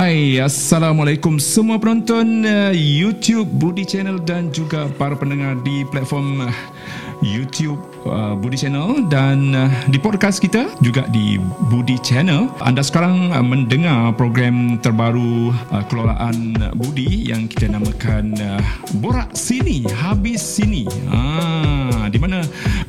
Hai, 0.00 0.40
Assalamualaikum 0.40 1.36
semua 1.36 1.76
penonton 1.76 2.40
uh, 2.40 2.72
YouTube 2.72 3.44
Budi 3.60 3.84
Channel 3.84 4.16
dan 4.24 4.48
juga 4.48 4.88
para 4.96 5.12
pendengar 5.12 5.60
di 5.60 5.84
platform 5.92 6.48
uh, 6.48 6.52
YouTube 7.20 7.80
uh, 8.08 8.32
Budi 8.36 8.56
Channel 8.56 9.06
dan 9.12 9.52
uh, 9.52 9.68
di 9.88 10.00
podcast 10.00 10.40
kita 10.40 10.72
juga 10.80 11.04
di 11.12 11.36
Budi 11.68 12.00
Channel. 12.00 12.48
Anda 12.64 12.80
sekarang 12.80 13.32
uh, 13.32 13.44
mendengar 13.44 14.16
program 14.16 14.80
terbaru 14.80 15.52
uh, 15.72 15.84
kelolaan 15.88 16.56
Budi 16.76 17.28
yang 17.28 17.48
kita 17.48 17.68
namakan 17.68 18.36
uh, 18.40 18.60
Borak 19.00 19.32
Sini, 19.36 19.84
Habis 19.88 20.40
Sini. 20.40 20.88
Ah, 21.12 22.08
di 22.08 22.16
mana 22.16 22.40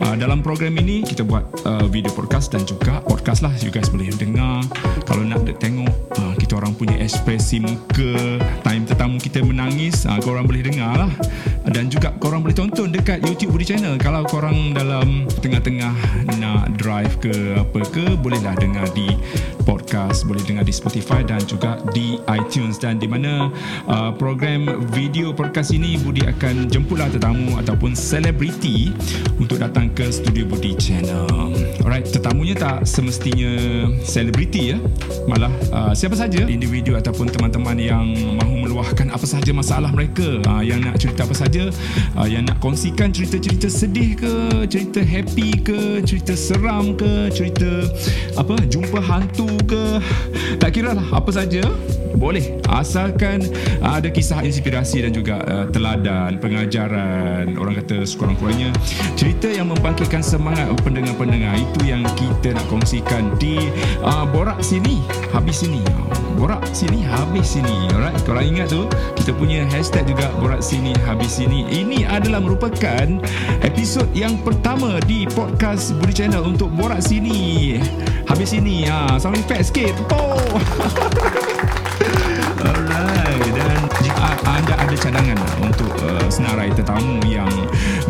uh, 0.02 0.16
dalam 0.16 0.40
program 0.40 0.80
ini 0.80 1.04
kita 1.04 1.28
buat 1.28 1.44
uh, 1.68 1.86
video 1.92 2.12
podcast 2.16 2.56
dan 2.56 2.64
juga 2.64 3.04
podcast 3.04 3.44
lah. 3.44 3.52
You 3.60 3.70
guys 3.70 3.92
boleh 3.92 4.10
dengar. 4.16 4.64
Kalau 5.06 5.28
nak 5.28 5.44
tengok 5.60 5.92
uh, 6.18 6.34
kita 6.40 6.58
orang 6.58 6.74
punya 6.74 6.96
ekspresi 7.04 7.60
muka, 7.60 8.40
time 8.64 8.84
tetamu 8.88 9.20
kita 9.20 9.44
menangis, 9.44 10.08
uh, 10.08 10.18
korang 10.24 10.48
boleh 10.48 10.64
dengar 10.64 11.08
lah. 11.08 11.12
Dan 11.68 11.92
juga 11.94 12.16
korang 12.18 12.42
boleh 12.42 12.58
tonton 12.58 12.90
dekat 12.90 13.22
YouTube 13.22 13.54
Budi 13.54 13.76
Channel. 13.76 14.00
Kalau 14.02 14.21
kalau 14.22 14.38
korang 14.38 14.70
dalam 14.70 15.26
tengah-tengah 15.42 15.98
nak 16.38 16.78
drive 16.78 17.18
ke 17.18 17.58
apa 17.58 17.82
ke 17.90 18.14
bolehlah 18.22 18.54
dengar 18.54 18.86
di 18.94 19.10
podcast 19.72 20.28
boleh 20.28 20.44
dengar 20.44 20.68
di 20.68 20.76
Spotify 20.76 21.24
dan 21.24 21.40
juga 21.48 21.80
di 21.96 22.20
iTunes. 22.28 22.76
Dan 22.76 23.00
di 23.00 23.08
mana 23.08 23.48
uh, 23.88 24.12
program 24.12 24.84
video 24.92 25.32
podcast 25.32 25.72
ini 25.72 25.96
Budi 25.96 26.28
akan 26.28 26.68
jemputlah 26.68 27.08
tetamu 27.08 27.56
ataupun 27.56 27.96
selebriti 27.96 28.92
untuk 29.40 29.64
datang 29.64 29.88
ke 29.96 30.12
studio 30.12 30.44
Budi 30.44 30.76
Channel. 30.76 31.56
Alright 31.88 32.04
tetamunya 32.04 32.52
tak 32.60 32.84
semestinya 32.84 33.88
selebriti 34.04 34.76
ya. 34.76 34.78
Malah 35.32 35.54
uh, 35.72 35.94
siapa 35.96 36.20
saja 36.20 36.44
individu 36.52 37.00
ataupun 37.00 37.32
teman-teman 37.32 37.80
yang 37.80 38.06
mahu 38.44 38.68
meluahkan 38.68 39.08
apa 39.08 39.24
sahaja 39.24 39.56
masalah 39.56 39.88
mereka 39.96 40.44
uh, 40.52 40.60
yang 40.60 40.84
nak 40.84 41.00
cerita 41.00 41.24
apa 41.24 41.36
saja 41.38 41.72
uh, 42.20 42.28
yang 42.28 42.44
nak 42.44 42.60
kongsikan 42.60 43.16
cerita-cerita 43.16 43.72
sedih 43.72 44.20
ke, 44.20 44.34
cerita 44.68 45.00
happy 45.00 45.56
ke, 45.64 46.04
cerita 46.04 46.36
seram 46.36 46.98
ke, 46.98 47.32
cerita 47.32 47.88
apa 48.36 48.58
jumpa 48.68 49.00
hantu 49.00 49.61
ke, 49.66 49.82
tak 50.58 50.76
kira 50.76 50.94
lah 50.94 51.08
apa 51.14 51.30
saja 51.34 51.64
boleh 52.16 52.60
asalkan 52.72 53.44
uh, 53.84 54.00
ada 54.00 54.10
kisah 54.12 54.44
inspirasi 54.44 55.08
dan 55.08 55.12
juga 55.12 55.40
uh, 55.46 55.66
teladan 55.70 56.40
pengajaran 56.40 57.56
orang 57.56 57.80
kata 57.84 58.04
sekurang-kurangnya 58.04 58.72
cerita 59.20 59.48
yang 59.52 59.72
membangkitkan 59.72 60.24
semangat 60.24 60.68
pendengar-pendengar 60.82 61.56
itu 61.60 61.80
yang 61.88 62.04
kita 62.18 62.56
nak 62.56 62.66
kongsikan 62.68 63.34
di 63.38 63.72
uh, 64.04 64.26
borak 64.30 64.60
sini 64.64 65.00
habis 65.32 65.64
sini 65.64 65.82
borak 66.36 66.64
sini 66.74 67.06
habis 67.06 67.60
sini 67.60 67.92
alright 67.94 68.18
kalau 68.26 68.42
ingat 68.42 68.72
tu 68.72 68.88
kita 69.20 69.32
punya 69.36 69.68
hashtag 69.70 70.08
juga 70.10 70.32
borak 70.42 70.64
sini 70.64 70.96
habis 71.06 71.38
sini 71.38 71.68
ini 71.70 72.04
adalah 72.08 72.42
merupakan 72.42 73.08
episod 73.62 74.08
yang 74.16 74.40
pertama 74.42 75.00
di 75.06 75.28
podcast 75.30 75.94
Budi 75.98 76.14
Channel 76.14 76.44
untuk 76.44 76.70
borak 76.74 77.00
sini. 77.02 77.80
Habis 78.28 78.54
sini, 78.56 78.88
ha, 78.88 79.18
sound 79.20 79.38
effect 79.38 79.72
sikit. 79.72 79.96
Oh. 80.14 80.38
Anda 84.46 84.74
ada 84.78 84.96
cadangan 84.98 85.40
untuk 85.62 85.92
uh, 86.02 86.28
senarai 86.32 86.74
tetamu 86.74 87.22
yang 87.26 87.50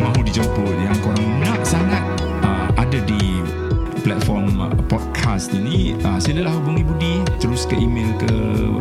mahu 0.00 0.24
dijemput, 0.24 0.76
yang 0.80 0.96
korang 1.04 1.40
nak 1.40 1.60
sangat 1.64 2.02
uh, 2.44 2.68
ada 2.76 2.98
di 3.04 3.40
platform 4.02 4.58
uh, 4.58 4.74
podcast 4.90 5.54
ini, 5.54 5.94
uh, 6.02 6.18
silalah 6.18 6.52
hubungi 6.58 6.82
Budi 6.82 7.14
terus 7.38 7.64
ke 7.64 7.78
email 7.78 8.10
ke 8.18 8.32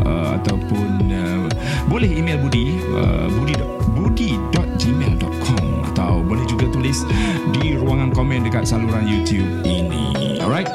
uh, 0.04 0.38
ataupun 0.42 0.90
uh, 1.12 1.46
boleh 1.88 2.10
email 2.10 2.42
Budi 2.42 2.82
uh, 2.98 3.30
budi 3.30 3.54
budi.gmail.com 3.94 5.66
atau 5.94 6.24
boleh 6.26 6.46
juga 6.50 6.66
tulis 6.74 7.06
di 7.54 7.78
ruangan 7.78 8.10
komen 8.16 8.48
dekat 8.48 8.66
saluran 8.66 9.06
YouTube 9.06 9.62
ini. 9.68 10.40
Alright. 10.42 10.68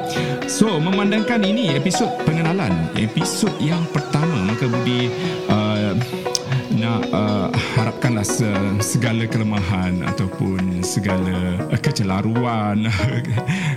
So, 0.46 0.78
memandangkan 0.78 1.42
ini 1.42 1.74
episod 1.74 2.06
pengenalan, 2.22 2.94
episod 2.94 3.50
yang 3.58 3.82
pertama 3.90 4.46
maka 4.46 4.70
Budi 4.70 5.10
uh, 5.50 5.65
uh, 7.12 7.48
harapkanlah 7.76 8.24
se- 8.24 8.80
segala 8.80 9.28
kelemahan 9.28 10.02
ataupun 10.04 10.80
segala 10.80 11.60
uh, 11.70 11.80
kecelaruan. 11.80 12.86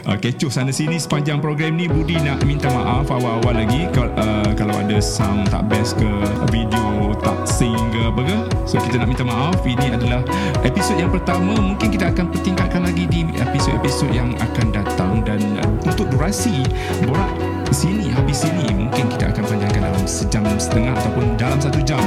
Uh, 0.09 0.17
kecoh 0.17 0.49
sana 0.49 0.73
sini 0.73 0.97
sepanjang 0.97 1.37
program 1.37 1.77
ni. 1.77 1.85
Budi 1.85 2.17
nak 2.17 2.41
minta 2.41 2.65
maaf 2.71 3.13
awal-awal 3.13 3.61
lagi. 3.61 3.85
Kalau, 3.93 4.09
uh, 4.17 4.51
kalau 4.57 4.73
ada 4.73 4.97
sound 4.97 5.45
tak 5.53 5.69
best 5.69 5.99
ke 6.01 6.09
video 6.49 7.13
tak 7.21 7.45
sing 7.45 7.77
ke 7.93 8.01
apa 8.09 8.21
ke 8.25 8.37
so 8.65 8.81
kita 8.81 9.03
nak 9.03 9.11
minta 9.11 9.21
maaf. 9.27 9.61
Ini 9.61 9.93
adalah 9.93 10.25
episod 10.65 10.97
yang 10.97 11.13
pertama. 11.13 11.53
Mungkin 11.53 11.93
kita 11.93 12.09
akan 12.09 12.31
pertingkatkan 12.33 12.81
lagi 12.89 13.05
di 13.05 13.21
episod-episod 13.37 14.09
yang 14.09 14.33
akan 14.39 14.67
datang. 14.73 15.21
Dan 15.21 15.39
uh, 15.61 15.69
untuk 15.85 16.09
durasi 16.09 16.65
borak 17.05 17.29
sini 17.69 18.09
habis 18.09 18.41
sini 18.41 18.65
mungkin 18.73 19.05
kita 19.13 19.29
akan 19.29 19.43
panjangkan 19.45 19.78
dalam 19.99 20.07
sejam 20.07 20.43
setengah 20.55 20.95
ataupun 20.95 21.35
dalam 21.35 21.59
satu 21.59 21.79
jam. 21.83 21.99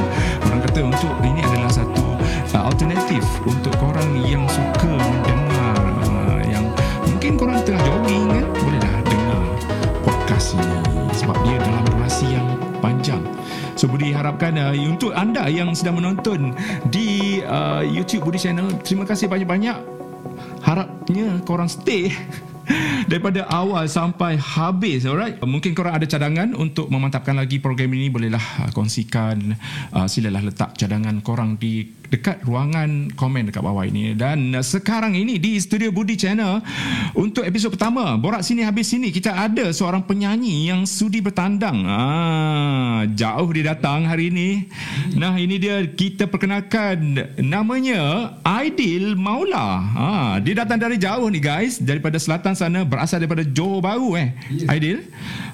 Orang 0.49 0.65
kata 0.65 0.81
untuk 0.81 1.13
ini 1.29 1.45
adalah 1.45 1.69
satu 1.69 2.17
uh, 2.57 2.63
alternatif 2.65 3.21
untuk 3.45 3.69
korang 3.77 4.17
yang 4.25 4.49
suka 4.49 4.97
mendengar 4.97 5.77
uh, 6.09 6.41
yang 6.49 6.65
mungkin 7.05 7.37
korang 7.37 7.61
tengah 7.69 7.85
jogging 7.85 8.33
kan? 8.33 8.45
Bolehlah 8.65 8.97
dengar 9.05 9.43
podcast 10.01 10.57
ini 10.57 10.81
sebab 11.13 11.37
dia 11.45 11.61
dalam 11.61 11.85
durasi 11.93 12.27
yang 12.33 12.49
panjang. 12.81 13.21
So 13.77 13.85
Budi 13.93 14.17
harapkan 14.17 14.57
uh, 14.57 14.73
untuk 14.73 15.13
anda 15.13 15.53
yang 15.53 15.77
sedang 15.77 16.01
menonton 16.01 16.57
di 16.89 17.45
uh, 17.45 17.85
YouTube 17.85 18.25
Budi 18.25 18.41
Channel 18.41 18.73
terima 18.81 19.05
kasih 19.05 19.29
banyak-banyak. 19.29 20.01
Harapnya 20.65 21.45
korang 21.45 21.69
stay 21.69 22.09
daripada 23.11 23.45
awal 23.51 23.87
sampai 23.91 24.39
habis 24.41 25.05
alright? 25.05 25.37
Mungkin 25.43 25.77
korang 25.77 25.95
ada 25.99 26.07
cadangan 26.09 26.55
untuk 26.57 26.89
memantapkan 26.89 27.37
lagi 27.37 27.61
program 27.61 27.93
ini? 27.93 28.09
Bolehlah 28.09 28.43
uh, 28.67 28.71
kongsikan 28.73 29.57
uh, 29.93 30.07
silalah 30.09 30.43
letak 30.43 30.79
cadangan 30.79 31.21
korang 31.21 31.61
di 31.61 32.03
dekat 32.13 32.45
ruangan 32.45 33.09
komen 33.17 33.49
dekat 33.49 33.65
bawah 33.65 33.89
ini. 33.89 34.13
Dan 34.13 34.53
uh, 34.53 34.65
sekarang 34.65 35.17
ini 35.17 35.41
di 35.41 35.57
studio 35.57 35.89
Budi 35.89 36.17
Channel 36.17 36.61
untuk 37.17 37.45
episod 37.49 37.73
pertama 37.73 38.17
borak 38.21 38.45
sini 38.45 38.65
habis 38.65 38.93
sini 38.93 39.09
kita 39.09 39.33
ada 39.33 39.73
seorang 39.73 40.05
penyanyi 40.05 40.69
yang 40.69 40.85
sudi 40.85 41.25
bertandang. 41.25 41.85
Ah 41.89 43.09
jauh 43.09 43.49
dia 43.53 43.73
datang 43.73 44.05
hari 44.05 44.29
ini. 44.29 44.69
Nah 45.17 45.37
ini 45.41 45.57
dia 45.57 45.85
kita 45.89 46.29
perkenalkan 46.29 47.17
namanya 47.41 48.35
Aidil 48.45 49.17
Maula. 49.17 49.69
Ah 49.97 50.35
dia 50.41 50.57
datang 50.57 50.77
dari 50.77 51.01
jauh 51.01 51.29
ni 51.33 51.41
guys 51.41 51.81
daripada 51.81 52.21
selatan 52.21 52.53
sana 52.63 52.87
berasal 52.87 53.19
daripada 53.19 53.43
Johor 53.43 53.83
Bahru 53.83 54.15
eh? 54.15 54.31
Yes. 54.55 54.71
Aidil? 54.71 54.99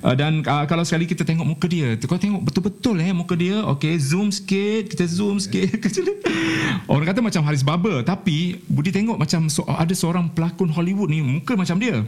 Uh, 0.04 0.12
dan 0.12 0.44
uh, 0.44 0.68
kalau 0.68 0.84
sekali 0.84 1.08
kita 1.08 1.24
tengok 1.24 1.46
muka 1.48 1.66
dia 1.66 1.96
kau 2.04 2.20
tengok 2.20 2.44
betul-betul 2.44 3.00
eh 3.00 3.12
muka 3.16 3.32
dia 3.32 3.64
okey 3.76 3.96
zoom 3.96 4.28
sikit 4.28 4.92
kita 4.92 5.08
zoom 5.08 5.40
sikit 5.40 5.72
Orang 6.90 7.04
kata 7.04 7.20
macam 7.20 7.44
Haris 7.44 7.60
Baba 7.60 8.00
Tapi 8.00 8.64
Budi 8.64 8.88
tengok 8.88 9.20
macam 9.20 9.48
so, 9.52 9.64
Ada 9.68 9.92
seorang 9.92 10.32
pelakon 10.32 10.72
Hollywood 10.72 11.12
ni 11.12 11.20
Muka 11.20 11.52
macam 11.52 11.76
dia 11.76 12.00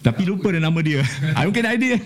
tapi 0.00 0.24
lupa 0.24 0.48
dah 0.52 0.62
nama 0.62 0.80
dia. 0.80 1.04
I 1.36 1.44
mungkin 1.44 1.64
idea. 1.68 1.96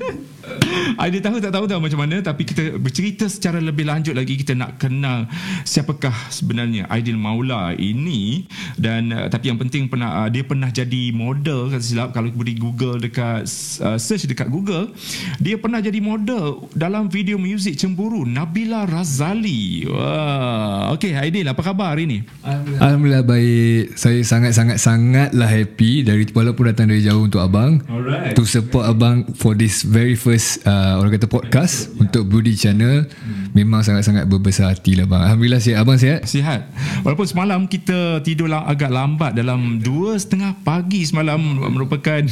idea 1.01 1.21
tahu 1.25 1.41
tak 1.41 1.53
tahu 1.55 1.65
tahu 1.65 1.81
macam 1.81 2.01
mana 2.05 2.17
tapi 2.21 2.43
kita 2.45 2.77
bercerita 2.77 3.25
secara 3.31 3.59
lebih 3.59 3.89
lanjut 3.89 4.13
lagi 4.13 4.37
kita 4.37 4.53
nak 4.53 4.77
kenal 4.77 5.25
siapakah 5.65 6.13
sebenarnya 6.29 6.85
Aidil 6.93 7.17
Maula 7.17 7.73
ini 7.77 8.45
dan 8.77 9.09
uh, 9.09 9.27
tapi 9.33 9.49
yang 9.53 9.59
penting 9.61 9.89
pernah 9.89 10.25
uh, 10.25 10.29
dia 10.29 10.45
pernah 10.45 10.69
jadi 10.69 11.13
model 11.15 11.73
kata 11.73 11.85
silap 11.85 12.09
kalau 12.13 12.29
boleh 12.33 12.57
Google 12.57 13.01
dekat 13.01 13.49
uh, 13.81 13.97
search 13.97 14.29
dekat 14.29 14.53
Google 14.53 14.93
dia 15.41 15.57
pernah 15.57 15.81
jadi 15.81 15.99
model 16.01 16.69
dalam 16.77 17.09
video 17.09 17.41
muzik 17.41 17.77
cemburu 17.81 18.25
Nabila 18.29 18.85
Razali. 18.85 19.89
Wah, 19.89 20.93
okey 20.97 21.17
Aidil 21.17 21.49
apa 21.49 21.61
khabar 21.65 21.97
hari 21.97 22.05
ni? 22.05 22.19
Alhamdulillah. 22.45 22.81
Alhamdulillah 22.85 23.25
baik. 23.25 23.83
Saya 23.97 24.21
sangat-sangat 24.25 24.77
sangatlah 24.81 25.49
happy 25.49 26.05
dari 26.05 26.25
walaupun 26.33 26.65
datang 26.73 26.93
dari 26.93 27.05
jauh 27.05 27.25
untuk 27.25 27.41
abang. 27.41 27.84
Alright. 27.85 28.33
To 28.33 28.43
support 28.49 28.89
abang 28.89 29.29
for 29.37 29.53
this 29.53 29.85
very 29.85 30.17
first 30.17 30.65
uh, 30.65 30.97
orang 30.97 31.21
kata 31.21 31.29
podcast 31.29 31.93
yeah. 31.93 32.03
untuk 32.09 32.23
Budi 32.27 32.57
Channel 32.57 33.05
hmm. 33.05 33.53
memang 33.53 33.85
sangat-sangat 33.85 34.25
berbesar 34.25 34.73
hati 34.73 34.97
lah 34.97 35.05
bang. 35.05 35.21
Alhamdulillah 35.21 35.61
sihat 35.61 35.79
abang 35.85 36.01
sihat. 36.01 36.25
Sihat. 36.25 36.65
Walaupun 37.05 37.29
semalam 37.29 37.61
kita 37.69 38.25
tidur 38.25 38.49
agak 38.49 38.89
lambat 38.89 39.37
dalam 39.37 39.81
dua 39.85 40.17
setengah 40.17 40.57
pagi 40.65 41.05
semalam 41.05 41.39
merupakan 41.73 42.25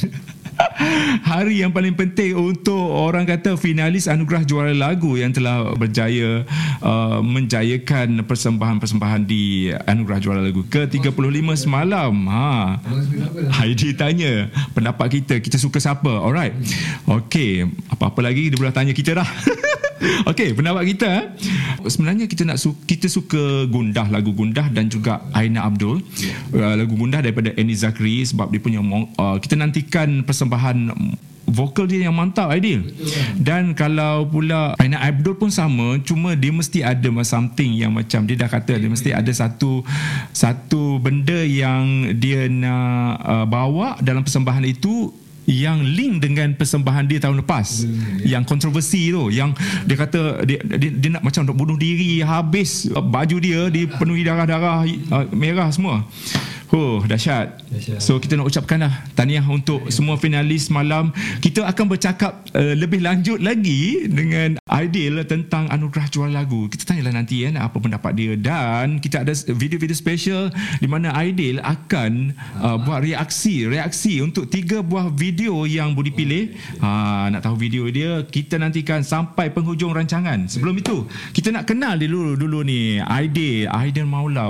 hari 1.30 1.62
yang 1.62 1.72
paling 1.72 1.94
penting 1.94 2.36
untuk 2.36 2.78
orang 2.78 3.24
kata 3.24 3.56
finalis 3.56 4.08
anugerah 4.08 4.42
juara 4.44 4.74
lagu 4.74 5.16
yang 5.16 5.32
telah 5.32 5.72
berjaya 5.76 6.44
uh, 6.82 7.20
menjayakan 7.24 8.24
persembahan-persembahan 8.26 9.22
di 9.24 9.70
anugerah 9.72 10.18
juara 10.20 10.40
lagu 10.42 10.64
ke-35 10.66 11.46
semalam. 11.56 12.12
Ha. 12.28 12.80
Heidi 13.62 13.94
tanya 13.96 14.48
pendapat 14.72 15.22
kita, 15.22 15.34
kita 15.40 15.56
suka 15.60 15.78
siapa? 15.78 16.10
Alright. 16.10 16.54
Okey, 17.08 17.68
apa-apa 17.92 18.20
lagi 18.24 18.52
dia 18.52 18.58
boleh 18.58 18.74
tanya 18.74 18.92
kita 18.96 19.18
dah. 19.18 19.28
Okey, 20.30 20.54
pendapat 20.56 20.82
kita 20.94 21.06
eh. 21.08 21.24
sebenarnya 21.86 22.26
kita 22.26 22.42
nak 22.46 22.58
su- 22.58 22.78
kita 22.86 23.06
suka 23.06 23.66
gundah 23.70 24.10
lagu 24.10 24.34
gundah 24.34 24.66
dan 24.70 24.90
juga 24.90 25.22
Aina 25.30 25.66
Abdul. 25.66 26.02
Uh, 26.50 26.74
lagu 26.78 26.94
gundah 26.94 27.22
daripada 27.22 27.54
Annie 27.54 27.78
Zakri 27.78 28.22
sebab 28.26 28.50
dia 28.50 28.60
punya 28.62 28.82
uh, 28.82 29.36
kita 29.38 29.54
nantikan 29.54 30.26
persembahan 30.26 30.90
vokal 31.52 31.84
dia 31.84 32.08
yang 32.08 32.16
mantap 32.16 32.48
ideal 32.54 32.80
dan 33.36 33.76
kalau 33.76 34.24
pula 34.24 34.78
Aina 34.80 35.02
Abdul 35.04 35.36
pun 35.36 35.52
sama 35.52 36.00
cuma 36.00 36.32
dia 36.32 36.54
mesti 36.54 36.80
ada 36.80 37.10
something 37.22 37.76
yang 37.76 37.92
macam 37.92 38.24
dia 38.24 38.40
dah 38.40 38.48
kata 38.48 38.80
dia 38.80 38.88
mesti 38.88 39.12
ada 39.12 39.28
satu 39.28 39.84
satu 40.32 40.96
benda 41.02 41.44
yang 41.44 42.16
dia 42.16 42.48
nak 42.48 43.20
uh, 43.20 43.46
bawa 43.46 44.00
dalam 44.00 44.24
persembahan 44.24 44.64
itu 44.64 45.12
yang 45.46 45.82
link 45.82 46.22
dengan 46.22 46.54
persembahan 46.54 47.04
dia 47.10 47.18
tahun 47.18 47.42
lepas. 47.42 47.82
Hmm, 47.82 48.22
yang 48.22 48.42
kontroversi 48.46 49.10
tu 49.10 49.28
yang 49.32 49.50
dia 49.86 49.96
kata 49.98 50.46
dia, 50.46 50.58
dia, 50.62 50.90
dia 50.90 51.10
nak 51.18 51.22
macam 51.26 51.42
untuk 51.48 51.56
bunuh 51.58 51.76
diri 51.78 52.22
habis 52.22 52.86
baju 52.92 53.36
dia 53.42 53.60
dipenuhi 53.68 54.22
darah-darah 54.22 54.86
uh, 54.86 55.26
merah 55.34 55.68
semua 55.74 56.06
Oh, 56.72 57.04
dahsyat. 57.04 57.60
So 58.00 58.16
kita 58.16 58.32
nak 58.40 58.48
ucapkanlah 58.48 59.12
tahniah 59.12 59.44
untuk 59.44 59.92
semua 59.92 60.16
finalis 60.16 60.72
malam. 60.72 61.12
Kita 61.44 61.68
akan 61.68 61.84
bercakap 61.84 62.48
uh, 62.56 62.72
lebih 62.72 63.04
lanjut 63.04 63.44
lagi 63.44 64.08
dengan 64.08 64.56
Aidil 64.64 65.20
tentang 65.28 65.68
anugerah 65.68 66.08
jual 66.08 66.32
lagu. 66.32 66.72
Kita 66.72 66.88
tanyalah 66.88 67.12
nanti 67.12 67.44
ya 67.44 67.52
apa 67.60 67.76
pendapat 67.76 68.16
dia 68.16 68.32
dan 68.40 69.04
kita 69.04 69.20
ada 69.20 69.36
video-video 69.52 69.92
special 69.92 70.48
di 70.80 70.88
mana 70.88 71.12
Aidil 71.12 71.60
akan 71.60 72.32
uh, 72.64 72.80
buat 72.80 73.04
reaksi, 73.04 73.68
reaksi 73.68 74.24
untuk 74.24 74.48
tiga 74.48 74.80
buah 74.80 75.12
video 75.12 75.68
yang 75.68 75.92
Budi 75.92 76.08
pilih. 76.08 76.56
Ha, 76.80 77.28
nak 77.28 77.44
tahu 77.44 77.60
video 77.60 77.84
dia, 77.92 78.24
kita 78.24 78.56
nantikan 78.56 79.04
sampai 79.04 79.52
penghujung 79.52 79.92
rancangan. 79.92 80.48
Sebelum 80.48 80.80
itu, 80.80 81.04
kita 81.36 81.52
nak 81.52 81.68
kenal 81.68 82.00
dulu 82.00 82.32
dulu 82.32 82.64
ni 82.64 82.96
Aidil, 82.96 83.68
Aidil 83.68 84.08
Maula. 84.08 84.48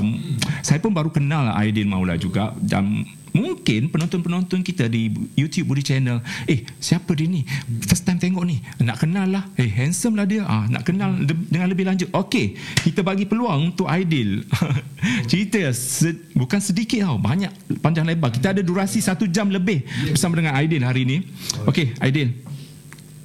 Saya 0.62 0.78
pun 0.78 0.94
baru 0.94 1.10
kenal 1.10 1.50
Aidil 1.58 1.90
Maula 1.90 2.11
bola 2.12 2.20
juga. 2.20 2.44
Dan 2.60 3.08
mungkin 3.32 3.88
penonton-penonton 3.88 4.60
kita 4.60 4.92
di 4.92 5.08
YouTube 5.32 5.72
Budi 5.72 5.80
Channel 5.80 6.20
eh 6.44 6.68
siapa 6.76 7.16
dia 7.16 7.24
ni? 7.24 7.48
First 7.80 8.04
time 8.04 8.20
tengok 8.20 8.44
ni. 8.44 8.60
Nak 8.84 9.00
kenal 9.00 9.24
lah. 9.32 9.44
Eh 9.56 9.72
handsome 9.72 10.20
lah 10.20 10.28
dia. 10.28 10.44
Ah 10.44 10.68
nak 10.68 10.84
kenal 10.84 11.16
dengan 11.24 11.66
lebih 11.72 11.88
lanjut. 11.88 12.12
Okey 12.12 12.60
kita 12.84 13.00
bagi 13.00 13.24
peluang 13.24 13.72
untuk 13.72 13.88
Aidil. 13.88 14.44
Cerita 15.30 15.58
se- 15.72 16.28
bukan 16.36 16.60
sedikit 16.60 17.08
tau. 17.08 17.16
Banyak 17.16 17.80
panjang 17.80 18.04
lebar. 18.04 18.28
Kita 18.28 18.52
ada 18.52 18.60
durasi 18.60 19.00
satu 19.00 19.24
jam 19.24 19.48
lebih 19.48 19.80
bersama 20.12 20.36
dengan 20.36 20.52
Aidil 20.52 20.84
hari 20.84 21.08
ni. 21.08 21.24
Okey 21.64 21.96
Aidil 22.04 22.36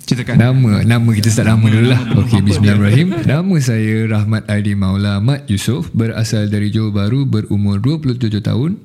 Ceritakan. 0.08 0.40
Nama 0.40 0.88
nama 0.88 1.10
kita 1.12 1.28
start 1.28 1.52
nama 1.52 1.68
dulu 1.68 1.92
lah. 1.92 2.00
Okey, 2.16 2.40
bismillahirrahmanirrahim. 2.40 3.28
Nama 3.28 3.56
saya 3.60 4.08
Rahmat 4.08 4.48
Aidi 4.48 4.72
Maula 4.72 5.20
Mat 5.20 5.44
Yusof, 5.52 5.92
berasal 5.92 6.48
dari 6.48 6.72
Johor 6.72 6.96
Bahru, 6.96 7.28
berumur 7.28 7.84
27 7.84 8.40
tahun. 8.40 8.80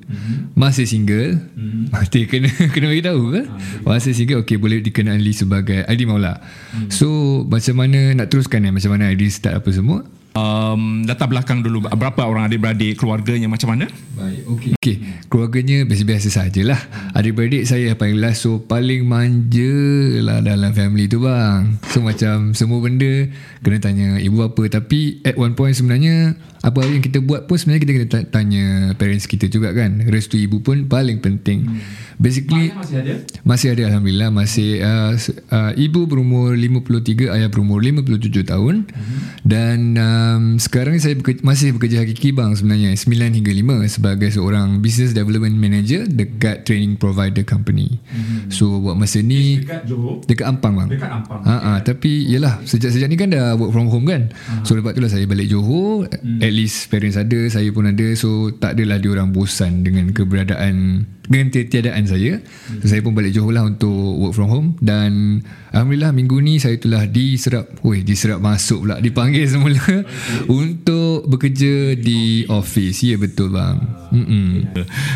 Masih 0.51 0.83
single. 0.83 1.39
Mati 1.95 2.27
kena 2.27 2.51
kena 2.75 2.91
bagi 2.91 3.07
tahu 3.07 3.39
ke? 3.39 3.41
Masih 3.87 4.11
single. 4.11 4.43
Okey, 4.43 4.59
boleh 4.59 4.83
dikenali 4.83 5.31
sebagai 5.31 5.87
Aidi 5.87 6.03
Maula. 6.03 6.43
So, 6.91 7.07
macam 7.47 7.79
mana 7.79 8.11
nak 8.19 8.27
teruskan 8.27 8.59
ni? 8.59 8.75
Macam 8.75 8.91
mana 8.91 9.07
Aidi 9.07 9.31
start 9.31 9.63
apa 9.63 9.71
semua? 9.71 10.03
Um, 10.33 11.07
latar 11.07 11.29
belakang 11.29 11.61
dulu. 11.61 11.85
Berapa 11.89 12.25
orang 12.25 12.49
adik-beradik 12.49 12.99
keluarganya 12.99 13.49
macam 13.49 13.73
mana? 13.73 13.85
Baik 14.17 14.41
okey. 14.49 14.71
Okey 14.77 14.97
keluarganya 15.33 15.81
biasa-biasa 15.89 16.29
sajalah. 16.29 16.77
Adik-beradik 17.17 17.65
saya 17.65 17.97
paling 17.97 18.21
last 18.21 18.45
so 18.45 18.61
paling 18.61 19.01
manja 19.01 19.73
lah 20.21 20.45
dalam 20.45 20.69
family 20.77 21.09
tu 21.09 21.25
bang. 21.25 21.81
So 21.89 22.05
macam 22.05 22.53
semua 22.53 22.77
benda 22.85 23.33
kena 23.65 23.81
tanya 23.81 24.21
ibu 24.21 24.45
apa. 24.45 24.61
Tapi 24.69 25.25
at 25.25 25.33
one 25.33 25.57
point 25.57 25.73
sebenarnya 25.73 26.37
apa 26.61 26.85
yang 26.85 27.01
kita 27.01 27.17
buat 27.25 27.49
pun 27.49 27.57
sebenarnya 27.57 27.81
kita 27.81 27.91
kena 27.97 28.07
tanya 28.29 28.65
parents 28.93 29.25
kita 29.25 29.49
juga 29.49 29.73
kan. 29.73 30.05
Restu 30.05 30.37
ibu 30.37 30.61
pun 30.61 30.85
paling 30.85 31.17
penting. 31.17 31.65
Hmm. 31.65 31.81
basically 32.21 32.69
masih 32.77 33.01
ada? 33.01 33.13
Masih 33.41 33.67
ada 33.73 33.83
alhamdulillah. 33.89 34.29
Masih 34.29 34.69
uh, 34.85 35.17
uh, 35.49 35.71
ibu 35.73 36.05
berumur 36.05 36.53
53 36.53 37.33
ayah 37.33 37.49
berumur 37.49 37.81
57 37.81 38.53
tahun. 38.53 38.85
Hmm. 38.85 39.19
dan 39.41 39.97
um, 40.23 40.55
sekarang 40.55 40.95
saya 41.03 41.19
bekerja, 41.19 41.43
masih 41.43 41.75
bekerja 41.75 42.03
hakiki 42.03 42.31
bang 42.31 42.55
sebenarnya 42.55 42.95
9 42.95 43.37
hingga 43.43 43.51
5 43.83 43.95
sebagai 43.99 44.29
seorang 44.31 44.79
business 44.79 45.11
development 45.11 45.59
manager 45.59 46.07
dekat 46.07 46.63
training 46.63 46.95
provider 46.95 47.43
company. 47.43 47.99
Hmm. 48.07 48.47
so 48.47 48.79
buat 48.79 48.95
masa 48.95 49.19
ni 49.19 49.59
dekat 49.59 49.83
Johor? 49.89 50.23
dekat 50.23 50.45
Ampang 50.47 50.73
bang. 50.79 50.87
Dekat 50.87 51.11
Ampang 51.11 51.41
ha, 51.43 51.55
ha, 51.59 51.71
tapi 51.83 52.27
yalah 52.31 52.63
sejak-sejak 52.63 53.07
ni 53.11 53.17
kan 53.19 53.29
dah 53.35 53.59
work 53.59 53.75
from 53.75 53.91
home 53.91 54.07
kan? 54.07 54.31
Uh-huh. 54.31 54.63
so 54.63 54.71
lepas 54.79 54.95
tu 54.95 55.03
lah 55.03 55.11
saya 55.11 55.27
balik 55.27 55.51
Johor 55.51 56.07
hmm 56.07 56.39
at 56.43 56.51
least 56.51 56.91
parents 56.91 57.15
ada 57.15 57.39
saya 57.47 57.69
pun 57.71 57.87
ada. 57.87 58.07
So 58.19 58.51
tak 58.51 58.75
adalah 58.77 58.99
dia 58.99 59.11
orang 59.15 59.31
bosan 59.31 59.85
dengan 59.87 60.11
keberadaan 60.11 61.05
dengan 61.27 61.47
tiadaan 61.51 62.03
saya. 62.03 62.43
So, 62.83 62.91
saya 62.91 62.99
pun 62.99 63.15
balik 63.15 63.31
Johor 63.31 63.55
lah 63.55 63.63
untuk 63.63 64.19
work 64.19 64.35
from 64.35 64.49
home. 64.51 64.69
Dan 64.83 65.41
Alhamdulillah 65.73 66.13
minggu 66.13 66.37
ni 66.37 66.61
saya 66.61 66.77
telah 66.77 67.09
diserap 67.09 67.65
weh 67.81 68.05
diserap 68.05 68.37
masuk 68.37 68.85
pula 68.85 69.01
dipanggil 69.01 69.49
semula 69.51 70.05
untuk 70.45 71.25
bekerja 71.25 71.97
di 71.97 72.45
office. 72.45 73.01
Ya 73.01 73.17
betul 73.17 73.49
bang. 73.49 73.81
Mm-mm. 74.13 74.69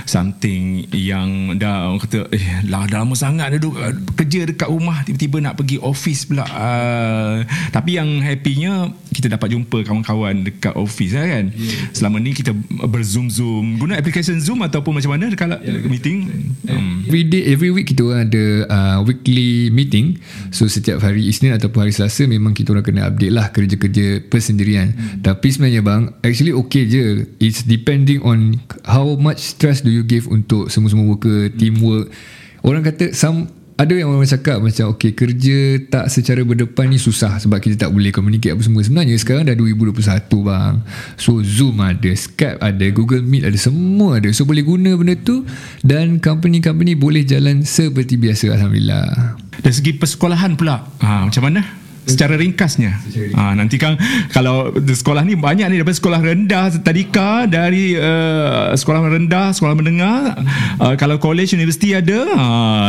something 0.09 0.89
yang 0.89 1.54
dah 1.62 1.94
orang 1.94 2.01
kata 2.01 2.33
eh 2.33 2.65
lah 2.65 2.89
dah 2.89 3.06
lama 3.06 3.13
sangat 3.13 3.54
duduk 3.54 3.77
kerja 4.18 4.50
dekat 4.50 4.65
rumah 4.74 5.06
tiba-tiba 5.06 5.38
nak 5.38 5.54
pergi 5.62 5.77
office 5.77 6.25
pula. 6.25 6.50
Uh, 6.50 7.45
tapi 7.69 8.01
yang 8.01 8.09
happynya 8.25 8.89
kita 9.13 9.30
dapat 9.30 9.54
jumpa 9.54 9.86
kawan-kawan 9.86 10.42
dekat 10.42 10.74
office 10.74 11.13
lah 11.13 11.30
kan? 11.30 11.54
Yeah. 11.54 11.94
selama 11.94 12.18
ni 12.18 12.33
kita 12.33 12.57
berzoom-zoom. 12.89 13.77
Guna 13.77 14.01
application 14.01 14.42
zoom 14.42 14.65
ataupun 14.65 14.98
macam 14.98 15.13
mana? 15.13 15.30
Dekat 15.30 15.62
yeah, 15.62 15.86
meeting. 15.97 16.53
Um. 16.69 16.97
every 17.09 17.25
day 17.25 17.41
every 17.49 17.71
week 17.73 17.89
kita 17.89 18.05
orang 18.05 18.29
ada 18.29 18.45
uh, 18.69 18.97
weekly 19.01 19.73
meeting. 19.73 20.21
So 20.53 20.69
setiap 20.69 21.01
hari 21.01 21.25
Isnin 21.25 21.57
ataupun 21.57 21.88
hari 21.88 21.94
Selasa 21.95 22.29
memang 22.29 22.53
kita 22.53 22.77
orang 22.77 22.85
kena 22.85 23.09
update 23.09 23.33
lah 23.33 23.49
kerja-kerja 23.49 24.29
persendirian. 24.29 24.94
Hmm. 24.94 25.25
tapi 25.25 25.49
sebenarnya 25.49 25.81
bang 25.81 26.13
actually 26.21 26.53
okay 26.53 26.85
je. 26.85 27.25
It's 27.41 27.65
depending 27.65 28.21
on 28.21 28.61
how 28.85 29.17
much 29.17 29.41
stress 29.41 29.81
do 29.81 29.89
you 29.89 30.05
give 30.05 30.29
untuk 30.29 30.69
semua-semua 30.69 31.17
worker 31.17 31.49
teamwork. 31.57 32.13
Orang 32.61 32.85
kata 32.85 33.15
some 33.15 33.56
ada 33.77 33.94
yang 33.94 34.09
orang 34.09 34.25
cakap 34.25 34.57
macam 34.57 34.89
okay 34.89 35.13
kerja 35.13 35.77
tak 35.85 36.09
secara 36.09 36.41
berdepan 36.41 36.89
ni 36.89 36.97
susah 36.97 37.38
sebab 37.38 37.62
kita 37.62 37.85
tak 37.85 37.94
boleh 37.94 38.09
communicate 38.09 38.57
apa 38.57 38.65
semua. 38.65 38.81
Sebenarnya 38.81 39.13
sekarang 39.21 39.45
dah 39.45 39.53
2021 39.53 40.01
bang. 40.50 40.81
So 41.13 41.45
Zoom 41.45 41.78
ada 41.85 42.09
Skype 42.09 42.57
ada 42.57 42.85
Google 42.90 43.21
Meet 43.21 43.45
ada 43.45 43.57
semua 43.61 44.18
ada. 44.18 44.33
So 44.33 44.49
boleh 44.49 44.66
guna 44.66 44.97
benda 44.97 45.13
tu 45.21 45.45
dan 45.85 46.18
company-company 46.18 46.97
boleh 46.97 47.21
jalan 47.21 47.61
seperti 47.61 48.18
biasa 48.18 48.57
Alhamdulillah. 48.57 49.37
Dari 49.61 49.73
segi 49.78 49.94
persekolahan 49.94 50.57
pula. 50.57 50.81
Ha, 51.06 51.30
macam 51.30 51.45
mana? 51.45 51.76
Secara 52.07 52.40
ringkasnya. 52.40 52.97
Ha, 53.35 53.54
nanti 53.54 53.76
kan 53.76 53.99
kalau 54.31 54.71
sekolah 54.73 55.28
ni 55.28 55.35
banyak 55.35 55.68
ni 55.68 55.76
daripada 55.78 55.97
sekolah 55.99 56.19
rendah 56.23 56.71
tadika 56.81 57.45
dari 57.45 57.94
uh, 57.99 58.71
sekolah 58.73 59.04
rendah, 59.06 59.52
sekolah 59.52 59.76
menengah, 59.76 60.40
uh, 60.80 60.95
kalau 60.95 61.19
college 61.19 61.54
universiti 61.54 61.92
ada, 61.94 62.23
ha, 62.33 62.45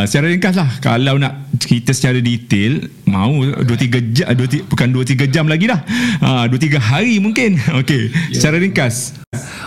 secara 0.06 0.30
ringkas 0.30 0.54
lah. 0.54 0.70
Kalau 0.78 1.18
nak 1.18 1.50
kita 1.58 1.90
secara 1.92 2.22
detail 2.22 2.86
mau 3.08 3.32
2 3.40 3.64
3 3.64 4.14
jam 4.14 4.28
2 4.36 4.68
bukan 4.68 4.88
2 4.92 5.16
3 5.16 5.34
jam 5.34 5.48
lagi 5.48 5.66
dah. 5.66 5.80
Ha, 6.20 6.46
2 6.46 6.54
3 6.54 6.78
hari 6.78 7.18
mungkin. 7.18 7.56
Okey, 7.80 8.12
secara 8.36 8.60
ringkas. 8.60 9.16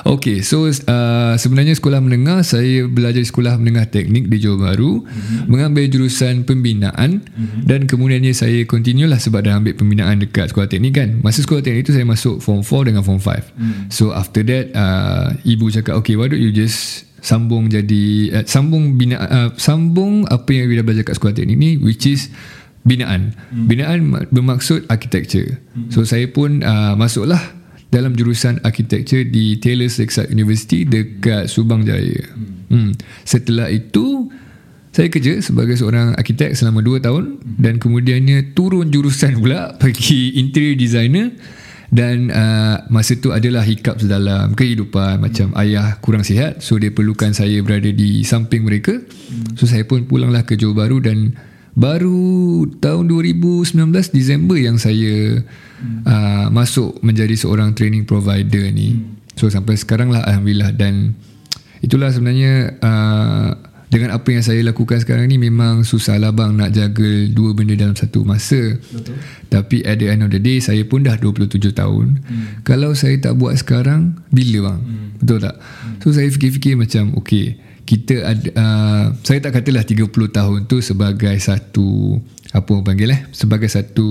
Okay, 0.02 0.42
so 0.42 0.66
uh, 0.66 1.34
sebenarnya 1.38 1.78
sekolah 1.78 2.02
menengah 2.02 2.42
saya 2.42 2.90
belajar 2.90 3.22
di 3.22 3.30
sekolah 3.30 3.62
menengah 3.62 3.86
teknik 3.86 4.26
di 4.34 4.42
Johor 4.42 4.58
Bahru 4.58 5.06
mm-hmm. 5.06 5.46
mengambil 5.46 5.86
jurusan 5.86 6.42
pembinaan 6.42 7.22
mm-hmm. 7.22 7.70
dan 7.70 7.86
kemudiannya 7.86 8.34
saya 8.34 8.66
continue 8.66 9.06
lah 9.06 9.22
sebab 9.22 9.46
dah 9.46 9.62
ambil 9.62 9.78
pembinaan 9.78 10.18
dekat 10.18 10.50
sekolah 10.50 10.66
teknik 10.66 10.98
kan. 10.98 11.10
Masa 11.22 11.46
sekolah 11.46 11.62
teknik 11.62 11.86
tu 11.86 11.94
saya 11.94 12.06
masuk 12.06 12.42
form 12.42 12.66
4 12.66 12.90
dengan 12.90 13.06
form 13.06 13.22
5. 13.22 13.30
Mm-hmm. 13.30 13.84
So 13.94 14.10
after 14.18 14.42
that 14.42 14.74
uh, 14.74 15.38
ibu 15.46 15.70
cakap 15.70 16.02
okay 16.02 16.18
why 16.18 16.26
don't 16.26 16.42
you 16.42 16.50
just 16.50 17.06
sambung 17.22 17.70
jadi 17.70 18.06
uh, 18.42 18.46
sambung 18.50 18.98
bina 18.98 19.22
uh, 19.22 19.50
sambung 19.54 20.26
apa 20.26 20.50
yang 20.50 20.66
ibu 20.66 20.82
dah 20.82 20.86
belajar 20.90 21.06
kat 21.06 21.16
sekolah 21.22 21.38
teknik 21.38 21.58
ni 21.62 21.78
which 21.78 22.10
is 22.10 22.34
binaan. 22.88 23.34
Mm-hmm. 23.34 23.66
Binaan 23.68 24.00
bermaksud 24.30 24.90
architecture. 24.90 25.58
Mm-hmm. 25.58 25.90
So 25.94 26.06
saya 26.06 26.30
pun 26.30 26.66
uh, 26.66 26.98
masuklah 26.98 27.42
dalam 27.92 28.16
jurusan 28.16 28.64
architecture 28.64 29.28
di 29.28 29.60
Taylor 29.60 29.92
Lakeside 29.92 30.32
University 30.32 30.88
dekat 30.88 31.52
Subang 31.52 31.84
Jaya. 31.84 32.24
Hmm. 32.72 32.96
Setelah 33.28 33.68
itu 33.68 34.32
saya 34.96 35.12
kerja 35.12 35.44
sebagai 35.44 35.76
seorang 35.76 36.16
arkitek 36.16 36.56
selama 36.56 36.80
2 36.80 37.04
tahun 37.04 37.24
dan 37.60 37.80
kemudiannya 37.84 38.56
turun 38.56 38.92
jurusan 38.92 39.44
pula 39.44 39.72
pergi 39.82 40.40
interior 40.40 40.80
designer 40.80 41.36
dan 41.92 42.32
uh, 42.32 42.88
masa 42.88 43.20
tu 43.20 43.36
adalah 43.36 43.68
hiccup 43.68 44.00
dalam 44.00 44.56
kehidupan 44.56 45.20
macam 45.20 45.52
ayah 45.60 46.00
kurang 46.00 46.24
sihat 46.24 46.64
so 46.64 46.80
dia 46.80 46.88
perlukan 46.88 47.36
saya 47.36 47.60
berada 47.60 47.92
di 47.92 48.24
samping 48.24 48.64
mereka 48.64 48.96
so 49.60 49.68
saya 49.68 49.84
pun 49.84 50.08
pulanglah 50.08 50.48
ke 50.48 50.56
Johor 50.56 50.80
Bahru 50.80 51.04
dan 51.04 51.36
baru 51.76 52.68
tahun 52.84 53.08
2019 53.08 53.72
Disember 54.12 54.60
yang 54.60 54.76
saya 54.76 55.40
hmm. 55.40 56.04
uh, 56.04 56.48
masuk 56.52 57.00
menjadi 57.00 57.36
seorang 57.36 57.72
training 57.72 58.04
provider 58.04 58.68
ni. 58.72 59.00
Hmm. 59.00 59.20
So 59.40 59.48
sampai 59.48 59.80
sekarang 59.80 60.12
lah 60.12 60.28
alhamdulillah 60.28 60.76
dan 60.76 61.16
itulah 61.80 62.12
sebenarnya 62.12 62.76
uh, 62.84 63.50
dengan 63.92 64.16
apa 64.16 64.28
yang 64.32 64.40
saya 64.40 64.64
lakukan 64.64 65.04
sekarang 65.04 65.28
ni 65.28 65.36
memang 65.36 65.84
susah 65.84 66.16
lah 66.16 66.32
bang 66.32 66.56
nak 66.56 66.72
jaga 66.72 67.28
dua 67.28 67.52
benda 67.52 67.76
dalam 67.76 67.96
satu 67.96 68.24
masa. 68.24 68.80
Betul. 68.80 69.20
Tapi 69.52 69.84
at 69.84 70.00
the 70.00 70.08
end 70.08 70.24
of 70.24 70.32
the 70.32 70.40
day 70.40 70.64
saya 70.64 70.84
pun 70.88 71.04
dah 71.04 71.20
27 71.20 71.72
tahun. 71.76 72.20
Hmm. 72.24 72.64
Kalau 72.64 72.96
saya 72.96 73.20
tak 73.20 73.36
buat 73.40 73.56
sekarang 73.60 74.20
bila 74.32 74.72
bang? 74.72 74.80
Hmm. 74.80 75.08
Betul 75.20 75.40
tak? 75.44 75.56
Hmm. 75.60 76.00
So 76.04 76.16
saya 76.16 76.28
fikir-fikir 76.32 76.76
macam 76.80 77.16
okay 77.20 77.71
kita 77.86 78.16
ada 78.24 78.48
uh, 78.56 79.06
saya 79.26 79.40
tak 79.44 79.62
katalah 79.62 79.84
30 79.84 80.08
tahun 80.12 80.60
tu 80.70 80.80
sebagai 80.80 81.36
satu 81.42 82.20
apa 82.52 82.68
orang 82.72 82.86
panggil 82.86 83.10
eh 83.16 83.22
sebagai 83.32 83.68
satu 83.68 84.10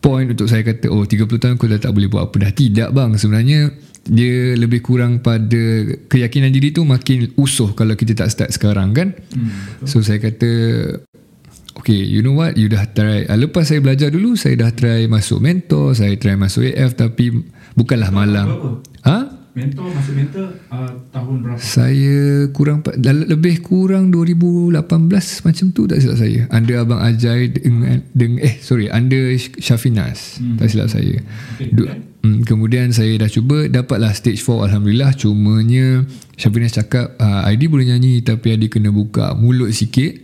point 0.00 0.26
untuk 0.32 0.48
saya 0.48 0.64
kata 0.64 0.88
oh 0.88 1.04
30 1.04 1.28
tahun 1.28 1.54
aku 1.60 1.68
dah 1.68 1.80
tak 1.80 1.92
boleh 1.92 2.08
buat 2.08 2.32
apa 2.32 2.48
dah. 2.48 2.52
Tidak 2.52 2.88
bang. 2.90 3.10
Sebenarnya 3.20 3.68
dia 4.08 4.56
lebih 4.56 4.80
kurang 4.80 5.20
pada 5.20 5.84
keyakinan 6.08 6.48
diri 6.50 6.72
tu 6.72 6.88
makin 6.88 7.36
usuh 7.36 7.76
kalau 7.76 7.92
kita 7.94 8.16
tak 8.16 8.32
start 8.32 8.50
sekarang 8.50 8.96
kan? 8.96 9.12
Hmm, 9.12 9.84
so 9.84 10.00
saya 10.00 10.16
kata 10.18 10.50
okay 11.76 12.00
you 12.00 12.24
know 12.24 12.34
what? 12.34 12.56
You 12.56 12.72
dah 12.72 12.88
try. 12.90 13.28
Uh, 13.28 13.38
lepas 13.44 13.68
saya 13.68 13.84
belajar 13.84 14.08
dulu 14.08 14.34
saya 14.40 14.56
dah 14.56 14.72
try 14.72 15.04
masuk 15.04 15.44
mentor 15.44 15.92
saya 15.92 16.16
try 16.16 16.34
masuk 16.34 16.64
AF 16.64 16.96
tapi 16.96 17.44
bukanlah 17.76 18.10
malang 18.10 18.80
ha 19.04 19.39
mentor 19.60 19.86
masuk 19.92 20.14
mentor 20.16 20.46
uh, 20.72 20.92
tahun 21.12 21.36
berapa? 21.44 21.60
Saya 21.60 22.48
kurang 22.56 22.80
lebih 23.04 23.60
kurang 23.60 24.08
2018 24.08 24.80
macam 25.44 25.66
tu 25.76 25.82
tak 25.84 26.00
silap 26.00 26.16
saya. 26.16 26.40
Under 26.48 26.76
abang 26.80 27.00
Ajai 27.04 27.52
dengan 27.52 28.00
dengan 28.16 28.40
eh 28.40 28.56
sorry 28.64 28.88
under 28.88 29.36
Syafinas 29.36 30.40
hmm. 30.40 30.56
tak 30.56 30.66
silap 30.72 30.88
saya. 30.88 31.20
Okay, 31.60 31.68
okay. 31.76 32.00
Hmm, 32.20 32.44
kemudian 32.44 32.92
saya 32.92 33.16
dah 33.16 33.32
cuba 33.32 33.64
dapatlah 33.68 34.12
stage 34.12 34.44
4 34.44 34.68
Alhamdulillah. 34.68 35.16
Cumanya 35.16 36.04
Syafinas 36.36 36.76
cakap 36.76 37.16
uh, 37.16 37.48
ID 37.48 37.68
boleh 37.68 37.92
nyanyi 37.92 38.20
tapi 38.20 38.56
ID 38.56 38.72
kena 38.72 38.92
buka 38.92 39.36
mulut 39.36 39.72
sikit 39.72 40.20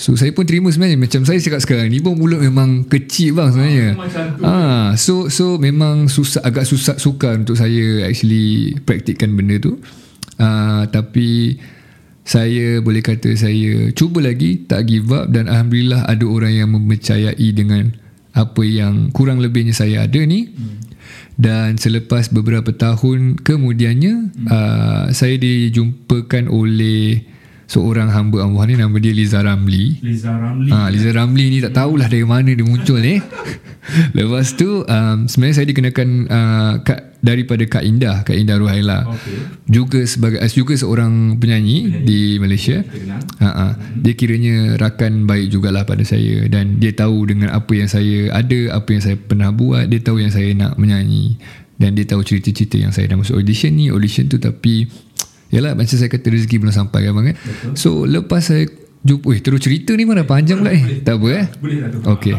so 0.00 0.16
saya 0.16 0.32
pun 0.32 0.48
terima 0.48 0.72
sebenarnya. 0.72 0.96
Macam 0.96 1.28
saya 1.28 1.36
cakap 1.36 1.60
sekarang 1.60 1.92
ni 1.92 2.00
pun 2.00 2.16
mulut 2.16 2.40
memang 2.40 2.88
kecil 2.88 3.36
bang 3.36 3.52
sebenarnya. 3.52 3.88
Ah, 4.40 4.48
ah, 4.48 4.86
so 4.96 5.28
so 5.28 5.60
memang 5.60 6.08
susah 6.08 6.40
agak 6.40 6.64
susah 6.64 6.96
sukar 6.96 7.36
untuk 7.36 7.60
saya 7.60 8.08
actually 8.08 8.80
praktikkan 8.88 9.36
benda 9.36 9.60
tu. 9.60 9.76
Uh, 10.40 10.88
tapi 10.88 11.60
saya 12.24 12.80
boleh 12.80 13.04
kata 13.04 13.36
saya 13.36 13.92
cuba 13.92 14.24
lagi 14.24 14.64
tak 14.64 14.88
give 14.88 15.12
up 15.12 15.28
dan 15.28 15.52
Alhamdulillah 15.52 16.08
ada 16.08 16.24
orang 16.24 16.56
yang 16.56 16.72
mempercayai 16.72 17.48
dengan 17.52 17.92
apa 18.32 18.62
yang 18.64 19.12
kurang 19.12 19.44
lebihnya 19.44 19.76
saya 19.76 20.08
ada 20.08 20.20
ni. 20.24 20.48
Hmm. 20.48 20.80
Dan 21.36 21.76
selepas 21.76 22.32
beberapa 22.32 22.72
tahun 22.72 23.36
kemudiannya 23.44 24.14
hmm. 24.32 24.46
uh, 24.48 25.04
saya 25.12 25.36
dijumpakan 25.36 26.48
oleh 26.48 27.20
seorang 27.70 28.10
hamba 28.10 28.42
Allah 28.42 28.62
ni 28.66 28.74
nama 28.74 28.96
dia 28.98 29.14
Liza 29.14 29.38
Ramli. 29.38 30.02
Liza 30.02 30.34
Ramli. 30.34 30.74
Ha, 30.74 30.90
Liza 30.90 31.14
Ramli 31.14 31.44
ni 31.54 31.58
tak 31.62 31.78
tahulah 31.78 32.10
dari 32.10 32.26
mana 32.26 32.50
dia 32.50 32.66
muncul 32.66 32.98
ni. 32.98 33.22
Lepas 34.18 34.58
tu 34.58 34.82
um, 34.82 35.18
sebenarnya 35.30 35.54
saya 35.62 35.66
dikenakan 35.70 36.08
uh, 36.26 36.72
Kak, 36.82 37.22
daripada 37.22 37.62
Kak 37.70 37.86
Indah, 37.86 38.26
Kak 38.26 38.34
Indah 38.34 38.58
Ruhaila. 38.58 39.06
Okay. 39.14 39.38
Juga 39.70 40.02
sebagai 40.02 40.42
juga 40.50 40.74
seorang 40.74 41.38
penyanyi, 41.38 41.78
penyanyi. 41.86 42.02
di 42.02 42.20
Malaysia. 42.42 42.82
Ha, 43.38 43.46
ha. 43.46 43.66
Dia 44.02 44.18
kiranya 44.18 44.74
rakan 44.74 45.30
baik 45.30 45.54
jugalah 45.54 45.86
pada 45.86 46.02
saya 46.02 46.50
dan 46.50 46.82
dia 46.82 46.90
tahu 46.90 47.30
dengan 47.30 47.54
apa 47.54 47.70
yang 47.70 47.86
saya 47.86 48.34
ada, 48.34 48.74
apa 48.74 48.88
yang 48.90 49.02
saya 49.06 49.14
pernah 49.14 49.54
buat, 49.54 49.86
dia 49.86 50.02
tahu 50.02 50.18
yang 50.18 50.34
saya 50.34 50.50
nak 50.58 50.74
menyanyi 50.74 51.38
dan 51.80 51.96
dia 51.96 52.04
tahu 52.04 52.20
cerita-cerita 52.20 52.76
yang 52.76 52.92
saya 52.92 53.08
dah 53.08 53.16
masuk 53.16 53.40
audition 53.40 53.72
ni, 53.72 53.88
audition 53.88 54.28
tu 54.28 54.36
tapi 54.36 54.84
Yalah 55.50 55.74
macam 55.74 55.94
saya 55.94 56.10
kata 56.10 56.26
rezeki 56.30 56.62
belum 56.62 56.74
sampai 56.74 57.10
kan 57.10 57.12
bang 57.18 57.26
eh. 57.34 57.36
So 57.74 58.06
lepas 58.06 58.50
saya 58.50 58.70
jumpa 59.00 59.32
eh 59.32 59.40
terus 59.40 59.64
cerita 59.64 59.96
ni 59.96 60.04
mana 60.06 60.22
panjang 60.22 60.62
pula 60.62 60.72
eh. 60.72 61.02
Tak 61.02 61.18
apa 61.18 61.28
eh. 61.34 61.46
Boleh 61.58 61.78
lah 61.82 61.88
tu. 61.90 61.98
Okey. 62.06 62.34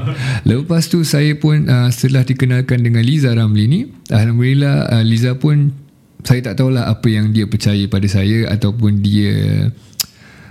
Lepas 0.48 0.84
tu 0.88 1.04
saya 1.04 1.36
pun 1.36 1.68
uh, 1.68 1.90
setelah 1.92 2.24
dikenalkan 2.24 2.80
dengan 2.80 3.04
Liza 3.04 3.34
Ramli 3.36 3.66
ni, 3.68 3.80
alhamdulillah 4.08 4.96
uh, 4.96 5.04
Liza 5.04 5.36
pun 5.36 5.76
saya 6.22 6.40
tak 6.46 6.62
tahulah 6.62 6.86
apa 6.86 7.08
yang 7.10 7.34
dia 7.34 7.50
percaya 7.50 7.82
pada 7.90 8.06
saya 8.06 8.46
ataupun 8.54 9.02
dia 9.02 9.68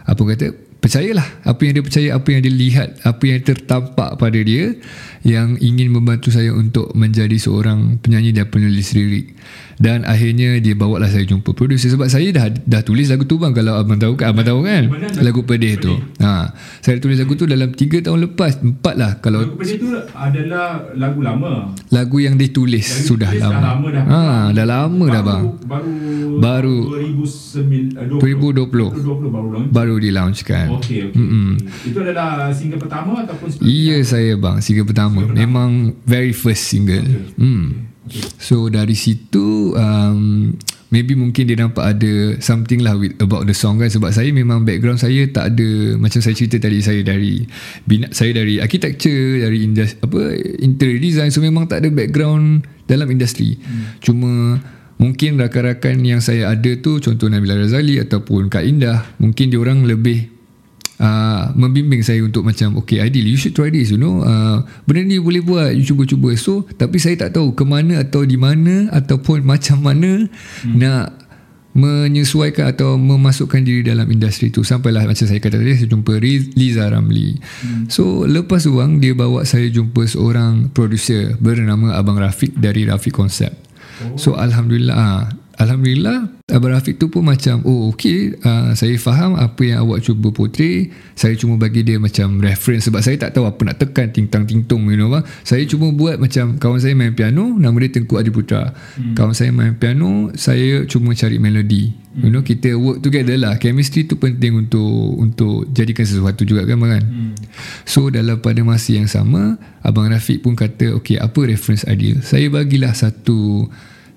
apa 0.03 0.23
kata 0.35 0.51
percayalah 0.81 1.47
apa 1.47 1.61
yang 1.63 1.73
dia 1.79 1.85
percaya 1.85 2.09
apa 2.17 2.29
yang 2.33 2.41
dia 2.43 2.55
lihat 2.55 2.89
apa 3.05 3.25
yang 3.29 3.41
tertampak 3.45 4.11
pada 4.17 4.41
dia 4.41 4.75
yang 5.23 5.55
ingin 5.61 5.93
membantu 5.93 6.33
saya 6.33 6.51
untuk 6.57 6.91
menjadi 6.97 7.37
seorang 7.37 8.01
penyanyi 8.01 8.33
dan 8.33 8.49
penulis 8.49 8.97
lirik 8.97 9.37
dan 9.81 10.05
akhirnya 10.05 10.61
dia 10.61 10.77
bawa 10.77 11.01
lah 11.01 11.09
saya 11.09 11.25
jumpa 11.25 11.57
producer. 11.57 11.89
Sebab 11.89 12.13
saya 12.13 12.29
dah 12.37 12.53
dah 12.53 12.85
tulis 12.85 13.09
lagu 13.09 13.25
tu 13.25 13.41
bang 13.41 13.57
kalau 13.57 13.81
abang 13.81 13.97
tahu 13.97 14.13
kan 14.13 14.37
abang 14.37 14.45
tahu 14.45 14.61
kan? 14.69 14.93
Lagu 15.25 15.41
pedih 15.41 15.81
tu. 15.81 15.97
Ha. 16.21 16.53
Saya 16.85 17.01
tulis 17.01 17.17
lagu 17.17 17.33
tu 17.33 17.49
dalam 17.49 17.73
3 17.73 18.05
tahun 18.05 18.29
lepas 18.29 18.61
4 18.61 18.77
lah 19.01 19.17
kalau 19.25 19.41
lagu 19.41 19.57
pedih 19.57 19.81
tu 19.81 19.89
adalah 20.13 20.85
lagu 20.93 21.25
lama? 21.25 21.73
Lagu 21.89 22.21
yang 22.21 22.37
ditulis 22.37 22.85
lagu 22.85 23.09
sudah 23.09 23.33
lama. 23.33 23.57
dah 23.57 23.63
lama 23.73 23.87
dah. 23.89 24.05
Ha 24.05 24.21
dah 24.53 24.67
lama 24.69 25.05
baru, 25.09 25.15
dah 25.17 25.23
bang. 25.25 25.43
baru 25.65 25.97
baru 26.37 26.79
2020 28.21 28.21
2020 28.21 29.33
baru 29.33 29.49
launch. 29.49 29.71
Baru 29.73 29.95
di 29.97 30.11
launch 30.13 30.41
kan. 30.45 30.69
Okey 30.77 31.09
okey. 31.09 31.17
Mm-hmm. 31.17 31.53
itu 31.89 31.99
adalah 32.05 32.53
single 32.53 32.81
pertama 32.85 33.25
ataupun 33.25 33.49
iya 33.65 33.97
saya 34.05 34.37
bang 34.37 34.61
single 34.61 34.85
pertama. 34.85 35.25
Single 35.25 35.41
memang 35.41 35.97
very 36.05 36.37
first 36.37 36.69
single. 36.69 37.01
Okay. 37.01 37.41
hmm 37.41 37.90
So 38.41 38.67
dari 38.73 38.99
situ 38.99 39.75
um, 39.77 40.55
Maybe 40.91 41.15
mungkin 41.15 41.47
dia 41.47 41.55
nampak 41.55 41.97
ada 41.97 42.35
Something 42.43 42.83
lah 42.83 42.99
with, 42.99 43.15
About 43.23 43.47
the 43.47 43.55
song 43.55 43.79
kan. 43.79 43.87
Sebab 43.87 44.11
saya 44.11 44.35
memang 44.35 44.67
background 44.67 44.99
saya 44.99 45.23
Tak 45.31 45.55
ada 45.55 45.71
Macam 45.95 46.19
saya 46.19 46.35
cerita 46.35 46.59
tadi 46.59 46.83
Saya 46.83 47.01
dari 47.07 47.47
bina, 47.87 48.11
Saya 48.11 48.35
dari 48.35 48.59
architecture 48.59 49.47
Dari 49.47 49.59
industri, 49.63 50.03
apa 50.03 50.21
Interior 50.59 50.99
design. 50.99 51.31
So 51.31 51.39
memang 51.41 51.71
tak 51.71 51.87
ada 51.87 51.89
background 51.95 52.67
Dalam 52.91 53.07
industri. 53.07 53.55
Hmm. 53.63 54.03
Cuma 54.03 54.31
Mungkin 55.01 55.41
rakan-rakan 55.41 56.05
yang 56.05 56.21
saya 56.21 56.51
ada 56.53 56.71
tu 56.83 56.99
Contoh 56.99 57.31
Nabila 57.31 57.57
Razali 57.57 58.03
Ataupun 58.03 58.51
Kak 58.51 58.67
Indah 58.67 59.15
Mungkin 59.23 59.49
dia 59.49 59.63
orang 59.63 59.87
lebih 59.87 60.40
uh, 61.01 61.51
membimbing 61.57 62.05
saya 62.05 62.21
untuk 62.23 62.45
macam 62.45 62.77
okay 62.79 63.01
ideal 63.01 63.27
you 63.27 63.41
should 63.41 63.57
try 63.57 63.73
this 63.73 63.91
you 63.91 63.99
know 63.99 64.23
uh, 64.23 64.63
benda 64.85 65.03
ni 65.03 65.17
boleh 65.17 65.41
buat 65.41 65.73
you 65.73 65.83
cuba-cuba 65.83 66.37
so 66.37 66.63
tapi 66.77 67.01
saya 67.01 67.17
tak 67.17 67.35
tahu 67.35 67.57
ke 67.57 67.65
mana 67.65 68.05
atau 68.05 68.23
di 68.23 68.37
mana 68.37 68.93
ataupun 68.93 69.43
macam 69.43 69.81
mana 69.81 70.29
hmm. 70.29 70.77
nak 70.77 71.21
menyesuaikan 71.71 72.75
atau 72.75 72.99
memasukkan 72.99 73.63
diri 73.63 73.87
dalam 73.87 74.03
industri 74.11 74.51
tu 74.51 74.67
sampailah 74.67 75.07
macam 75.07 75.23
saya 75.23 75.39
kata 75.39 75.55
tadi 75.55 75.79
saya 75.79 75.87
jumpa 75.87 76.19
Liza 76.59 76.83
Ramli 76.91 77.39
hmm. 77.39 77.87
so 77.87 78.27
lepas 78.27 78.67
uang 78.67 78.99
dia 78.99 79.15
bawa 79.15 79.47
saya 79.47 79.71
jumpa 79.71 80.03
seorang 80.03 80.75
producer 80.75 81.39
bernama 81.39 81.95
Abang 81.95 82.19
Rafiq 82.19 82.59
dari 82.59 82.91
Rafiq 82.91 83.15
Concept 83.15 83.55
oh. 84.03 84.19
so 84.19 84.35
Alhamdulillah 84.35 84.97
ah, 84.99 85.23
Alhamdulillah 85.61 86.41
Abang 86.49 86.73
Rafiq 86.73 86.97
tu 86.97 87.13
pun 87.13 87.21
macam 87.21 87.61
Oh 87.69 87.93
okay 87.93 88.33
uh, 88.41 88.73
Saya 88.73 88.97
faham 88.97 89.37
Apa 89.37 89.61
yang 89.61 89.85
awak 89.85 90.01
cuba 90.01 90.33
portray 90.33 90.89
Saya 91.13 91.37
cuma 91.37 91.61
bagi 91.61 91.85
dia 91.85 92.01
macam 92.01 92.41
Reference 92.41 92.89
Sebab 92.89 93.05
saya 93.05 93.21
tak 93.21 93.37
tahu 93.37 93.45
Apa 93.45 93.61
nak 93.69 93.77
tekan 93.77 94.09
Ting-tang 94.09 94.49
ting-tung 94.49 94.89
You 94.89 94.97
know 94.97 95.13
bang 95.13 95.23
Saya 95.45 95.69
cuma 95.69 95.93
buat 95.93 96.17
macam 96.17 96.57
Kawan 96.57 96.81
saya 96.81 96.97
main 96.97 97.13
piano 97.13 97.61
Nama 97.61 97.77
dia 97.77 98.01
Tengku 98.01 98.17
Adi 98.17 98.33
Putra. 98.33 98.73
Hmm. 98.73 99.13
Kawan 99.13 99.37
saya 99.37 99.53
main 99.53 99.77
piano 99.77 100.33
Saya 100.33 100.89
cuma 100.89 101.13
cari 101.13 101.37
melodi. 101.37 101.93
Hmm. 101.93 102.25
You 102.25 102.31
know 102.33 102.43
Kita 102.43 102.73
work 102.81 103.05
together 103.05 103.37
lah. 103.37 103.61
Chemistry 103.61 104.09
tu 104.09 104.17
penting 104.17 104.57
untuk 104.57 105.21
Untuk 105.21 105.69
jadikan 105.77 106.09
sesuatu 106.09 106.49
juga 106.49 106.65
kan 106.65 106.81
bang 106.81 106.91
kan? 106.99 107.05
Hmm. 107.05 107.33
So 107.85 108.09
dalam 108.09 108.41
pada 108.41 108.65
masa 108.65 108.97
yang 108.97 109.13
sama 109.13 109.61
Abang 109.85 110.09
Rafiq 110.09 110.41
pun 110.41 110.57
kata 110.57 110.97
Okay 111.05 111.21
apa 111.21 111.37
reference 111.45 111.85
ideal 111.85 112.25
Saya 112.25 112.49
bagilah 112.49 112.97
satu 112.97 113.69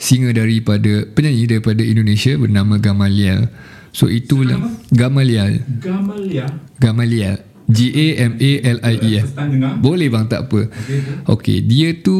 singer 0.01 0.33
daripada 0.35 1.05
penyanyi 1.11 1.49
daripada 1.49 1.81
Indonesia 1.83 2.33
bernama 2.37 2.79
Gamaliel. 2.79 3.49
So 3.93 4.09
itulah 4.09 4.57
Gamaliel. 4.89 5.61
Gamaliel. 5.79 6.49
Gamaliel. 6.81 7.37
G 7.63 7.95
A 7.95 8.07
M 8.27 8.33
A 8.41 8.51
L 8.75 8.79
I 8.83 8.95
E 8.99 9.11
L. 9.23 9.27
Boleh 9.79 10.11
bang 10.11 10.27
tak 10.27 10.51
apa. 10.51 10.67
Okey, 11.31 11.63
dia 11.63 11.95
tu 11.95 12.17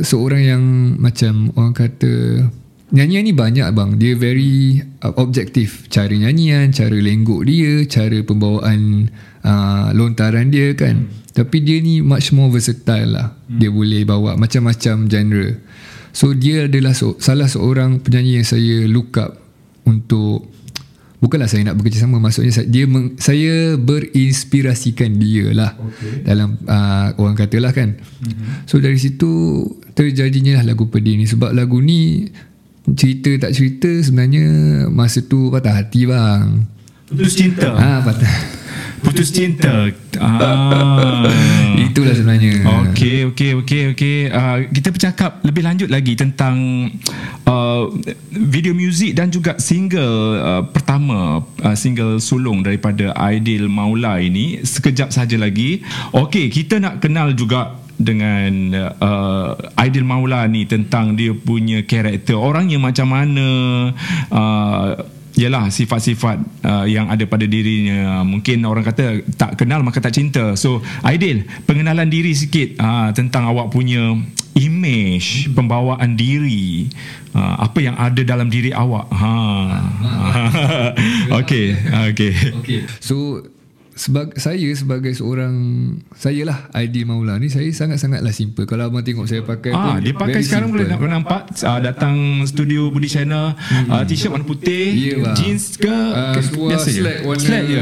seorang 0.00 0.42
yang 0.42 0.64
macam 0.96 1.52
orang 1.60 1.76
kata 1.76 2.46
nyanyian 2.88 3.28
ni 3.28 3.36
banyak 3.36 3.68
bang. 3.68 3.90
Dia 4.00 4.16
very 4.16 4.80
uh, 5.04 5.12
objektif 5.20 5.92
cara 5.92 6.08
nyanyian, 6.08 6.72
cara 6.72 6.96
lenggok 6.96 7.44
dia, 7.44 7.84
cara 7.84 8.16
pembawaan 8.24 9.12
uh, 9.44 9.92
lontaran 9.92 10.48
dia 10.48 10.72
kan. 10.72 11.04
Hmm. 11.04 11.12
Tapi 11.36 11.56
dia 11.62 11.78
ni 11.84 12.00
much 12.00 12.32
more 12.32 12.48
versatile 12.48 13.12
lah. 13.12 13.36
Hmm. 13.44 13.60
Dia 13.60 13.68
boleh 13.68 14.08
bawa 14.08 14.40
macam-macam 14.40 15.04
genre. 15.04 15.48
So 16.12 16.32
dia 16.32 16.66
adalah 16.66 16.96
so, 16.96 17.16
salah 17.20 17.46
seorang 17.46 18.00
penyanyi 18.00 18.40
yang 18.40 18.46
saya 18.48 18.76
look 18.88 19.16
up 19.20 19.36
untuk 19.88 20.48
bukanlah 21.18 21.50
saya 21.50 21.66
nak 21.66 21.76
bekerjasama 21.78 22.22
maksudnya 22.22 22.54
saya, 22.54 22.66
dia 22.70 22.84
meng, 22.86 23.18
saya 23.18 23.74
berinspirasikan 23.74 25.18
dia 25.18 25.50
lah 25.50 25.74
okay. 25.74 26.22
dalam 26.22 26.54
uh, 26.64 27.10
orang 27.18 27.34
katalah 27.34 27.74
kan. 27.74 27.98
Mm-hmm. 27.98 28.70
so 28.70 28.78
dari 28.78 28.98
situ 28.98 29.30
terjadinya 29.98 30.62
lah 30.62 30.74
lagu 30.74 30.86
pedih 30.86 31.18
ni. 31.18 31.26
Sebab 31.26 31.50
lagu 31.54 31.82
ni 31.82 32.30
cerita 32.94 33.48
tak 33.48 33.52
cerita 33.52 33.90
sebenarnya 34.00 34.46
masa 34.88 35.20
tu 35.26 35.50
patah 35.50 35.74
hati 35.74 36.06
bang. 36.06 36.64
Putus 37.08 37.34
cinta. 37.34 37.72
Ah 37.74 38.00
patah 38.04 38.58
Putus 39.02 39.30
cinta. 39.30 39.90
Ah. 40.18 41.26
Itulah 41.78 42.14
sebenarnya. 42.14 42.62
Okey, 42.62 43.30
okey, 43.32 43.50
okey, 43.62 43.82
okey. 43.94 44.18
Uh, 44.30 44.66
kita 44.70 44.88
bercakap 44.90 45.42
lebih 45.46 45.62
lanjut 45.62 45.88
lagi 45.88 46.14
tentang 46.18 46.88
uh, 47.46 47.90
video 48.30 48.74
muzik 48.74 49.14
dan 49.14 49.30
juga 49.30 49.58
single 49.58 50.38
uh, 50.38 50.62
pertama, 50.66 51.42
uh, 51.62 51.76
single 51.78 52.18
sulung 52.18 52.62
daripada 52.62 53.14
Aidil 53.14 53.70
Maula 53.70 54.18
ini 54.18 54.62
sekejap 54.62 55.14
saja 55.14 55.38
lagi. 55.38 55.82
Okey, 56.14 56.50
kita 56.50 56.82
nak 56.82 57.02
kenal 57.02 57.34
juga 57.34 57.78
dengan 57.98 58.50
uh, 59.02 59.58
Aidil 59.74 60.06
Maula 60.06 60.46
ni 60.46 60.70
tentang 60.70 61.18
dia 61.18 61.34
punya 61.34 61.82
karakter 61.82 62.38
orangnya 62.38 62.78
macam 62.78 63.10
mana 63.10 63.46
uh, 64.30 65.17
ialah 65.38 65.70
sifat-sifat 65.70 66.66
uh, 66.66 66.86
yang 66.90 67.06
ada 67.06 67.22
pada 67.30 67.46
dirinya. 67.46 68.26
Mungkin 68.26 68.66
orang 68.66 68.82
kata 68.82 69.22
tak 69.38 69.54
kenal 69.54 69.86
maka 69.86 70.02
tak 70.02 70.18
cinta. 70.18 70.58
So 70.58 70.82
Aidil 71.06 71.46
pengenalan 71.62 72.10
diri 72.10 72.34
sikit 72.34 72.74
uh, 72.82 73.14
tentang 73.14 73.46
awak 73.46 73.70
punya 73.70 74.18
image 74.58 75.54
pembawaan 75.54 76.18
diri 76.18 76.90
uh, 77.38 77.62
apa 77.62 77.78
yang 77.78 77.94
ada 77.94 78.18
dalam 78.26 78.50
diri 78.50 78.74
awak. 78.74 79.06
Ha. 79.14 79.34
Okey 81.38 81.78
okey 82.10 82.32
okey 82.58 82.78
so 82.98 83.38
sebab 83.98 84.38
saya 84.38 84.70
sebagai 84.78 85.10
seorang 85.10 85.54
saya 86.14 86.46
lah 86.46 86.70
ID 86.70 87.02
Maula 87.02 87.34
ni 87.42 87.50
saya 87.50 87.66
sangat-sangatlah 87.74 88.30
simple. 88.30 88.62
Kalau 88.62 88.86
abang 88.86 89.02
tengok 89.02 89.26
saya 89.26 89.42
pakai 89.42 89.74
ah, 89.74 89.98
pun 89.98 90.06
dia 90.06 90.14
pakai 90.14 90.40
sekarang 90.46 90.70
boleh 90.70 90.86
nak 90.86 91.02
nampak 91.02 91.50
uh, 91.66 91.82
datang 91.82 92.46
studio 92.46 92.94
Budi 92.94 93.10
Channel 93.10 93.58
hmm. 93.58 93.90
uh, 93.90 94.02
t-shirt 94.06 94.30
warna 94.30 94.46
putih 94.46 94.94
yeah, 94.94 95.34
jeans 95.34 95.74
ke 95.74 95.90
uh, 95.90 96.38
biasa 96.38 96.88
je. 96.94 97.02
slack 97.02 97.18
warna 97.26 97.42
slack 97.42 97.64
je. 97.66 97.80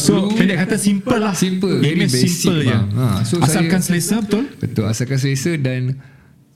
so 0.00 0.32
pendek 0.32 0.56
kata 0.64 0.76
simple 0.80 1.18
lah. 1.20 1.36
Simple 1.36 1.76
very 1.76 2.08
basic 2.08 2.32
simple 2.32 2.64
je. 2.64 2.78
ha, 2.96 3.20
so 3.28 3.36
asalkan 3.44 3.84
saya, 3.84 4.00
selesa 4.00 4.16
betul? 4.24 4.44
Betul 4.56 4.84
asalkan 4.88 5.18
selesa 5.20 5.52
dan 5.60 6.00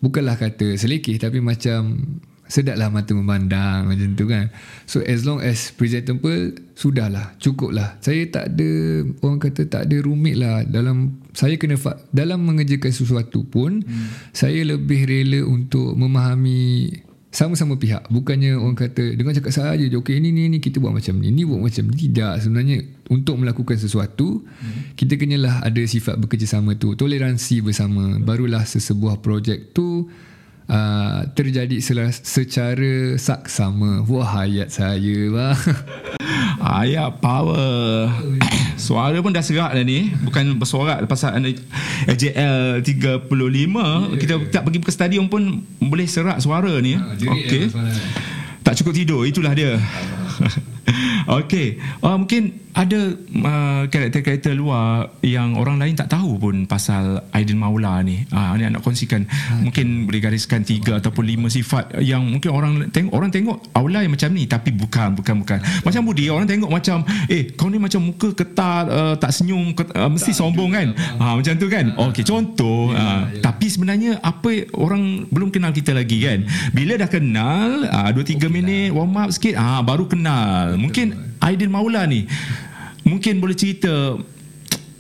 bukanlah 0.00 0.40
kata 0.40 0.80
selekeh 0.80 1.20
tapi 1.20 1.44
macam 1.44 2.00
sedaplah 2.44 2.92
mata 2.92 3.16
memandang 3.16 3.88
macam 3.88 4.08
tu 4.14 4.28
kan. 4.28 4.52
So 4.84 5.00
as 5.00 5.24
long 5.24 5.40
as 5.40 5.72
presentable 5.72 6.52
sudahlah 6.76 7.38
cukup 7.40 7.72
lah 7.72 7.96
saya 8.04 8.28
tak 8.28 8.52
ada 8.52 8.70
orang 9.24 9.40
kata 9.40 9.64
tak 9.70 9.88
ada 9.88 9.96
rumit 10.04 10.36
lah 10.36 10.66
dalam 10.66 11.22
saya 11.32 11.56
kena 11.56 11.80
fa- 11.80 11.98
dalam 12.12 12.44
mengerjakan 12.44 12.92
sesuatu 12.92 13.46
pun 13.48 13.80
hmm. 13.80 14.34
saya 14.36 14.60
lebih 14.66 15.08
rela 15.08 15.40
untuk 15.48 15.96
memahami 15.96 16.92
sama-sama 17.34 17.74
pihak. 17.74 18.06
Bukannya 18.14 18.54
orang 18.54 18.78
kata 18.78 19.18
dengan 19.18 19.34
cakap 19.34 19.50
saja 19.50 19.82
je 19.82 19.90
okey 19.98 20.22
ini 20.22 20.30
ni 20.30 20.46
ni 20.46 20.62
kita 20.62 20.78
buat 20.78 20.94
macam 20.94 21.18
ni 21.18 21.34
ni 21.34 21.42
buat 21.42 21.58
macam 21.58 21.90
ni. 21.90 21.96
Tidak 22.06 22.38
sebenarnya 22.38 22.78
untuk 23.10 23.42
melakukan 23.42 23.74
sesuatu 23.74 24.46
hmm. 24.46 24.94
kita 24.94 25.18
kenalah 25.18 25.58
ada 25.66 25.82
sifat 25.82 26.14
bekerjasama 26.22 26.78
tu 26.78 26.94
toleransi 26.94 27.66
bersama. 27.66 28.22
Barulah 28.22 28.62
sesebuah 28.62 29.18
projek 29.18 29.74
tu 29.74 30.06
uh, 30.68 31.28
terjadi 31.32 31.76
secara 31.80 33.16
saksama. 33.20 34.04
Wah, 34.08 34.28
hayat 34.40 34.72
saya 34.72 35.16
bang. 35.30 35.58
Ayat 36.64 37.20
power. 37.20 38.08
Suara 38.84 39.20
pun 39.20 39.32
dah 39.34 39.44
serak 39.44 39.76
dah 39.76 39.84
ni. 39.84 40.12
Bukan 40.24 40.56
bersorak 40.56 41.04
pasal 41.04 41.36
AJL 42.08 42.80
35. 42.80 43.28
Kita 44.20 44.34
tak 44.48 44.62
pergi 44.64 44.78
ke 44.80 44.92
stadium 44.92 45.26
pun 45.28 45.62
boleh 45.78 46.08
serak 46.08 46.40
suara 46.40 46.80
ni. 46.80 46.96
Ha, 46.96 47.14
Okey. 47.14 47.70
Tak 48.64 48.80
cukup 48.80 48.92
tidur. 48.96 49.22
Itulah 49.28 49.52
dia. 49.52 49.76
Okey, 51.40 51.80
uh, 52.04 52.16
mungkin 52.20 52.63
ada 52.74 53.14
uh, 53.14 53.82
karakter-karakter 53.86 54.50
luar 54.58 55.14
yang 55.22 55.54
orang 55.54 55.78
lain 55.78 55.94
tak 55.94 56.10
tahu 56.10 56.42
pun 56.42 56.66
pasal 56.66 57.22
Aidil 57.30 57.54
Maula 57.54 58.02
ni. 58.02 58.26
Ah 58.34 58.50
uh, 58.50 58.58
ni 58.58 58.66
nak 58.66 58.82
kongsikan. 58.82 59.22
Hmm. 59.30 59.70
Mungkin 59.70 60.10
boleh 60.10 60.18
gariskan 60.18 60.66
tiga 60.66 60.98
ataupun 60.98 61.22
lima 61.22 61.46
sifat 61.46 62.02
yang 62.02 62.26
mungkin 62.26 62.50
orang 62.50 62.72
tengok 62.90 63.14
orang 63.14 63.30
tengok 63.30 63.62
Aula 63.78 64.02
yang 64.02 64.10
macam 64.10 64.34
ni 64.34 64.50
tapi 64.50 64.74
bukan 64.74 65.14
bukan 65.14 65.46
bukan. 65.46 65.58
Macam 65.86 66.02
Budi 66.02 66.26
orang 66.26 66.50
tengok 66.50 66.66
macam 66.66 67.06
eh 67.30 67.54
kau 67.54 67.70
ni 67.70 67.78
macam 67.78 68.10
muka 68.10 68.34
ketat 68.34 68.90
uh, 68.90 69.14
tak 69.22 69.30
senyum 69.30 69.70
ket, 69.70 69.94
uh, 69.94 70.10
mesti 70.10 70.34
tak 70.34 70.42
sombong 70.42 70.74
kan. 70.74 70.88
Ah 71.22 71.30
uh, 71.30 71.34
macam 71.38 71.54
tu 71.54 71.70
kan. 71.70 71.94
Okey, 71.94 72.26
contoh 72.26 72.90
ya, 72.90 72.98
uh, 72.98 73.22
ya. 73.30 73.38
tapi 73.38 73.70
sebenarnya 73.70 74.18
apa 74.18 74.66
orang 74.74 75.30
belum 75.30 75.54
kenal 75.54 75.70
kita 75.70 75.94
lagi 75.94 76.26
kan. 76.26 76.42
Bila 76.74 76.98
dah 76.98 77.06
kenal 77.06 77.86
uh, 77.86 78.10
2 78.10 78.18
3 78.18 78.34
okay 78.34 78.50
minit 78.50 78.90
lah. 78.90 78.98
warm 78.98 79.14
up 79.14 79.30
sikit 79.30 79.54
ah 79.54 79.78
uh, 79.78 79.80
baru 79.86 80.10
kenal. 80.10 80.74
Mungkin 80.74 81.23
Aidil 81.44 81.68
Maula 81.68 82.08
ni. 82.08 82.24
Mungkin 83.04 83.36
boleh 83.36 83.52
cerita 83.52 84.16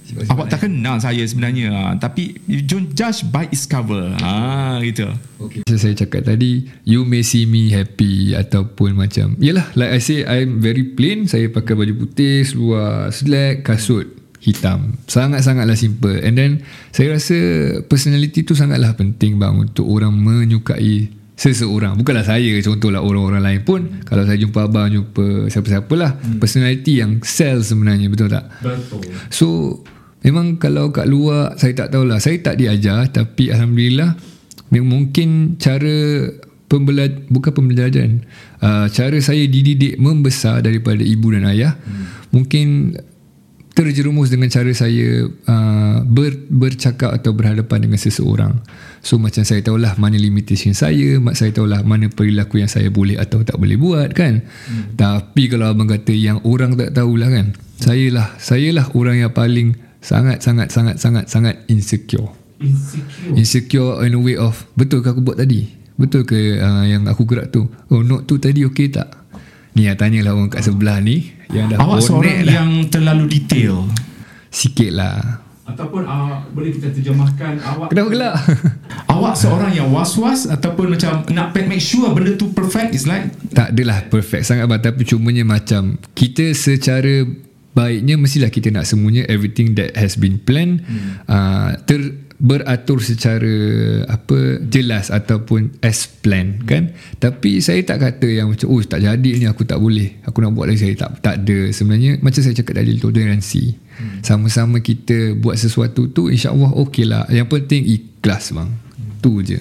Siapa 0.04 0.36
awak 0.36 0.46
tak 0.52 0.68
kenal 0.68 1.00
saya 1.00 1.24
sebenarnya. 1.24 1.72
Ha, 1.72 1.96
tapi 1.96 2.36
you 2.44 2.60
don't 2.60 2.92
judge 2.92 3.24
by 3.32 3.48
its 3.48 3.64
cover. 3.64 4.12
Ha 4.20 4.78
gitu. 4.84 5.08
Okay. 5.40 5.64
saya 5.80 5.96
cakap 5.96 6.28
tadi 6.28 6.68
you 6.84 7.08
may 7.08 7.24
see 7.24 7.48
me 7.48 7.72
happy 7.72 8.36
ataupun 8.36 8.94
macam 8.94 9.34
yalah 9.40 9.64
like 9.72 9.96
I 9.96 10.00
say 10.04 10.22
I'm 10.28 10.60
very 10.60 10.92
plain. 10.92 11.24
Saya 11.24 11.48
pakai 11.48 11.72
baju 11.72 12.04
putih 12.04 12.44
seluar 12.44 13.08
slack 13.10 13.64
kasut 13.64 14.06
hitam. 14.44 15.00
Sangat-sangatlah 15.08 15.74
simple. 15.74 16.20
And 16.20 16.36
then 16.36 16.52
saya 16.92 17.16
rasa 17.16 17.36
personality 17.88 18.44
tu 18.44 18.52
sangatlah 18.52 18.92
penting 18.92 19.40
bang 19.40 19.56
untuk 19.56 19.88
orang 19.88 20.12
menyukai 20.12 21.23
seseorang 21.34 21.98
bukanlah 21.98 22.22
saya 22.22 22.62
contohlah 22.62 23.02
orang-orang 23.02 23.42
lain 23.42 23.60
pun 23.66 23.80
kalau 24.06 24.22
saya 24.22 24.38
jumpa 24.38 24.70
abang 24.70 24.86
jumpa 24.86 25.50
siapa-siapalah 25.50 26.14
hmm. 26.14 26.38
personality 26.38 27.02
yang 27.02 27.18
sell 27.26 27.58
sebenarnya 27.58 28.06
betul 28.06 28.30
tak 28.30 28.46
betul 28.62 29.02
so 29.34 29.46
memang 30.22 30.56
kalau 30.62 30.94
kat 30.94 31.10
luar 31.10 31.58
saya 31.58 31.74
tak 31.74 31.90
tahulah 31.90 32.22
saya 32.22 32.38
tak 32.38 32.54
diajar 32.62 33.10
tapi 33.10 33.50
alhamdulillah 33.50 34.14
mungkin 34.74 35.54
cara 35.58 36.26
pembelajaran 36.70 37.30
bukan 37.30 37.52
pembelajaran 37.54 38.12
uh, 38.62 38.86
cara 38.90 39.18
saya 39.18 39.46
dididik 39.46 39.98
membesar 39.98 40.62
daripada 40.62 41.02
ibu 41.02 41.34
dan 41.34 41.50
ayah 41.50 41.74
hmm. 41.78 42.34
mungkin 42.34 42.94
terjerumus 43.74 44.30
dengan 44.30 44.46
cara 44.48 44.70
saya 44.70 45.26
uh, 45.26 45.98
ber, 46.06 46.46
bercakap 46.46 47.10
atau 47.10 47.34
berhadapan 47.34 47.90
dengan 47.90 47.98
seseorang. 47.98 48.54
So 49.04 49.20
macam 49.20 49.44
saya 49.44 49.60
tahulah 49.60 50.00
mana 50.00 50.16
limitation 50.16 50.72
saya, 50.72 51.20
mak 51.20 51.36
saya 51.36 51.52
tahulah 51.52 51.84
mana 51.84 52.08
perilaku 52.08 52.64
yang 52.64 52.72
saya 52.72 52.88
boleh 52.88 53.20
atau 53.20 53.44
tak 53.44 53.60
boleh 53.60 53.76
buat 53.76 54.16
kan. 54.16 54.40
Hmm. 54.40 54.96
Tapi 54.96 55.52
kalau 55.52 55.68
abang 55.68 55.84
kata 55.84 56.16
yang 56.16 56.40
orang 56.48 56.72
tak 56.72 56.96
tahulah 56.96 57.28
kan, 57.28 57.52
saya 57.76 58.08
lah, 58.08 58.32
saya 58.40 58.72
lah 58.72 58.88
orang 58.96 59.20
yang 59.20 59.28
paling 59.36 59.76
sangat 60.00 60.40
sangat 60.40 60.72
sangat 60.72 60.96
sangat 60.96 61.28
sangat 61.28 61.60
insecure. 61.68 62.32
Insecure. 62.64 63.36
Insecure 63.36 63.92
in 64.08 64.16
a 64.16 64.20
way 64.24 64.40
of 64.40 64.64
betul 64.72 65.04
ke 65.04 65.12
aku 65.12 65.20
buat 65.20 65.36
tadi? 65.36 65.68
Betul 66.00 66.24
ke 66.24 66.56
uh, 66.56 66.88
yang 66.88 67.04
aku 67.04 67.28
gerak 67.28 67.52
tu? 67.52 67.68
Oh 67.92 68.00
note 68.00 68.24
tu 68.24 68.40
tadi 68.40 68.64
okey 68.64 68.88
tak? 68.88 69.12
Ni 69.76 69.84
yang 69.84 70.00
tanyalah 70.00 70.32
orang 70.32 70.48
kat 70.48 70.64
sebelah 70.64 70.96
ni 71.04 71.28
yang 71.52 71.68
dah 71.68 71.76
Awak 71.76 72.00
seorang 72.00 72.40
dah. 72.46 72.54
yang 72.56 72.70
terlalu 72.88 73.26
detail 73.26 73.84
Sikit 74.48 74.90
lah 74.94 75.43
Ataupun 75.64 76.04
uh, 76.04 76.44
boleh 76.52 76.76
kita 76.76 76.92
terjemahkan 76.92 77.56
awak? 77.64 77.88
Kenapa 77.88 78.08
gelak? 78.12 78.34
awak 79.16 79.32
seorang 79.32 79.72
yang 79.72 79.88
was-was 79.88 80.44
Ataupun 80.44 80.92
macam 80.92 81.24
nak 81.32 81.56
make 81.56 81.80
sure 81.80 82.12
benda 82.12 82.36
tu 82.36 82.52
perfect 82.52 82.92
is 82.92 83.08
like 83.08 83.32
Tak 83.56 83.72
adalah 83.72 84.04
perfect 84.12 84.44
sangat 84.44 84.68
abang. 84.68 84.84
Tapi 84.84 85.08
cumanya 85.08 85.40
macam 85.48 85.96
Kita 86.12 86.52
secara 86.52 87.24
baiknya 87.72 88.20
Mestilah 88.20 88.52
kita 88.52 88.68
nak 88.68 88.84
semuanya 88.84 89.24
Everything 89.24 89.72
that 89.80 89.96
has 89.96 90.20
been 90.20 90.36
planned 90.36 90.84
hmm. 90.84 91.24
uh, 91.32 91.72
ter, 91.88 92.12
beratur 92.44 93.00
secara 93.00 93.54
apa 94.10 94.60
jelas 94.68 95.08
ataupun 95.08 95.80
as 95.80 96.04
plan 96.04 96.60
hmm. 96.60 96.66
kan? 96.68 96.82
Tapi 97.16 97.64
saya 97.64 97.80
tak 97.86 98.04
kata 98.04 98.28
yang 98.28 98.52
macam 98.52 98.68
oh 98.68 98.82
tak 98.84 99.00
jadi 99.00 99.30
ni 99.40 99.48
aku 99.48 99.64
tak 99.64 99.80
boleh. 99.80 100.20
Aku 100.28 100.44
nak 100.44 100.52
buat 100.52 100.68
lagi. 100.68 100.84
Saya 100.84 100.94
tak 100.98 101.24
tak 101.24 101.34
ada. 101.40 101.72
Sebenarnya 101.72 102.20
macam 102.20 102.40
saya 102.44 102.52
cakap 102.52 102.84
tadi 102.84 103.00
toleransi 103.00 103.83
hmm. 103.98 104.20
sama-sama 104.24 104.80
kita 104.80 105.36
buat 105.38 105.58
sesuatu 105.58 106.10
tu 106.10 106.30
insyaallah 106.30 106.74
okey 106.86 107.04
lah 107.06 107.26
yang 107.30 107.46
penting 107.46 107.84
ikhlas 107.84 108.54
bang 108.54 108.70
hmm. 108.70 109.20
tu 109.22 109.40
je 109.44 109.60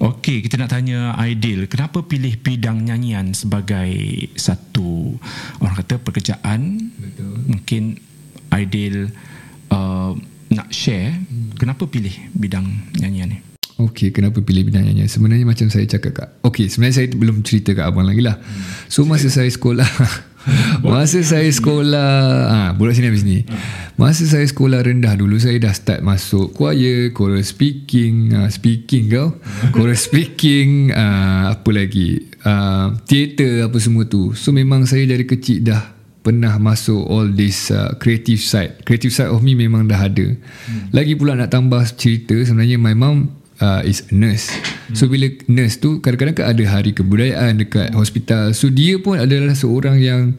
Okey, 0.00 0.40
kita 0.40 0.56
nak 0.56 0.72
tanya 0.72 1.12
Aidil, 1.20 1.68
kenapa 1.68 2.00
pilih 2.00 2.40
bidang 2.40 2.88
nyanyian 2.88 3.36
sebagai 3.36 3.92
satu 4.32 5.12
orang 5.60 5.76
kata 5.76 6.00
pekerjaan? 6.00 6.88
Betul. 6.96 7.36
Mungkin 7.44 8.00
Aidil 8.48 9.12
uh, 9.68 10.16
nak 10.48 10.72
share 10.72 11.20
hmm. 11.20 11.60
kenapa 11.60 11.84
pilih 11.84 12.16
bidang 12.32 12.64
nyanyian 12.96 13.36
ni? 13.36 13.38
Okey, 13.76 14.08
kenapa 14.08 14.40
pilih 14.40 14.72
bidang 14.72 14.88
nyanyian? 14.88 15.04
Sebenarnya 15.04 15.44
macam 15.44 15.68
saya 15.68 15.84
cakap 15.84 16.12
kak. 16.16 16.28
Okey, 16.48 16.72
sebenarnya 16.72 17.04
saya 17.04 17.08
belum 17.12 17.44
cerita 17.44 17.76
kat 17.76 17.84
abang 17.84 18.08
lagi 18.08 18.24
lah. 18.24 18.40
Hmm. 18.40 18.64
So 18.88 19.04
masa 19.04 19.28
saya 19.28 19.52
sekolah, 19.52 19.84
Masa 20.80 21.20
saya 21.20 21.48
sekolah 21.52 22.12
ha, 22.48 22.60
Bulat 22.72 22.96
sini 22.96 23.12
habis 23.12 23.24
ni. 23.26 23.44
Masa 24.00 24.24
saya 24.24 24.44
sekolah 24.48 24.80
rendah 24.80 25.12
dulu 25.12 25.36
Saya 25.36 25.60
dah 25.60 25.74
start 25.76 26.00
masuk 26.00 26.56
choir 26.56 27.12
Choral 27.12 27.44
speaking 27.44 28.32
uh, 28.32 28.48
Speaking 28.48 29.12
kau. 29.12 29.36
Choral 29.76 30.00
speaking 30.00 30.96
uh, 30.96 31.52
Apa 31.52 31.70
lagi? 31.76 32.24
Uh, 32.40 32.96
Theater 33.04 33.68
apa 33.68 33.76
semua 33.76 34.08
tu. 34.08 34.32
So 34.32 34.52
memang 34.56 34.88
saya 34.88 35.04
dari 35.04 35.28
kecil 35.28 35.60
dah 35.60 36.00
Pernah 36.20 36.60
masuk 36.60 37.00
all 37.08 37.32
this 37.32 37.72
uh, 37.72 37.96
Creative 37.96 38.40
side. 38.40 38.84
Creative 38.84 39.12
side 39.12 39.32
of 39.32 39.40
me 39.44 39.56
memang 39.56 39.88
dah 39.88 40.08
ada. 40.08 40.36
Lagi 40.92 41.16
pula 41.16 41.36
nak 41.36 41.52
tambah 41.52 41.84
cerita 41.96 42.36
Sebenarnya 42.40 42.80
my 42.80 42.96
mom 42.96 43.39
uh, 43.60 43.80
is 43.84 44.08
nurse. 44.10 44.50
So 44.96 45.06
bila 45.06 45.30
nurse 45.46 45.78
tu 45.78 46.02
kadang-kadang 46.02 46.36
kan 46.36 46.46
ada 46.50 46.64
hari 46.66 46.90
kebudayaan 46.96 47.62
dekat 47.62 47.94
hospital. 47.94 48.56
So 48.56 48.72
dia 48.72 48.98
pun 48.98 49.20
adalah 49.20 49.54
seorang 49.54 50.02
yang 50.02 50.34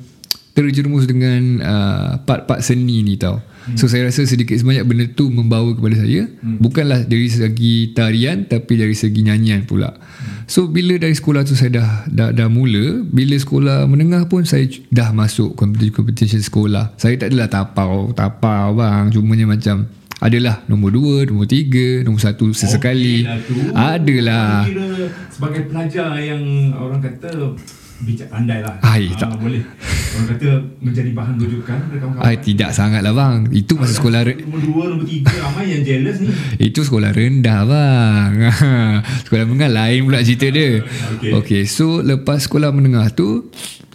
terjerumus 0.52 1.08
dengan 1.08 1.64
uh, 1.64 2.10
part-part 2.28 2.60
seni 2.60 3.00
ni 3.06 3.16
tau. 3.16 3.40
Hmm. 3.40 3.78
So 3.78 3.88
saya 3.88 4.10
rasa 4.10 4.26
sedikit 4.28 4.58
sebanyak 4.58 4.84
benda 4.84 5.06
tu 5.08 5.32
membawa 5.32 5.72
kepada 5.72 6.02
saya 6.02 6.28
hmm. 6.28 6.58
bukanlah 6.60 7.06
dari 7.06 7.30
segi 7.30 7.94
tarian 7.96 8.44
tapi 8.50 8.76
dari 8.76 8.92
segi 8.92 9.22
nyanyian 9.24 9.64
pula. 9.64 9.96
Hmm. 9.96 10.44
So 10.52 10.68
bila 10.68 11.00
dari 11.00 11.16
sekolah 11.16 11.48
tu 11.48 11.56
saya 11.56 11.72
dah 11.80 11.90
dah, 12.12 12.30
dah 12.36 12.50
mula, 12.52 13.06
bila 13.08 13.40
sekolah 13.40 13.88
menengah 13.88 14.28
pun 14.28 14.44
saya 14.44 14.68
dah 14.92 15.16
masuk 15.16 15.56
competition 15.56 16.44
sekolah. 16.44 17.00
Saya 17.00 17.16
tak 17.16 17.32
adalah 17.32 17.48
tapau, 17.48 18.12
tapau 18.12 18.76
bang, 18.76 19.08
cumanya 19.14 19.48
macam 19.48 19.88
Adalah 20.22 20.62
nombor 20.70 20.94
dua, 20.94 21.16
nombor 21.26 21.50
tiga, 21.50 22.06
nombor 22.06 22.22
satu 22.22 22.54
sesekali. 22.54 23.26
Okay 23.26 23.74
lah 23.74 23.98
Adalah. 23.98 24.50
Kira 24.70 24.86
sebagai 25.34 25.62
pelajar 25.66 26.14
yang 26.22 26.44
orang 26.78 27.02
kata 27.02 27.58
bijak 28.06 28.28
pandai 28.30 28.62
lah. 28.62 28.78
Ay, 28.82 29.10
ha, 29.14 29.18
tak. 29.18 29.38
Boleh. 29.38 29.66
Orang 30.14 30.28
kata 30.30 30.50
menjadi 30.82 31.10
bahan 31.14 31.34
rujukan 31.42 31.78
kawan-kawan. 31.90 32.22
Ay, 32.22 32.36
tidak 32.42 32.70
sangat 32.74 33.02
lah 33.02 33.14
bang. 33.14 33.50
Itu 33.50 33.78
masa 33.78 33.94
sekolah 33.98 34.22
rendah. 34.26 34.46
Nombor 34.46 34.62
dua, 34.62 34.84
nombor 34.94 35.08
tiga. 35.10 35.34
Ramai 35.42 35.66
yang 35.74 35.82
jealous 35.86 36.18
ni. 36.22 36.30
Itu 36.62 36.86
sekolah 36.86 37.12
rendah 37.14 37.60
bang. 37.66 38.32
sekolah 39.26 39.44
menengah 39.50 39.72
lain 39.74 40.00
pula 40.06 40.22
cerita 40.22 40.48
dia. 40.50 40.86
Okay. 41.18 41.32
okay. 41.34 41.62
So 41.66 42.02
lepas 42.02 42.46
sekolah 42.46 42.74
menengah 42.74 43.10
tu 43.14 43.50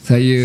saya 0.07 0.39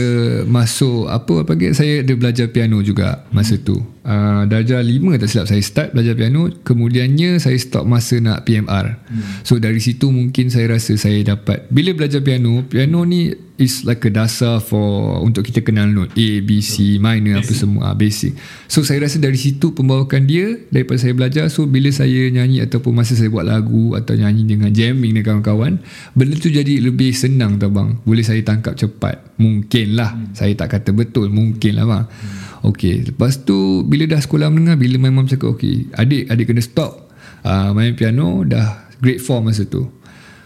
masuk 0.50 1.06
apa 1.06 1.46
apa 1.46 1.54
lagi 1.54 1.78
saya 1.78 2.02
ada 2.02 2.13
belajar 2.17 2.50
piano 2.50 2.82
juga 2.82 3.30
masa 3.30 3.62
tu 3.62 3.78
uh, 4.05 4.43
darjah 4.49 4.81
5 4.81 5.21
tak 5.21 5.29
silap 5.29 5.47
saya 5.49 5.61
start 5.61 5.89
belajar 5.93 6.13
piano 6.17 6.49
kemudiannya 6.65 7.37
saya 7.37 7.57
stop 7.57 7.85
masa 7.85 8.17
nak 8.17 8.45
PMR 8.45 8.97
hmm. 8.97 9.45
so 9.45 9.57
dari 9.61 9.81
situ 9.81 10.09
mungkin 10.09 10.49
saya 10.49 10.77
rasa 10.77 10.97
saya 10.97 11.21
dapat 11.21 11.69
bila 11.69 11.93
belajar 11.93 12.21
piano 12.25 12.65
piano 12.65 13.05
ni 13.05 13.33
is 13.61 13.85
like 13.85 14.01
a 14.09 14.11
dasar 14.11 14.57
for 14.57 15.21
untuk 15.21 15.45
kita 15.45 15.61
kenal 15.61 15.85
note 15.85 16.09
A, 16.17 16.41
B, 16.41 16.65
C, 16.65 16.97
minor 16.97 17.37
basic. 17.37 17.45
apa 17.45 17.53
semua 17.53 17.83
ah, 17.93 17.95
basic 17.95 18.33
so 18.65 18.81
saya 18.81 19.05
rasa 19.05 19.21
dari 19.21 19.37
situ 19.37 19.77
pembawakan 19.77 20.25
dia 20.25 20.57
daripada 20.73 20.97
saya 20.97 21.13
belajar 21.13 21.45
so 21.53 21.69
bila 21.69 21.93
saya 21.93 22.33
nyanyi 22.33 22.65
ataupun 22.65 22.97
masa 22.97 23.13
saya 23.13 23.29
buat 23.29 23.45
lagu 23.45 23.93
atau 23.93 24.17
nyanyi 24.17 24.49
dengan 24.49 24.73
jamming 24.73 25.13
dengan 25.13 25.45
kawan-kawan 25.45 25.77
benda 26.17 26.35
tu 26.41 26.49
jadi 26.49 26.81
lebih 26.81 27.13
senang 27.13 27.61
tau 27.61 27.69
bang 27.69 28.01
boleh 28.01 28.25
saya 28.25 28.41
tangkap 28.41 28.73
cepat 28.73 29.37
mungkin 29.37 29.93
lah 29.93 30.17
hmm. 30.17 30.33
saya 30.33 30.57
tak 30.57 30.81
kata 30.81 30.89
betul 30.97 31.29
mungkin 31.29 31.77
lah 31.77 31.85
bang 31.85 32.05
hmm. 32.09 32.61
Okay, 32.62 33.02
lepas 33.02 33.41
tu 33.41 33.82
bila 33.82 34.06
dah 34.06 34.21
sekolah 34.21 34.54
menengah 34.54 34.78
bila 34.78 35.02
my 35.02 35.10
mom 35.10 35.26
cakap 35.26 35.58
okay, 35.58 35.89
adik 35.97 36.30
adik 36.30 36.54
kena 36.54 36.62
stop 36.62 37.10
uh, 37.41 37.74
main 37.74 37.97
piano 37.97 38.45
dah 38.45 38.86
grade 39.02 39.21
4 39.21 39.41
masa 39.41 39.65
tu. 39.65 39.89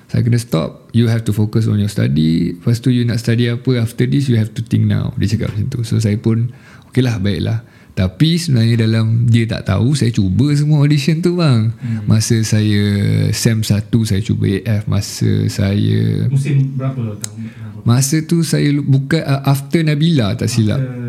Saya 0.08 0.24
kena 0.24 0.40
stop 0.40 0.88
you 0.96 1.12
have 1.12 1.28
to 1.28 1.36
focus 1.36 1.68
on 1.68 1.76
your 1.76 1.92
study. 1.92 2.56
Lepas 2.56 2.80
tu 2.80 2.88
you 2.88 3.04
nak 3.04 3.20
study 3.20 3.52
apa 3.52 3.84
after 3.84 4.08
this 4.08 4.32
you 4.32 4.40
have 4.40 4.56
to 4.56 4.64
think 4.64 4.88
now. 4.88 5.12
Dia 5.20 5.36
cakap 5.36 5.52
macam 5.52 5.68
tu. 5.68 5.80
So 5.84 6.00
saya 6.00 6.16
pun 6.16 6.56
okay 6.88 7.04
lah 7.04 7.20
baiklah 7.20 7.68
tapi 7.96 8.36
sebenarnya 8.36 8.76
dalam 8.86 9.24
dia 9.26 9.48
tak 9.48 9.72
tahu 9.72 9.96
saya 9.96 10.12
cuba 10.12 10.52
semua 10.52 10.84
audition 10.84 11.24
tu 11.24 11.40
bang 11.40 11.72
hmm. 11.72 12.06
masa 12.06 12.36
saya 12.44 12.84
SEM 13.32 13.64
1 13.64 13.88
saya 14.04 14.22
cuba 14.22 14.46
AF 14.52 14.84
masa 14.86 15.32
saya 15.48 16.28
musim 16.28 16.76
berapa 16.76 17.16
tahun 17.18 17.50
masa 17.88 18.20
tu 18.28 18.44
saya 18.44 18.68
buka 18.84 19.24
uh, 19.24 19.48
after 19.48 19.80
Nabila 19.80 20.36
tak 20.36 20.52
silap 20.52 20.84
after 20.84 21.06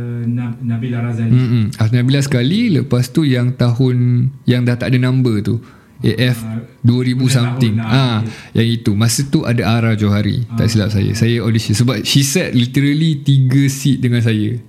Nabila 0.66 0.98
Razali. 1.02 1.30
Hmm. 1.30 1.66
After 1.78 1.96
Nabila 1.96 2.20
sekali 2.20 2.60
lepas 2.74 3.10
tu 3.14 3.22
yang 3.22 3.54
tahun 3.54 4.28
yang 4.44 4.66
dah 4.66 4.76
tak 4.76 4.92
ada 4.92 4.98
number 4.98 5.38
tu. 5.40 5.62
AF 6.04 6.44
uh, 6.44 6.60
2000 6.84 7.24
something. 7.32 7.74
Ah, 7.80 8.20
ha, 8.20 8.24
yang 8.52 8.68
itu. 8.68 8.92
Masa 8.92 9.24
tu 9.24 9.48
ada 9.48 9.64
Ara 9.64 9.96
Johari. 9.96 10.44
Uh, 10.44 10.60
tak 10.60 10.68
silap 10.68 10.92
saya. 10.92 11.08
Saya 11.16 11.40
audition 11.40 11.72
sebab 11.72 12.04
she 12.04 12.20
said 12.20 12.52
literally 12.52 13.24
3 13.24 13.48
seat 13.70 14.04
dengan 14.04 14.20
saya. 14.20 14.60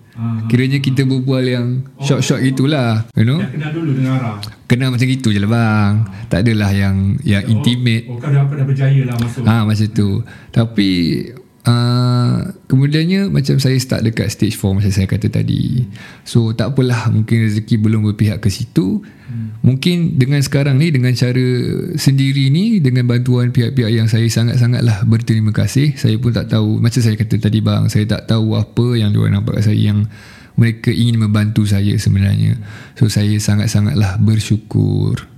Kiranya 0.50 0.82
kita 0.82 1.06
berbual 1.06 1.44
yang 1.46 1.86
oh, 1.94 2.02
short-short 2.02 2.42
gitulah, 2.42 3.06
you 3.14 3.22
know. 3.22 3.38
kenal 3.38 3.70
dulu 3.70 3.92
dengan 3.94 4.18
Ara. 4.18 4.34
Kenal 4.66 4.90
macam 4.90 5.06
gitu 5.06 5.30
je 5.30 5.38
lah 5.38 5.52
bang. 5.52 5.94
Uh, 6.02 6.26
tak 6.28 6.40
adalah 6.42 6.74
yang 6.74 7.22
yang 7.22 7.46
oh, 7.46 7.52
intimate. 7.54 8.10
Oh, 8.10 8.18
kau 8.18 8.34
dah, 8.34 8.44
dah 8.44 8.66
berjaya 8.66 9.02
lah 9.06 9.16
masuk. 9.22 9.46
Ah, 9.46 9.62
ha, 9.62 9.66
macam 9.70 9.88
tu. 9.94 10.10
Tapi 10.50 10.90
Uh, 11.68 12.56
kemudiannya 12.72 13.28
macam 13.28 13.60
saya 13.60 13.76
start 13.76 14.08
dekat 14.08 14.32
stage 14.32 14.56
4 14.56 14.72
macam 14.72 14.88
saya 14.88 15.04
kata 15.04 15.28
tadi. 15.28 15.84
So 16.24 16.56
tak 16.56 16.72
apalah 16.72 17.12
mungkin 17.12 17.44
rezeki 17.44 17.76
belum 17.84 18.08
berpihak 18.08 18.40
ke 18.40 18.48
situ. 18.48 19.04
Hmm. 19.28 19.60
mungkin 19.60 20.16
dengan 20.16 20.40
sekarang 20.40 20.80
ni 20.80 20.88
dengan 20.88 21.12
cara 21.12 21.44
sendiri 22.00 22.48
ni 22.48 22.80
dengan 22.80 23.04
bantuan 23.12 23.52
pihak-pihak 23.52 23.92
yang 23.92 24.08
saya 24.08 24.24
sangat-sangatlah 24.32 25.04
berterima 25.04 25.52
kasih. 25.52 26.00
Saya 26.00 26.16
pun 26.16 26.32
tak 26.32 26.48
tahu 26.48 26.80
macam 26.80 27.04
saya 27.04 27.20
kata 27.20 27.36
tadi 27.36 27.60
bang 27.60 27.92
saya 27.92 28.08
tak 28.08 28.32
tahu 28.32 28.56
apa 28.56 28.96
yang 28.96 29.12
diorang 29.12 29.36
nampak 29.36 29.60
kat 29.60 29.68
saya 29.68 29.92
yang 29.92 30.08
mereka 30.56 30.96
ingin 30.96 31.20
membantu 31.20 31.68
saya 31.68 31.92
sebenarnya. 32.00 32.56
So 32.96 33.12
saya 33.12 33.36
sangat-sangatlah 33.36 34.24
bersyukur 34.24 35.37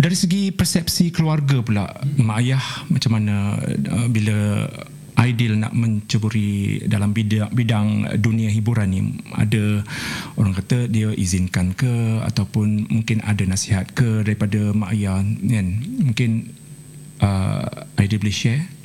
dari 0.00 0.16
segi 0.16 0.48
persepsi 0.48 1.12
keluarga 1.12 1.60
pula 1.60 1.84
mak 2.16 2.36
ayah 2.40 2.64
macam 2.88 3.20
mana 3.20 3.60
uh, 3.60 4.08
bila 4.08 4.64
ideal 5.20 5.60
nak 5.60 5.76
menceburi 5.76 6.80
dalam 6.88 7.12
bidang, 7.12 7.52
bidang 7.52 8.08
dunia 8.16 8.48
hiburan 8.48 8.88
ni? 8.88 9.00
Ada 9.36 9.84
orang 10.40 10.56
kata 10.56 10.88
dia 10.88 11.12
izinkan 11.12 11.76
ke 11.76 12.24
ataupun 12.24 12.88
mungkin 12.88 13.20
ada 13.28 13.44
nasihat 13.44 13.92
ke 13.92 14.24
daripada 14.24 14.72
mak 14.72 14.96
ayah 14.96 15.20
kan? 15.20 15.66
Mungkin 16.08 16.30
uh, 17.20 17.68
ideal 18.00 18.20
boleh 18.24 18.32
share 18.32 18.79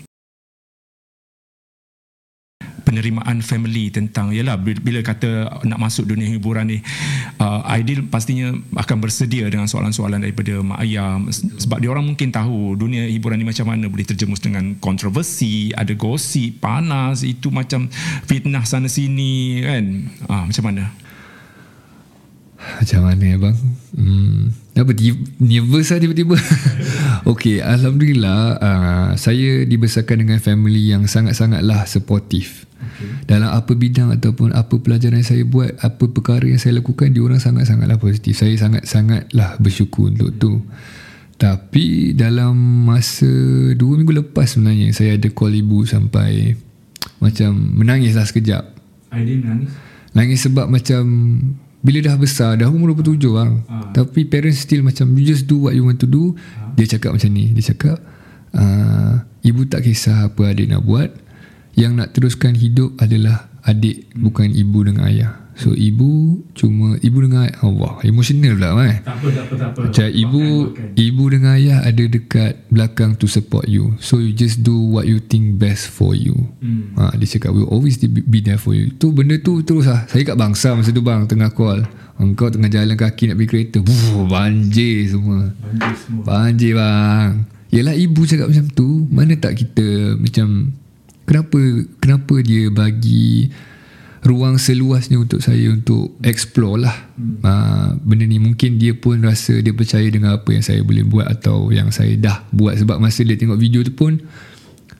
penerimaan 2.86 3.41
family 3.41 3.89
tentang 3.89 4.30
yalah 4.30 4.56
bila 4.62 5.02
kata 5.02 5.62
nak 5.65 5.80
masuk 5.82 6.06
dunia 6.06 6.30
hiburan 6.30 6.69
ni 6.69 6.78
uh, 7.41 7.65
ideal 7.74 8.06
pastinya 8.06 8.54
akan 8.78 8.98
bersedia 9.02 9.50
dengan 9.50 9.65
soalan-soalan 9.65 10.21
daripada 10.21 10.62
mak 10.62 10.86
ayah. 10.86 11.17
Sebab 11.34 11.82
dia 11.82 11.89
orang 11.89 12.06
mungkin 12.06 12.30
tahu 12.30 12.78
dunia 12.78 13.10
hiburan 13.10 13.41
ni 13.41 13.45
macam 13.50 13.65
mana. 13.67 13.89
Boleh 13.89 14.06
terjemus 14.06 14.39
dengan 14.39 14.78
kontroversi 14.78 15.74
ada 15.74 15.91
gosip 15.98 16.62
panas 16.62 17.26
itu 17.26 17.50
macam 17.50 17.89
fitnah 18.30 18.63
sana 18.63 18.86
sini 18.86 19.65
kan? 19.65 19.86
Ah 20.30 20.43
macam 20.45 20.63
mana? 20.69 20.93
Macam 22.56 23.02
mana 23.02 23.28
bang 23.38 23.58
hmm. 23.98 24.64
Apa 24.75 24.91
nervous 25.39 25.88
lah 25.95 25.99
tiba-tiba. 26.03 26.35
Okay 27.25 27.57
Alhamdulillah 27.57 28.61
uh, 28.61 29.09
Saya 29.17 29.65
dibesarkan 29.65 30.21
dengan 30.21 30.38
family 30.38 30.93
yang 30.93 31.09
sangat-sangatlah 31.09 31.89
supportive. 31.89 32.69
Okay. 32.75 33.09
Dalam 33.25 33.49
apa 33.49 33.73
bidang 33.73 34.13
ataupun 34.13 34.53
apa 34.53 34.77
pelajaran 34.77 35.23
yang 35.23 35.29
saya 35.31 35.43
buat 35.47 35.73
Apa 35.79 36.11
perkara 36.11 36.45
yang 36.45 36.61
saya 36.61 36.77
lakukan 36.83 37.15
Diorang 37.15 37.41
sangat-sangatlah 37.41 37.97
positif. 37.97 38.38
Saya 38.38 38.53
sangat-sangatlah 38.59 39.57
bersyukur 39.63 40.11
untuk 40.11 40.29
tu. 40.38 40.61
Tapi 41.39 42.13
dalam 42.13 42.53
masa 42.85 43.31
Dua 43.73 43.95
minggu 43.95 44.21
lepas 44.21 44.53
sebenarnya 44.53 44.91
Saya 44.91 45.17
ada 45.17 45.27
call 45.31 45.55
ibu 45.65 45.81
sampai 45.88 46.53
Macam 47.23 47.55
menangislah 47.55 48.27
sekejap. 48.27 48.63
Aidin 49.15 49.39
menangis? 49.41 49.71
Nangis 50.15 50.47
sebab 50.47 50.71
macam 50.71 51.03
bila 51.86 52.02
dah 52.02 52.17
besar 52.17 52.58
dah 52.58 52.65
umur 52.65 52.98
27 52.98 53.21
bang 53.30 53.54
ha. 53.69 53.93
tapi 53.93 54.26
parents 54.26 54.65
still 54.65 54.82
macam 54.82 55.13
you 55.13 55.21
just 55.21 55.45
do 55.45 55.69
what 55.69 55.78
you 55.78 55.86
want 55.86 56.02
to 56.02 56.10
do 56.10 56.34
ha. 56.58 56.74
dia 56.74 56.98
cakap 56.98 57.13
macam 57.13 57.30
ni 57.30 57.54
dia 57.54 57.69
cakap 57.69 58.02
uh, 58.58 59.21
ibu 59.45 59.69
tak 59.69 59.86
kisah 59.86 60.34
apa 60.34 60.50
adik 60.50 60.74
nak 60.74 60.82
buat 60.82 61.13
yang 61.78 61.93
nak 61.93 62.17
teruskan 62.17 62.58
hidup 62.58 62.98
adalah 62.98 63.54
adik 63.62 64.10
hmm. 64.10 64.26
bukan 64.26 64.50
ibu 64.50 64.82
dengan 64.82 65.06
ayah 65.06 65.44
So 65.55 65.71
ibu 65.71 66.43
cuma 66.51 66.99
ibu 66.99 67.17
dengan 67.23 67.47
ayah 67.47 67.63
Allah 67.63 67.93
emotional 68.03 68.59
pula 68.59 68.69
kan. 68.75 68.95
Tak 69.07 69.15
apa 69.15 69.27
tak 69.31 69.43
apa 69.47 69.53
tak 69.55 69.69
apa. 69.71 69.79
Macam 69.87 70.07
ibu 70.11 70.43
ibu 70.99 71.23
dengan 71.31 71.51
ayah 71.55 71.79
ada 71.87 72.03
dekat 72.03 72.51
belakang 72.67 73.15
to 73.15 73.23
support 73.31 73.63
you. 73.71 73.95
So 74.03 74.19
you 74.19 74.35
just 74.35 74.67
do 74.67 74.75
what 74.75 75.07
you 75.07 75.23
think 75.23 75.55
best 75.55 75.87
for 75.87 76.11
you. 76.11 76.35
Hmm. 76.59 76.91
Ha, 76.99 77.15
dia 77.15 77.39
cakap 77.39 77.55
we 77.55 77.63
always 77.63 77.95
be 78.03 78.39
there 78.43 78.59
for 78.59 78.75
you. 78.75 78.91
Tu 78.99 79.15
benda 79.15 79.39
tu 79.39 79.63
terus 79.63 79.87
lah. 79.87 80.03
Saya 80.11 80.27
kat 80.27 80.35
bangsa 80.35 80.75
masa 80.75 80.91
tu 80.91 80.99
bang 80.99 81.23
tengah 81.23 81.47
call. 81.55 81.87
Engkau 82.19 82.51
tengah 82.51 82.71
jalan 82.71 82.95
kaki 82.95 83.31
nak 83.31 83.39
pergi 83.39 83.49
kereta. 83.51 83.77
Buh, 83.79 84.27
banjir 84.27 85.07
semua. 85.07 85.51
Banjir 85.55 85.95
semua. 86.03 86.23
Banjir 86.27 86.71
bang. 86.75 87.31
Yelah 87.71 87.95
ibu 87.95 88.21
cakap 88.27 88.51
macam 88.51 88.65
tu. 88.75 89.07
Mana 89.07 89.39
tak 89.39 89.55
kita 89.55 90.19
macam 90.19 90.75
kenapa 91.23 91.59
kenapa 92.03 92.35
dia 92.43 92.67
bagi 92.71 93.51
ruang 94.25 94.57
seluasnya 94.57 95.21
untuk 95.21 95.38
saya 95.38 95.69
untuk 95.69 96.17
explore 96.25 96.81
lah 96.81 96.97
hmm. 97.13 97.45
uh, 97.45 97.89
benda 98.01 98.25
ni 98.25 98.41
mungkin 98.41 98.81
dia 98.81 98.97
pun 98.97 99.21
rasa 99.21 99.61
dia 99.61 99.69
percaya 99.71 100.09
dengan 100.09 100.41
apa 100.41 100.49
yang 100.49 100.65
saya 100.65 100.81
boleh 100.81 101.05
buat 101.05 101.29
atau 101.29 101.69
yang 101.69 101.93
saya 101.93 102.17
dah 102.17 102.41
buat 102.49 102.73
sebab 102.81 102.97
masa 102.97 103.21
dia 103.21 103.38
tengok 103.38 103.61
video 103.61 103.85
tu 103.85 103.93
pun 103.93 104.17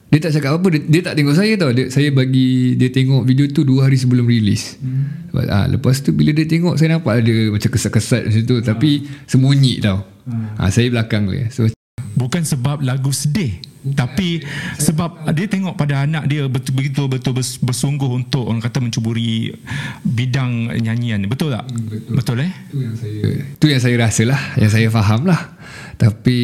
dia 0.06 0.22
tak 0.22 0.38
cakap 0.38 0.62
apa 0.62 0.66
dia, 0.70 0.80
dia 0.86 1.00
tak 1.02 1.14
tengok 1.18 1.34
saya 1.34 1.52
tau 1.58 1.70
dia, 1.74 1.90
saya 1.90 2.08
bagi 2.14 2.78
dia 2.78 2.88
tengok 2.94 3.26
video 3.26 3.50
tu 3.50 3.66
dua 3.66 3.90
hari 3.90 3.98
sebelum 3.98 4.30
rilis 4.30 4.78
hmm. 4.78 5.34
uh, 5.34 5.66
lepas 5.74 5.98
tu 5.98 6.14
bila 6.14 6.30
dia 6.30 6.46
tengok 6.46 6.78
saya 6.78 6.94
nampak 6.94 7.26
ada 7.26 7.34
macam 7.50 7.70
kesat-kesat 7.74 8.22
macam 8.30 8.42
tu 8.46 8.56
tapi 8.62 8.90
hmm. 9.02 9.26
sembunyi 9.26 9.74
tau 9.82 10.06
hmm. 10.30 10.62
uh, 10.62 10.70
saya 10.70 10.86
belakang 10.86 11.26
dia 11.26 11.50
so 11.50 11.66
bukan 12.14 12.46
sebab 12.46 12.78
lagu 12.86 13.10
sedih 13.10 13.58
tapi 13.94 14.42
sebab 14.80 15.30
dia 15.36 15.46
tengok 15.46 15.78
pada 15.78 16.02
anak 16.02 16.26
dia 16.26 16.48
betul 16.50 17.06
betul 17.06 17.34
bersungguh 17.38 18.10
untuk 18.10 18.50
orang 18.50 18.58
kata 18.58 18.82
mencuburi 18.82 19.54
bidang 20.02 20.74
nyanyian. 20.80 21.28
Betul 21.30 21.54
tak? 21.54 21.70
Hmm, 21.70 21.86
betul, 21.86 22.12
betul 22.18 22.36
eh? 22.42 22.52
Tu 22.72 22.78
yang 22.82 22.96
saya 22.96 23.20
tu 23.60 23.66
yang 23.70 23.82
saya 23.82 23.96
rasa 24.00 24.22
lah 24.26 24.40
yang 24.58 24.70
saya 24.72 24.88
faham 24.90 25.28
lah 25.28 25.56
tapi 25.96 26.38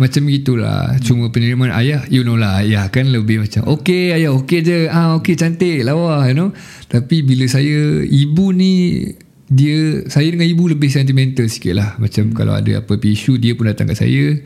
macam 0.00 0.24
gitulah 0.32 0.96
cuma 1.04 1.28
penerimaan 1.28 1.76
ayah 1.76 2.08
you 2.08 2.24
know 2.24 2.40
lah 2.40 2.64
ayah 2.64 2.88
kan 2.88 3.04
lebih 3.04 3.44
macam 3.44 3.68
okay 3.68 4.16
ayah 4.16 4.32
okay 4.32 4.64
je. 4.64 4.88
Ah 4.88 5.16
okay 5.16 5.36
cantik 5.36 5.84
lawa 5.84 6.24
you 6.30 6.36
know. 6.36 6.50
Tapi 6.88 7.20
bila 7.20 7.44
saya 7.50 8.00
ibu 8.04 8.54
ni 8.54 9.04
dia 9.50 10.08
saya 10.08 10.32
dengan 10.32 10.48
ibu 10.48 10.64
lebih 10.72 10.88
sentimental 10.88 11.44
sikit 11.52 11.74
lah. 11.76 11.90
Macam 12.00 12.32
hmm. 12.32 12.36
kalau 12.36 12.54
ada 12.56 12.80
apa 12.80 12.96
isu 12.96 13.36
dia 13.36 13.52
pun 13.52 13.68
datang 13.68 13.92
kat 13.92 14.00
saya 14.00 14.40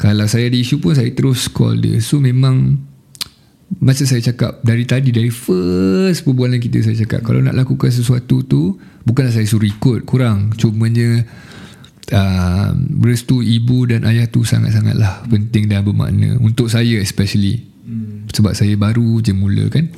kalau 0.00 0.24
saya 0.24 0.48
ada 0.48 0.56
isu 0.56 0.80
pun 0.80 0.96
saya 0.96 1.12
terus 1.12 1.44
call 1.52 1.76
dia. 1.76 2.00
So 2.00 2.24
memang 2.24 2.80
macam 3.84 4.04
saya 4.08 4.24
cakap 4.24 4.64
dari 4.64 4.88
tadi 4.88 5.12
dari 5.12 5.28
first 5.28 6.24
perbualan 6.24 6.56
kita 6.56 6.80
saya 6.80 6.96
cakap 7.04 7.20
kalau 7.20 7.44
nak 7.44 7.52
lakukan 7.52 7.92
sesuatu 7.92 8.40
tu 8.48 8.80
bukanlah 9.04 9.28
saya 9.28 9.44
suruh 9.44 9.68
ikut. 9.68 10.08
Kurang. 10.08 10.56
Cumanya 10.56 11.20
uh, 12.16 12.72
restu 13.04 13.44
ibu 13.44 13.84
dan 13.84 14.08
ayah 14.08 14.24
tu 14.24 14.40
sangat-sangatlah 14.40 15.28
penting 15.28 15.68
dan 15.68 15.84
bermakna. 15.84 16.40
Untuk 16.40 16.72
saya 16.72 16.96
especially. 16.96 17.68
Hmm. 17.90 18.30
sebab 18.30 18.54
saya 18.54 18.78
baru 18.78 19.18
je 19.18 19.34
mula 19.34 19.66
kan 19.66 19.90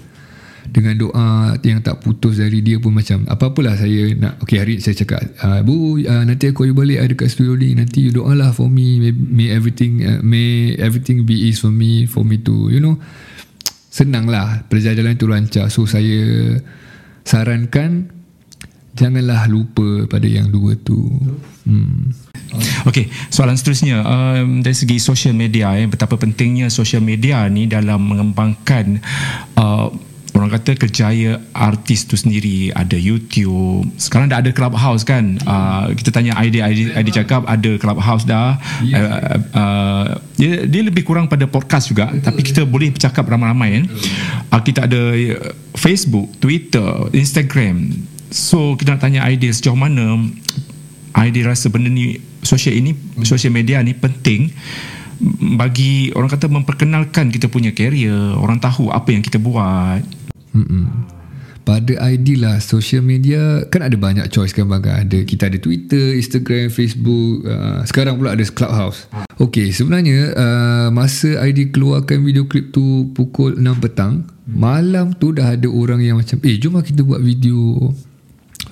dengan 0.70 0.94
doa 0.94 1.58
yang 1.66 1.82
tak 1.82 1.98
putus 2.04 2.38
dari 2.38 2.62
dia 2.62 2.78
pun 2.78 2.94
macam 2.94 3.26
apa-apalah 3.26 3.74
saya 3.74 4.14
nak 4.14 4.38
okay 4.38 4.62
hari 4.62 4.78
saya 4.78 4.94
cakap 4.94 5.18
uh, 5.42 5.58
bu 5.66 5.98
uh, 6.02 6.22
nanti 6.22 6.54
aku 6.54 6.70
you 6.70 6.76
balik 6.76 7.02
ada 7.02 7.12
kat 7.18 7.34
studio 7.34 7.58
ni 7.58 7.74
nanti 7.74 8.06
you 8.06 8.12
doa 8.14 8.36
lah 8.36 8.54
for 8.54 8.70
me 8.70 9.02
may, 9.02 9.12
may 9.12 9.48
everything 9.50 10.04
uh, 10.06 10.20
may 10.22 10.78
everything 10.78 11.26
be 11.26 11.50
easy 11.50 11.58
for 11.58 11.74
me 11.74 12.06
for 12.06 12.22
me 12.22 12.38
to 12.38 12.70
you 12.70 12.78
know. 12.78 12.98
Senang 13.92 14.24
lah 14.24 14.64
perjalanan 14.72 15.20
tu 15.20 15.28
lancar. 15.28 15.68
So 15.68 15.84
saya 15.84 16.56
sarankan 17.28 18.08
janganlah 18.96 19.44
lupa 19.52 20.08
pada 20.08 20.24
yang 20.24 20.48
dua 20.48 20.80
tu. 20.80 21.12
Hmm. 21.68 22.08
Okey, 22.88 23.12
soalan 23.28 23.56
seterusnya. 23.56 24.00
Um, 24.00 24.64
dari 24.64 24.72
segi 24.72 24.96
social 24.96 25.36
media 25.36 25.76
eh, 25.76 25.84
betapa 25.88 26.16
pentingnya 26.16 26.72
social 26.72 27.04
media 27.04 27.44
ni 27.52 27.68
dalam 27.68 28.00
mengembangkan 28.00 29.00
uh, 29.60 29.92
orang 30.42 30.58
kata 30.58 30.74
kejaya 30.74 31.38
artis 31.54 32.02
tu 32.04 32.18
sendiri. 32.18 32.74
Ada 32.74 32.98
YouTube. 32.98 33.86
Sekarang 33.94 34.26
dah 34.26 34.42
ada 34.42 34.50
clubhouse 34.50 35.06
kan? 35.06 35.38
Uh, 35.46 35.94
kita 35.94 36.10
tanya 36.10 36.34
ID 36.42 36.58
ID, 36.58 36.80
ID 36.98 37.08
cakap 37.14 37.46
ada 37.46 37.78
clubhouse 37.78 38.26
dah. 38.26 38.58
Uh, 38.82 39.38
uh, 39.54 40.06
dia, 40.34 40.66
dia 40.66 40.82
lebih 40.82 41.06
kurang 41.06 41.30
pada 41.30 41.46
podcast 41.46 41.86
juga. 41.88 42.10
Betul. 42.10 42.26
tapi 42.26 42.40
kita 42.42 42.62
boleh 42.66 42.90
bercakap 42.90 43.22
ramai-ramai 43.22 43.68
kan 43.78 43.84
uh, 44.50 44.62
kita 44.62 44.90
ada 44.90 45.02
Facebook 45.78 46.28
Twitter 46.42 47.08
Instagram. 47.14 47.92
So 48.32 48.74
kita 48.74 48.98
nak 48.98 49.06
tanya 49.06 49.22
ID 49.30 49.52
sejauh 49.54 49.78
mana 49.78 50.18
ID 51.12 51.44
rasa 51.44 51.68
benda 51.68 51.92
ni 51.92 52.18
sosial 52.42 52.74
ini 52.74 52.96
sosial 53.22 53.54
media 53.54 53.78
ni 53.84 53.94
penting 53.94 54.50
bagi 55.54 56.10
orang 56.18 56.26
kata 56.26 56.50
memperkenalkan 56.50 57.30
kita 57.30 57.46
punya 57.46 57.70
career 57.70 58.34
orang 58.34 58.58
tahu 58.58 58.90
apa 58.90 59.14
yang 59.14 59.22
kita 59.22 59.38
buat 59.38 60.02
Mm-mm. 60.52 60.84
pada 61.62 61.94
ID 62.10 62.42
lah 62.42 62.58
social 62.58 63.00
media 63.06 63.62
kan 63.70 63.86
ada 63.86 63.94
banyak 63.94 64.26
choice 64.28 64.50
kan 64.50 64.66
bang 64.66 64.82
ada 64.82 65.18
kita 65.22 65.46
ada 65.46 65.58
Twitter 65.62 66.18
Instagram 66.18 66.68
Facebook 66.68 67.46
uh, 67.46 67.86
sekarang 67.86 68.18
pula 68.18 68.34
ada 68.34 68.42
Clubhouse. 68.44 69.06
Okay 69.38 69.70
sebenarnya 69.70 70.34
uh, 70.34 70.88
masa 70.90 71.38
ID 71.40 71.70
keluarkan 71.72 72.26
video 72.26 72.50
klip 72.50 72.74
tu 72.74 73.10
pukul 73.14 73.56
6 73.56 73.84
petang 73.84 74.26
malam 74.44 75.14
tu 75.16 75.30
dah 75.30 75.54
ada 75.54 75.70
orang 75.70 76.02
yang 76.02 76.18
macam 76.18 76.36
eh 76.42 76.58
jom 76.58 76.76
lah 76.76 76.84
kita 76.84 77.06
buat 77.06 77.22
video 77.22 77.94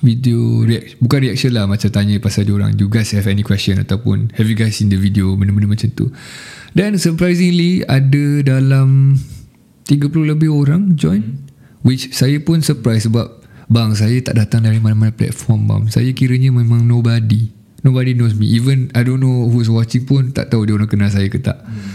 video 0.01 0.65
react, 0.65 0.97
bukan 0.97 1.19
reaction 1.29 1.53
lah 1.53 1.69
macam 1.69 1.89
tanya 1.93 2.17
pasal 2.17 2.43
dia 2.43 2.53
orang 2.57 2.73
you 2.75 2.89
guys 2.89 3.13
have 3.13 3.29
any 3.29 3.45
question? 3.45 3.77
Ataupun 3.77 4.33
have 4.35 4.49
you 4.49 4.57
guys 4.57 4.75
seen 4.75 4.89
the 4.89 4.97
video? 4.97 5.37
Benda-benda 5.37 5.69
macam 5.69 5.89
tu. 5.93 6.09
Dan 6.73 6.97
surprisingly 6.97 7.85
ada 7.85 8.41
dalam 8.41 9.15
30 9.85 10.31
lebih 10.35 10.49
orang 10.49 10.97
join. 10.97 11.21
hmm. 11.21 11.50
Which 11.81 12.13
saya 12.13 12.37
pun 12.41 12.61
surprise 12.61 13.05
sebab 13.09 13.41
bang 13.71 13.91
saya 13.95 14.19
tak 14.19 14.35
datang 14.35 14.67
dari 14.67 14.83
mana-mana 14.83 15.15
platform 15.15 15.67
bang 15.67 15.83
saya 15.87 16.11
kiranya 16.11 16.51
memang 16.51 16.83
nobody 16.83 17.47
nobody 17.81 18.13
knows 18.13 18.35
me 18.37 18.49
even 18.51 18.91
I 18.93 19.07
don't 19.07 19.21
know 19.21 19.47
who's 19.49 19.71
watching 19.71 20.05
pun 20.05 20.35
tak 20.35 20.51
tahu 20.51 20.67
dia 20.67 20.75
orang 20.77 20.91
kenal 20.91 21.09
saya 21.09 21.31
ke 21.31 21.39
tak 21.39 21.61
hmm. 21.63 21.91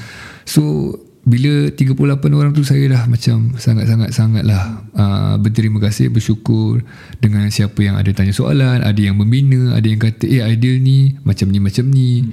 so 0.48 0.94
bila 1.26 1.74
38 1.74 1.98
orang 2.38 2.54
tu 2.54 2.62
saya 2.62 2.86
dah 2.86 3.02
macam 3.10 3.58
sangat-sangat 3.58 4.14
sangatlah 4.14 4.86
uh, 4.94 5.34
berterima 5.42 5.82
kasih 5.82 6.06
bersyukur 6.06 6.86
dengan 7.18 7.50
siapa 7.50 7.82
yang 7.82 7.98
ada 7.98 8.06
tanya 8.14 8.30
soalan 8.30 8.78
ada 8.86 9.00
yang 9.02 9.18
membina 9.18 9.74
ada 9.74 9.90
yang 9.90 9.98
kata 9.98 10.22
eh 10.22 10.38
ideal 10.38 10.78
ni 10.78 11.18
macam 11.26 11.50
ni 11.50 11.58
macam 11.58 11.90
ni 11.90 12.22
hmm. 12.22 12.30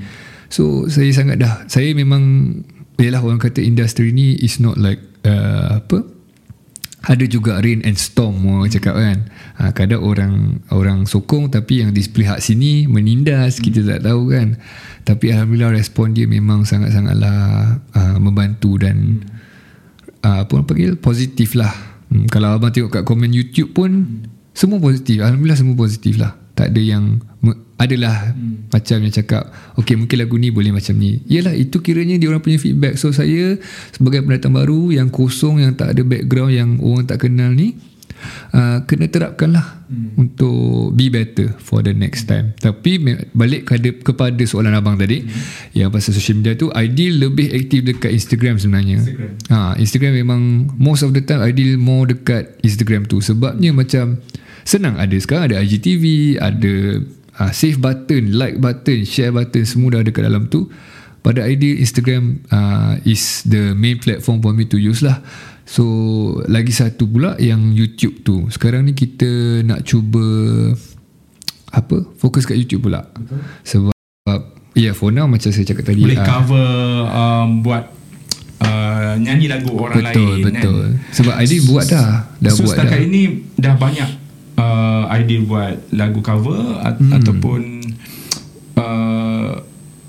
so 0.47 0.85
saya 0.87 1.09
sangat 1.09 1.41
dah 1.41 1.65
saya 1.65 1.89
memang 1.97 2.53
yalah 3.01 3.25
orang 3.25 3.41
kata 3.41 3.65
industri 3.65 4.13
ni 4.13 4.37
is 4.37 4.61
not 4.61 4.77
like 4.77 5.01
uh, 5.25 5.81
apa 5.81 6.12
ada 7.03 7.27
juga 7.27 7.59
rain 7.59 7.83
and 7.83 7.99
storm 7.99 8.47
orang 8.47 8.71
cakap 8.71 8.95
kan. 8.95 9.27
Ha, 9.59 9.75
kadang 9.75 10.01
orang 10.07 10.63
orang 10.71 11.03
sokong 11.03 11.51
tapi 11.51 11.83
yang 11.83 11.91
di 11.91 11.99
pihak 11.99 12.39
sini 12.39 12.87
menindas 12.87 13.59
kita 13.59 13.83
tak 13.83 14.07
tahu 14.07 14.31
kan. 14.31 14.55
Tapi 15.03 15.35
Alhamdulillah 15.35 15.75
respon 15.75 16.15
dia 16.15 16.23
memang 16.23 16.63
sangat-sangatlah 16.63 17.39
uh, 17.91 18.17
membantu 18.23 18.79
dan 18.79 19.19
uh, 20.23 20.47
apa 20.47 20.51
orang 20.55 20.67
panggil? 20.67 20.91
Positif 20.95 21.59
lah. 21.59 21.75
Hmm, 22.07 22.23
kalau 22.31 22.55
abang 22.55 22.71
tengok 22.71 22.95
kat 22.95 23.03
komen 23.03 23.35
YouTube 23.35 23.75
pun 23.75 24.23
semua 24.55 24.79
positif. 24.79 25.19
Alhamdulillah 25.19 25.59
semua 25.59 25.75
positif 25.75 26.15
lah. 26.15 26.39
Tak 26.55 26.71
ada 26.71 26.79
yang 26.79 27.19
adalah 27.75 28.31
hmm. 28.31 28.71
macam 28.71 28.97
yang 29.03 29.13
cakap 29.13 29.51
okey 29.75 29.99
mungkin 29.99 30.17
lagu 30.23 30.39
ni 30.39 30.47
boleh 30.47 30.71
macam 30.71 30.95
ni 30.95 31.19
yalah 31.27 31.51
itu 31.51 31.83
kiranya 31.83 32.15
dia 32.15 32.31
orang 32.31 32.39
punya 32.39 32.55
feedback 32.55 32.95
so 32.95 33.11
saya 33.11 33.59
sebagai 33.91 34.23
pendatang 34.23 34.55
baru 34.55 34.95
yang 34.95 35.11
kosong 35.11 35.59
yang 35.59 35.75
tak 35.75 35.91
ada 35.91 36.01
background 36.07 36.55
yang 36.55 36.69
orang 36.79 37.03
tak 37.03 37.27
kenal 37.27 37.51
ni 37.51 37.75
uh, 38.55 38.87
kena 38.87 39.11
terapkan 39.11 39.51
lah 39.51 39.83
hmm. 39.91 40.15
untuk 40.15 40.95
be 40.95 41.11
better 41.11 41.51
for 41.59 41.83
the 41.83 41.91
next 41.91 42.31
time 42.31 42.55
tapi 42.63 43.03
balik 43.35 43.67
kepada, 43.67 43.89
kepada 43.99 44.43
soalan 44.47 44.71
abang 44.71 44.95
tadi 44.95 45.27
hmm. 45.27 45.75
yang 45.75 45.91
pasal 45.91 46.15
social 46.15 46.39
media 46.39 46.55
tu 46.55 46.71
ideal 46.71 47.27
lebih 47.27 47.51
aktif 47.51 47.83
dekat 47.83 48.15
Instagram 48.15 48.55
sebenarnya 48.55 49.03
Instagram. 49.03 49.31
Ha, 49.51 49.75
Instagram 49.75 50.13
memang 50.15 50.41
most 50.79 51.03
of 51.03 51.11
the 51.11 51.19
time 51.19 51.43
ideal 51.43 51.75
more 51.75 52.07
dekat 52.07 52.55
Instagram 52.63 53.03
tu 53.03 53.19
sebabnya 53.19 53.75
macam 53.75 54.23
senang 54.63 54.95
ada 54.95 55.15
sekarang 55.19 55.51
ada 55.51 55.59
IGTV 55.59 56.37
ada 56.39 57.03
uh, 57.39 57.51
save 57.53 57.79
button, 57.79 58.35
like 58.35 58.59
button, 58.59 59.05
share 59.07 59.33
button 59.33 59.63
semua 59.63 59.97
dah 59.97 59.99
ada 60.03 60.11
kat 60.13 60.23
dalam 60.25 60.49
tu. 60.49 60.69
Pada 61.23 61.47
idea 61.47 61.79
Instagram 61.79 62.43
uh, 62.51 62.99
is 63.07 63.47
the 63.47 63.71
main 63.71 63.95
platform 63.95 64.43
for 64.43 64.51
me 64.51 64.67
to 64.67 64.75
use 64.75 64.99
lah. 64.99 65.23
So 65.63 65.83
lagi 66.51 66.75
satu 66.75 67.07
pula 67.07 67.39
yang 67.39 67.71
YouTube 67.71 68.27
tu. 68.27 68.51
Sekarang 68.51 68.83
ni 68.83 68.91
kita 68.91 69.63
nak 69.63 69.87
cuba 69.87 70.19
apa? 71.71 72.03
Fokus 72.19 72.43
kat 72.43 72.59
YouTube 72.59 72.91
pula. 72.91 73.07
Betul. 73.15 73.39
Sebab 73.63 74.39
ya 74.73 74.91
yeah, 74.91 74.93
for 74.93 75.13
now 75.13 75.29
macam 75.29 75.53
saya 75.53 75.63
cakap 75.63 75.85
tadi 75.85 76.01
boleh 76.01 76.17
uh, 76.17 76.25
cover 76.25 76.73
um, 77.13 77.49
buat 77.61 77.93
uh, 78.65 79.13
nyanyi 79.21 79.45
lagu 79.45 79.69
orang 79.77 80.01
betul, 80.01 80.33
lain 80.33 80.43
betul 80.49 80.77
kan? 80.81 80.91
sebab 81.13 81.33
ID 81.45 81.53
buat 81.69 81.85
dah 81.85 82.09
dah 82.41 82.51
so, 82.51 82.65
buat 82.65 82.75
setakat 82.75 82.99
dah. 82.99 83.05
ini 83.05 83.21
dah 83.53 83.73
banyak 83.77 84.09
uh, 84.57 85.03
idea 85.13 85.39
buat 85.43 85.75
lagu 85.93 86.19
cover 86.21 86.81
hmm. 86.83 87.11
ataupun 87.13 87.61
uh, 88.77 89.51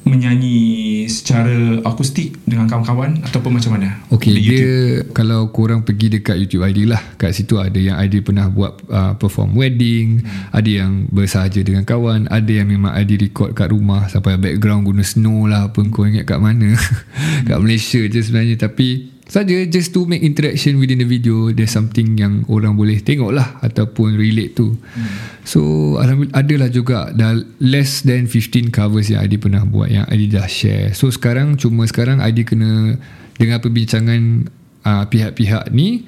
menyanyi 0.05 1.05
secara 1.09 1.81
akustik 1.81 2.37
dengan 2.45 2.69
kawan-kawan 2.69 3.25
ataupun 3.25 3.57
macam 3.57 3.81
mana? 3.81 4.05
Okey, 4.13 4.37
dia 4.37 5.01
kalau 5.17 5.49
korang 5.49 5.81
pergi 5.81 6.21
dekat 6.21 6.37
YouTube 6.37 6.61
ID 6.61 6.85
lah, 6.85 7.01
kat 7.17 7.33
situ 7.33 7.57
ada 7.57 7.81
yang 7.81 7.97
ID 7.97 8.21
pernah 8.21 8.53
buat 8.53 8.85
uh, 8.93 9.17
perform 9.17 9.57
wedding, 9.57 10.21
hmm. 10.21 10.53
ada 10.53 10.71
yang 10.71 11.09
bersahaja 11.09 11.65
dengan 11.65 11.89
kawan, 11.89 12.29
ada 12.29 12.53
yang 12.53 12.69
memang 12.69 12.93
ID 12.93 13.17
record 13.17 13.57
kat 13.57 13.73
rumah 13.73 14.05
sampai 14.13 14.37
background 14.37 14.85
guna 14.85 15.01
snow 15.01 15.49
lah 15.49 15.73
apa 15.73 15.81
kau 15.89 16.05
ingat 16.05 16.29
kat 16.29 16.37
mana. 16.37 16.77
Hmm. 16.77 17.49
kat 17.49 17.59
Malaysia 17.65 18.05
je 18.05 18.21
sebenarnya 18.21 18.61
tapi 18.61 19.14
saja 19.25 19.57
just 19.73 19.97
to 19.97 20.05
make 20.05 20.21
interaction 20.21 20.77
within 20.77 21.01
the 21.01 21.09
video 21.09 21.49
there's 21.49 21.73
something 21.73 22.13
yang 22.21 22.45
orang 22.47 22.77
boleh 22.77 23.01
tengok 23.01 23.33
lah 23.33 23.57
ataupun 23.65 24.21
relate 24.21 24.53
to. 24.53 24.77
Hmm. 24.95 25.09
so 25.49 25.61
alhamdulillah 25.97 26.37
adalah 26.37 26.69
juga 26.69 26.99
dah 27.17 27.33
less 27.61 28.05
than 28.05 28.29
15 28.29 28.69
covers 28.69 29.09
yang 29.09 29.25
Adi 29.25 29.41
pernah 29.41 29.65
buat 29.65 29.89
yang 29.89 30.05
Adi 30.13 30.29
dah 30.29 30.45
share. 30.45 30.93
So 30.93 31.09
sekarang 31.09 31.57
cuma 31.57 31.89
sekarang 31.89 32.21
Adi 32.21 32.45
kena 32.45 33.01
dengan 33.41 33.59
perbincangan 33.65 34.47
uh, 34.85 35.05
pihak-pihak 35.09 35.73
ni 35.73 36.05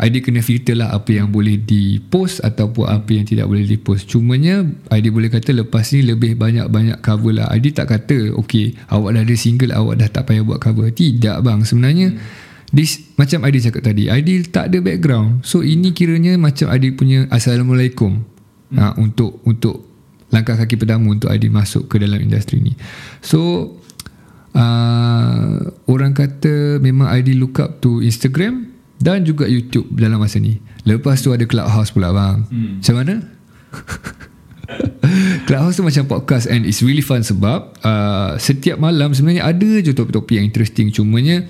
ID 0.00 0.24
kena 0.24 0.40
filter 0.40 0.80
lah 0.80 0.96
apa 0.96 1.12
yang 1.12 1.28
boleh 1.28 1.60
di 1.60 2.00
post 2.00 2.40
ataupun 2.40 2.88
apa 2.88 3.10
yang 3.12 3.28
tidak 3.28 3.44
boleh 3.44 3.68
di 3.68 3.76
post 3.76 4.08
cumanya 4.08 4.64
ID 4.88 5.12
boleh 5.12 5.28
kata 5.28 5.52
lepas 5.52 5.92
ni 5.92 6.00
lebih 6.08 6.40
banyak-banyak 6.40 7.04
cover 7.04 7.36
lah. 7.36 7.52
ID 7.52 7.76
tak 7.76 7.92
kata 7.92 8.32
okay 8.32 8.72
awak 8.88 9.20
dah 9.20 9.22
ada 9.28 9.36
single 9.36 9.76
awak 9.76 10.00
dah 10.00 10.08
tak 10.08 10.32
payah 10.32 10.40
buat 10.40 10.56
cover. 10.56 10.88
Tidak 10.88 11.44
bang. 11.44 11.60
Sebenarnya 11.68 12.16
this, 12.74 13.02
macam 13.14 13.46
ID 13.46 13.70
cakap 13.70 13.82
tadi 13.86 14.10
ID 14.10 14.50
tak 14.50 14.72
ada 14.72 14.78
background 14.82 15.42
so 15.46 15.62
ini 15.62 15.94
kiranya 15.94 16.34
macam 16.40 16.70
ID 16.70 16.96
punya 16.96 17.26
Assalamualaikum 17.30 18.22
hmm. 18.72 18.78
ha, 18.78 18.94
untuk 18.98 19.42
untuk 19.46 19.86
langkah 20.30 20.54
kaki 20.54 20.78
pertama 20.78 21.10
untuk 21.10 21.30
ID 21.30 21.50
masuk 21.50 21.90
ke 21.90 21.98
dalam 21.98 22.18
industri 22.22 22.62
ni 22.62 22.78
so 23.22 23.74
uh, 24.54 25.58
orang 25.90 26.14
kata 26.14 26.78
memang 26.78 27.10
ID 27.10 27.38
look 27.38 27.58
up 27.58 27.82
to 27.82 28.02
Instagram 28.02 28.70
dan 29.00 29.24
juga 29.24 29.48
YouTube 29.48 29.88
dalam 29.96 30.20
masa 30.20 30.36
ni. 30.36 30.60
Lepas 30.84 31.24
tu 31.24 31.32
ada 31.32 31.42
Clubhouse 31.48 31.88
pula 31.88 32.12
bang. 32.12 32.44
Hmm. 32.52 32.84
Macam 32.84 32.94
mana? 33.00 33.14
Clubhouse 35.48 35.80
tu 35.80 35.82
macam 35.82 36.04
podcast 36.06 36.46
and 36.46 36.68
it's 36.68 36.84
really 36.84 37.02
fun 37.02 37.24
sebab 37.24 37.74
uh, 37.80 38.36
setiap 38.36 38.78
malam 38.78 39.10
sebenarnya 39.10 39.48
ada 39.48 39.70
je 39.82 39.90
topik-topik 39.96 40.38
yang 40.38 40.46
interesting 40.46 40.92
cumanya 40.94 41.42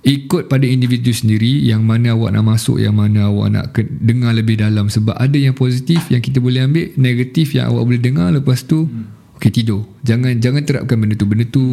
ikut 0.00 0.48
pada 0.48 0.64
individu 0.64 1.12
sendiri 1.12 1.60
yang 1.60 1.84
mana 1.84 2.16
awak 2.16 2.32
nak 2.32 2.44
masuk 2.56 2.80
yang 2.80 2.96
mana 2.96 3.28
awak 3.28 3.48
nak 3.52 3.66
ke- 3.76 3.88
dengar 4.00 4.32
lebih 4.32 4.56
dalam 4.56 4.88
sebab 4.88 5.12
ada 5.12 5.36
yang 5.36 5.52
positif 5.52 6.08
yang 6.08 6.24
kita 6.24 6.40
boleh 6.40 6.64
ambil 6.64 6.88
negatif 6.96 7.52
yang 7.52 7.68
awak 7.68 7.84
boleh 7.84 8.00
dengar 8.00 8.32
lepas 8.32 8.64
tu 8.64 8.88
hmm. 8.88 9.36
okey 9.36 9.52
tidur 9.52 9.84
jangan 10.00 10.40
jangan 10.40 10.64
terapkan 10.64 10.96
benda 10.96 11.14
tu 11.16 11.26
benda 11.28 11.44
tu 11.44 11.64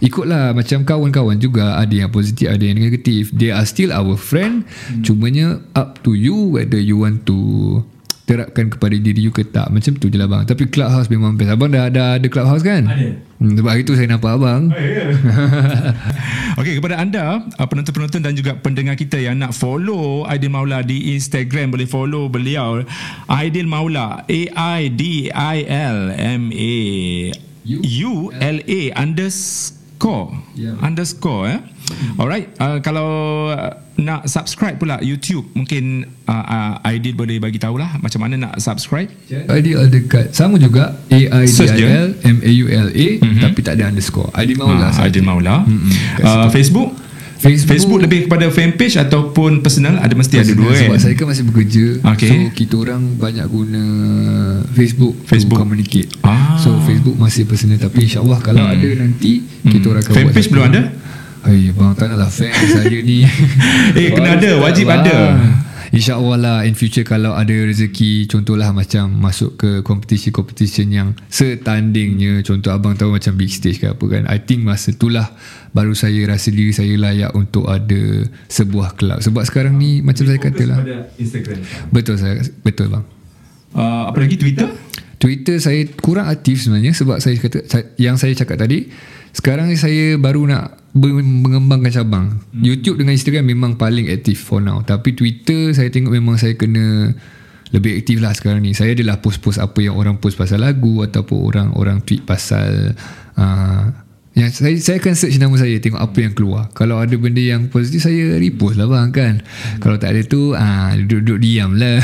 Ikutlah 0.00 0.56
macam 0.56 0.80
kawan-kawan 0.80 1.36
juga 1.36 1.76
ada 1.76 1.92
yang 1.92 2.08
positif 2.08 2.48
ada 2.48 2.64
yang 2.64 2.80
negatif. 2.80 3.28
They 3.36 3.52
are 3.52 3.68
still 3.68 3.92
our 3.92 4.16
friend. 4.16 4.64
Hmm. 4.88 5.04
Cumanya 5.04 5.60
up 5.76 6.00
to 6.08 6.16
you 6.16 6.56
whether 6.56 6.80
you 6.80 6.96
want 6.96 7.28
to 7.28 7.36
terapkan 8.30 8.70
kepada 8.70 8.94
diri 8.94 9.26
you 9.26 9.34
ke 9.34 9.42
tak. 9.42 9.66
Macam 9.74 9.98
tu 9.98 10.06
je 10.06 10.14
lah 10.14 10.30
bang. 10.30 10.46
Tapi 10.46 10.70
clubhouse 10.70 11.10
memang 11.10 11.34
best. 11.34 11.50
Abang 11.50 11.74
dah, 11.74 11.90
dah 11.90 12.14
ada 12.22 12.26
clubhouse 12.30 12.62
kan? 12.62 12.86
Ada. 12.86 13.18
Hmm, 13.42 13.58
sebab 13.58 13.74
itu 13.74 13.98
saya 13.98 14.06
nampak 14.06 14.38
abang. 14.38 14.70
Oh, 14.70 14.78
yeah. 14.78 15.90
Okey 16.62 16.78
kepada 16.78 17.02
anda 17.02 17.42
uh, 17.42 17.66
penonton-penonton 17.66 18.22
dan 18.22 18.38
juga 18.38 18.54
pendengar 18.54 18.94
kita 18.94 19.18
yang 19.18 19.34
nak 19.40 19.50
follow 19.50 20.22
Aidil 20.30 20.52
Maula 20.54 20.86
di 20.86 21.18
Instagram 21.18 21.74
boleh 21.74 21.90
follow 21.90 22.30
beliau 22.30 22.86
Aidil 23.26 23.66
Maula 23.66 24.22
A 24.28 24.40
I 24.78 24.92
D 24.92 25.32
I 25.32 25.66
L 25.66 26.14
M 26.14 26.54
A 26.54 26.76
U 27.66 28.12
L 28.30 28.58
A 28.60 28.80
underscore 28.94 29.79
underscore. 30.00 30.32
Yeah. 30.56 30.76
underscore 30.80 31.42
eh? 31.52 31.60
Alright 32.16 32.48
uh, 32.56 32.78
kalau 32.80 33.08
uh, 33.52 33.76
nak 34.00 34.24
subscribe 34.30 34.80
pula 34.80 34.96
YouTube 35.04 35.44
mungkin 35.52 36.08
uh, 36.24 36.32
uh, 36.32 36.88
Aidil 36.88 37.12
boleh 37.12 37.36
bagi 37.36 37.60
tahulah 37.60 38.00
macam 38.00 38.24
mana 38.24 38.48
nak 38.48 38.54
subscribe. 38.62 39.12
Aidil 39.28 39.76
ada 39.76 39.92
dekat 39.92 40.32
sama 40.32 40.56
juga 40.56 40.96
A 41.12 41.18
I 41.18 41.44
D 41.44 41.58
I 41.68 41.84
L 41.84 42.08
M 42.24 42.38
A 42.40 42.50
U 42.50 42.66
L 42.70 42.88
A 42.88 43.08
mm-hmm. 43.20 43.42
tapi 43.44 43.60
tak 43.60 43.76
ada 43.76 43.92
underscore. 43.92 44.32
Aidil 44.32 44.56
Maula 44.56 44.88
uh, 44.88 45.02
Aidil 45.04 45.24
Maula 45.26 45.56
mm-hmm. 45.68 45.92
uh, 46.24 46.48
Facebook 46.48 46.96
Facebook, 47.40 47.72
Facebook 47.72 48.00
lebih 48.04 48.20
kepada 48.28 48.46
fanpage 48.52 49.00
ataupun 49.00 49.64
personal? 49.64 49.96
Ada 49.96 50.12
mesti 50.12 50.36
personal, 50.36 50.44
ada 50.44 50.60
dua 50.60 50.72
sebab 50.76 50.92
kan? 50.92 51.00
saya 51.00 51.14
kan 51.16 51.26
masih 51.32 51.44
bekerja. 51.48 51.84
Okay. 52.12 52.28
so 52.28 52.34
kita 52.52 52.74
orang 52.76 53.02
banyak 53.16 53.46
guna 53.48 53.84
Facebook 54.76 55.14
Facebook. 55.24 55.56
communicate. 55.56 56.12
Ah. 56.20 56.60
so 56.60 56.76
Facebook 56.84 57.16
masih 57.16 57.48
personal. 57.48 57.80
Tapi 57.80 58.04
insyaallah 58.04 58.44
kalau 58.44 58.60
hmm. 58.60 58.74
ada 58.76 58.88
nanti 59.00 59.40
hmm. 59.40 59.72
kita 59.72 59.86
orang 59.88 60.02
akan 60.04 60.14
fanpage 60.20 60.48
belum 60.52 60.64
ada? 60.68 60.82
Hai 61.40 61.72
bang 61.72 61.92
tak 61.96 62.06
naklah 62.12 62.28
fan 62.28 62.52
saya 62.52 62.98
ni. 63.00 63.24
Eh 63.98 64.12
kena 64.12 64.36
ada. 64.36 64.50
Wajib 64.60 64.86
ada 64.92 65.16
InsyaAllah 65.90 66.38
lah 66.38 66.58
in 66.62 66.78
future 66.78 67.02
kalau 67.02 67.34
ada 67.34 67.50
rezeki 67.50 68.30
contohlah 68.30 68.70
macam 68.70 69.10
masuk 69.10 69.58
ke 69.58 69.70
competition-competition 69.82 70.86
yang 70.94 71.08
setandingnya 71.26 72.46
contoh 72.46 72.70
abang 72.70 72.94
tahu 72.94 73.18
macam 73.18 73.34
big 73.34 73.50
stage 73.50 73.82
ke 73.82 73.90
apa 73.90 74.04
kan 74.06 74.22
I 74.30 74.38
think 74.38 74.62
masa 74.62 74.94
itulah 74.94 75.34
baru 75.74 75.90
saya 75.98 76.30
rasa 76.30 76.54
diri 76.54 76.70
saya 76.70 76.94
layak 76.94 77.34
untuk 77.34 77.66
ada 77.66 78.22
sebuah 78.46 78.94
kelab 78.94 79.18
sebab 79.18 79.42
sekarang 79.42 79.74
ni 79.82 79.98
macam 79.98 80.30
saya 80.30 80.38
katalah 80.38 80.78
betul 81.90 82.14
saya 82.18 82.38
betul 82.62 82.86
bang. 82.90 83.04
Uh, 83.70 84.10
apa 84.10 84.18
lagi 84.18 84.34
Twitter? 84.34 84.66
Twitter 85.20 85.58
saya 85.58 85.84
kurang 86.00 86.26
aktif 86.30 86.64
sebenarnya 86.64 86.96
sebab 86.96 87.18
saya 87.18 87.36
kata 87.36 87.66
yang 88.00 88.14
saya 88.16 88.32
cakap 88.34 88.62
tadi 88.62 88.88
sekarang 89.30 89.70
ni 89.70 89.76
saya 89.78 90.18
baru 90.18 90.48
nak 90.48 90.79
mengembangkan 90.94 91.90
cabang. 91.94 92.26
Hmm. 92.34 92.62
YouTube 92.62 92.98
dengan 92.98 93.14
Instagram 93.14 93.46
memang 93.46 93.78
paling 93.78 94.10
aktif 94.10 94.42
for 94.42 94.58
now. 94.58 94.82
Tapi 94.82 95.14
Twitter 95.14 95.70
saya 95.70 95.86
tengok 95.90 96.10
memang 96.10 96.34
saya 96.34 96.58
kena 96.58 97.14
lebih 97.70 98.02
aktif 98.02 98.18
lah 98.18 98.34
sekarang 98.34 98.66
ni. 98.66 98.74
Saya 98.74 98.98
adalah 98.98 99.22
post-post 99.22 99.62
apa 99.62 99.78
yang 99.78 99.94
orang 99.94 100.18
post 100.18 100.34
pasal 100.34 100.62
lagu 100.62 101.06
ataupun 101.06 101.38
orang 101.46 101.68
orang 101.78 101.98
tweet 102.02 102.26
pasal 102.26 102.98
uh, 103.38 103.84
yang 104.34 104.50
saya 104.50 104.78
saya 104.78 105.02
akan 105.02 105.14
search 105.14 105.38
nama 105.42 105.54
saya 105.58 105.78
tengok 105.78 106.02
apa 106.02 106.18
yang 106.18 106.34
keluar. 106.34 106.66
Kalau 106.74 106.98
ada 106.98 107.14
benda 107.14 107.42
yang 107.42 107.70
positif 107.70 108.02
saya 108.06 108.38
repost 108.38 108.74
lah 108.74 108.90
bang 108.90 109.10
kan. 109.14 109.34
Hmm. 109.38 109.78
Kalau 109.78 109.96
tak 109.98 110.18
ada 110.18 110.22
tu 110.26 110.58
ah 110.58 110.90
duduk-duduk 110.98 111.38
diam 111.38 111.78
lah. 111.78 112.02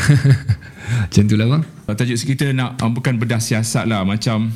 Macam 1.10 1.22
tu 1.26 1.34
lah 1.34 1.46
bang. 1.50 1.62
Tajuk 1.86 2.18
kita 2.22 2.50
nak 2.54 2.78
um, 2.82 2.94
bukan 2.94 3.18
bedah 3.18 3.38
siasat 3.42 3.86
lah 3.86 4.02
macam 4.02 4.50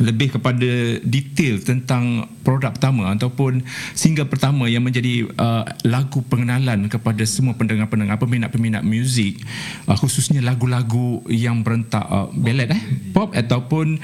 lebih 0.00 0.40
kepada 0.40 0.98
detail 1.04 1.60
tentang 1.60 2.24
produk 2.40 2.72
pertama 2.72 3.12
ataupun 3.12 3.60
single 3.92 4.26
pertama 4.26 4.64
yang 4.66 4.80
menjadi 4.80 5.28
uh, 5.36 5.68
lagu 5.84 6.24
pengenalan 6.24 6.88
kepada 6.88 7.22
semua 7.28 7.52
pendengar-pendengar 7.54 8.16
peminat-peminat 8.16 8.80
muzik 8.80 9.44
uh, 9.86 9.96
khususnya 9.96 10.40
lagu-lagu 10.40 11.20
yang 11.28 11.60
berentak 11.60 12.02
uh, 12.08 12.32
ballad 12.32 12.72
eh 12.72 12.82
pop 13.12 13.36
ataupun 13.36 14.00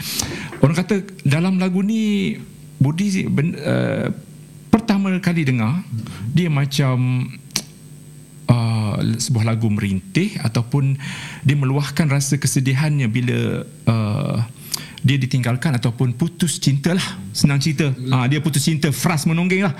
orang 0.60 0.76
kata 0.76 1.02
dalam 1.24 1.56
lagu 1.56 1.80
ni 1.80 2.36
Budi 2.76 3.24
uh, 3.24 4.12
pertama 4.68 5.16
kali 5.24 5.48
dengar 5.48 5.80
dia 6.36 6.52
macam 6.52 7.24
uh, 8.52 9.00
sebuah 9.00 9.56
lagu 9.56 9.72
merintih 9.72 10.36
ataupun 10.44 11.00
dia 11.40 11.56
meluahkan 11.56 12.06
rasa 12.12 12.36
kesedihannya 12.36 13.08
bila 13.08 13.64
uh, 13.88 14.36
dia 15.06 15.16
ditinggalkan 15.22 15.78
ataupun 15.78 16.18
putus 16.18 16.58
cinta 16.58 16.90
lah. 16.90 17.06
Senang 17.30 17.62
cerita. 17.62 17.86
Ha, 18.10 18.26
dia 18.26 18.42
putus 18.42 18.66
cinta 18.66 18.90
fras 18.90 19.22
menonggeng 19.22 19.62
lah. 19.70 19.74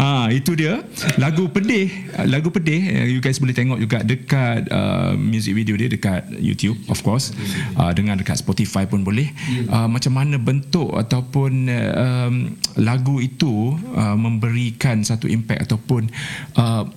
Ha, 0.00 0.32
itu 0.32 0.56
dia. 0.56 0.80
Lagu 1.20 1.52
pedih 1.52 1.92
lagu 2.24 2.48
pedih 2.48 2.80
eh, 2.80 3.06
you 3.12 3.20
guys 3.20 3.36
boleh 3.36 3.52
tengok 3.52 3.76
juga 3.76 4.00
dekat 4.00 4.72
uh, 4.72 5.12
music 5.20 5.52
video 5.52 5.76
dia 5.76 5.92
dekat 5.92 6.24
YouTube 6.40 6.80
of 6.88 7.04
course. 7.04 7.36
Uh, 7.76 7.92
dengan 7.92 8.16
dekat 8.16 8.40
Spotify 8.40 8.88
pun 8.88 9.04
boleh. 9.04 9.28
Uh, 9.68 9.84
macam 9.84 10.16
mana 10.16 10.40
bentuk 10.40 10.96
ataupun 10.96 11.68
uh, 11.68 11.92
um, 12.00 12.34
lagu 12.80 13.20
itu 13.20 13.76
uh, 13.92 14.16
memberikan 14.16 15.04
satu 15.04 15.28
impact 15.28 15.68
ataupun 15.68 16.08
uh, 16.56 16.88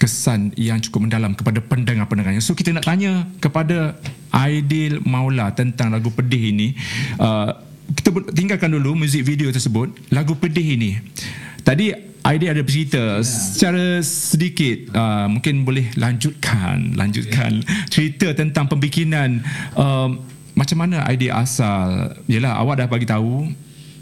kesan 0.00 0.56
yang 0.56 0.80
cukup 0.80 1.04
mendalam 1.04 1.36
kepada 1.36 1.60
pendengar-pendengarnya. 1.60 2.40
So 2.40 2.56
kita 2.56 2.72
nak 2.72 2.88
tanya 2.88 3.28
kepada 3.36 4.00
Aidil 4.32 5.04
Maula 5.04 5.52
tentang 5.52 5.92
lagu 5.92 6.08
pedih 6.08 6.56
ini. 6.56 6.72
Uh, 7.20 7.52
kita 7.92 8.08
tinggalkan 8.32 8.72
dulu 8.72 8.96
muzik 8.96 9.20
video 9.28 9.52
tersebut. 9.52 9.92
Lagu 10.08 10.32
pedih 10.32 10.80
ini. 10.80 10.96
Tadi 11.60 11.92
Aidil 12.24 12.56
ada 12.56 12.64
bercerita 12.64 13.20
secara 13.20 14.00
sedikit. 14.00 14.88
Uh, 14.96 15.28
mungkin 15.28 15.68
boleh 15.68 15.92
lanjutkan. 16.00 16.96
Lanjutkan 16.96 17.60
cerita 17.92 18.32
tentang 18.32 18.72
pembikinan. 18.72 19.44
Uh, 19.76 20.16
macam 20.56 20.80
mana 20.80 21.04
Aidil 21.04 21.36
asal. 21.36 22.16
Yelah 22.24 22.56
awak 22.56 22.80
dah 22.80 22.88
bagi 22.88 23.04
tahu 23.04 23.52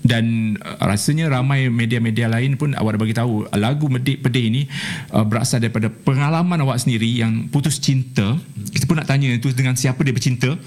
dan 0.08 0.56
uh, 0.64 0.88
rasanya 0.88 1.28
ramai 1.28 1.68
media-media 1.68 2.32
lain 2.32 2.56
pun 2.56 2.72
awak 2.72 2.96
dah 2.96 3.00
bagi 3.04 3.16
tahu 3.16 3.44
lagu 3.52 3.92
Medik 3.92 4.24
Pedih 4.24 4.48
ini 4.48 4.62
uh, 5.12 5.28
berasal 5.28 5.60
daripada 5.60 5.92
pengalaman 5.92 6.64
awak 6.64 6.80
sendiri 6.80 7.04
yang 7.04 7.52
putus 7.52 7.76
cinta. 7.76 8.40
Kita 8.72 8.88
pun 8.88 8.96
nak 8.96 9.06
tanya 9.06 9.28
itu 9.28 9.52
dengan 9.52 9.76
siapa 9.76 10.00
dia 10.00 10.16
bercinta. 10.16 10.56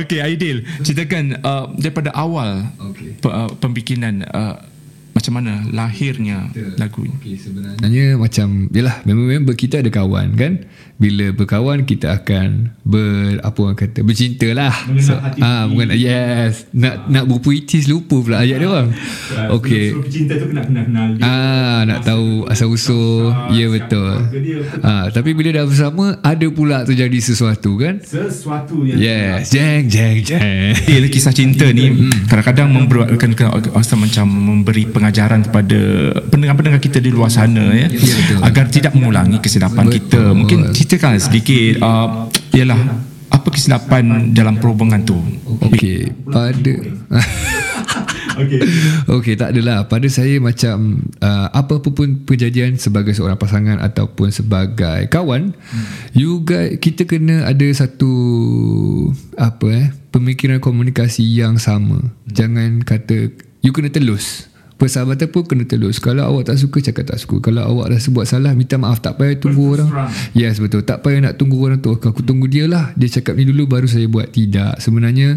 Okey, 0.00 0.22
Aidil, 0.22 0.62
ceritakan 0.86 1.42
uh, 1.42 1.66
daripada 1.74 2.14
awal 2.14 2.70
okay. 2.78 3.18
uh, 3.26 3.50
pembikinan 3.58 4.22
uh, 4.30 4.56
macam 5.20 5.34
mana 5.36 5.52
lahirnya 5.68 6.48
lagu 6.80 7.04
ini? 7.04 7.16
Okay, 7.20 7.36
sebenarnya 7.36 8.16
macam 8.16 8.72
Yalah 8.72 9.04
member-member 9.04 9.52
kita 9.52 9.84
ada 9.84 9.90
kawan 9.92 10.32
kan? 10.40 10.64
Bila 10.96 11.32
berkawan 11.36 11.84
kita 11.84 12.12
akan 12.12 12.76
Ber 12.84 13.40
Apa 13.44 13.58
orang 13.68 13.76
kata 13.76 14.00
Bercinta 14.00 14.48
lah. 14.52 14.72
Mengenal 14.88 15.18
hati 15.20 15.40
ah, 15.44 15.64
mengenal, 15.68 15.96
Yes. 15.96 16.64
Nak 16.72 17.12
nak 17.12 17.24
berpuitis 17.28 17.84
lupa 17.84 18.16
pula 18.24 18.40
ayat 18.40 18.64
dia 18.64 18.68
orang. 18.68 18.88
Okay 19.60 19.92
Suruh 19.92 20.04
pecinta 20.08 20.32
tu 20.40 20.48
kena 20.48 20.62
kenal 20.64 20.84
kenal 20.88 21.08
dia. 21.16 21.22
Ah, 21.24 21.80
nak 21.84 22.00
tahu 22.06 22.48
asal 22.48 22.72
usul. 22.72 23.28
Ya 23.52 23.68
betul. 23.68 24.24
Ah, 24.80 25.12
tapi 25.12 25.36
bila 25.36 25.52
dah 25.52 25.64
bersama 25.68 26.16
ada 26.24 26.46
pula 26.48 26.88
terjadi 26.88 27.18
sesuatu 27.20 27.76
kan? 27.76 28.00
sesuatu 28.00 28.86
yang 28.86 28.96
Yes, 28.96 29.52
jeng 29.52 29.90
jeng 29.90 30.24
jeng. 30.24 30.72
Dia 30.88 31.08
kisah 31.10 31.34
cinta 31.34 31.66
ni 31.74 32.08
kadang-kadang 32.30 32.70
membuatkan 32.70 33.34
rasa 33.74 33.98
macam 33.98 34.30
memberi 34.30 34.86
pengajaran 34.86 35.09
kepada 35.12 35.80
pendengar-pendengar 36.30 36.80
kita 36.80 36.98
di 37.02 37.10
luar 37.12 37.28
sana 37.28 37.74
ya 37.74 37.86
agar 38.42 38.70
tidak 38.72 38.96
mengulangi 38.96 39.38
kesilapan 39.42 39.86
kita. 39.90 40.32
Mungkin 40.32 40.72
ceritakan 40.72 41.20
sedikit 41.20 41.82
uh, 41.82 42.26
ialah 42.54 42.80
apa 43.30 43.48
kesilapan 43.50 44.34
dalam 44.34 44.58
perhubungan 44.58 45.02
tu. 45.06 45.18
Okey, 45.70 46.10
pada 46.26 46.74
Okey. 48.40 48.60
Okey, 49.16 49.34
tak 49.36 49.52
adalah. 49.54 49.86
Pada 49.86 50.06
saya 50.08 50.40
macam 50.40 51.04
uh, 51.20 51.48
apa-apa 51.52 51.88
pun 51.92 52.24
kejadian 52.24 52.80
sebagai 52.80 53.12
seorang 53.12 53.36
pasangan 53.36 53.78
ataupun 53.80 54.32
sebagai 54.32 55.06
kawan, 55.12 55.52
hmm. 55.52 55.86
you 56.16 56.42
guys 56.42 56.78
kita 56.80 57.04
kena 57.04 57.46
ada 57.46 57.66
satu 57.72 58.12
apa 59.36 59.66
eh, 59.70 59.88
pemikiran 60.14 60.58
komunikasi 60.62 61.24
yang 61.24 61.60
sama. 61.60 62.00
Hmm. 62.00 62.12
Jangan 62.30 62.70
kata 62.82 63.34
you 63.60 63.72
kena 63.74 63.92
telus. 63.92 64.49
Persahabatan 64.80 65.28
pun 65.28 65.44
kena 65.44 65.68
telus. 65.68 66.00
Kalau 66.00 66.24
awak 66.24 66.48
tak 66.48 66.56
suka 66.56 66.80
Cakap 66.80 67.04
tak 67.12 67.20
suka. 67.20 67.52
Kalau 67.52 67.60
awak 67.68 67.92
rasa 67.92 68.08
buat 68.08 68.24
salah 68.24 68.56
Minta 68.56 68.80
maaf. 68.80 69.04
Tak 69.04 69.20
payah 69.20 69.36
tunggu 69.36 69.76
orang. 69.76 70.08
Yes 70.32 70.56
betul. 70.56 70.80
Tak 70.88 71.04
payah 71.04 71.28
nak 71.28 71.34
tunggu 71.36 71.60
orang 71.60 71.84
tu. 71.84 71.92
Aku 71.92 72.24
tunggu 72.24 72.48
dia 72.48 72.64
lah. 72.64 72.96
Dia 72.96 73.20
cakap 73.20 73.36
ni 73.36 73.44
dulu 73.44 73.68
Baru 73.68 73.84
saya 73.84 74.08
buat. 74.08 74.32
Tidak. 74.32 74.80
Sebenarnya 74.80 75.36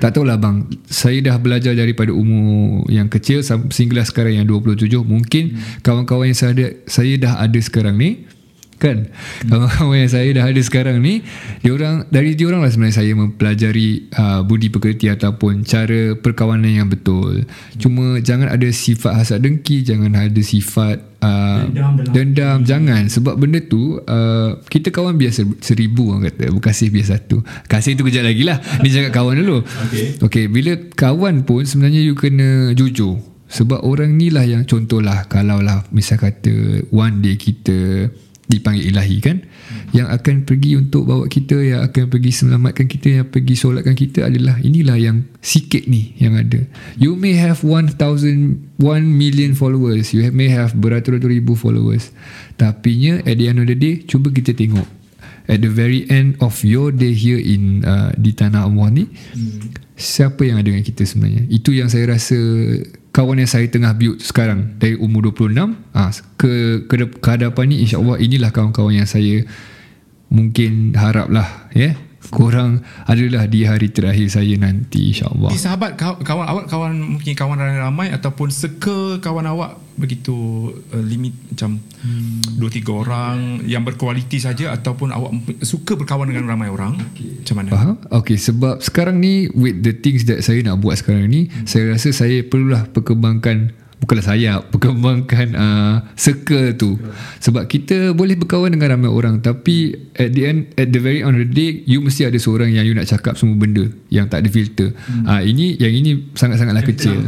tak 0.00 0.16
tahulah 0.18 0.40
bang. 0.40 0.66
Saya 0.90 1.22
dah 1.22 1.38
belajar 1.38 1.76
daripada 1.78 2.10
umur 2.10 2.88
yang 2.90 3.06
kecil 3.06 3.46
Sehinggalah 3.46 4.08
sekarang 4.08 4.42
yang 4.42 4.48
27 4.48 4.90
Mungkin 5.06 5.44
hmm. 5.54 5.84
kawan-kawan 5.86 6.32
yang 6.32 6.38
saya 6.40 6.50
ada 6.56 6.66
Saya 6.88 7.14
dah 7.20 7.38
ada 7.38 7.58
sekarang 7.62 7.94
ni 8.00 8.26
Kan 8.80 9.12
hmm. 9.12 9.50
Kawan-kawan 9.52 9.96
yang 10.02 10.12
saya 10.12 10.28
dah 10.32 10.44
ada 10.48 10.60
sekarang 10.64 11.04
ni 11.04 11.20
diorang, 11.60 12.08
Dari 12.08 12.32
diorang 12.32 12.64
lah 12.64 12.72
sebenarnya 12.72 13.04
saya 13.04 13.12
mempelajari 13.12 14.08
uh, 14.16 14.40
Budi 14.42 14.72
pekerti 14.72 15.12
ataupun 15.12 15.68
Cara 15.68 16.16
perkawanan 16.16 16.72
yang 16.72 16.88
betul 16.88 17.44
hmm. 17.44 17.76
Cuma 17.76 18.18
jangan 18.24 18.48
ada 18.48 18.66
sifat 18.72 19.12
hasad 19.20 19.44
dengki 19.44 19.84
Jangan 19.84 20.16
ada 20.16 20.40
sifat 20.40 21.12
Uh, 21.20 21.68
dendam, 21.68 22.00
dendam 22.16 22.58
jangan 22.64 23.04
sebab 23.12 23.36
benda 23.36 23.60
tu 23.60 24.00
uh, 24.00 24.56
kita 24.72 24.88
kawan 24.88 25.20
biasa 25.20 25.44
seribu 25.60 26.16
orang 26.16 26.32
kata 26.32 26.48
kasih 26.48 26.88
biasa 26.88 27.20
satu 27.20 27.44
kasih 27.68 27.92
tu 27.92 28.08
kejap 28.08 28.24
lagi 28.24 28.40
lah 28.40 28.56
ni 28.80 28.88
cakap 28.88 29.20
kawan 29.20 29.36
dulu 29.36 29.60
okay. 29.60 30.16
okay 30.16 30.44
bila 30.48 30.80
kawan 30.96 31.44
pun 31.44 31.68
sebenarnya 31.68 32.00
you 32.00 32.16
kena 32.16 32.72
jujur 32.72 33.20
sebab 33.50 33.82
orang 33.82 34.14
ni 34.14 34.30
lah 34.30 34.46
yang 34.46 34.62
contohlah 34.64 35.26
kalau 35.26 35.60
lah 35.60 35.84
misal 35.90 36.16
kata 36.16 36.86
one 36.88 37.20
day 37.20 37.34
kita 37.34 38.08
dipanggil 38.50 38.90
ilahi 38.90 39.18
kan? 39.22 39.38
Hmm. 39.46 39.94
yang 39.94 40.10
akan 40.10 40.42
pergi 40.42 40.74
untuk 40.74 41.06
bawa 41.06 41.30
kita 41.30 41.62
yang 41.62 41.86
akan 41.86 42.10
pergi 42.10 42.30
selamatkan 42.34 42.86
kita 42.90 43.22
yang 43.22 43.26
pergi 43.30 43.54
solatkan 43.54 43.94
kita 43.94 44.26
adalah 44.26 44.58
inilah 44.58 44.98
yang 44.98 45.22
sikit 45.38 45.86
ni 45.86 46.18
yang 46.18 46.34
ada. 46.34 46.66
You 46.98 47.14
may 47.14 47.38
have 47.38 47.62
1000 47.62 47.94
1 47.94 49.06
million 49.06 49.52
followers. 49.54 50.10
You 50.10 50.26
may 50.34 50.50
have 50.50 50.74
beratus-ratus 50.74 51.30
ribu 51.30 51.54
followers. 51.54 52.10
Tapi 52.58 52.90
nya 52.98 53.14
at 53.22 53.38
the 53.38 53.46
end 53.46 53.62
of 53.62 53.70
the 53.70 53.78
day 53.78 54.02
cuba 54.02 54.34
kita 54.34 54.56
tengok. 54.56 54.86
At 55.50 55.66
the 55.66 55.70
very 55.70 56.06
end 56.06 56.38
of 56.38 56.62
your 56.62 56.94
day 56.94 57.10
here 57.10 57.38
in 57.38 57.82
uh, 57.82 58.14
di 58.14 58.30
tanah 58.30 58.70
Allah 58.70 59.02
ni 59.02 59.04
hmm. 59.10 59.74
siapa 59.98 60.46
yang 60.46 60.62
ada 60.62 60.70
dengan 60.70 60.86
kita 60.86 61.02
sebenarnya? 61.02 61.50
Itu 61.50 61.74
yang 61.74 61.90
saya 61.90 62.14
rasa 62.14 62.38
kawan 63.10 63.42
yang 63.42 63.50
saya 63.50 63.66
tengah 63.66 63.90
build 63.94 64.22
sekarang 64.22 64.78
dari 64.78 64.94
umur 64.94 65.34
26 65.34 65.54
ah 65.94 66.10
ke 66.38 66.86
ke, 66.86 66.94
ke 67.18 67.28
hadapan 67.28 67.64
ni 67.74 67.76
insyaallah 67.82 68.18
inilah 68.22 68.50
kawan-kawan 68.54 69.02
yang 69.02 69.08
saya 69.10 69.42
mungkin 70.30 70.94
haraplah 70.94 71.70
ya 71.74 71.90
yeah? 71.90 71.94
Korang 72.28 72.84
adalah 73.08 73.48
di 73.48 73.64
hari 73.64 73.88
terakhir 73.88 74.28
saya 74.28 74.52
nanti 74.60 75.16
insyaallah. 75.16 75.48
Di 75.48 75.56
sahabat 75.56 75.96
kawan 75.96 76.46
awak 76.46 76.64
kawan 76.68 76.92
mungkin 77.16 77.32
kawan 77.32 77.56
ramai 77.56 78.12
ataupun 78.12 78.52
seka 78.52 79.24
kawan 79.24 79.48
awak 79.48 79.80
begitu 79.96 80.68
uh, 80.92 81.04
limit 81.04 81.36
macam 81.52 81.76
hmm. 81.80 82.56
dua 82.56 82.70
tiga 82.72 82.92
orang 82.96 83.64
yang 83.68 83.84
berkualiti 83.84 84.40
saja 84.40 84.72
ataupun 84.72 85.12
awak 85.12 85.32
suka 85.60 85.96
berkawan 85.96 86.32
dengan 86.32 86.48
ramai 86.48 86.72
orang 86.72 86.96
okay. 86.96 87.40
macam 87.44 87.54
mana? 87.60 87.68
Faham? 87.68 87.94
Okay 88.24 88.40
sebab 88.40 88.80
sekarang 88.80 89.20
ni 89.20 89.52
with 89.52 89.84
the 89.84 89.92
things 89.92 90.24
that 90.24 90.40
saya 90.40 90.64
nak 90.64 90.80
buat 90.80 90.96
sekarang 90.96 91.28
ni 91.28 91.52
hmm. 91.52 91.68
saya 91.68 91.92
rasa 91.92 92.16
saya 92.16 92.40
perlulah 92.40 92.88
perkembangkan 92.88 93.76
bukanlah 94.00 94.24
saya 94.24 94.64
perkembangkan 94.64 95.48
uh, 95.62 95.94
circle 96.16 96.74
tu. 96.74 96.96
Sebab 97.38 97.68
kita 97.68 98.16
boleh 98.16 98.34
berkawan 98.34 98.72
dengan 98.72 98.96
ramai 98.96 99.12
orang 99.12 99.44
tapi 99.44 99.92
at 100.16 100.32
the 100.32 100.42
end 100.48 100.72
at 100.80 100.88
the 100.88 101.00
very 101.00 101.20
end 101.20 101.36
of 101.36 101.44
the 101.44 101.52
day 101.52 101.70
you 101.84 102.00
mesti 102.00 102.26
ada 102.26 102.40
seorang 102.40 102.72
yang 102.72 102.88
you 102.88 102.96
nak 102.96 103.06
cakap 103.06 103.36
semua 103.36 103.60
benda 103.60 103.86
yang 104.08 104.26
tak 104.26 104.42
ada 104.42 104.48
filter. 104.48 104.96
Hmm. 104.96 105.28
uh, 105.28 105.42
ini 105.44 105.76
yang 105.76 105.92
ini 105.92 106.32
sangat-sangatlah 106.32 106.82
kecil. 106.82 107.20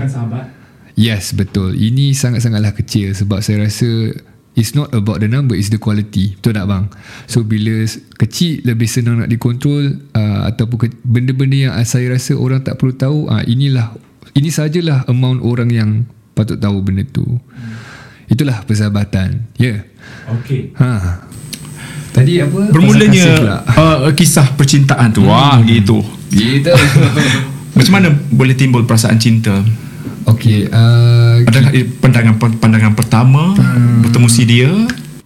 yes 0.96 1.36
betul. 1.36 1.76
Ini 1.76 2.16
sangat-sangatlah 2.16 2.72
kecil 2.72 3.12
sebab 3.12 3.44
saya 3.44 3.68
rasa 3.68 4.16
It's 4.52 4.76
not 4.76 4.92
about 4.92 5.24
the 5.24 5.32
number 5.32 5.56
It's 5.56 5.72
the 5.72 5.80
quality. 5.80 6.36
Betul 6.36 6.60
tak 6.60 6.68
bang? 6.68 6.84
So 7.24 7.40
bila 7.40 7.88
kecil 8.20 8.60
Lebih 8.68 8.84
senang 8.84 9.24
nak 9.24 9.32
dikontrol 9.32 9.96
uh, 10.12 10.44
Ataupun 10.44 10.76
ke, 10.76 10.86
benda-benda 11.08 11.56
yang 11.56 11.72
saya 11.88 12.12
rasa 12.12 12.36
Orang 12.36 12.60
tak 12.60 12.76
perlu 12.76 12.92
tahu 12.92 13.32
uh, 13.32 13.40
Inilah 13.48 13.96
Ini 14.36 14.52
sajalah 14.52 15.08
amount 15.08 15.40
orang 15.40 15.72
yang 15.72 16.04
patut 16.32 16.58
tahu 16.58 16.80
benda 16.84 17.04
tu. 17.08 17.24
Hmm. 17.24 17.76
Itulah 18.28 18.64
persahabatan. 18.64 19.44
Ya. 19.60 19.66
Yeah. 19.66 19.78
Okey. 20.40 20.72
Ha. 20.80 20.90
Tadi 22.12 22.44
apa? 22.44 22.60
Bermulanya 22.68 23.60
uh, 23.72 24.12
kisah 24.12 24.52
percintaan 24.56 25.12
tu. 25.16 25.24
Hmm. 25.24 25.32
Wah, 25.32 25.56
gitu. 25.64 26.04
Gitu. 26.28 26.72
Macam 27.76 27.92
mana 27.92 28.08
boleh 28.28 28.52
timbul 28.52 28.84
perasaan 28.84 29.16
cinta? 29.16 29.64
Okey, 30.22 30.70
uh, 30.70 31.42
adakah 31.42 31.72
pandangan 31.98 32.34
pandangan 32.38 32.94
pertama 32.94 33.58
hmm. 33.58 34.06
bertemu 34.06 34.28
si 34.30 34.42
dia? 34.46 34.70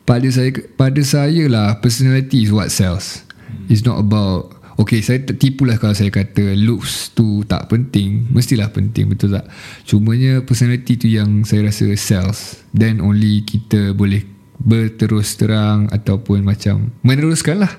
Pada 0.08 0.24
saya 0.32 0.48
pada 0.78 1.02
saya 1.04 1.44
lah 1.50 1.76
personality 1.84 2.48
is 2.48 2.50
what 2.54 2.72
sells. 2.72 3.26
Hmm. 3.44 3.68
It's 3.68 3.84
not 3.84 4.00
about 4.00 4.55
Okay 4.76 5.00
saya 5.00 5.24
tertipulah 5.24 5.80
kalau 5.80 5.96
saya 5.96 6.12
kata 6.12 6.52
looks 6.52 7.16
tu 7.16 7.42
tak 7.48 7.72
penting. 7.72 8.28
Mestilah 8.28 8.68
penting 8.68 9.08
betul 9.08 9.32
tak? 9.32 9.48
Cumanya 9.88 10.44
personality 10.44 11.00
tu 11.00 11.08
yang 11.08 11.48
saya 11.48 11.64
rasa 11.64 11.88
sells. 11.96 12.60
Then 12.76 13.00
only 13.00 13.40
kita 13.48 13.96
boleh 13.96 14.24
berterus 14.56 15.36
terang 15.36 15.84
Ataupun 15.92 16.40
macam 16.40 16.92
meneruskan 17.04 17.64
lah 17.64 17.72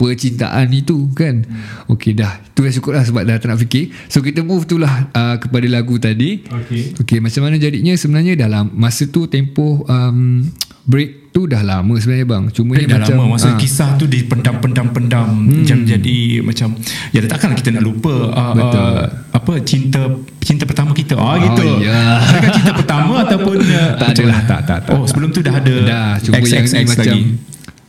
percintaan 0.00 0.72
itu 0.72 1.12
kan? 1.12 1.44
Hmm. 1.44 1.92
Okey 1.92 2.16
dah. 2.16 2.40
Tu 2.56 2.64
dah 2.64 2.72
cukup 2.72 2.92
lah 2.96 3.04
sebab 3.04 3.22
dah 3.28 3.36
tak 3.36 3.52
nak 3.52 3.60
fikir. 3.60 3.92
So 4.08 4.24
kita 4.24 4.40
move 4.40 4.64
tu 4.64 4.80
lah 4.80 5.12
uh, 5.12 5.36
kepada 5.36 5.68
lagu 5.68 6.00
tadi. 6.00 6.40
Okey. 6.40 7.04
Okay, 7.04 7.18
macam 7.20 7.44
mana 7.44 7.60
jadinya? 7.60 7.92
Sebenarnya 7.92 8.32
dalam 8.32 8.72
masa 8.72 9.04
tu 9.04 9.28
tempoh 9.28 9.84
um, 9.84 10.48
break 10.88 11.19
tu 11.30 11.46
dah 11.46 11.62
lama 11.62 11.94
sebenarnya 11.94 12.26
bang 12.26 12.44
cuma 12.50 12.74
dah 12.74 12.98
macam, 12.98 13.14
lama 13.14 13.24
masa 13.38 13.54
ha. 13.54 13.58
kisah 13.58 13.94
tu 13.94 14.10
dipendam-pendam-pendam 14.10 15.30
hmm. 15.46 15.62
jadi, 15.62 15.82
jadi 15.94 16.18
macam 16.42 16.74
ya 17.14 17.22
takkanlah 17.22 17.54
kita 17.54 17.70
nak 17.78 17.84
lupa 17.86 18.14
uh, 18.34 18.52
Betul. 18.54 18.82
Uh, 18.82 19.04
apa 19.30 19.52
cinta 19.62 20.02
cinta 20.42 20.66
pertama 20.66 20.90
kita 20.90 21.14
ah 21.14 21.34
oh, 21.34 21.36
gitu 21.38 21.62
ya. 21.86 22.18
adakah 22.18 22.50
cinta 22.50 22.72
pertama 22.74 23.14
ataupun 23.22 23.56
uh, 23.62 23.90
tak 24.02 24.08
adalah 24.18 24.40
tak, 24.42 24.60
tak 24.66 24.78
tak 24.90 24.94
oh 24.98 25.06
sebelum 25.06 25.30
tu 25.30 25.38
dah 25.38 25.54
ada 25.54 25.74
dah 25.86 26.08
cuma 26.18 26.42
X, 26.42 26.44
yang 26.50 26.66
X, 26.66 26.74
X 26.74 26.86
macam 26.90 27.04
lagi 27.06 27.22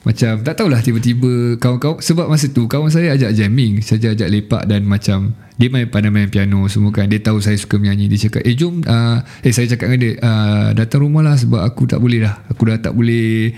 macam 0.01 0.41
tak 0.41 0.57
tahulah 0.57 0.81
tiba-tiba 0.81 1.61
kawan-kawan 1.61 2.01
sebab 2.01 2.25
masa 2.25 2.49
tu 2.49 2.65
kawan 2.65 2.89
saya 2.89 3.13
ajak 3.13 3.37
jamming. 3.37 3.85
Saja 3.85 4.17
ajak 4.17 4.33
lepak 4.33 4.65
dan 4.65 4.81
macam 4.89 5.37
dia 5.61 5.69
main 5.69 5.85
pandai 5.85 6.09
main 6.09 6.25
piano 6.25 6.65
semua 6.65 6.89
kan. 6.89 7.05
Dia 7.05 7.21
tahu 7.21 7.37
saya 7.37 7.53
suka 7.53 7.77
menyanyi. 7.77 8.09
Dia 8.09 8.25
cakap 8.25 8.41
eh 8.41 8.57
jom 8.57 8.81
uh, 8.81 9.21
eh 9.45 9.53
saya 9.53 9.69
cakap 9.69 9.93
dengan 9.93 9.99
dia 10.01 10.11
uh, 10.25 10.67
datang 10.73 11.05
rumah 11.05 11.21
lah 11.21 11.37
sebab 11.37 11.61
aku 11.61 11.85
tak 11.85 12.01
boleh 12.01 12.25
dah. 12.25 12.33
Aku 12.49 12.65
dah 12.65 12.81
tak 12.81 12.97
boleh 12.97 13.53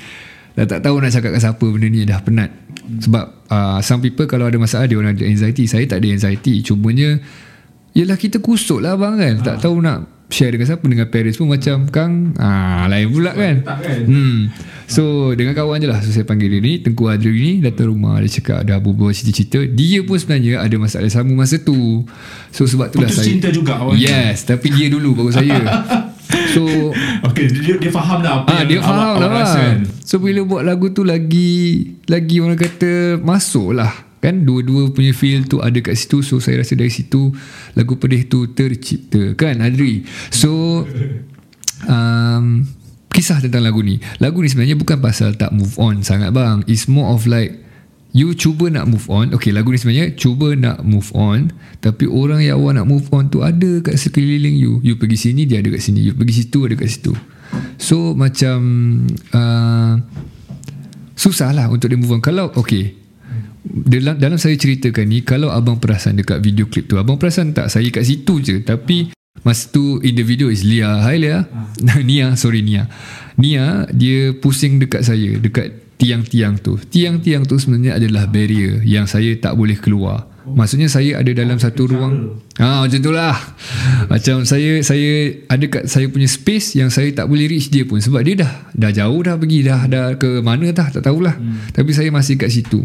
dah 0.54 0.68
tak 0.68 0.84
tahu 0.84 1.00
nak 1.00 1.16
cakap 1.16 1.32
dengan 1.32 1.44
siapa 1.48 1.66
benda 1.66 1.88
ni. 1.88 2.00
Dah 2.04 2.20
penat. 2.20 2.50
Sebab 2.84 3.26
uh, 3.48 3.80
some 3.80 4.04
people 4.04 4.28
kalau 4.28 4.44
ada 4.44 4.60
masalah 4.60 4.84
dia 4.92 5.00
orang 5.00 5.16
ada 5.16 5.24
anxiety. 5.24 5.64
Saya 5.64 5.88
tak 5.88 6.04
ada 6.04 6.12
anxiety. 6.12 6.60
Cumanya 6.60 7.24
Yelah 7.94 8.18
kita 8.18 8.42
kusut 8.42 8.82
lah 8.82 8.98
bang 8.98 9.16
kan. 9.22 9.36
Ha. 9.38 9.44
Tak 9.46 9.56
tahu 9.70 9.78
nak 9.78 10.13
share 10.34 10.50
dengan 10.50 10.66
siapa 10.66 10.86
dengan 10.90 11.06
parents 11.06 11.38
pun 11.38 11.46
macam 11.46 11.86
kang 11.94 12.34
ah 12.42 12.90
lain 12.90 13.14
pula 13.14 13.38
kan. 13.38 13.62
kan? 13.62 14.00
Hmm. 14.10 14.50
So 14.90 15.32
dengan 15.38 15.54
kawan 15.54 15.86
je 15.86 15.88
lah. 15.88 16.02
So 16.02 16.10
saya 16.10 16.26
panggil 16.26 16.58
dia 16.58 16.62
ni 16.66 16.82
Tengku 16.82 17.06
Adri 17.06 17.38
ni 17.38 17.54
datang 17.62 17.94
rumah 17.94 18.18
dia 18.18 18.42
cakap 18.42 18.66
ada 18.66 18.82
berbual 18.82 19.14
cerita-cerita 19.14 19.70
dia 19.70 20.02
pun 20.02 20.18
sebenarnya 20.18 20.66
ada 20.66 20.76
masalah 20.82 21.10
sama 21.14 21.38
masa 21.38 21.62
tu. 21.62 22.02
So 22.50 22.66
sebab 22.66 22.90
tu 22.90 22.98
lah 22.98 23.14
saya 23.14 23.30
cinta 23.30 23.54
juga 23.54 23.78
awalnya 23.78 24.02
yes 24.02 24.50
tapi 24.50 24.74
dia 24.74 24.90
dulu 24.90 25.22
baru 25.22 25.32
saya. 25.32 25.62
So 26.54 26.66
Okay 27.30 27.46
dia, 27.52 27.78
dia 27.78 27.92
faham 27.94 28.26
lah 28.26 28.42
apa 28.42 28.50
Ah 28.50 28.64
dia 28.66 28.82
faham 28.82 28.96
awak, 28.96 29.22
lah. 29.22 29.28
awak 29.30 29.42
rasa 29.46 29.60
kan? 29.60 29.80
So 30.02 30.18
bila 30.18 30.42
buat 30.42 30.64
lagu 30.66 30.90
tu 30.90 31.06
lagi 31.06 31.94
lagi 32.10 32.42
orang 32.42 32.58
kata 32.58 33.22
masuk 33.22 33.78
lah 33.78 34.13
kan? 34.24 34.48
Dua-dua 34.48 34.96
punya 34.96 35.12
feel 35.12 35.44
tu 35.44 35.60
ada 35.60 35.76
kat 35.84 36.00
situ. 36.00 36.24
So 36.24 36.40
saya 36.40 36.64
rasa 36.64 36.80
dari 36.80 36.88
situ 36.88 37.36
lagu 37.76 38.00
pedih 38.00 38.32
tu 38.32 38.48
tercipta. 38.56 39.36
Kan 39.36 39.60
Adri? 39.60 40.08
So 40.32 40.84
um, 41.92 42.64
kisah 43.12 43.44
tentang 43.44 43.68
lagu 43.68 43.84
ni. 43.84 44.00
Lagu 44.24 44.40
ni 44.40 44.48
sebenarnya 44.48 44.80
bukan 44.80 45.04
pasal 45.04 45.36
tak 45.36 45.52
move 45.52 45.76
on 45.76 46.00
sangat 46.02 46.32
bang. 46.32 46.64
It's 46.72 46.88
more 46.88 47.12
of 47.12 47.28
like 47.28 47.60
you 48.16 48.32
cuba 48.34 48.72
nak 48.72 48.88
move 48.88 49.06
on. 49.12 49.36
Okay 49.36 49.52
lagu 49.52 49.76
ni 49.76 49.78
sebenarnya 49.78 50.16
cuba 50.16 50.56
nak 50.56 50.82
move 50.88 51.12
on 51.14 51.52
tapi 51.84 52.08
orang 52.08 52.40
yang 52.42 52.64
awak 52.64 52.80
nak 52.80 52.88
move 52.88 53.06
on 53.12 53.28
tu 53.28 53.44
ada 53.44 53.84
kat 53.84 54.00
sekeliling 54.00 54.56
you. 54.56 54.80
You 54.82 54.96
pergi 54.96 55.30
sini 55.30 55.44
dia 55.44 55.60
ada 55.60 55.68
kat 55.68 55.84
sini. 55.84 56.00
You 56.00 56.16
pergi 56.16 56.48
situ 56.48 56.64
ada 56.64 56.80
kat 56.80 56.90
situ. 56.90 57.14
So 57.78 58.18
macam 58.18 58.58
uh, 59.30 59.94
susah 61.14 61.54
lah 61.54 61.70
untuk 61.70 61.92
dia 61.92 62.00
move 62.00 62.18
on. 62.18 62.24
Kalau 62.24 62.50
okay 62.58 63.03
dalam, 63.64 64.20
dalam 64.20 64.36
saya 64.36 64.60
ceritakan 64.60 65.08
ni 65.08 65.24
kalau 65.24 65.48
abang 65.48 65.80
perasan 65.80 66.20
dekat 66.20 66.44
video 66.44 66.68
klip 66.68 66.92
tu 66.92 67.00
abang 67.00 67.16
perasan 67.16 67.56
tak? 67.56 67.72
Saya 67.72 67.88
kat 67.90 68.04
situ 68.04 68.44
je. 68.44 68.56
Tapi 68.60 69.16
masa 69.42 69.72
tu 69.72 70.04
in 70.04 70.20
the 70.20 70.26
video 70.26 70.52
is 70.52 70.68
Lia. 70.68 71.00
Hi 71.08 71.16
Lia. 71.16 71.48
Nia 72.08 72.36
sorry 72.36 72.60
Nia. 72.60 72.92
Nia 73.40 73.88
dia 73.90 74.36
pusing 74.36 74.84
dekat 74.84 75.08
saya 75.08 75.40
dekat 75.40 75.96
tiang-tiang 75.96 76.60
tu. 76.60 76.76
Tiang-tiang 76.76 77.48
tu 77.48 77.56
sebenarnya 77.56 77.96
adalah 77.96 78.28
barrier 78.28 78.84
yang 78.84 79.08
saya 79.08 79.32
tak 79.40 79.56
boleh 79.56 79.80
keluar. 79.80 80.28
Maksudnya 80.44 80.92
saya 80.92 81.24
ada 81.24 81.32
dalam 81.32 81.56
satu 81.56 81.88
ruang. 81.88 82.44
ah 82.60 82.84
macam 82.84 83.00
tu 83.00 83.16
lah. 83.16 83.32
Macam 84.12 84.44
saya 84.44 84.84
saya 84.84 85.40
ada 85.48 85.66
kat 85.72 85.88
saya 85.88 86.12
punya 86.12 86.28
space 86.28 86.76
yang 86.76 86.92
saya 86.92 87.16
tak 87.16 87.32
boleh 87.32 87.48
reach 87.48 87.72
dia 87.72 87.88
pun. 87.88 88.04
Sebab 88.04 88.20
dia 88.28 88.44
dah 88.44 88.52
dah 88.76 88.92
jauh 88.92 89.24
dah 89.24 89.40
pergi 89.40 89.64
dah 89.64 89.88
dah 89.88 90.06
ke 90.20 90.44
mana 90.44 90.76
dah 90.76 90.92
tak 90.92 91.08
tahulah. 91.08 91.40
Hmm. 91.40 91.72
tapi 91.72 91.96
saya 91.96 92.12
masih 92.12 92.36
kat 92.36 92.52
situ 92.52 92.84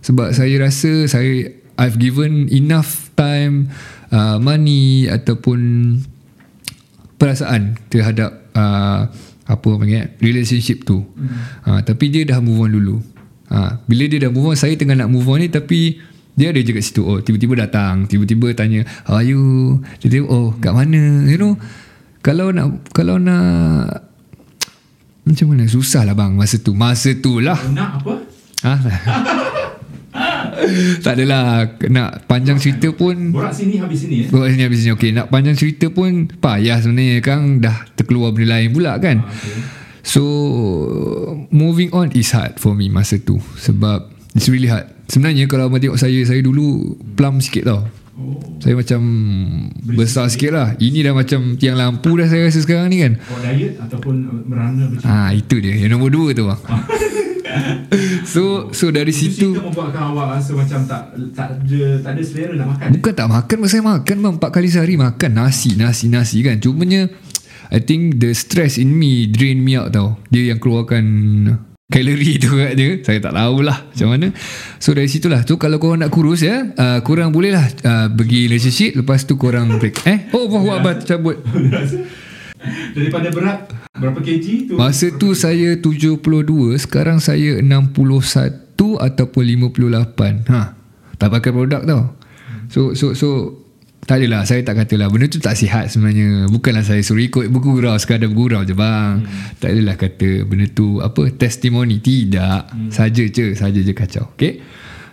sebab 0.00 0.32
saya 0.32 0.54
rasa 0.60 1.06
saya 1.08 1.52
I've 1.80 1.96
given 1.96 2.52
enough 2.52 3.08
time 3.16 3.72
uh, 4.12 4.36
money 4.36 5.08
ataupun 5.08 5.60
perasaan 7.16 7.80
terhadap 7.88 8.52
uh, 8.52 9.08
apa 9.50 9.68
panggil 9.80 10.12
relationship 10.20 10.84
tu. 10.84 11.04
Hmm. 11.16 11.28
uh, 11.66 11.80
tapi 11.80 12.12
dia 12.12 12.28
dah 12.28 12.38
move 12.44 12.60
on 12.60 12.70
dulu. 12.72 12.96
Uh, 13.50 13.80
bila 13.88 14.06
dia 14.06 14.28
dah 14.28 14.30
move 14.30 14.52
on 14.52 14.56
saya 14.56 14.76
tengah 14.76 14.94
nak 14.94 15.10
move 15.10 15.26
on 15.26 15.42
ni 15.42 15.48
tapi 15.48 15.98
dia 16.36 16.54
ada 16.54 16.60
je 16.60 16.70
kat 16.72 16.84
situ. 16.84 17.02
Oh 17.02 17.18
tiba-tiba 17.20 17.56
datang 17.58 18.04
tiba-tiba 18.06 18.52
tanya 18.52 18.84
how 19.08 19.20
are 19.20 19.26
you? 19.26 19.80
Tiba-tiba 20.04 20.26
oh 20.28 20.52
kat 20.60 20.72
mana? 20.76 21.26
You 21.26 21.40
know 21.40 21.54
kalau 22.20 22.52
nak 22.52 22.92
kalau 22.92 23.16
nak 23.16 24.04
macam 25.24 25.52
mana? 25.52 25.64
Susah 25.68 26.04
lah 26.04 26.12
bang 26.16 26.36
masa 26.36 26.56
tu. 26.60 26.72
Masa 26.76 27.10
tu 27.16 27.40
lah. 27.40 27.56
Nak 27.72 27.90
apa? 28.04 28.14
Ha? 28.60 28.72
tak 31.04 31.18
adalah 31.18 31.66
Nak 31.88 32.24
panjang 32.24 32.60
cerita 32.60 32.92
pun 32.92 33.32
borak 33.32 33.52
sini 33.52 33.80
habis 33.80 34.04
sini 34.04 34.26
eh? 34.26 34.28
Buat 34.28 34.52
sini 34.52 34.62
habis 34.64 34.78
sini. 34.84 34.90
Okay 34.94 35.10
nak 35.10 35.28
panjang 35.28 35.56
cerita 35.56 35.88
pun 35.88 36.28
Payah 36.28 36.78
sebenarnya. 36.80 37.18
Kang 37.20 37.58
dah 37.58 37.86
terkeluar 37.94 38.30
benda 38.30 38.56
lain 38.56 38.70
pula 38.70 38.96
kan? 38.98 39.24
Okay. 39.24 39.58
So 40.00 40.22
Moving 41.50 41.90
on 41.92 42.12
is 42.12 42.30
hard 42.32 42.56
for 42.56 42.72
me 42.72 42.88
Masa 42.88 43.18
tu. 43.18 43.38
Sebab 43.58 44.10
It's 44.32 44.46
really 44.46 44.70
hard. 44.70 44.86
Sebenarnya 45.10 45.50
kalau 45.50 45.66
abang 45.66 45.82
tengok 45.82 45.98
saya 45.98 46.20
Saya 46.22 46.40
dulu 46.40 46.94
Plum 47.18 47.42
sikit 47.42 47.66
tau. 47.66 47.82
Oh. 48.20 48.36
Saya 48.60 48.76
macam 48.76 49.00
Besar 49.96 50.28
sikit. 50.28 50.52
lah. 50.52 50.76
Ini 50.76 51.02
dah 51.02 51.14
macam 51.16 51.56
Tiang 51.56 51.76
lampu 51.76 52.14
dah 52.14 52.28
saya 52.28 52.46
rasa 52.46 52.60
sekarang 52.60 52.92
ni 52.92 53.00
kan? 53.00 53.16
Buat 53.16 53.40
diet 53.48 53.72
ataupun 53.80 54.14
uh, 54.28 54.42
merana 54.44 54.84
macam 54.86 55.06
Ah 55.08 55.32
Itu 55.32 55.58
dia. 55.58 55.74
Yang 55.74 55.96
nombor 55.96 56.10
dua 56.12 56.28
tu 56.36 56.44
bang 56.46 56.60
So 58.32 58.70
So 58.72 58.90
dari 58.94 59.12
Itu 59.12 59.20
situ 59.26 59.48
cerita 59.54 59.66
membuatkan 59.66 60.02
awak 60.14 60.26
rasa 60.38 60.50
macam 60.56 60.80
tak 60.86 61.02
tak 61.34 61.48
ada 61.56 61.82
tak 62.02 62.12
ada 62.16 62.22
selera 62.22 62.52
nak 62.56 62.68
makan. 62.76 62.88
Bukan 63.00 63.12
tak 63.14 63.28
makan 63.28 63.56
Saya 63.66 63.82
makan 63.84 64.16
bang 64.22 64.34
Empat 64.38 64.50
kali 64.50 64.68
sehari 64.70 64.94
makan. 64.96 65.30
Nasi 65.34 65.74
Nasi 65.76 66.06
Nasi 66.08 66.38
kan. 66.44 66.56
Cumanya 66.58 67.10
I 67.70 67.78
think 67.78 68.18
the 68.18 68.34
stress 68.34 68.78
in 68.78 68.94
me 68.94 69.30
Drain 69.30 69.62
me 69.62 69.78
out 69.78 69.94
tau. 69.94 70.18
Dia 70.28 70.54
yang 70.54 70.58
keluarkan 70.62 71.04
Kalori 71.90 72.38
tu 72.42 72.54
kat 72.54 72.72
dia. 72.78 73.02
Saya 73.02 73.18
tak 73.18 73.34
tahulah 73.34 73.78
Macam 73.90 74.08
mana. 74.14 74.26
So 74.78 74.94
dari 74.94 75.10
situlah. 75.10 75.42
Tu 75.42 75.58
kalau 75.58 75.82
korang 75.82 76.00
nak 76.06 76.10
kurus 76.14 76.46
ya 76.46 76.70
uh, 76.70 76.98
Korang 77.02 77.34
boleh 77.34 77.50
lah 77.54 77.66
uh, 77.66 78.06
Pergi 78.10 78.46
relationship. 78.46 78.94
Lepas 78.98 79.26
tu 79.26 79.34
korang 79.34 79.78
break. 79.78 80.06
Eh? 80.06 80.18
Oh 80.34 80.46
Wah 80.46 80.78
wah 80.78 80.94
cabut 81.02 81.42
Daripada 82.96 83.28
berat 83.32 83.72
berapa 83.96 84.18
kg 84.20 84.46
tu? 84.68 84.74
Masa 84.76 85.06
tu 85.16 85.32
saya 85.32 85.76
72 85.76 86.20
Sekarang 86.80 87.18
saya 87.20 87.60
61 87.60 88.76
Ataupun 88.80 89.42
58 89.44 90.48
ha. 90.48 90.76
Tak 91.20 91.28
pakai 91.28 91.52
produk 91.52 91.84
tau. 91.84 92.16
So 92.72 92.96
so 92.96 93.12
so 93.12 93.28
tak 94.08 94.24
adalah 94.24 94.48
Saya 94.48 94.64
tak 94.64 94.80
katalah. 94.80 95.12
Benda 95.12 95.28
tu 95.28 95.36
tak 95.36 95.52
sihat 95.52 95.92
sebenarnya. 95.92 96.48
Bukanlah 96.48 96.80
saya 96.80 97.04
suruh 97.04 97.20
ikut 97.20 97.52
bergurau 97.52 97.92
Sekadar 98.00 98.32
bergurau 98.32 98.64
je 98.64 98.72
bang. 98.72 99.20
Hmm. 99.20 99.60
Tak 99.60 99.68
adalah 99.68 99.96
kata 100.00 100.48
Benda 100.48 100.66
tu 100.72 101.04
Apa 101.04 101.28
Testimoni. 101.28 102.00
Tidak. 102.00 102.60
Hmm. 102.72 102.88
Saja 102.88 103.24
je 103.28 103.52
Saja 103.52 103.80
je 103.84 103.92
kacau 103.92 104.32
Okay 104.36 104.64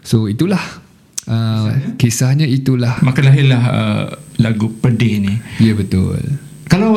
So 0.08 0.32
itulah 0.32 0.64
uh, 1.28 1.68
Kisahnya? 2.00 2.48
itulah. 2.48 3.04
Maka 3.04 3.20
lahirlah 3.20 3.64
uh, 3.68 4.06
lagu 4.40 4.72
pedih 4.80 5.20
ni. 5.20 5.34
Ya 5.60 5.76
betul. 5.76 6.24
Kalau 6.72 6.96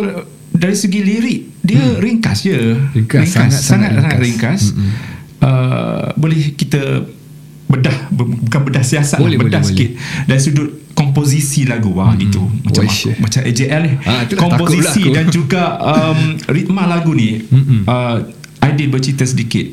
dari 0.50 0.74
segi 0.74 1.00
lirik 1.00 1.40
dia 1.62 1.80
hmm. 1.80 1.98
ringkas 1.98 2.38
je. 2.42 2.58
Ringkas, 2.96 3.26
sangat- 3.28 3.62
sangat 3.62 3.90
sangat 3.94 4.18
ringkas. 4.18 4.20
ringkas. 4.20 4.62
ringkas. 4.74 5.08
Uh, 5.40 6.12
boleh 6.20 6.52
kita 6.52 7.08
bedah 7.64 7.96
bukan 8.12 8.60
bedah 8.66 8.82
siasat 8.82 9.22
Boleh, 9.22 9.38
lah, 9.38 9.46
bedah 9.46 9.62
boleh, 9.62 9.70
sikit 9.72 9.90
dari 10.26 10.40
sudut 10.42 10.68
komposisi 10.92 11.62
lagu 11.64 11.94
wah 11.94 12.12
hmm. 12.12 12.24
itu 12.26 12.42
macam 12.60 12.82
Wish. 12.82 13.06
aku, 13.06 13.10
macam 13.22 13.40
AJL 13.46 13.84
Ah, 14.04 14.22
komposisi 14.34 15.02
pula 15.06 15.14
dan 15.14 15.26
juga 15.30 15.62
um, 15.78 16.20
ritma 16.50 16.84
lagu 16.84 17.14
ni 17.14 17.40
uh, 17.86 18.20
Aidil 18.60 18.90
bercerita 18.90 19.24
sedikit 19.24 19.64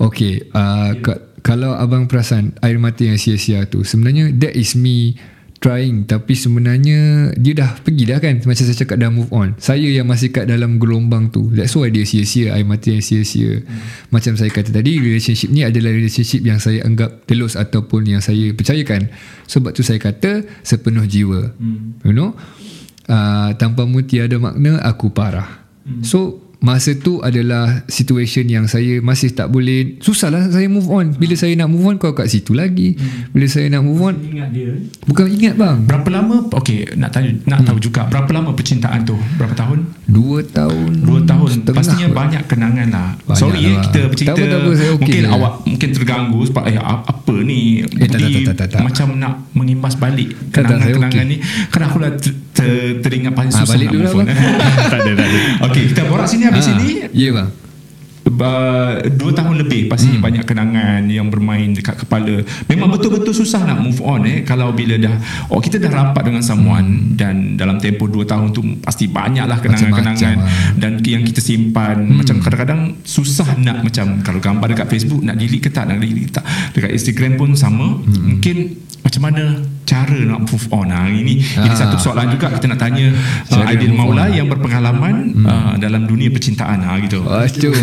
Okay 0.00 0.46
uh, 0.48 0.96
ka- 1.02 1.20
Kalau 1.44 1.76
abang 1.76 2.08
perasan 2.08 2.56
Air 2.62 2.80
mata 2.80 3.04
yang 3.04 3.20
sia-sia 3.20 3.68
tu 3.68 3.84
Sebenarnya 3.84 4.32
That 4.32 4.56
is 4.56 4.72
me 4.72 5.12
Trying 5.60 6.08
Tapi 6.08 6.32
sebenarnya 6.32 7.30
Dia 7.36 7.52
dah 7.52 7.70
pergi 7.84 8.08
dah 8.08 8.16
kan 8.16 8.40
Macam 8.40 8.64
saya 8.64 8.76
cakap 8.80 8.96
dah 8.96 9.12
move 9.12 9.28
on. 9.28 9.52
Saya 9.60 9.84
yang 9.86 10.08
masih 10.08 10.32
kat 10.32 10.48
dalam 10.48 10.80
gelombang 10.80 11.28
tu. 11.28 11.52
That's 11.52 11.76
why 11.76 11.92
dia 11.92 12.08
sia-sia 12.08 12.56
Air 12.56 12.64
mata 12.64 12.88
yang 12.88 13.04
sia-sia. 13.04 13.60
Hmm. 13.60 13.80
Macam 14.08 14.40
saya 14.40 14.48
kata 14.48 14.72
tadi 14.72 14.96
Relationship 14.96 15.52
ni 15.52 15.60
adalah 15.60 15.92
relationship 15.92 16.40
Yang 16.40 16.58
saya 16.64 16.78
anggap 16.88 17.28
telus 17.28 17.60
Ataupun 17.60 18.08
yang 18.08 18.24
saya 18.24 18.56
percayakan. 18.56 19.12
Sebab 19.44 19.76
tu 19.76 19.84
saya 19.84 20.00
kata 20.00 20.48
Sepenuh 20.64 21.04
jiwa. 21.04 21.52
Hmm. 21.60 22.00
You 22.08 22.16
know? 22.16 22.32
Uh, 23.04 23.52
Tanpamu 23.60 24.00
tiada 24.08 24.40
makna 24.40 24.80
Aku 24.80 25.12
parah. 25.12 25.60
Hmm. 25.84 26.00
So 26.00 26.49
Masa 26.60 26.92
tu 26.92 27.24
adalah 27.24 27.88
situation 27.88 28.44
yang 28.44 28.68
saya 28.68 29.00
masih 29.00 29.32
tak 29.32 29.48
boleh 29.48 29.96
Susahlah 30.04 30.52
saya 30.52 30.68
move 30.68 30.92
on. 30.92 31.16
Bila 31.16 31.32
saya 31.32 31.56
nak 31.56 31.72
move 31.72 31.88
on 31.88 31.96
kau 31.96 32.12
kat 32.12 32.28
situ 32.28 32.52
lagi. 32.52 33.00
Bila 33.32 33.48
saya 33.48 33.72
nak 33.72 33.80
move 33.80 34.00
on 34.04 34.14
ingat 34.20 34.52
dia? 34.52 34.76
Bukan 35.08 35.24
ingat 35.24 35.56
bang. 35.56 35.88
Berapa 35.88 36.08
lama 36.12 36.44
okey 36.60 37.00
nak 37.00 37.16
tanya 37.16 37.32
nak 37.48 37.64
tahu 37.64 37.80
juga 37.80 38.04
berapa 38.12 38.28
lama 38.36 38.52
percintaan 38.52 39.08
tu? 39.08 39.16
Berapa 39.40 39.56
tahun 39.56 39.88
Dua 40.10 40.38
tahun 40.42 40.90
Dua 41.00 41.18
tahun 41.22 41.48
setengah 41.52 41.76
Pastinya 41.76 42.06
kot. 42.06 42.16
banyak 42.16 42.42
kenangan 42.44 42.88
lah 42.88 43.08
Banyak 43.22 43.38
Sorry 43.38 43.60
lah. 43.60 43.70
eh 43.70 43.76
kita 43.80 44.00
bercerita 44.04 44.30
Tak 44.30 44.36
apa, 44.36 44.44
tak 44.44 44.58
apa, 44.58 44.70
saya 44.72 44.90
okey 44.90 44.98
Mungkin 45.00 45.22
je. 45.22 45.30
awak 45.30 45.52
Mungkin 45.64 45.88
terganggu 45.92 46.38
Sebab 46.44 46.62
eh 46.64 46.76
apa 46.80 47.34
ni 47.40 47.60
Eh, 47.80 47.86
tak, 48.02 48.18
Budi 48.18 48.32
tak, 48.32 48.42
tak, 48.42 48.54
tak, 48.56 48.68
tak. 48.70 48.80
Macam 48.82 49.06
nak 49.14 49.34
mengimbas 49.52 49.94
balik 49.94 50.28
Tak, 50.50 50.66
tak, 50.66 50.76
Kenangan-kenangan 50.76 51.14
okey. 51.22 51.30
ni 51.30 51.36
Kan 51.68 51.80
aku 51.84 51.96
lah 51.96 52.10
ter, 52.12 52.32
ter, 52.50 52.70
teringat 52.98 53.32
paling 53.32 53.50
Ah, 53.50 53.58
susah 53.60 53.70
balik 53.70 53.86
nak 53.86 53.94
dulu 53.94 54.04
move 54.04 54.16
lah, 54.16 54.20
on 54.20 54.26
Tak 54.92 54.98
ada 54.98 55.10
tak 55.12 55.26
ada 55.26 55.38
Okey 55.64 55.82
kita 55.86 56.02
borak 56.04 56.26
sini 56.26 56.42
habis 56.44 56.60
Ah, 56.60 56.68
sini 56.72 56.86
Ya 57.10 57.30
bang 57.30 57.48
uh, 58.26 59.00
Dua 59.10 59.30
tahun 59.32 59.64
lebih 59.66 59.88
Pastinya 59.88 60.08
Hmm. 60.10 60.26
banyak 60.26 60.44
kenangan 60.44 61.00
Yang 61.06 61.28
bermain 61.30 61.68
dekat 61.70 62.02
kepala 62.04 62.42
Memang 62.66 62.88
betul-betul 62.92 63.32
susah 63.32 63.62
nak 63.62 63.78
move 63.78 64.00
on 64.02 64.26
eh 64.26 64.42
Kalau 64.42 64.74
bila 64.74 64.98
dah 64.98 65.14
Oh 65.48 65.62
kita 65.62 65.78
dah 65.78 65.88
rapat 65.88 66.26
dengan 66.26 66.42
someone 66.42 67.14
Dan 67.14 67.54
dalam 67.54 67.78
tempoh 67.78 68.10
dua 68.10 68.26
tahun 68.26 68.50
tu 68.50 68.60
Pasti 68.82 69.06
banyaklah 69.06 69.60
kenangan-kenangan 69.62 70.36
Macam-macam, 70.40 70.78
dan 70.80 71.00
yang 71.04 71.22
kita 71.24 71.40
simpan 71.42 71.96
hmm. 72.06 72.16
macam 72.22 72.36
kadang-kadang 72.40 72.80
susah 73.02 73.56
nak 73.60 73.82
macam 73.82 74.20
kalau 74.22 74.38
gambar 74.38 74.66
dekat 74.72 74.88
Facebook 74.88 75.20
nak 75.24 75.36
delete 75.36 75.68
ke 75.68 75.70
tak 75.72 75.90
nak 75.90 75.98
delete 75.98 76.30
ke 76.30 76.32
tak 76.40 76.44
dekat 76.76 76.90
Instagram 76.94 77.32
pun 77.36 77.50
sama 77.56 77.98
hmm. 77.98 78.22
mungkin 78.36 78.56
macam 79.00 79.22
mana 79.26 79.44
cara 79.90 80.18
nak 80.22 80.46
move 80.46 80.66
on. 80.70 80.86
Ha, 80.86 81.10
ini 81.10 81.42
ini 81.42 81.66
Ah. 81.66 81.74
satu 81.74 81.98
soalan 81.98 82.30
juga 82.30 82.46
kita 82.54 82.70
nak 82.70 82.78
tanya 82.78 83.10
uh, 83.50 83.66
Aidil 83.66 83.90
Maula 83.90 84.30
on. 84.30 84.38
yang 84.38 84.46
berpengalaman 84.46 85.34
uh, 85.42 85.74
dalam 85.76 86.06
dunia 86.06 86.30
percintaan. 86.30 86.78
Ha, 86.78 87.02
gitu. 87.02 87.26
Aduh 87.26 87.74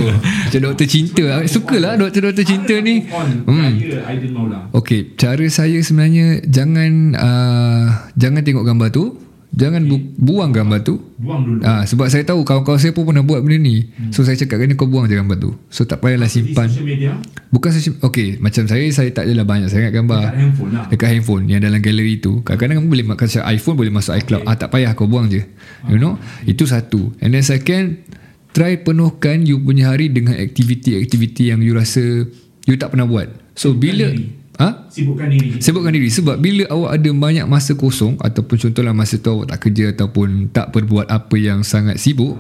Macam 0.48 0.60
doktor 0.64 0.88
cinta. 0.88 1.44
Sukalah 1.44 2.00
doktor-doktor 2.00 2.48
cinta 2.48 2.76
ni. 2.80 3.04
hmm. 3.04 4.08
Aidil 4.08 4.32
Maula. 4.32 4.72
Okay, 4.72 5.12
cara 5.20 5.44
saya 5.52 5.84
sebenarnya 5.84 6.40
jangan 6.48 6.92
uh, 7.14 7.86
jangan 8.16 8.42
tengok 8.42 8.64
gambar 8.64 8.88
tu, 8.90 9.20
Jangan 9.50 9.82
bu- 9.84 10.12
buang 10.14 10.52
gambar 10.52 10.80
tu. 10.82 11.02
Buang 11.18 11.42
dulu. 11.42 11.60
Ah, 11.62 11.82
sebab 11.82 12.08
saya 12.08 12.22
tahu 12.22 12.42
kawan-kawan 12.42 12.78
saya 12.78 12.92
pun 12.92 13.04
pernah 13.04 13.22
buat 13.22 13.40
benda 13.40 13.58
ni. 13.58 13.90
So 14.12 14.22
saya 14.22 14.36
cakap 14.36 14.60
kan 14.60 14.70
kau 14.74 14.86
buang 14.86 15.06
je 15.06 15.16
gambar 15.16 15.38
tu. 15.38 15.56
So 15.68 15.82
tak 15.82 16.00
payahlah 16.00 16.26
Di 16.26 16.36
simpan. 16.46 16.68
social 16.68 16.86
media, 16.86 17.12
Bukan 17.48 17.70
saya 17.70 17.82
okay, 18.02 18.38
macam 18.38 18.64
saya 18.64 18.86
saya 18.88 19.10
tak 19.10 19.26
adalah 19.26 19.44
banyak 19.44 19.66
sangat 19.68 19.92
gambar 19.92 20.20
kat 20.22 20.34
handphone 20.36 20.72
lah. 20.72 20.86
dekat 20.88 21.10
handphone 21.10 21.44
yang 21.48 21.58
dalam 21.60 21.80
galeri 21.80 22.16
tu. 22.18 22.44
Kadang-kadang 22.44 22.76
kamu 22.78 22.90
boleh 22.92 23.06
macam 23.08 23.26
iPhone 23.48 23.76
boleh 23.76 23.92
masuk 23.92 24.14
iCloud. 24.16 24.44
Ah 24.44 24.54
tak 24.54 24.70
payah 24.70 24.92
kau 24.94 25.06
buang 25.06 25.26
je. 25.26 25.42
You 25.86 25.98
know? 25.98 26.20
Itu 26.44 26.64
satu. 26.64 27.16
And 27.18 27.32
then 27.32 27.42
second, 27.42 28.04
try 28.52 28.78
penuhkan 28.78 29.42
you 29.42 29.58
punya 29.58 29.90
hari 29.90 30.08
dengan 30.08 30.38
aktiviti-aktiviti 30.38 31.50
yang 31.50 31.60
you 31.60 31.74
rasa 31.74 32.30
you 32.64 32.76
tak 32.76 32.92
pernah 32.92 33.06
buat. 33.06 33.32
So 33.54 33.74
bila 33.74 34.06
diri. 34.08 34.37
Ha? 34.58 34.90
Sibukkan 34.90 35.28
diri. 35.30 35.50
Sibukkan 35.62 35.92
diri. 35.94 36.10
Sebab 36.10 36.36
bila 36.42 36.64
awak 36.74 36.98
ada 36.98 37.10
banyak 37.14 37.46
masa 37.46 37.78
kosong 37.78 38.18
ataupun 38.22 38.58
contohlah 38.58 38.94
masa 38.94 39.22
tu 39.22 39.30
awak 39.34 39.54
tak 39.54 39.60
kerja 39.70 39.94
ataupun 39.94 40.50
tak 40.52 40.74
berbuat 40.74 41.08
apa 41.10 41.36
yang 41.38 41.62
sangat 41.62 42.02
sibuk 42.02 42.38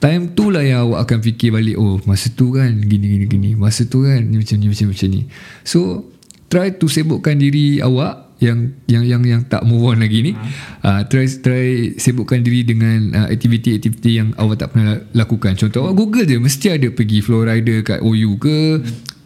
time 0.00 0.32
tu 0.32 0.48
lah 0.48 0.64
yang 0.64 0.88
awak 0.88 1.04
akan 1.04 1.20
fikir 1.20 1.52
balik 1.52 1.76
oh 1.76 2.00
masa 2.08 2.32
tu 2.32 2.56
kan 2.56 2.72
gini 2.72 3.06
gini 3.20 3.24
gini. 3.28 3.50
Masa 3.54 3.84
tu 3.84 4.08
kan 4.08 4.24
ni 4.24 4.40
macam 4.40 4.56
ni 4.56 4.66
macam 4.72 4.86
macam 4.88 5.08
ni. 5.12 5.20
So 5.62 6.08
try 6.48 6.74
to 6.74 6.88
sibukkan 6.88 7.36
diri 7.36 7.84
awak 7.84 8.32
yang 8.40 8.72
yang 8.88 9.04
yang 9.04 9.22
yang 9.22 9.42
tak 9.44 9.62
move 9.68 9.84
on 9.84 10.00
lagi 10.00 10.24
ni. 10.24 10.32
Uh, 10.80 11.04
try 11.12 11.28
try 11.28 11.92
sibukkan 12.00 12.40
diri 12.40 12.64
dengan 12.64 13.12
uh, 13.12 13.28
aktiviti-aktiviti 13.28 14.16
yang 14.16 14.32
awak 14.40 14.64
tak 14.64 14.72
pernah 14.72 14.96
lakukan. 15.12 15.52
Contoh 15.60 15.84
awak 15.84 15.94
google 16.00 16.24
je 16.24 16.40
mesti 16.40 16.72
ada 16.72 16.88
pergi 16.88 17.20
flow 17.20 17.44
rider 17.44 17.84
kat 17.84 18.00
OU 18.00 18.40
ke 18.40 18.56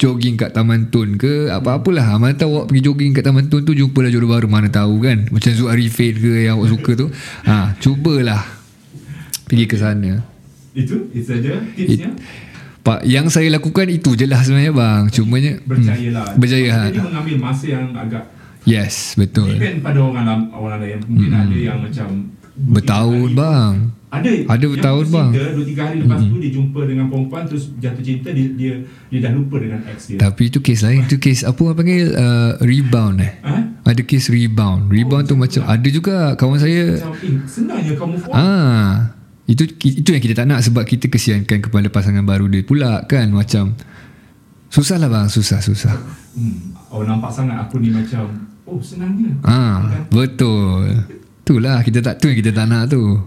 jogging 0.05 0.37
kat 0.37 0.53
Taman 0.53 0.93
Tun 0.93 1.17
ke 1.17 1.49
apa-apalah. 1.49 2.21
Mana 2.21 2.37
tahu 2.37 2.61
awak 2.61 2.67
pergi 2.69 2.83
jogging 2.85 3.17
kat 3.17 3.25
Taman 3.25 3.49
Tun 3.49 3.65
tu 3.65 3.73
jumpa 3.73 4.05
lah 4.05 4.13
jodoh 4.13 4.29
baru. 4.29 4.47
Mana 4.53 4.69
tahu 4.69 5.01
kan? 5.01 5.25
Macam 5.33 5.51
Zul 5.57 5.73
Arifin 5.73 6.13
ke 6.21 6.45
yang 6.45 6.61
awak 6.61 6.77
suka 6.77 6.91
tu. 6.93 7.07
Ha, 7.49 7.73
cubalah 7.81 8.45
pergi 9.49 9.65
ke 9.65 9.77
sana. 9.81 10.21
Itu, 10.77 11.09
itu 11.17 11.25
saja 11.25 11.57
tipsnya. 11.73 12.13
Pak, 12.85 13.01
yang 13.09 13.33
saya 13.33 13.49
lakukan 13.49 13.89
itu 13.89 14.13
je 14.13 14.29
lah 14.29 14.45
sebenarnya 14.45 14.77
bang. 14.77 15.09
Cumanya 15.09 15.57
Berjaya 15.65 16.09
lah. 16.13 16.27
hmm, 16.29 16.37
berjaya 16.37 16.69
ha. 16.69 16.83
Jadi 16.93 17.01
mengambil 17.01 17.37
masa 17.41 17.65
yang 17.65 17.85
agak 17.97 18.29
yes 18.69 19.17
betul. 19.17 19.49
Depend 19.57 19.81
pada 19.81 20.05
orang 20.05 20.53
orang 20.53 20.79
lain. 20.85 21.01
Mungkin 21.09 21.33
ada 21.33 21.57
yang 21.57 21.81
macam 21.81 22.09
bertahun 22.55 23.31
bang 23.33 23.73
Ada. 24.21 24.31
Ada 24.47 24.65
bertahun, 24.71 25.07
bang. 25.11 25.31
cinta, 25.35 25.51
Dua 25.55 25.65
tiga 25.67 25.83
hari 25.91 25.97
lepas 26.05 26.21
tu 26.23 26.37
Dia 26.39 26.51
jumpa 26.55 26.81
dengan 26.87 27.07
perempuan 27.11 27.43
Terus 27.51 27.65
jatuh 27.83 28.05
cinta 28.05 28.29
Dia 28.31 28.47
dia, 28.55 28.73
dia 29.11 29.19
dah 29.25 29.33
lupa 29.35 29.57
dengan 29.59 29.81
ex 29.91 30.15
dia. 30.15 30.19
Tapi 30.23 30.43
itu 30.53 30.59
kes 30.63 30.81
lain. 30.87 31.07
Itu 31.07 31.17
kes 31.19 31.43
apa 31.43 31.61
orang 31.61 31.79
panggil 31.83 32.07
uh, 32.15 32.53
rebound 32.63 33.17
eh? 33.21 33.33
Ha? 33.43 33.55
ada 33.85 34.01
kes 34.01 34.33
rebound. 34.33 34.89
Rebound 34.89 35.29
tu 35.29 35.37
macam 35.37 35.63
ada 35.69 35.89
juga 35.93 36.33
kawan 36.41 36.57
saya. 36.57 36.97
Macam 36.97 37.13
eh, 37.21 37.37
senangnya 37.45 37.93
kamu 37.93 38.17
move 38.17 38.27
on 38.27 38.33
Ah, 38.33 38.89
itu 39.45 39.69
itu 39.69 40.09
yang 40.09 40.23
kita 40.25 40.35
tak 40.41 40.49
nak 40.49 40.65
sebab 40.65 40.89
kita 40.89 41.13
kesiankan 41.13 41.69
kepada 41.69 41.93
pasangan 41.93 42.25
baru 42.25 42.49
dia 42.49 42.65
pula 42.65 43.05
kan? 43.05 43.29
Macam 43.29 43.77
susah 44.73 44.97
lah 44.97 45.13
bang. 45.13 45.29
Susah 45.29 45.61
susah. 45.61 45.93
hmm. 46.33 46.73
Oh 46.89 47.05
nampak 47.05 47.29
sangat 47.29 47.61
aku 47.61 47.77
ni 47.85 47.93
macam 47.93 48.25
Oh 48.65 48.81
senangnya. 48.81 49.37
Ah, 49.45 50.09
betul. 50.09 50.89
Itulah 51.45 51.85
kita 51.85 52.01
tak 52.01 52.25
tu 52.25 52.33
yang 52.33 52.41
kita 52.41 52.57
tak 52.57 52.65
nak 52.65 52.89
tu. 52.89 53.21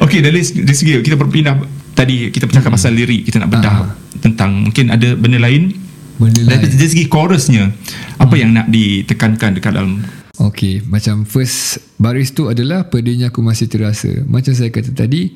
Okay 0.00 0.20
dari, 0.20 0.40
dari 0.40 0.72
segi 0.72 1.00
Kita 1.00 1.14
berpindah 1.14 1.54
Tadi 1.92 2.28
kita 2.28 2.44
bercakap 2.44 2.70
Hmm. 2.70 2.76
pasal 2.76 2.92
lirik 2.92 3.24
Kita 3.24 3.38
nak 3.38 3.50
bedah 3.50 3.74
Ah. 3.74 3.90
Tentang 4.16 4.50
Mungkin 4.64 4.88
ada 4.88 5.14
benda 5.14 5.38
lain 5.38 5.74
Benda 6.16 6.40
Dari, 6.46 6.64
lain. 6.64 6.74
dari 6.74 6.88
segi 6.88 7.06
chorusnya 7.06 7.70
Apa 8.16 8.34
yang 8.34 8.52
nak 8.52 8.66
ditekankan 8.68 9.54
Dekat 9.54 9.72
dalam 9.72 10.02
Okay, 10.34 10.82
macam 10.82 11.22
first 11.22 11.78
baris 11.94 12.34
tu 12.34 12.50
adalah 12.50 12.90
pedihnya 12.90 13.30
aku 13.30 13.38
masih 13.38 13.70
terasa. 13.70 14.10
Macam 14.26 14.50
saya 14.50 14.66
kata 14.66 14.90
tadi, 14.90 15.30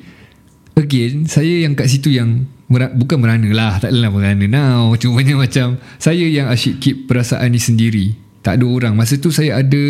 again, 0.75 1.23
saya 1.23 1.63
yang 1.63 1.71
kat 1.71 1.87
situ 1.87 2.11
yang 2.11 2.43
mera- 2.67 2.91
bukan 2.91 3.15
merana 3.15 3.47
lah, 3.47 3.79
tak 3.79 3.95
adalah 3.95 4.11
merana 4.11 4.43
now. 4.43 4.91
Cumanya 4.93 5.39
macam 5.47 5.79
saya 5.95 6.19
yang 6.19 6.51
asyik 6.51 6.83
keep 6.83 6.97
perasaan 7.07 7.47
ni 7.47 7.63
sendiri. 7.63 8.11
Tak 8.39 8.55
ada 8.55 8.65
orang. 8.71 8.93
Masa 8.95 9.19
tu 9.19 9.35
saya 9.35 9.59
ada 9.59 9.83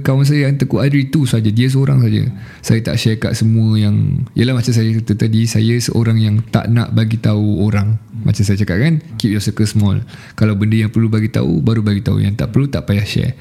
kawan 0.00 0.24
saya 0.24 0.48
yang 0.48 0.56
Teguh 0.56 0.80
Adri 0.80 1.12
tu 1.12 1.28
saja. 1.28 1.52
Dia 1.52 1.68
seorang 1.68 2.00
saja. 2.00 2.32
Saya 2.64 2.80
tak 2.80 2.96
share 2.96 3.20
kat 3.20 3.36
semua 3.36 3.76
yang 3.76 4.24
Yalah 4.32 4.56
macam 4.56 4.72
saya 4.72 4.88
kata 4.96 5.12
tadi, 5.20 5.44
saya 5.44 5.76
seorang 5.76 6.16
yang 6.16 6.40
tak 6.48 6.72
nak 6.72 6.96
bagi 6.96 7.20
tahu 7.20 7.60
orang. 7.60 8.00
Macam 8.24 8.40
saya 8.40 8.56
cakap 8.56 8.80
kan, 8.80 9.04
keep 9.20 9.32
your 9.32 9.44
circle 9.44 9.68
small. 9.68 10.00
Kalau 10.32 10.56
benda 10.56 10.80
yang 10.80 10.88
perlu 10.88 11.12
bagi 11.12 11.28
tahu, 11.28 11.60
baru 11.60 11.84
bagi 11.84 12.00
tahu. 12.00 12.24
Yang 12.24 12.40
tak 12.40 12.48
perlu 12.56 12.66
tak 12.72 12.88
payah 12.88 13.04
share. 13.04 13.36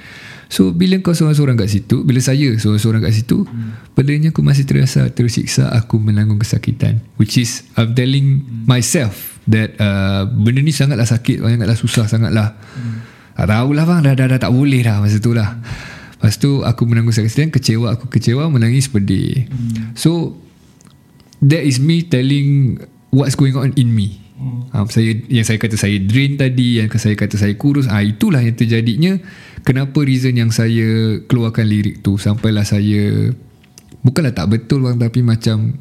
So 0.49 0.73
bila 0.73 0.97
kau 0.99 1.13
seorang-seorang 1.13 1.61
kat 1.61 1.69
situ 1.69 2.01
Bila 2.01 2.17
saya 2.25 2.57
seorang-seorang 2.57 3.05
kat 3.05 3.13
situ 3.21 3.45
hmm. 3.45 3.93
Padanya 3.93 4.33
aku 4.33 4.41
masih 4.41 4.65
terasa 4.65 5.05
tersiksa 5.13 5.69
Aku 5.77 6.01
menanggung 6.01 6.41
kesakitan 6.41 7.05
Which 7.21 7.37
is 7.37 7.69
I'm 7.77 7.93
telling 7.93 8.41
hmm. 8.41 8.65
myself 8.65 9.37
That 9.45 9.77
uh, 9.77 10.25
Benda 10.25 10.65
ni 10.65 10.73
sangatlah 10.73 11.05
sakit 11.05 11.45
Sangatlah 11.45 11.77
susah 11.77 12.09
Sangatlah 12.09 12.57
hmm. 12.57 13.18
Tak 13.39 13.47
tahulah 13.47 13.87
bang 13.87 13.99
dah, 14.03 14.13
dah, 14.19 14.27
dah 14.35 14.39
tak 14.39 14.51
boleh 14.51 14.83
dah 14.83 14.99
Masa 14.99 15.23
tu 15.23 15.31
lah 15.31 15.55
Lepas 16.19 16.35
tu 16.35 16.59
aku 16.67 16.83
menanggung 16.83 17.15
kesakitan 17.15 17.55
Kecewa 17.55 17.95
aku 17.95 18.11
kecewa 18.11 18.51
Menangis 18.51 18.91
pedih 18.91 19.47
hmm. 19.47 19.95
So 19.95 20.35
That 21.39 21.63
is 21.63 21.79
me 21.79 22.03
telling 22.03 22.83
What's 23.15 23.39
going 23.39 23.55
on 23.55 23.71
in 23.79 23.95
me 23.95 24.19
Hmm. 24.39 24.71
Ha, 24.71 24.87
saya 24.87 25.19
yang 25.27 25.43
saya 25.43 25.59
kata 25.59 25.75
saya 25.75 25.99
drain 25.99 26.39
tadi 26.39 26.79
yang 26.79 26.87
saya 26.95 27.11
kata 27.11 27.35
saya 27.35 27.51
kurus 27.59 27.91
ah 27.91 27.99
ha, 27.99 28.07
itulah 28.07 28.39
yang 28.39 28.55
terjadinya 28.55 29.19
kenapa 29.67 29.99
reason 29.99 30.31
yang 30.31 30.47
saya 30.47 31.19
keluarkan 31.27 31.67
lirik 31.67 31.99
tu 31.99 32.15
sampailah 32.15 32.63
saya 32.63 33.35
bukanlah 33.99 34.31
tak 34.31 34.47
betul 34.47 34.87
bang 34.87 34.95
tapi 34.95 35.27
macam 35.27 35.75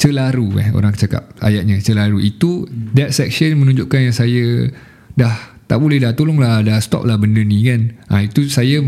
celaru 0.00 0.64
eh 0.64 0.68
orang 0.72 0.96
cakap 0.96 1.28
ayatnya 1.44 1.76
celaru 1.84 2.24
itu 2.24 2.64
hmm. 2.64 2.96
that 2.96 3.12
section 3.12 3.52
menunjukkan 3.60 4.00
yang 4.00 4.16
saya 4.16 4.72
dah 5.12 5.53
tak 5.64 5.78
boleh 5.80 6.00
dah 6.00 6.12
tolonglah 6.12 6.60
dah 6.60 6.78
stop 6.80 7.08
lah 7.08 7.16
benda 7.16 7.40
ni 7.40 7.64
kan? 7.64 7.92
Ha, 8.12 8.28
itu 8.28 8.48
saya 8.48 8.80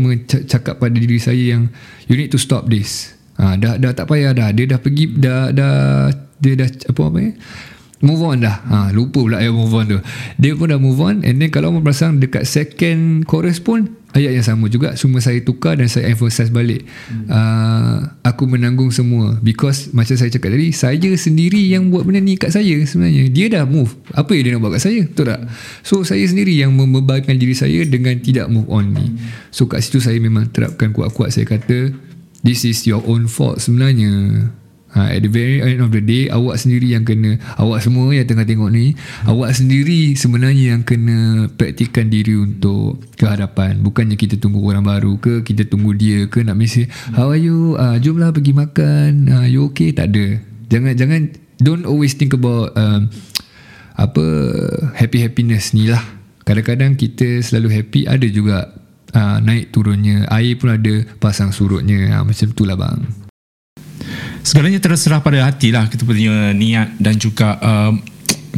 cakap 0.45 0.77
pada 0.77 0.93
diri 0.93 1.17
saya 1.17 1.57
yang 1.57 1.73
you 2.05 2.15
need 2.15 2.29
to 2.29 2.39
stop 2.39 2.69
this. 2.69 3.17
Ha, 3.37 3.57
dah 3.57 3.77
dah 3.77 3.91
tak 3.93 4.09
payah 4.09 4.33
dah. 4.33 4.49
Dia 4.53 4.65
dah 4.77 4.79
pergi 4.81 5.05
dah 5.17 5.49
dah 5.53 5.75
dia 6.37 6.53
dah 6.53 6.69
apa 6.69 7.01
apa 7.01 7.17
ya 7.17 7.31
move 8.01 8.21
on 8.21 8.41
dah. 8.41 8.57
Ha, 8.67 8.75
lupa 8.93 9.25
pula 9.25 9.41
yang 9.41 9.57
move 9.57 9.73
on 9.73 9.85
tu. 9.89 9.99
Dia 10.37 10.53
pun 10.53 10.69
dah 10.69 10.79
move 10.79 10.99
on 11.01 11.25
and 11.25 11.41
then 11.41 11.49
kalau 11.49 11.73
orang 11.73 11.81
perasan 11.81 12.21
dekat 12.21 12.45
second 12.45 13.25
chorus 13.25 13.57
pun 13.57 13.89
ayat 14.13 14.37
yang 14.37 14.45
sama 14.45 14.69
juga. 14.69 14.93
Cuma 14.93 15.21
saya 15.21 15.41
tukar 15.41 15.77
dan 15.77 15.89
saya 15.89 16.09
emphasize 16.13 16.53
balik. 16.53 16.85
Hmm. 17.09 17.25
uh, 17.29 17.97
aku 18.21 18.45
menanggung 18.45 18.89
semua. 18.93 19.37
Because 19.41 19.93
macam 19.93 20.13
saya 20.17 20.29
cakap 20.29 20.53
tadi 20.53 20.69
saya 20.73 21.11
sendiri 21.17 21.61
yang 21.69 21.89
buat 21.89 22.05
benda 22.05 22.21
ni 22.21 22.37
kat 22.37 22.53
saya 22.53 22.77
sebenarnya. 22.85 23.29
Dia 23.33 23.45
dah 23.49 23.63
move. 23.65 23.93
Apa 24.13 24.33
yang 24.37 24.43
dia 24.43 24.51
nak 24.57 24.61
buat 24.65 24.73
kat 24.77 24.83
saya? 24.89 25.01
Betul 25.05 25.25
tak? 25.33 25.41
So 25.81 26.05
saya 26.05 26.25
sendiri 26.25 26.53
yang 26.53 26.73
membebankan 26.73 27.37
diri 27.37 27.57
saya 27.57 27.81
dengan 27.85 28.17
tidak 28.21 28.49
move 28.49 28.69
on 28.69 28.93
ni. 28.93 29.17
So 29.49 29.65
kat 29.65 29.85
situ 29.85 30.01
saya 30.01 30.17
memang 30.21 30.49
terapkan 30.53 30.93
kuat-kuat 30.93 31.33
saya 31.33 31.49
kata 31.49 32.07
this 32.45 32.63
is 32.63 32.85
your 32.85 33.01
own 33.05 33.25
fault 33.25 33.59
sebenarnya 33.59 34.45
Ha, 34.97 35.13
at 35.13 35.21
the 35.21 35.29
very 35.29 35.61
end 35.61 35.77
of 35.77 35.93
the 35.93 36.01
day 36.01 36.25
awak 36.33 36.57
sendiri 36.57 36.97
yang 36.97 37.05
kena 37.05 37.37
awak 37.61 37.85
semua 37.85 38.09
yang 38.17 38.25
tengah 38.25 38.49
tengok 38.49 38.73
ni 38.73 38.97
hmm. 38.97 39.29
awak 39.29 39.53
sendiri 39.53 40.17
sebenarnya 40.17 40.73
yang 40.73 40.81
kena 40.81 41.45
praktikkan 41.53 42.09
diri 42.09 42.33
untuk 42.33 42.97
ke 43.13 43.29
hadapan 43.29 43.77
bukannya 43.77 44.17
kita 44.17 44.41
tunggu 44.41 44.57
orang 44.65 44.81
baru 44.81 45.21
ke 45.21 45.45
kita 45.45 45.69
tunggu 45.69 45.93
dia 45.93 46.25
ke 46.25 46.41
nak 46.41 46.57
mesej 46.57 46.89
hmm. 46.89 47.13
how 47.13 47.29
are 47.29 47.37
you? 47.37 47.77
Uh, 47.77 48.01
jomlah 48.01 48.33
pergi 48.33 48.57
makan. 48.57 49.29
Uh, 49.29 49.45
you 49.45 49.69
okay? 49.69 49.93
Tak 49.93 50.09
ada. 50.09 50.41
Jangan 50.73 50.93
jangan 50.97 51.21
don't 51.61 51.85
always 51.85 52.17
think 52.17 52.33
about 52.33 52.73
um, 52.73 53.13
apa 53.93 54.25
happy 54.97 55.21
happiness 55.21 55.77
ni 55.77 55.93
lah. 55.93 56.01
Kadang-kadang 56.41 56.97
kita 56.97 57.45
selalu 57.45 57.69
happy 57.83 58.01
ada 58.09 58.25
juga 58.25 58.73
uh, 59.13 59.37
naik 59.43 59.69
turunnya. 59.75 60.25
Air 60.33 60.57
pun 60.57 60.73
ada 60.73 61.05
pasang 61.21 61.53
surutnya. 61.53 62.17
Uh, 62.17 62.23
macam 62.25 62.47
tu 62.55 62.65
lah 62.65 62.79
bang 62.79 63.26
segalanya 64.47 64.79
terserah 64.79 65.19
pada 65.19 65.43
hati 65.43 65.75
lah 65.75 65.91
kita 65.91 66.07
punya 66.07 66.55
niat 66.55 66.95
dan 67.03 67.19
juga 67.19 67.59
uh, 67.59 67.91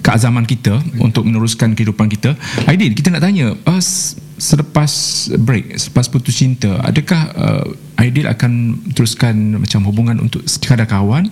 keazaman 0.06 0.46
kita 0.46 0.78
hmm. 0.78 1.02
untuk 1.02 1.26
meneruskan 1.26 1.74
kehidupan 1.74 2.06
kita 2.14 2.38
Aidil 2.70 2.94
kita 2.94 3.10
nak 3.10 3.26
tanya 3.26 3.58
uh, 3.58 3.82
selepas 4.38 4.92
break 5.42 5.82
selepas 5.82 6.06
putus 6.14 6.38
cinta 6.38 6.78
adakah 6.86 7.22
uh, 7.34 7.66
Aidil 7.98 8.30
akan 8.30 8.78
teruskan 8.94 9.66
macam 9.66 9.82
hubungan 9.90 10.22
untuk 10.22 10.46
sekadar 10.46 10.86
kawan 10.86 11.26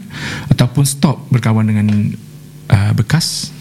ataupun 0.49 0.83
stop 0.89 1.21
berkawan 1.29 1.69
dengan 1.69 2.17
uh, 2.73 2.91
bekas 2.97 3.53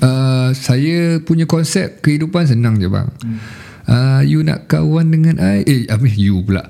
uh, 0.00 0.56
saya 0.56 1.20
punya 1.20 1.44
konsep 1.44 2.00
kehidupan 2.00 2.48
senang 2.48 2.80
je 2.80 2.88
bang 2.88 3.08
hmm. 3.20 3.38
uh, 3.84 4.20
you 4.24 4.40
nak 4.40 4.64
kawan 4.64 5.12
dengan 5.12 5.36
I 5.44 5.60
eh 5.68 5.80
apa 5.92 6.08
you 6.08 6.40
pula 6.40 6.64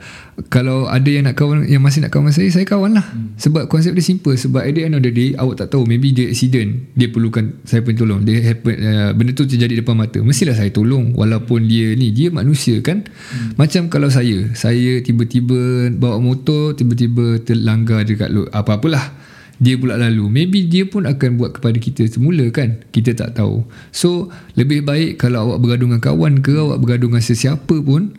kalau 0.46 0.86
ada 0.86 1.10
yang 1.10 1.26
nak 1.26 1.34
kawan 1.34 1.66
yang 1.66 1.82
masih 1.82 1.98
nak 1.98 2.14
kawan 2.14 2.30
saya 2.30 2.46
saya 2.54 2.62
kawan 2.62 2.94
lah. 2.94 3.02
Hmm. 3.02 3.34
sebab 3.34 3.66
konsep 3.66 3.90
dia 3.90 4.06
simple. 4.06 4.38
Sebab 4.38 4.62
at 4.62 4.70
the 4.70 4.86
end 4.86 4.94
of 4.94 5.02
the 5.02 5.10
day 5.10 5.34
awak 5.34 5.58
tak 5.58 5.74
tahu 5.74 5.82
maybe 5.82 6.14
dia 6.14 6.30
accident. 6.30 6.94
Dia 6.94 7.10
perlukan 7.10 7.58
saya 7.66 7.82
pun 7.82 7.98
tolong. 7.98 8.22
Dia 8.22 8.38
happen 8.54 8.74
uh, 8.78 9.10
benda 9.18 9.34
tu 9.34 9.50
terjadi 9.50 9.82
depan 9.82 9.98
mata. 9.98 10.22
Mestilah 10.22 10.54
saya 10.54 10.70
tolong 10.70 11.18
walaupun 11.18 11.66
dia 11.66 11.90
ni 11.98 12.14
dia 12.14 12.30
manusia 12.30 12.78
kan. 12.86 13.02
Hmm. 13.34 13.58
macam 13.58 13.90
kalau 13.90 14.06
saya 14.14 14.54
saya 14.54 15.02
tiba-tiba 15.02 15.90
bawa 15.98 16.22
motor 16.22 16.78
tiba-tiba 16.78 17.42
terlanggar 17.42 18.06
dekat 18.06 18.30
apa-apalah. 18.54 19.18
Dia 19.58 19.74
pula 19.74 19.98
lalu. 19.98 20.30
Maybe 20.30 20.70
dia 20.70 20.86
pun 20.86 21.02
akan 21.02 21.34
buat 21.34 21.58
kepada 21.58 21.82
kita 21.82 22.06
semula 22.06 22.46
kan. 22.54 22.78
Kita 22.94 23.10
tak 23.18 23.42
tahu. 23.42 23.66
So 23.90 24.30
lebih 24.54 24.86
baik 24.86 25.18
kalau 25.18 25.50
awak 25.50 25.66
bergaduh 25.66 25.90
dengan 25.90 26.02
kawan 26.02 26.46
ke 26.46 26.54
awak 26.54 26.78
bergaduh 26.78 27.10
dengan 27.10 27.26
sesiapa 27.26 27.76
pun 27.82 28.14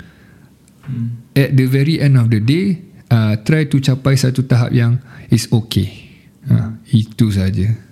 hmm. 0.84 1.19
At 1.36 1.54
the 1.54 1.66
very 1.70 2.02
end 2.02 2.18
of 2.18 2.30
the 2.32 2.42
day 2.42 2.80
uh, 3.10 3.38
try 3.46 3.66
to 3.66 3.82
capai 3.82 4.16
satu 4.16 4.46
tahap 4.46 4.72
yang 4.74 5.02
is 5.30 5.50
okay 5.50 6.10
uh, 6.50 6.74
itu 6.90 7.30
saja 7.34 7.90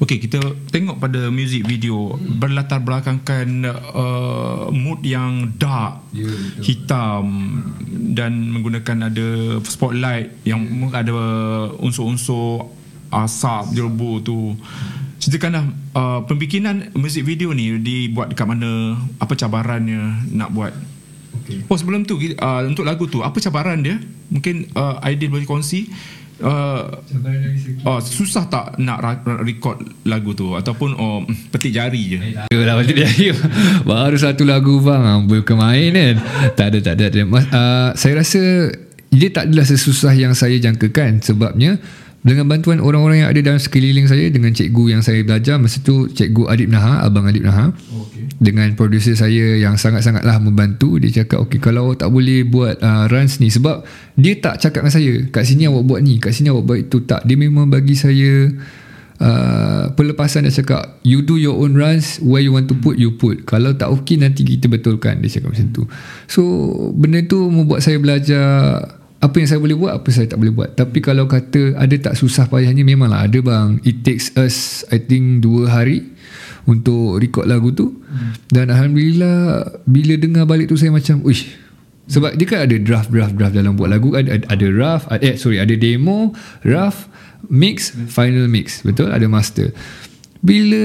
Okey, 0.00 0.16
kita 0.16 0.40
tengok 0.72 0.96
pada 0.96 1.28
music 1.28 1.68
video 1.68 2.16
berlatar 2.16 2.80
belakangkan 2.80 3.68
uh, 3.68 4.72
mood 4.72 5.04
yang 5.04 5.52
dark, 5.60 6.00
yeah, 6.16 6.56
hitam 6.64 7.60
dan 8.16 8.48
menggunakan 8.48 9.12
ada 9.12 9.60
spotlight 9.60 10.40
yang 10.48 10.64
yeah. 10.88 11.04
ada 11.04 11.12
unsur-unsur 11.84 12.72
asap 13.12 13.76
jerbu 13.76 14.24
tu. 14.24 14.56
Ceritakanlah 15.20 15.68
uh, 15.92 16.24
pembikinan 16.24 16.96
music 16.96 17.28
video 17.28 17.52
ni 17.52 17.76
dibuat 17.76 18.32
dekat 18.32 18.48
mana, 18.48 18.96
apa 19.20 19.36
cabarannya 19.36 20.32
nak 20.32 20.48
buat. 20.56 20.72
Okay. 21.30 21.62
Oh 21.70 21.76
sebelum 21.78 22.02
tu 22.06 22.18
uh, 22.18 22.60
untuk 22.66 22.82
lagu 22.82 23.06
tu 23.06 23.22
apa 23.22 23.38
cabaran 23.38 23.80
dia? 23.80 23.98
Mungkin 24.30 24.74
uh, 24.74 25.02
Aidil 25.02 25.30
boleh 25.30 25.46
kongsi. 25.46 25.90
Uh, 26.40 26.88
oh, 27.84 28.00
susah 28.00 28.48
tak 28.48 28.80
nak 28.80 29.20
record 29.44 29.84
lagu 30.08 30.32
tu? 30.32 30.56
Ataupun 30.56 30.96
oh, 30.96 31.20
petik 31.52 31.76
jari 31.76 32.16
je? 32.16 32.18
Eh, 32.48 32.64
lah 32.64 32.80
petik 32.80 32.96
jari. 32.96 33.36
Baru 33.88 34.16
satu 34.16 34.48
lagu 34.48 34.80
bang. 34.80 35.04
Ah, 35.04 35.20
bukan 35.20 35.56
main 35.60 35.92
kan? 35.92 36.16
Tak 36.56 36.66
ada 36.72 36.78
tak 36.80 36.94
ada, 36.96 37.04
tak 37.12 37.20
ada. 37.20 37.22
Uh, 37.28 37.90
saya 37.92 38.24
rasa 38.24 38.72
dia 39.12 39.28
tak 39.28 39.52
adalah 39.52 39.66
sesusah 39.68 40.16
yang 40.16 40.32
saya 40.32 40.56
jangkakan. 40.56 41.20
Sebabnya 41.20 41.76
dengan 42.20 42.44
bantuan 42.44 42.84
orang-orang 42.84 43.24
yang 43.24 43.30
ada 43.32 43.40
dalam 43.40 43.60
sekeliling 43.60 44.04
saya 44.04 44.28
dengan 44.28 44.52
cikgu 44.52 44.92
yang 44.92 45.00
saya 45.00 45.24
belajar 45.24 45.56
masa 45.56 45.80
tu 45.80 46.04
cikgu 46.12 46.52
Adib 46.52 46.68
Naha 46.68 47.00
abang 47.00 47.24
Adib 47.24 47.48
Naha 47.48 47.72
okay. 47.72 48.28
dengan 48.36 48.68
producer 48.76 49.16
saya 49.16 49.56
yang 49.56 49.80
sangat-sangatlah 49.80 50.36
membantu 50.36 51.00
dia 51.00 51.24
cakap 51.24 51.40
okey 51.48 51.56
kalau 51.56 51.96
tak 51.96 52.12
boleh 52.12 52.44
buat 52.44 52.76
uh, 52.84 53.08
runs 53.08 53.40
ni 53.40 53.48
sebab 53.48 53.88
dia 54.20 54.36
tak 54.36 54.60
cakap 54.60 54.84
dengan 54.84 54.94
saya 55.00 55.12
kat 55.32 55.44
sini 55.48 55.64
awak 55.72 55.84
buat 55.88 56.00
ni 56.04 56.20
kat 56.20 56.36
sini 56.36 56.52
awak 56.52 56.64
buat 56.68 56.78
itu 56.84 56.98
tak. 57.08 57.24
Dia 57.24 57.40
memang 57.40 57.72
bagi 57.72 57.96
saya 57.96 58.52
uh, 59.16 59.84
pelepasan 59.96 60.44
dia 60.44 60.52
cakap 60.52 61.00
you 61.00 61.24
do 61.24 61.40
your 61.40 61.56
own 61.56 61.72
runs 61.72 62.20
where 62.20 62.44
you 62.44 62.52
want 62.52 62.68
to 62.68 62.76
put 62.76 63.00
you 63.00 63.16
put. 63.16 63.48
Kalau 63.48 63.72
tak 63.72 63.88
okey 63.96 64.20
nanti 64.20 64.44
kita 64.44 64.68
betulkan 64.68 65.24
dia 65.24 65.40
cakap 65.40 65.56
macam 65.56 65.72
tu. 65.72 65.88
So 66.28 66.42
benda 66.92 67.24
tu 67.24 67.48
membuat 67.48 67.80
saya 67.80 67.96
belajar 67.96 68.44
apa 69.20 69.36
yang 69.36 69.48
saya 69.52 69.60
boleh 69.60 69.76
buat 69.76 69.92
apa 70.00 70.08
saya 70.08 70.26
tak 70.32 70.40
boleh 70.40 70.54
buat. 70.56 70.70
Tapi 70.72 70.98
kalau 71.04 71.28
kata 71.28 71.76
ada 71.76 71.92
tak 72.00 72.16
susah 72.16 72.48
payahnya 72.48 72.80
memanglah 72.80 73.28
ada 73.28 73.38
bang. 73.44 73.76
It 73.84 74.00
takes 74.00 74.32
us 74.32 74.80
I 74.88 74.96
think 74.96 75.44
dua 75.44 75.68
hari 75.68 76.08
untuk 76.64 77.20
record 77.20 77.44
lagu 77.44 77.68
tu. 77.76 78.00
Hmm. 78.10 78.32
dan 78.48 78.72
Alhamdulillah 78.72 79.68
bila 79.84 80.16
dengar 80.16 80.48
balik 80.48 80.72
tu 80.72 80.80
saya 80.80 80.88
macam 80.88 81.20
uish. 81.22 81.52
Sebab 82.10 82.34
dia 82.34 82.46
kan 82.48 82.66
ada 82.66 82.74
draft 82.80 83.12
draft 83.12 83.36
draft 83.36 83.54
dalam 83.54 83.76
buat 83.76 83.92
lagu. 83.92 84.16
Ada 84.16 84.40
ada 84.50 84.66
ada, 84.66 85.20
eh 85.22 85.36
sorry 85.36 85.60
ada 85.60 85.76
demo 85.76 86.32
draft 86.64 87.06
mix. 87.52 87.92
final 88.08 88.48
mix. 88.48 88.80
Betul? 88.82 89.12
Ada 89.12 89.28
master 89.28 89.70
bila 90.40 90.82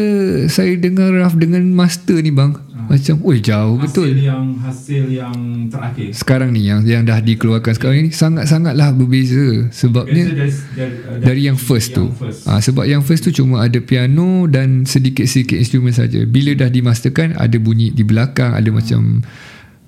saya 0.51 0.75
dengar 0.75 1.15
draft 1.15 1.39
dengan 1.39 1.63
master 1.71 2.19
ni 2.19 2.31
bang 2.31 2.55
macam 2.85 3.15
oi 3.25 3.41
jauh 3.41 3.81
hasil 3.81 3.89
betul. 3.89 4.09
yang 4.13 4.45
hasil 4.61 5.03
yang 5.09 5.37
terakhir. 5.73 6.13
Sekarang 6.13 6.53
ni 6.53 6.69
yang 6.69 6.85
yang 6.85 7.01
dah 7.01 7.17
dikeluarkan 7.17 7.73
sekarang 7.73 7.97
ni 8.05 8.11
sangat-sangatlah 8.13 8.93
berbeza. 8.93 9.69
Sebabnya 9.73 10.29
dari, 10.29 10.53
dari, 10.77 10.95
dari 11.21 11.41
yang 11.49 11.57
first 11.57 11.97
yang 11.97 12.13
tu 12.13 12.21
first. 12.21 12.45
Ha, 12.45 12.61
sebab 12.61 12.85
yang 12.85 13.01
first 13.01 13.25
tu 13.25 13.33
cuma 13.33 13.65
ada 13.65 13.81
piano 13.81 14.45
dan 14.45 14.85
sedikit-sedikit 14.85 15.57
instrumen 15.57 15.93
saja. 15.97 16.21
Bila 16.29 16.53
dah 16.53 16.69
dimasterkan 16.69 17.33
ada 17.41 17.57
bunyi 17.57 17.89
di 17.89 18.05
belakang 18.05 18.53
ada 18.53 18.69
hmm. 18.69 18.77
macam 18.77 19.01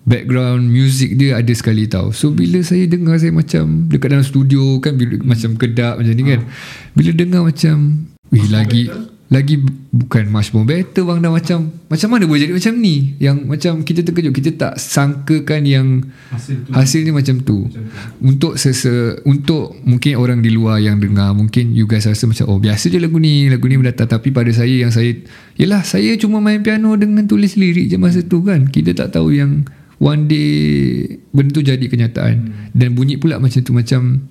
background 0.08 0.66
music 0.66 1.22
dia 1.22 1.38
ada 1.38 1.54
sekali 1.54 1.86
tau. 1.86 2.10
So 2.10 2.34
bila 2.34 2.66
saya 2.66 2.90
dengar 2.90 3.22
saya 3.22 3.30
macam 3.30 3.86
dekat 3.94 4.10
dalam 4.10 4.26
studio 4.26 4.82
kan 4.82 4.98
bila, 4.98 5.22
macam 5.22 5.54
kedap 5.54 6.02
macam 6.02 6.14
ni 6.18 6.24
kan. 6.26 6.42
Ha. 6.42 6.50
bila 6.98 7.12
dengar 7.14 7.42
macam 7.46 8.10
wih 8.34 8.48
lagi 8.50 8.90
betul 8.90 9.17
lagi 9.28 9.60
bukan 9.92 10.32
much 10.32 10.56
more 10.56 10.64
better 10.64 11.04
bang 11.04 11.20
dah 11.20 11.28
macam 11.28 11.68
macam 11.92 12.08
mana 12.16 12.24
boleh 12.24 12.48
jadi 12.48 12.56
macam 12.56 12.74
ni 12.80 13.12
yang 13.20 13.44
macam 13.44 13.84
kita 13.84 14.00
terkejut 14.08 14.32
kita 14.32 14.56
tak 14.56 14.74
sangkakan 14.80 15.68
yang 15.68 15.88
hasil, 16.32 17.04
tu. 17.04 17.04
ni 17.04 17.12
macam 17.12 17.36
tu. 17.44 17.68
macam 17.68 17.84
tu 17.92 18.24
untuk 18.24 18.54
sese 18.56 19.20
untuk 19.28 19.76
mungkin 19.84 20.16
orang 20.16 20.40
di 20.40 20.48
luar 20.56 20.80
yang 20.80 21.04
dengar 21.04 21.36
mungkin 21.36 21.76
you 21.76 21.84
guys 21.84 22.08
rasa 22.08 22.24
macam 22.24 22.48
oh 22.48 22.56
biasa 22.56 22.88
je 22.88 23.04
lagu 23.04 23.20
ni 23.20 23.52
lagu 23.52 23.68
ni 23.68 23.76
mendatang 23.76 24.08
tapi 24.08 24.32
pada 24.32 24.48
saya 24.56 24.88
yang 24.88 24.96
saya 24.96 25.12
yelah 25.60 25.84
saya 25.84 26.16
cuma 26.16 26.40
main 26.40 26.64
piano 26.64 26.96
dengan 26.96 27.28
tulis 27.28 27.60
lirik 27.60 27.92
je 27.92 28.00
masa 28.00 28.24
tu 28.24 28.40
kan 28.48 28.72
kita 28.72 28.96
tak 28.96 29.12
tahu 29.20 29.36
yang 29.36 29.68
one 30.00 30.32
day 30.32 31.20
benda 31.36 31.52
tu 31.52 31.68
jadi 31.68 31.84
kenyataan 31.84 32.36
hmm. 32.48 32.80
dan 32.80 32.96
bunyi 32.96 33.20
pula 33.20 33.44
macam 33.44 33.60
tu 33.60 33.76
macam 33.76 34.24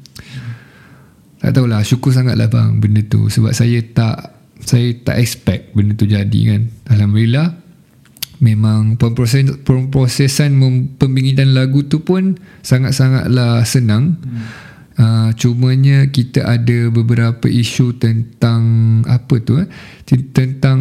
tak 1.36 1.52
tahulah 1.52 1.84
syukur 1.84 2.16
sangatlah 2.16 2.48
bang 2.48 2.80
benda 2.80 3.04
tu 3.04 3.28
sebab 3.28 3.52
saya 3.52 3.84
tak 3.84 4.35
saya 4.66 4.90
tak 4.98 5.22
expect 5.22 5.70
benda 5.78 5.94
tu 5.94 6.10
jadi 6.10 6.40
kan 6.50 6.62
Alhamdulillah 6.90 7.54
memang 8.42 9.00
pemproses, 9.00 9.48
pemprosesan 9.64 10.58
pembingitan 11.00 11.56
lagu 11.56 11.86
tu 11.86 12.04
pun 12.04 12.36
sangat-sangatlah 12.60 13.64
senang 13.64 14.18
hmm. 14.20 14.44
uh, 15.00 15.30
cumanya 15.38 16.10
kita 16.10 16.44
ada 16.44 16.92
beberapa 16.92 17.48
isu 17.48 17.96
tentang 17.96 18.62
apa 19.08 19.40
tu 19.40 19.62
eh? 19.62 19.68
tentang 20.34 20.80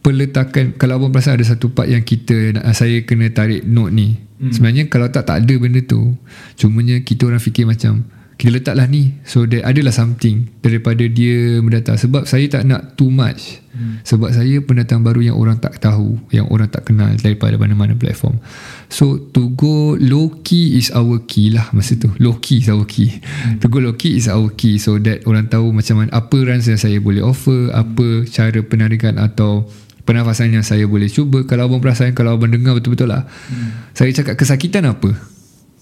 peletakan 0.00 0.78
kalau 0.80 1.02
abang 1.02 1.12
perasan 1.12 1.36
ada 1.36 1.44
satu 1.44 1.74
part 1.74 1.90
yang 1.90 2.06
kita 2.06 2.56
uh, 2.56 2.72
saya 2.72 3.04
kena 3.04 3.28
tarik 3.34 3.66
note 3.68 3.92
ni 3.92 4.16
hmm. 4.16 4.54
sebenarnya 4.54 4.88
kalau 4.88 5.12
tak 5.12 5.28
tak 5.28 5.44
ada 5.44 5.54
benda 5.60 5.84
tu 5.84 6.16
cumanya 6.56 7.02
kita 7.04 7.28
orang 7.28 7.42
fikir 7.42 7.68
macam 7.68 8.06
kita 8.38 8.54
letaklah 8.54 8.86
ni. 8.86 9.18
So 9.26 9.50
there 9.50 9.66
adalah 9.66 9.90
something 9.90 10.46
daripada 10.62 11.02
dia 11.10 11.58
mendatang. 11.58 11.98
Sebab 11.98 12.22
saya 12.22 12.46
tak 12.46 12.62
nak 12.70 12.94
too 12.94 13.10
much. 13.10 13.66
Hmm. 13.78 14.02
sebab 14.02 14.34
saya 14.34 14.58
pendatang 14.58 15.06
baru 15.06 15.22
yang 15.22 15.38
orang 15.38 15.62
tak 15.62 15.78
tahu 15.78 16.18
yang 16.34 16.50
orang 16.50 16.66
tak 16.66 16.82
kenal 16.90 17.14
daripada 17.14 17.54
mana-mana 17.54 17.94
platform. 17.94 18.42
So 18.90 19.22
to 19.30 19.54
go 19.54 19.94
low 19.94 20.34
key 20.42 20.74
is 20.74 20.90
our 20.90 21.22
key 21.22 21.54
lah 21.54 21.70
masa 21.70 21.94
tu. 21.94 22.10
Low 22.18 22.42
key 22.42 22.58
is 22.58 22.66
our 22.66 22.82
key. 22.82 23.22
Hmm. 23.22 23.62
to 23.62 23.70
go 23.70 23.78
low 23.78 23.94
key 23.94 24.18
is 24.18 24.26
our 24.26 24.50
key 24.50 24.82
so 24.82 24.98
that 24.98 25.22
orang 25.30 25.46
tahu 25.46 25.70
macam 25.70 26.02
mana 26.02 26.10
apa 26.10 26.36
runs 26.42 26.66
yang 26.66 26.74
saya 26.74 26.98
boleh 26.98 27.22
offer 27.22 27.70
apa 27.70 28.26
cara 28.26 28.58
penarikan 28.66 29.14
atau 29.14 29.70
pernafasan 30.02 30.50
yang 30.50 30.66
saya 30.66 30.82
boleh 30.90 31.06
cuba. 31.06 31.46
Kalau 31.46 31.70
abang 31.70 31.78
perasan 31.78 32.18
kalau 32.18 32.34
abang 32.34 32.50
dengar 32.50 32.74
betul-betul 32.74 33.14
lah. 33.14 33.30
Hmm. 33.30 33.94
saya 33.94 34.10
cakap 34.10 34.34
kesakitan 34.34 34.90
apa? 34.90 35.14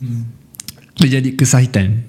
Hmm. 0.04 0.28
dia 1.00 1.16
jadi 1.16 1.32
kesahitan 1.32 2.04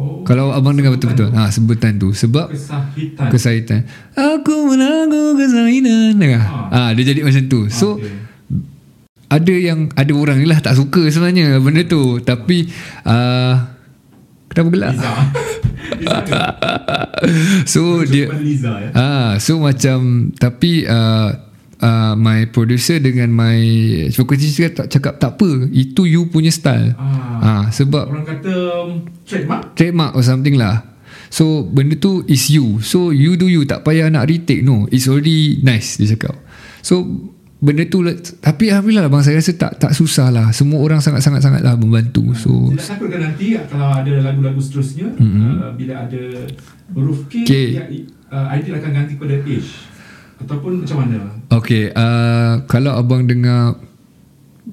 Oh, 0.00 0.24
Kalau 0.24 0.56
abang 0.56 0.72
dengar 0.72 0.96
betul-betul 0.96 1.28
ha, 1.36 1.52
Sebutan 1.52 2.00
tu 2.00 2.16
Sebab 2.16 2.48
Kesahitan 2.48 3.28
Kesahitan 3.28 3.80
Aku 4.16 4.72
menanggung 4.72 5.36
kesahitan 5.36 6.16
Dengar 6.16 6.40
ha. 6.40 6.72
ha. 6.72 6.80
Dia 6.96 7.12
jadi 7.12 7.20
macam 7.20 7.44
tu 7.52 7.68
So 7.68 8.00
okay. 8.00 8.08
Ada 9.28 9.52
yang 9.52 9.92
Ada 9.92 10.12
orang 10.16 10.40
ni 10.40 10.48
lah 10.48 10.64
Tak 10.64 10.80
suka 10.80 11.04
sebenarnya 11.12 11.60
Benda 11.60 11.84
tu 11.84 12.16
Tapi 12.24 12.64
uh, 13.04 13.54
Kenapa 14.50 14.68
gelap. 14.74 14.94
So 17.70 18.02
dia 18.02 18.26
Liza, 18.34 18.72
ya? 18.82 18.90
ah, 18.96 19.30
So 19.38 19.60
macam 19.60 20.32
Tapi 20.34 20.88
uh, 20.88 21.49
uh, 21.80 22.14
my 22.14 22.46
producer 22.48 23.00
dengan 23.00 23.32
my 23.32 23.58
vocal 24.12 24.36
teacher 24.36 24.70
tak 24.70 24.92
cakap 24.92 25.18
tak 25.18 25.36
apa 25.36 25.66
itu 25.72 26.06
you 26.06 26.28
punya 26.28 26.52
style. 26.52 26.94
Ah, 26.96 27.40
uh, 27.40 27.64
sebab 27.72 28.12
orang 28.12 28.26
kata 28.28 28.52
um, 28.84 28.90
trademark? 29.24 29.62
trademark 29.74 30.12
or 30.14 30.22
something 30.22 30.54
lah. 30.60 30.84
So 31.30 31.62
benda 31.62 31.94
tu 31.96 32.26
is 32.26 32.50
you. 32.50 32.82
So 32.82 33.14
you 33.14 33.38
do 33.38 33.46
you. 33.46 33.62
Tak 33.62 33.86
payah 33.86 34.10
nak 34.10 34.26
retake 34.26 34.66
no. 34.66 34.90
It's 34.90 35.06
already 35.06 35.62
nice 35.62 35.96
dia 35.96 36.18
cakap. 36.18 36.34
So 36.82 37.06
benda 37.60 37.86
tu 37.86 38.02
tapi 38.40 38.72
alhamdulillah 38.72 39.06
bang 39.12 39.22
saya 39.22 39.38
rasa 39.38 39.54
tak 39.54 39.78
tak 39.78 39.92
susah 39.94 40.34
lah. 40.34 40.50
Semua 40.50 40.82
orang 40.82 40.98
sangat 40.98 41.22
sangat 41.22 41.46
sangat 41.46 41.62
lah 41.62 41.78
membantu. 41.78 42.34
So 42.34 42.74
tidak 42.74 42.98
takutkan 42.98 43.20
nanti 43.30 43.54
kalau 43.70 43.94
ada 43.94 44.12
lagu-lagu 44.26 44.58
seterusnya 44.58 45.06
mm-hmm. 45.14 45.52
uh, 45.62 45.70
bila 45.78 45.94
ada 46.02 46.22
huruf 46.98 47.30
K 47.30 47.46
okay. 47.46 47.66
ya, 47.78 47.84
uh, 48.34 48.50
ideal 48.58 48.82
akan 48.82 48.90
ganti 48.90 49.14
pada 49.14 49.38
H 49.46 49.89
Ataupun 50.40 50.84
macam 50.84 50.96
mana? 51.04 51.16
Okay, 51.52 51.92
uh, 51.92 52.64
kalau 52.64 52.96
abang 52.96 53.28
dengar 53.28 53.76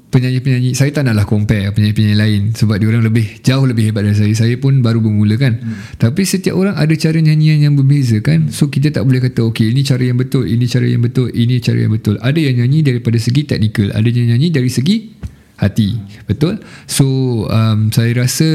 penyanyi-penyanyi 0.07 0.71
saya 0.71 0.93
tak 0.93 1.03
naklah 1.03 1.27
compare 1.27 1.67
penyanyi-penyanyi 1.75 2.17
lain 2.17 2.41
sebab 2.55 2.79
dia 2.79 2.87
orang 2.87 3.03
lebih 3.03 3.43
jauh 3.43 3.65
lebih 3.67 3.91
hebat 3.91 4.07
dari 4.07 4.15
saya. 4.15 4.33
Saya 4.47 4.55
pun 4.55 4.79
baru 4.79 5.03
bermula 5.03 5.35
kan. 5.35 5.59
Hmm. 5.59 5.75
tapi 5.99 6.23
setiap 6.23 6.55
orang 6.55 6.75
ada 6.79 6.93
cara 6.95 7.17
nyanyian 7.19 7.67
yang 7.67 7.73
berbeza 7.75 8.23
kan. 8.23 8.47
So 8.53 8.71
kita 8.71 8.93
tak 8.93 9.03
boleh 9.03 9.19
kata 9.19 9.43
okey 9.51 9.75
ini 9.75 9.83
cara 9.83 10.03
yang 10.07 10.17
betul 10.19 10.47
ini 10.47 10.65
cara 10.69 10.85
yang 10.87 11.01
betul 11.03 11.27
ini 11.33 11.55
cara 11.59 11.79
yang 11.83 11.93
betul. 11.93 12.15
Ada 12.23 12.39
yang 12.39 12.55
nyanyi 12.63 12.79
daripada 12.85 13.17
segi 13.19 13.41
teknikal 13.43 13.91
ada 13.91 14.07
yang 14.07 14.27
nyanyi 14.35 14.47
dari 14.53 14.71
segi 14.71 15.11
hati. 15.59 15.99
Betul? 16.29 16.63
So 16.87 17.05
um, 17.51 17.91
saya 17.91 18.23
rasa 18.23 18.47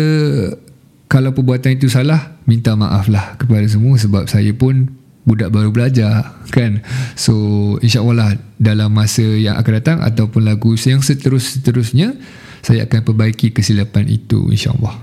kalau 1.11 1.37
perbuatan 1.37 1.77
itu 1.77 1.93
salah 1.93 2.41
minta 2.49 2.73
maaf 2.73 3.13
lah 3.13 3.37
kepada 3.37 3.69
semua 3.69 4.01
sebab 4.01 4.25
saya 4.25 4.49
pun 4.57 5.02
budak 5.23 5.55
baru 5.55 5.71
belajar 5.71 6.43
kan? 6.51 6.83
So 7.15 7.35
insyaAllah 7.79 8.17
lah 8.17 8.31
dalam 8.59 8.91
masa 8.95 9.23
yang 9.23 9.55
akan 9.59 9.73
datang 9.79 9.99
ataupun 10.03 10.47
lagu 10.47 10.75
yang 10.79 11.03
seterus-seterusnya 11.03 12.15
saya 12.63 12.87
akan 12.87 13.03
perbaiki 13.03 13.51
kesilapan 13.51 14.07
itu 14.07 14.51
insyaAllah. 14.51 14.99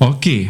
Ok 0.00 0.48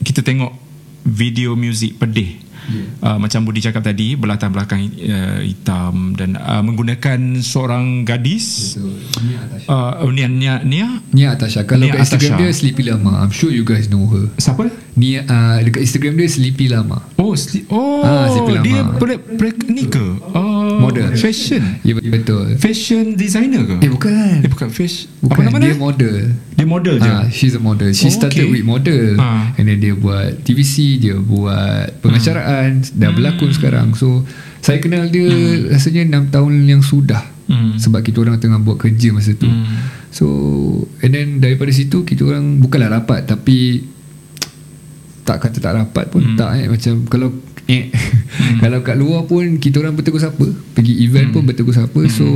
kita 0.00 0.24
tengok 0.24 0.56
video 1.04 1.56
muzik 1.56 2.00
pedih 2.00 2.49
yeah. 2.70 2.86
uh, 3.04 3.18
macam 3.18 3.42
Budi 3.44 3.60
cakap 3.60 3.82
tadi 3.82 4.14
berlatar 4.14 4.48
belakang 4.48 4.86
uh, 4.86 5.42
hitam 5.42 6.14
dan 6.14 6.38
uh, 6.38 6.62
menggunakan 6.62 7.42
seorang 7.42 8.06
gadis. 8.06 8.78
Uh, 9.66 10.06
Nia 10.10 10.26
Nia 10.30 10.54
Nia? 10.62 11.02
Nia 11.10 11.34
Atasha. 11.34 11.66
Kalau 11.66 11.84
Nia 11.84 11.98
kat 11.98 12.06
Instagram 12.06 12.38
Atasha. 12.38 12.42
dia 12.46 12.50
Sleepy 12.54 12.82
Lama. 12.86 13.10
I'm 13.20 13.34
sure 13.34 13.50
you 13.50 13.66
guys 13.66 13.90
know 13.90 14.06
her. 14.08 14.30
Siapa? 14.38 14.70
Nia 14.98 15.22
uh, 15.26 15.58
dekat 15.62 15.86
Instagram 15.86 16.14
dia 16.18 16.28
Sleepy 16.30 16.66
Lama. 16.70 16.98
Oh 17.20 17.32
sli- 17.38 17.66
oh 17.70 18.02
ah, 18.02 18.26
Sleepy 18.30 18.52
Lama. 18.58 18.64
dia 18.66 18.80
pre, 18.98 19.14
pre, 19.18 19.50
ni 19.70 19.86
ke? 19.86 20.02
Oh, 20.34 20.82
model. 20.82 21.14
fashion. 21.14 21.62
Ya 21.86 21.94
betul. 21.94 22.56
Fashion 22.58 23.14
designer 23.14 23.62
ke? 23.64 23.76
Eh 23.86 23.90
bukan. 23.90 24.42
Eh 24.42 24.50
bukan 24.50 24.68
fashion. 24.72 25.08
Bukan. 25.22 25.46
Apa 25.46 25.46
nama 25.46 25.58
dia? 25.62 25.74
model 25.78 26.34
dia 26.60 26.68
model 26.68 26.96
je 27.00 27.08
ah, 27.08 27.24
she's 27.32 27.56
a 27.56 27.62
model 27.62 27.88
she 27.96 28.12
oh, 28.12 28.12
started 28.12 28.44
okay. 28.44 28.52
with 28.52 28.64
model 28.68 29.16
ah. 29.16 29.48
and 29.56 29.64
then 29.64 29.80
dia 29.80 29.96
buat 29.96 30.44
TVC 30.44 31.00
dia 31.00 31.16
buat 31.16 32.04
pengacaraan 32.04 32.60
berjalan 32.60 32.98
dah 33.00 33.08
hmm. 33.08 33.16
berlakon 33.16 33.50
sekarang 33.52 33.88
so 33.96 34.22
saya 34.60 34.78
kenal 34.78 35.08
dia 35.08 35.26
hmm. 35.26 35.72
rasanya 35.72 36.02
6 36.28 36.34
tahun 36.34 36.52
yang 36.68 36.82
sudah 36.84 37.22
hmm. 37.48 37.80
sebab 37.80 38.00
kita 38.04 38.22
orang 38.22 38.36
tengah 38.38 38.60
buat 38.60 38.76
kerja 38.76 39.10
masa 39.14 39.32
tu 39.34 39.48
hmm. 39.48 40.10
so 40.12 40.26
and 41.00 41.12
then 41.16 41.28
daripada 41.40 41.72
situ 41.72 42.04
kita 42.04 42.22
orang 42.26 42.60
bukanlah 42.60 43.00
rapat 43.00 43.24
tapi 43.26 43.88
tak 45.24 45.46
kata 45.46 45.58
tak 45.62 45.74
rapat 45.76 46.04
pun 46.10 46.22
hmm. 46.34 46.36
tak 46.36 46.48
eh 46.58 46.66
macam 46.68 46.94
kalau 47.06 47.28
eh, 47.70 47.88
hmm. 47.90 48.58
kalau 48.62 48.78
kat 48.82 48.96
luar 48.98 49.24
pun 49.24 49.56
kita 49.56 49.80
orang 49.80 49.94
bertegur 49.94 50.20
siapa 50.20 50.44
pergi 50.76 51.06
event 51.06 51.30
hmm. 51.30 51.34
pun 51.34 51.42
bertegur 51.46 51.74
siapa 51.74 52.00
hmm. 52.00 52.12
so 52.12 52.26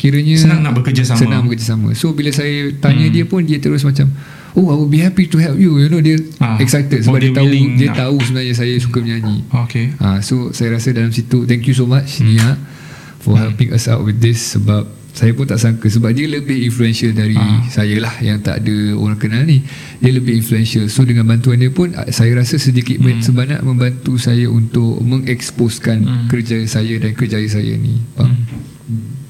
kiranya 0.00 0.32
senang 0.40 0.64
nak 0.64 0.72
bekerjasama 0.80 1.20
senang 1.20 1.44
bekerjasama 1.44 1.92
so 1.92 2.16
bila 2.16 2.32
saya 2.32 2.72
tanya 2.80 3.12
hmm. 3.12 3.14
dia 3.20 3.24
pun 3.28 3.44
dia 3.44 3.60
terus 3.60 3.84
macam 3.84 4.08
oh 4.56 4.72
I 4.72 4.74
will 4.80 4.88
be 4.88 5.04
happy 5.04 5.28
to 5.28 5.36
help 5.36 5.60
you 5.60 5.76
you 5.76 5.92
know 5.92 6.00
dia 6.00 6.16
ah, 6.40 6.56
excited 6.56 7.04
sebab 7.04 7.20
oh, 7.20 7.20
dia, 7.20 7.28
dia 7.28 7.36
tahu 7.36 7.52
dia 7.76 7.88
nak. 7.92 7.96
tahu 8.00 8.16
sebenarnya 8.24 8.54
saya 8.56 8.74
suka 8.80 8.98
menyanyi 9.04 9.44
okay 9.52 9.92
ah 10.00 10.24
so 10.24 10.56
saya 10.56 10.80
rasa 10.80 10.96
dalam 10.96 11.12
situ 11.12 11.44
thank 11.44 11.68
you 11.68 11.76
so 11.76 11.84
much 11.84 12.16
hmm. 12.16 12.32
Nia 12.32 12.56
for 13.20 13.36
hmm. 13.36 13.44
helping 13.44 13.70
us 13.76 13.84
out 13.92 14.00
with 14.00 14.16
this 14.24 14.56
sebab 14.56 14.88
saya 15.10 15.34
pun 15.34 15.44
tak 15.44 15.58
sangka 15.58 15.90
sebab 15.90 16.14
dia 16.14 16.30
lebih 16.30 16.64
influential 16.64 17.12
dari 17.12 17.36
ah. 17.36 17.60
saya 17.68 18.00
lah 18.00 18.14
yang 18.24 18.40
tak 18.40 18.64
ada 18.64 18.96
orang 18.96 19.20
kenal 19.20 19.44
ni 19.44 19.60
dia 20.00 20.16
lebih 20.16 20.38
influential 20.38 20.88
so 20.88 21.04
dengan 21.04 21.28
bantuan 21.28 21.60
dia 21.60 21.68
pun 21.68 21.92
ah, 21.92 22.08
saya 22.08 22.32
rasa 22.40 22.56
sedikit 22.56 22.96
hmm. 23.04 23.20
sebanyak 23.20 23.60
membantu 23.60 24.16
saya 24.16 24.48
untuk 24.48 24.96
mengeksposkan 25.04 26.00
hmm. 26.00 26.26
kerja 26.32 26.64
saya 26.64 26.96
dan 26.96 27.12
kerjaya 27.12 27.44
saya 27.52 27.76
ni 27.76 28.00
hmm. 28.16 29.28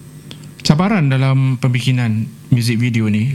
Cabaran 0.70 1.10
dalam 1.10 1.58
pembikinan 1.58 2.30
music 2.54 2.78
video 2.78 3.10
ni 3.10 3.34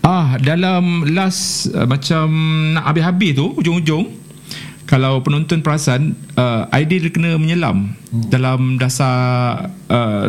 Ah 0.00 0.40
dalam 0.40 1.04
last 1.12 1.68
uh, 1.76 1.84
macam 1.84 2.32
nak 2.72 2.88
habis-habis 2.88 3.36
tu 3.36 3.52
ujung-ujung 3.60 4.08
kalau 4.88 5.20
penonton 5.20 5.60
perasan 5.60 6.16
uh, 6.36 6.68
idea 6.72 7.04
dia 7.04 7.12
kena 7.12 7.36
menyelam 7.36 7.92
hmm. 7.92 8.28
dalam 8.32 8.80
dasar 8.80 9.68
uh, 9.92 10.24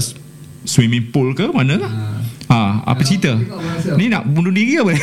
swimming 0.68 1.12
pool 1.16 1.32
ke 1.32 1.48
mana 1.52 1.80
lah. 1.80 1.94
Ha, 2.48 2.86
apa 2.86 3.02
cerita? 3.02 3.34
Ni 3.98 4.08
nak 4.14 4.30
bunuh 4.30 4.54
diri 4.54 4.78
apa? 4.78 4.94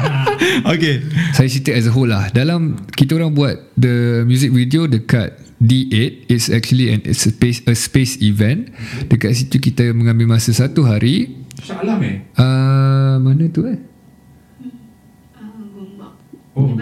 okay. 0.74 1.04
Saya 1.36 1.46
cerita 1.46 1.70
as 1.76 1.86
a 1.86 1.92
whole 1.92 2.10
lah. 2.10 2.32
Dalam 2.32 2.80
kita 2.96 3.18
orang 3.18 3.30
buat 3.34 3.60
the 3.76 4.24
music 4.24 4.50
video 4.50 4.88
dekat 4.90 5.36
D8 5.58 6.30
it's 6.30 6.46
actually 6.54 6.94
an 6.94 7.02
it's 7.02 7.26
a 7.26 7.34
space 7.34 7.60
a 7.66 7.74
space 7.74 8.14
event. 8.22 8.70
Dekat 9.10 9.34
situ 9.34 9.58
kita 9.58 9.90
mengambil 9.90 10.38
masa 10.38 10.54
satu 10.54 10.86
hari. 10.86 11.34
Syalam 11.58 11.98
eh? 12.06 12.16
Uh, 12.38 13.18
mana 13.18 13.50
tu 13.50 13.66
eh? 13.66 13.78
Oh. 16.58 16.74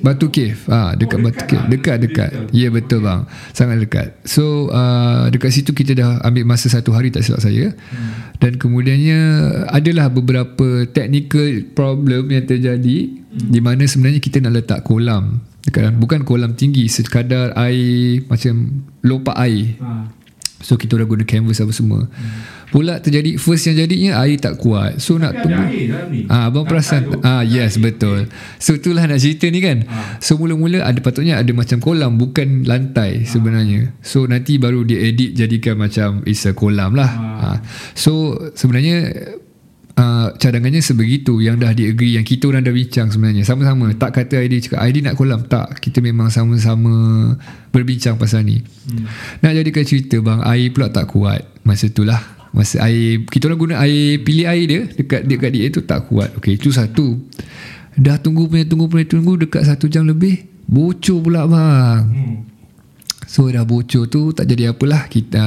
Batu 0.00 0.32
Cave. 0.32 0.56
Ah, 0.72 0.96
dekat 0.96 1.20
oh, 1.20 1.24
Batu 1.28 1.42
Cave. 1.44 1.60
Lah. 1.60 1.68
Dekat 1.68 1.96
dekat. 2.00 2.30
Ya 2.48 2.64
yeah, 2.64 2.70
betul 2.72 3.04
bang. 3.04 3.28
Sangat 3.52 3.76
dekat. 3.76 4.16
So 4.24 4.72
uh, 4.72 5.28
dekat 5.28 5.52
situ 5.52 5.76
kita 5.76 5.92
dah 5.92 6.24
ambil 6.24 6.48
masa 6.48 6.72
satu 6.72 6.96
hari 6.96 7.12
tak 7.12 7.28
silap 7.28 7.44
saya. 7.44 7.76
Hmm. 7.76 8.32
Dan 8.40 8.56
kemudiannya 8.56 9.20
adalah 9.68 10.08
beberapa 10.08 10.88
technical 10.88 11.60
problem 11.76 12.32
yang 12.32 12.48
terjadi 12.48 12.98
hmm. 13.20 13.52
di 13.52 13.60
mana 13.60 13.84
sebenarnya 13.84 14.20
kita 14.24 14.40
nak 14.40 14.64
letak 14.64 14.80
kolam. 14.88 15.44
Dekat 15.68 15.92
bukan 16.00 16.24
kolam 16.24 16.56
tinggi 16.56 16.88
sekadar 16.88 17.52
air 17.52 18.24
macam 18.24 18.88
lopak 19.04 19.36
air. 19.36 19.76
Ha. 19.84 20.08
So 20.64 20.80
kita 20.80 20.96
dah 20.96 21.04
guna 21.04 21.28
canvas 21.28 21.60
apa 21.60 21.70
semua. 21.76 22.08
Hmm. 22.08 22.40
Pula 22.68 23.00
terjadi 23.00 23.36
first 23.36 23.68
yang 23.68 23.84
jadinya 23.84 24.24
air 24.24 24.40
tak 24.40 24.56
kuat. 24.60 24.96
So 24.96 25.20
nak 25.20 25.44
tunggu. 25.44 25.60
Ah 26.32 26.48
abang 26.48 26.64
perasan. 26.64 27.20
Ah 27.20 27.44
yes 27.44 27.76
betul. 27.76 28.32
So 28.56 28.80
itulah 28.80 29.04
nak 29.04 29.20
cerita 29.20 29.44
ni 29.52 29.60
kan. 29.60 29.84
Ha. 29.84 30.24
So 30.24 30.40
mula-mula 30.40 30.88
ada 30.88 30.96
patutnya 31.04 31.36
ada 31.36 31.52
macam 31.52 31.84
kolam 31.84 32.16
bukan 32.16 32.64
lantai 32.64 33.22
ha. 33.22 33.28
sebenarnya. 33.28 33.92
So 34.00 34.24
nanti 34.24 34.56
baru 34.56 34.88
dia 34.88 35.04
edit 35.04 35.36
jadikan 35.36 35.76
macam 35.76 36.24
is 36.24 36.42
a 36.48 36.56
kolam 36.56 36.96
lah. 36.96 37.12
Ha. 37.12 37.48
So 37.92 38.36
sebenarnya 38.56 39.14
Uh, 39.98 40.30
cadangannya 40.38 40.78
sebegitu 40.78 41.42
yang 41.42 41.58
dah 41.58 41.74
di 41.74 41.90
agree 41.90 42.14
yang 42.14 42.22
kita 42.22 42.46
orang 42.46 42.62
dah 42.62 42.70
bincang 42.70 43.10
sebenarnya. 43.10 43.42
Sama-sama 43.42 43.90
tak 43.98 44.14
kata 44.14 44.38
ID 44.46 44.70
cakap 44.70 44.86
ID 44.86 45.02
nak 45.02 45.18
kolam. 45.18 45.42
Tak 45.50 45.82
kita 45.82 45.98
memang 45.98 46.30
sama-sama 46.30 47.34
berbincang 47.74 48.14
pasal 48.14 48.46
ni. 48.46 48.62
Hmm. 48.62 49.10
nak 49.42 49.58
jadikan 49.58 49.82
cerita 49.82 50.22
bang 50.22 50.38
air 50.46 50.70
pula 50.70 50.94
tak 50.94 51.10
kuat. 51.10 51.42
Masa 51.66 51.90
itulah 51.90 52.22
masa 52.54 52.86
air 52.86 53.26
kita 53.26 53.50
orang 53.50 53.58
guna 53.58 53.74
air 53.82 54.22
pilih 54.22 54.46
air 54.46 54.64
dia 54.70 54.82
dekat 54.86 55.26
dekat 55.26 55.50
dia 55.50 55.66
tu 55.74 55.82
tak 55.82 56.06
kuat. 56.06 56.30
Okey 56.38 56.54
itu 56.54 56.70
satu. 56.70 57.18
Dah 57.98 58.22
tunggu 58.22 58.46
punya 58.46 58.70
tunggu 58.70 58.86
punya 58.86 59.02
tunggu 59.02 59.34
dekat 59.34 59.66
satu 59.66 59.90
jam 59.90 60.06
lebih 60.06 60.46
bocor 60.70 61.26
pula 61.26 61.42
bang. 61.50 62.02
Hmm. 62.06 62.38
so 63.26 63.50
dah 63.50 63.66
bocor 63.66 64.06
tu 64.06 64.30
tak 64.30 64.46
jadi 64.46 64.70
apalah 64.70 65.10
kita 65.10 65.42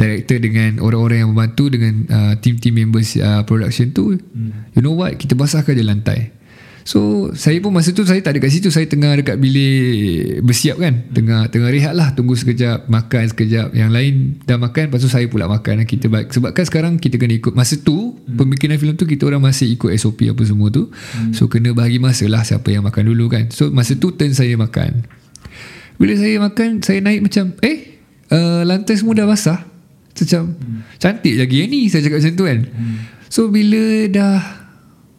director 0.00 0.40
dengan 0.40 0.80
orang-orang 0.80 1.28
yang 1.28 1.30
membantu 1.36 1.68
dengan 1.68 2.08
uh, 2.08 2.34
team-team 2.40 2.72
members 2.72 3.20
uh, 3.20 3.44
production 3.44 3.92
tu 3.92 4.16
hmm. 4.16 4.72
you 4.72 4.80
know 4.80 4.96
what? 4.96 5.12
Kita 5.20 5.36
basahkan 5.36 5.76
je 5.76 5.84
lantai. 5.84 6.40
So 6.80 7.30
saya 7.36 7.60
pun 7.60 7.76
masa 7.76 7.92
tu 7.92 8.08
saya 8.08 8.24
tak 8.24 8.34
ada 8.34 8.38
kat 8.40 8.50
situ. 8.56 8.72
Saya 8.72 8.88
tengah 8.88 9.12
dekat 9.12 9.36
bilik 9.36 10.40
bersiap 10.40 10.80
kan? 10.80 11.04
Hmm. 11.04 11.12
tengah 11.12 11.40
tengah 11.52 11.68
rehat 11.68 11.92
lah. 11.92 12.16
Tunggu 12.16 12.32
sekejap 12.32 12.88
makan 12.88 13.28
sekejap. 13.28 13.76
Yang 13.76 13.90
lain 13.92 14.14
dah 14.48 14.56
makan 14.56 14.88
lepas 14.88 15.04
tu 15.04 15.12
saya 15.12 15.28
pula 15.28 15.44
makan 15.46 15.84
kita 15.84 16.08
baik 16.08 16.32
sebab 16.32 16.50
kan 16.56 16.64
sekarang 16.64 16.96
kita 16.96 17.20
kena 17.20 17.36
ikut 17.36 17.52
masa 17.52 17.76
tu 17.76 18.16
hmm. 18.16 18.40
pembikinan 18.40 18.80
filem 18.80 18.96
tu 18.96 19.04
kita 19.04 19.28
orang 19.28 19.44
masih 19.44 19.68
ikut 19.76 19.92
SOP 20.00 20.32
apa 20.32 20.42
semua 20.48 20.72
tu. 20.72 20.88
Hmm. 20.88 21.36
so 21.36 21.46
kena 21.52 21.76
bahagi 21.76 22.00
masa 22.00 22.24
lah 22.26 22.40
siapa 22.40 22.72
yang 22.72 22.82
makan 22.82 23.04
dulu 23.12 23.28
kan? 23.28 23.52
So 23.52 23.68
masa 23.68 24.00
tu 24.00 24.16
turn 24.16 24.32
saya 24.32 24.56
makan. 24.56 25.04
Bila 26.00 26.16
saya 26.16 26.40
makan 26.40 26.80
saya 26.80 27.04
naik 27.04 27.20
macam 27.28 27.52
eh 27.60 28.00
uh, 28.32 28.64
lantai 28.64 28.96
semua 28.96 29.12
dah 29.12 29.28
basah 29.28 29.68
macam 30.14 30.42
hmm. 30.54 30.80
cantik 30.98 31.34
lagi 31.38 31.56
ni 31.70 31.88
saya 31.88 32.04
cakap 32.06 32.18
macam 32.20 32.34
tu 32.36 32.44
kan 32.44 32.58
hmm. 32.66 32.96
so 33.30 33.48
bila 33.48 33.82
dah 34.10 34.60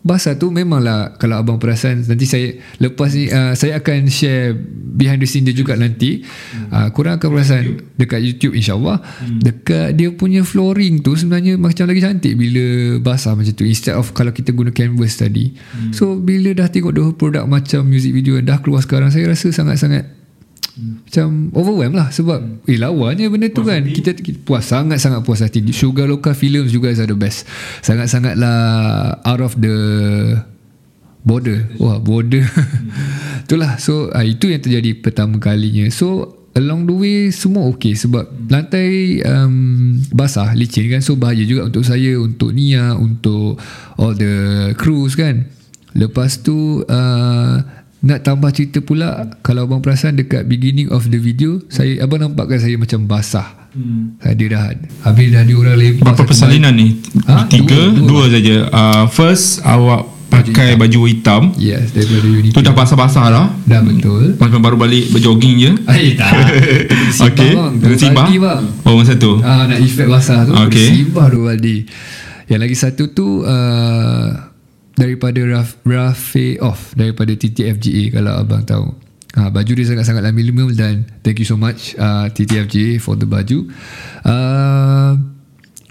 basah 0.02 0.34
tu 0.34 0.50
memanglah 0.50 1.14
kalau 1.22 1.38
abang 1.38 1.62
perasan 1.62 2.02
nanti 2.02 2.26
saya 2.26 2.58
lepas 2.82 3.14
ni 3.14 3.30
uh, 3.30 3.54
saya 3.54 3.78
akan 3.78 4.10
share 4.10 4.58
behind 4.98 5.22
the 5.22 5.30
scene 5.30 5.46
dia 5.46 5.54
juga 5.54 5.78
nanti 5.78 6.26
hmm. 6.26 6.74
uh, 6.74 6.88
korang 6.90 7.22
akan 7.22 7.30
perasan 7.30 7.64
dekat 8.02 8.18
YouTube 8.26 8.58
insyaAllah 8.58 8.98
hmm. 8.98 9.40
dekat 9.46 9.94
dia 9.94 10.10
punya 10.10 10.42
flooring 10.42 11.06
tu 11.06 11.14
sebenarnya 11.14 11.62
macam 11.62 11.86
lagi 11.86 12.02
cantik 12.02 12.34
bila 12.34 12.98
basah 12.98 13.38
macam 13.38 13.54
tu 13.54 13.62
instead 13.62 13.94
of 13.94 14.10
kalau 14.18 14.34
kita 14.34 14.50
guna 14.50 14.74
canvas 14.74 15.22
tadi 15.22 15.54
hmm. 15.54 15.94
so 15.94 16.18
bila 16.18 16.50
dah 16.58 16.66
tengok 16.66 16.94
the 16.98 17.04
produk 17.14 17.46
macam 17.46 17.86
music 17.86 18.18
video 18.18 18.42
dah 18.42 18.58
keluar 18.58 18.82
sekarang 18.82 19.14
saya 19.14 19.30
rasa 19.30 19.54
sangat-sangat 19.54 20.21
macam 20.80 21.52
overwhelmed 21.52 21.98
lah 22.00 22.08
sebab 22.16 22.40
hmm. 22.40 22.72
eh 22.72 22.80
lawannya 22.80 23.28
benda 23.28 23.48
tu 23.52 23.62
puas 23.62 23.76
kan 23.76 23.82
kita, 23.84 24.10
kita 24.16 24.40
puas 24.42 24.64
sangat-sangat 24.64 25.20
puas 25.28 25.44
hati. 25.44 25.60
Sugar 25.76 26.08
Local 26.08 26.32
Films 26.32 26.72
juga 26.72 26.96
are 26.96 27.10
the 27.12 27.18
best. 27.18 27.44
Sangat-sangat 27.84 28.40
lah 28.40 29.20
out 29.28 29.42
of 29.44 29.60
the 29.60 29.76
border. 31.28 31.68
Wah 31.76 32.00
border. 32.00 32.48
Hmm. 32.48 32.88
itulah. 33.52 33.76
So 33.84 34.08
uh, 34.16 34.24
itu 34.24 34.48
yang 34.48 34.64
terjadi 34.64 34.96
pertama 35.04 35.36
kalinya. 35.44 35.92
So 35.92 36.40
along 36.56 36.88
the 36.88 36.96
way 36.96 37.18
semua 37.36 37.68
okey 37.76 37.96
sebab 37.96 38.28
lantai 38.48 39.20
um, 39.28 40.00
basah 40.16 40.56
licin 40.56 40.88
kan. 40.88 41.04
So 41.04 41.20
bahaya 41.20 41.44
juga 41.44 41.68
untuk 41.68 41.84
saya 41.84 42.16
untuk 42.16 42.56
Nia 42.56 42.96
untuk 42.96 43.60
all 44.00 44.16
the 44.16 44.72
crews 44.80 45.20
kan. 45.20 45.52
Lepas 45.92 46.40
tu 46.40 46.88
uh, 46.88 47.56
nak 48.02 48.26
tambah 48.26 48.50
cerita 48.50 48.82
pula 48.82 49.30
kalau 49.46 49.70
abang 49.70 49.82
perasan 49.82 50.18
dekat 50.18 50.50
beginning 50.50 50.90
of 50.90 51.06
the 51.14 51.22
video 51.22 51.62
saya 51.70 52.02
abang 52.02 52.22
nampakkan 52.22 52.58
saya 52.58 52.76
macam 52.78 53.06
basah 53.06 53.62
Hmm. 53.72 54.20
Dia 54.20 54.52
dah 54.52 54.76
Habis 55.08 55.32
dah 55.32 55.48
diorang 55.48 55.80
lempar 55.80 56.12
Berapa 56.12 56.28
persalinan 56.28 56.76
ni? 56.76 57.00
Ha? 57.24 57.48
Tiga 57.48 57.96
Dua, 57.96 58.04
dua, 58.04 58.04
dua 58.04 58.24
saja 58.28 58.56
uh, 58.68 59.04
First 59.08 59.64
Awak 59.64 60.22
pakai 60.32 60.80
baju 60.80 61.00
hitam. 61.06 61.52
Yes, 61.60 61.92
daripada 61.92 62.24
Unity. 62.24 62.56
Tu 62.56 62.62
dah 62.64 62.74
basah-basah 62.74 63.28
lah. 63.28 63.48
Dah 63.68 63.84
betul. 63.84 64.40
Macam 64.40 64.60
baru 64.64 64.80
balik 64.80 65.12
berjogging 65.12 65.56
je. 65.60 65.72
Eh 66.02 66.16
tak. 66.16 66.32
okay. 67.28 67.52
Bang. 67.54 67.76
Simbah. 68.00 68.26
bang. 68.32 68.64
Oh, 68.88 68.96
masa 68.96 69.20
tu. 69.20 69.44
Ah, 69.44 69.68
nak 69.68 69.78
efek 69.84 70.08
basah 70.08 70.48
tu. 70.48 70.56
Okay. 70.56 71.04
Simbah 71.04 71.28
dua 71.28 71.54
kali. 71.54 71.86
Yang 72.48 72.60
lagi 72.64 72.76
satu 72.80 73.04
tu 73.12 73.44
uh, 73.44 74.51
daripada 74.96 75.40
Raf, 75.44 75.78
Rafe 75.84 76.56
Off 76.64 76.96
daripada 76.96 77.36
TTFGA 77.36 78.16
kalau 78.16 78.42
abang 78.42 78.64
tahu. 78.64 78.88
Ha, 79.32 79.48
baju 79.48 79.72
dia 79.72 79.88
sangat-sangat 79.88 80.28
minimal 80.36 80.76
dan 80.76 81.08
thank 81.24 81.40
you 81.40 81.48
so 81.48 81.56
much 81.56 81.96
uh, 81.96 82.28
TTFGA 82.28 83.00
for 83.00 83.16
the 83.16 83.24
baju. 83.24 83.72
Uh, 84.28 85.16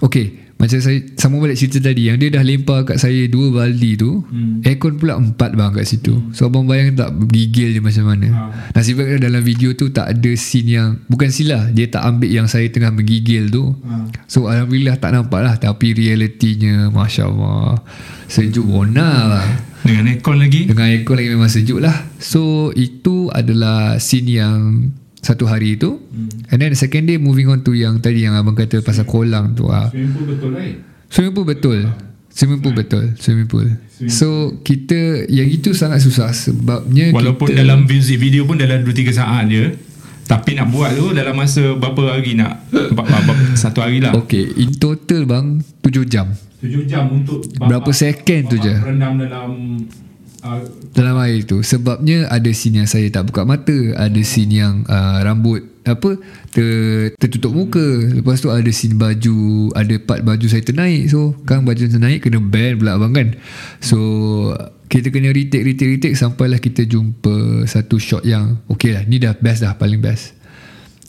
okay. 0.04 0.39
Macam 0.60 0.76
saya 0.76 1.00
Sama 1.16 1.40
balik 1.40 1.56
cerita 1.56 1.80
tadi 1.80 2.12
Yang 2.12 2.16
dia 2.20 2.28
dah 2.36 2.44
lempar 2.44 2.84
kat 2.84 3.00
saya 3.00 3.24
Dua 3.32 3.48
baldi 3.48 3.96
tu 3.96 4.20
hmm. 4.20 4.60
Aircon 4.68 5.00
pula 5.00 5.16
empat 5.16 5.56
bang 5.56 5.72
kat 5.72 5.88
situ 5.88 6.12
hmm. 6.12 6.36
So 6.36 6.52
abang 6.52 6.68
bayang 6.68 7.00
tak 7.00 7.16
Gigil 7.32 7.72
dia 7.72 7.82
macam 7.82 8.04
mana 8.12 8.28
ha. 8.28 8.42
Nasib 8.76 9.00
baik 9.00 9.24
dalam 9.24 9.40
video 9.40 9.72
tu 9.72 9.88
Tak 9.88 10.12
ada 10.12 10.30
scene 10.36 10.76
yang 10.76 10.88
Bukan 11.08 11.32
sila 11.32 11.72
Dia 11.72 11.88
tak 11.88 12.04
ambil 12.04 12.28
yang 12.28 12.46
saya 12.46 12.68
tengah 12.68 12.92
menggigil 12.92 13.48
tu 13.48 13.72
ha. 13.88 14.04
So 14.28 14.52
Alhamdulillah 14.52 15.00
tak 15.00 15.16
nampak 15.16 15.40
lah 15.40 15.56
Tapi 15.56 15.96
realitinya 15.96 16.92
Masya 16.92 17.24
Allah 17.24 17.80
Sejuk 18.28 18.68
bona 18.68 19.40
lah 19.40 19.46
Dengan 19.80 20.12
aircon 20.12 20.36
lagi 20.36 20.68
Dengan 20.68 20.92
aircon 20.92 21.16
lagi 21.16 21.30
memang 21.32 21.48
sejuk 21.48 21.80
lah 21.80 21.96
So 22.20 22.68
itu 22.76 23.32
adalah 23.32 23.96
Scene 23.96 24.28
yang 24.28 24.92
satu 25.20 25.44
hari 25.44 25.76
tu 25.76 26.00
hmm. 26.00 26.48
and 26.48 26.58
then 26.64 26.72
the 26.72 26.78
second 26.78 27.04
day 27.04 27.20
moving 27.20 27.48
on 27.52 27.60
to 27.60 27.76
yang 27.76 28.00
tadi 28.00 28.24
yang 28.24 28.36
abang 28.36 28.56
kata 28.56 28.80
pasal 28.80 29.04
kolam 29.04 29.52
tu 29.52 29.68
ah. 29.68 29.92
Swimming 29.92 30.12
pool 30.16 30.26
betul 30.26 30.50
right? 30.56 30.76
Swimming 31.10 31.34
pool 31.34 31.44
betul. 31.44 31.78
Swimming 32.30 32.62
pool 32.62 32.74
betul. 32.78 33.04
Swimming 33.18 33.50
pool. 33.50 33.66
So 34.06 34.54
kita 34.62 35.26
yang 35.26 35.50
itu 35.50 35.74
sangat 35.74 36.00
susah 36.00 36.30
sebabnya 36.30 37.10
walaupun 37.10 37.50
kita, 37.50 37.66
dalam 37.66 37.84
music 37.84 38.16
video 38.22 38.46
pun 38.46 38.56
dalam 38.56 38.86
2-3 38.86 39.12
saat 39.12 39.44
je 39.50 39.74
tapi 40.30 40.54
nak 40.54 40.70
buat 40.70 40.94
tu 40.94 41.10
dalam 41.10 41.34
masa 41.34 41.74
berapa 41.74 42.16
hari 42.16 42.38
nak? 42.38 42.70
Satu 43.58 43.82
hari 43.82 43.98
lah. 43.98 44.14
Ok 44.14 44.38
in 44.56 44.72
total 44.78 45.26
bang 45.26 45.58
7 45.82 46.06
jam. 46.06 46.30
7 46.62 46.86
jam 46.86 47.10
untuk 47.10 47.42
berapa 47.58 47.90
second 47.90 48.42
tu 48.46 48.56
je? 48.62 48.72
rendam 48.78 49.18
dalam 49.18 49.50
dalam 50.96 51.20
air 51.20 51.44
tu 51.44 51.60
sebabnya 51.60 52.24
ada 52.32 52.48
scene 52.56 52.80
yang 52.80 52.88
saya 52.88 53.12
tak 53.12 53.28
buka 53.28 53.44
mata 53.44 53.76
ada 54.00 54.20
scene 54.24 54.56
yang 54.56 54.88
uh, 54.88 55.20
rambut 55.20 55.70
apa 55.84 56.20
ter, 56.52 56.68
tertutup 57.16 57.56
muka. 57.56 57.82
Lepas 58.12 58.44
tu 58.44 58.52
ada 58.52 58.68
scene 58.72 58.96
baju 58.96 59.70
ada 59.72 59.94
part 60.00 60.20
baju 60.20 60.46
saya 60.48 60.60
ternaik. 60.64 61.08
So 61.08 61.36
kan 61.48 61.64
baju 61.64 61.88
ternaik 61.88 62.24
kena 62.24 62.40
band 62.40 62.80
pula 62.80 62.96
abang 62.96 63.12
kan. 63.16 63.36
So 63.80 63.98
kita 64.90 65.08
kena 65.14 65.32
retake 65.32 65.64
retake 65.64 65.90
retake 65.98 66.16
sampailah 66.18 66.58
kita 66.60 66.84
jumpa 66.84 67.64
satu 67.64 67.96
shot 67.96 68.26
yang 68.26 68.60
okay 68.66 68.96
lah 68.96 69.02
ni 69.06 69.22
dah 69.22 69.36
best 69.38 69.64
dah 69.64 69.76
paling 69.76 70.02
best. 70.02 70.36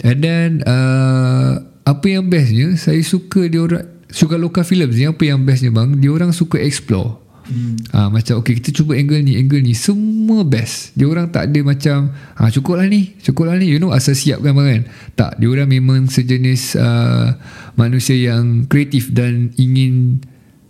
And 0.01 0.23
then 0.23 0.49
uh, 0.65 1.61
apa 1.85 2.05
yang 2.07 2.31
bestnya 2.31 2.73
saya 2.79 3.01
suka 3.03 3.47
dia 3.51 3.61
orang 3.61 3.85
suka 4.11 4.35
local 4.35 4.65
films 4.65 4.97
ni 4.97 5.05
apa 5.07 5.23
yang 5.23 5.43
bestnya 5.43 5.71
bang? 5.73 5.99
Dia 5.99 6.11
orang 6.15 6.31
suka 6.31 6.61
explore 6.61 7.30
Hmm. 7.41 7.73
Ha, 7.89 8.07
macam 8.07 8.37
okay 8.37 8.61
kita 8.61 8.69
cuba 8.71 8.93
angle 8.93 9.25
ni 9.25 9.33
Angle 9.35 9.65
ni 9.65 9.73
Semua 9.73 10.45
best. 10.45 10.93
Dia 10.93 11.09
orang 11.09 11.33
tak 11.33 11.49
ada 11.49 11.59
macam 11.65 12.13
ha, 12.37 12.47
Cukup 12.47 12.77
lah 12.77 12.85
ni 12.85 13.17
Cukup 13.19 13.49
lah 13.49 13.57
ni. 13.57 13.67
You 13.67 13.81
know 13.81 13.89
asal 13.91 14.13
siap 14.13 14.39
kan 14.39 14.53
kan 14.53 14.85
Tak 15.17 15.41
Dia 15.41 15.47
orang 15.49 15.67
memang 15.67 16.05
sejenis 16.05 16.77
uh, 16.77 17.33
Manusia 17.75 18.13
yang 18.15 18.69
Kreatif 18.69 19.09
dan 19.11 19.49
ingin 19.55 20.21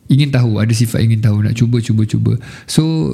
Ingin 0.07 0.31
tahu 0.31 0.59
Ada 0.59 0.71
sifat 0.71 1.03
ingin 1.03 1.19
tahu 1.19 1.43
Nak 1.43 1.55
cuba 1.55 1.79
cuba 1.79 2.03
cuba. 2.07 2.33
So 2.65 3.13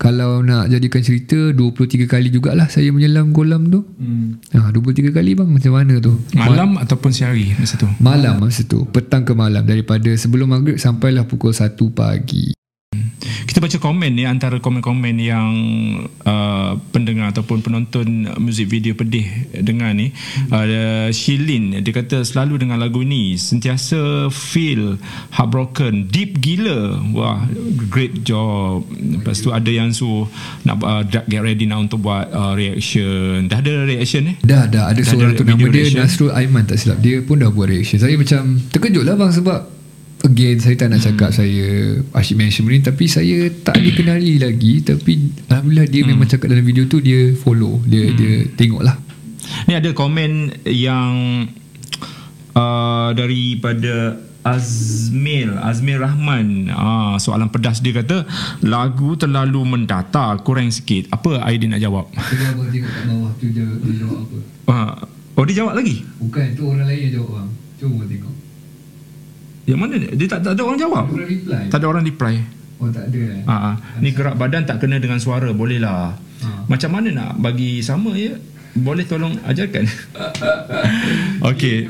Kalau 0.00 0.40
nak 0.40 0.72
jadikan 0.72 1.04
cerita 1.04 1.52
23 1.52 2.08
kali 2.08 2.32
jugalah 2.32 2.72
Saya 2.72 2.88
menyelam 2.90 3.36
kolam 3.36 3.68
tu. 3.68 3.84
Hmm. 4.00 4.40
ha, 4.56 4.72
23 4.72 5.12
kali 5.12 5.36
bang 5.36 5.48
Macam 5.48 5.72
mana 5.76 6.00
tu? 6.00 6.16
Malam 6.32 6.80
Ma- 6.80 6.88
ataupun 6.88 7.12
siang 7.12 7.36
masa 7.56 7.76
tu? 7.76 7.88
Malam 8.00 8.40
masa 8.40 8.64
tu. 8.64 8.88
Petang 8.88 9.22
ke 9.22 9.36
malam 9.36 9.62
Daripada 9.62 10.08
sebelum 10.16 10.48
maghrib 10.48 10.80
Sampailah 10.80 11.28
pukul 11.28 11.52
1 11.52 11.76
pagi 11.92 12.56
kita 13.46 13.58
baca 13.58 13.76
komen 13.80 14.10
ni 14.14 14.24
antara 14.24 14.60
komen-komen 14.62 15.14
yang 15.20 15.50
uh, 16.24 16.78
pendengar 16.94 17.34
ataupun 17.34 17.60
penonton 17.60 18.30
muzik 18.38 18.70
video 18.70 18.94
pedih 18.96 19.26
dengar 19.60 19.92
ni. 19.92 20.12
Uh, 20.48 21.08
Shilin 21.10 21.80
dia 21.82 21.92
kata 21.92 22.22
selalu 22.22 22.62
dengan 22.66 22.78
lagu 22.78 23.02
ni 23.02 23.34
sentiasa 23.36 24.28
feel 24.30 24.96
heartbroken 25.34 26.08
deep 26.08 26.38
gila. 26.38 27.00
Wah 27.16 27.44
great 27.90 28.22
job. 28.22 28.86
Lepas 28.94 29.42
tu 29.42 29.50
ada 29.50 29.68
yang 29.68 29.90
su 29.90 30.26
nak 30.64 30.80
uh, 30.84 31.02
get 31.06 31.40
ready 31.40 31.66
nak 31.66 31.90
untuk 31.90 32.04
buat 32.04 32.30
uh, 32.30 32.52
reaction. 32.54 33.48
Dah 33.50 33.64
ada 33.64 33.88
reaction 33.88 34.30
ni? 34.30 34.34
Dah 34.44 34.68
dah. 34.68 34.92
Ada 34.92 35.00
dah 35.00 35.10
seorang 35.10 35.32
tu 35.34 35.44
nama 35.44 35.66
dia. 35.68 35.90
Nasrul 35.96 36.32
Aiman 36.32 36.64
tak 36.68 36.78
silap. 36.78 36.98
Dia 37.02 37.24
pun 37.24 37.40
dah 37.40 37.50
buat 37.50 37.68
reaction. 37.68 37.98
Saya 37.98 38.14
macam 38.14 38.60
terkejut 38.70 39.04
lah 39.04 39.16
bang 39.16 39.32
sebab 39.32 39.79
Again 40.20 40.60
saya 40.60 40.76
tak 40.76 40.92
nak 40.92 41.00
cakap 41.00 41.32
hmm. 41.32 41.38
saya 41.40 41.66
Asyik 42.12 42.36
mention 42.36 42.68
ni 42.68 42.84
Tapi 42.84 43.04
saya 43.08 43.48
tak 43.64 43.80
dikenali 43.80 44.36
lagi 44.36 44.84
Tapi 44.84 45.32
Alhamdulillah 45.48 45.88
dia 45.88 46.00
hmm. 46.04 46.08
memang 46.12 46.28
cakap 46.28 46.52
dalam 46.52 46.64
video 46.64 46.84
tu 46.84 47.00
Dia 47.00 47.32
follow 47.32 47.80
Dia 47.88 48.04
hmm. 48.04 48.16
dia 48.20 48.32
tengok 48.52 48.82
lah 48.84 49.00
Ni 49.64 49.72
ada 49.72 49.88
komen 49.96 50.60
yang 50.68 51.12
uh, 52.52 53.08
Daripada 53.16 54.20
Azmil 54.44 55.56
Azmil 55.56 56.00
Rahman 56.00 56.68
uh, 56.68 57.16
Soalan 57.16 57.48
pedas 57.48 57.80
dia 57.80 57.96
kata 57.96 58.28
Lagu 58.60 59.16
terlalu 59.16 59.64
mendata 59.64 60.36
Kurang 60.44 60.68
sikit 60.68 61.08
Apa 61.16 61.48
idea 61.48 61.68
nak 61.72 61.80
jawab? 61.80 62.12
Tengok 62.12 62.68
tengok 62.68 62.90
kat 62.92 63.04
bawah 63.08 63.32
tu 63.40 63.46
dia, 63.52 63.64
dia 63.64 63.94
jawab 64.04 64.18
apa 64.28 64.38
uh, 64.68 64.92
Oh 65.40 65.44
dia 65.48 65.64
jawab 65.64 65.80
lagi? 65.80 66.04
Bukan 66.20 66.46
tu 66.52 66.62
orang 66.68 66.84
lain 66.84 67.00
yang 67.08 67.12
jawab 67.20 67.30
bang 67.40 67.50
Cuma 67.80 68.04
tengok 68.04 68.39
yang 69.70 69.80
mana 69.80 69.94
dia 70.02 70.26
tak, 70.26 70.42
tak 70.42 70.58
ada 70.58 70.62
orang 70.66 70.80
jawab. 70.82 71.04
Tak 71.70 71.78
ada 71.78 71.86
orang 71.86 72.02
reply. 72.02 72.34
Oh 72.80 72.88
tak 72.90 73.12
ada. 73.12 73.20
Eh? 73.20 73.42
Ha, 73.46 73.54
ha. 73.54 73.70
Ni 74.02 74.10
gerak 74.10 74.34
badan 74.40 74.66
tak 74.66 74.82
kena 74.82 74.98
dengan 74.98 75.22
suara. 75.22 75.52
Boleh 75.54 75.78
lah. 75.78 76.16
Ha. 76.16 76.48
Macam 76.66 76.90
mana 76.90 77.08
nak 77.12 77.30
bagi 77.38 77.84
sama 77.84 78.16
ya? 78.16 78.34
Boleh 78.74 79.04
tolong 79.04 79.36
ajarkan. 79.46 79.84
Okey. 81.54 81.86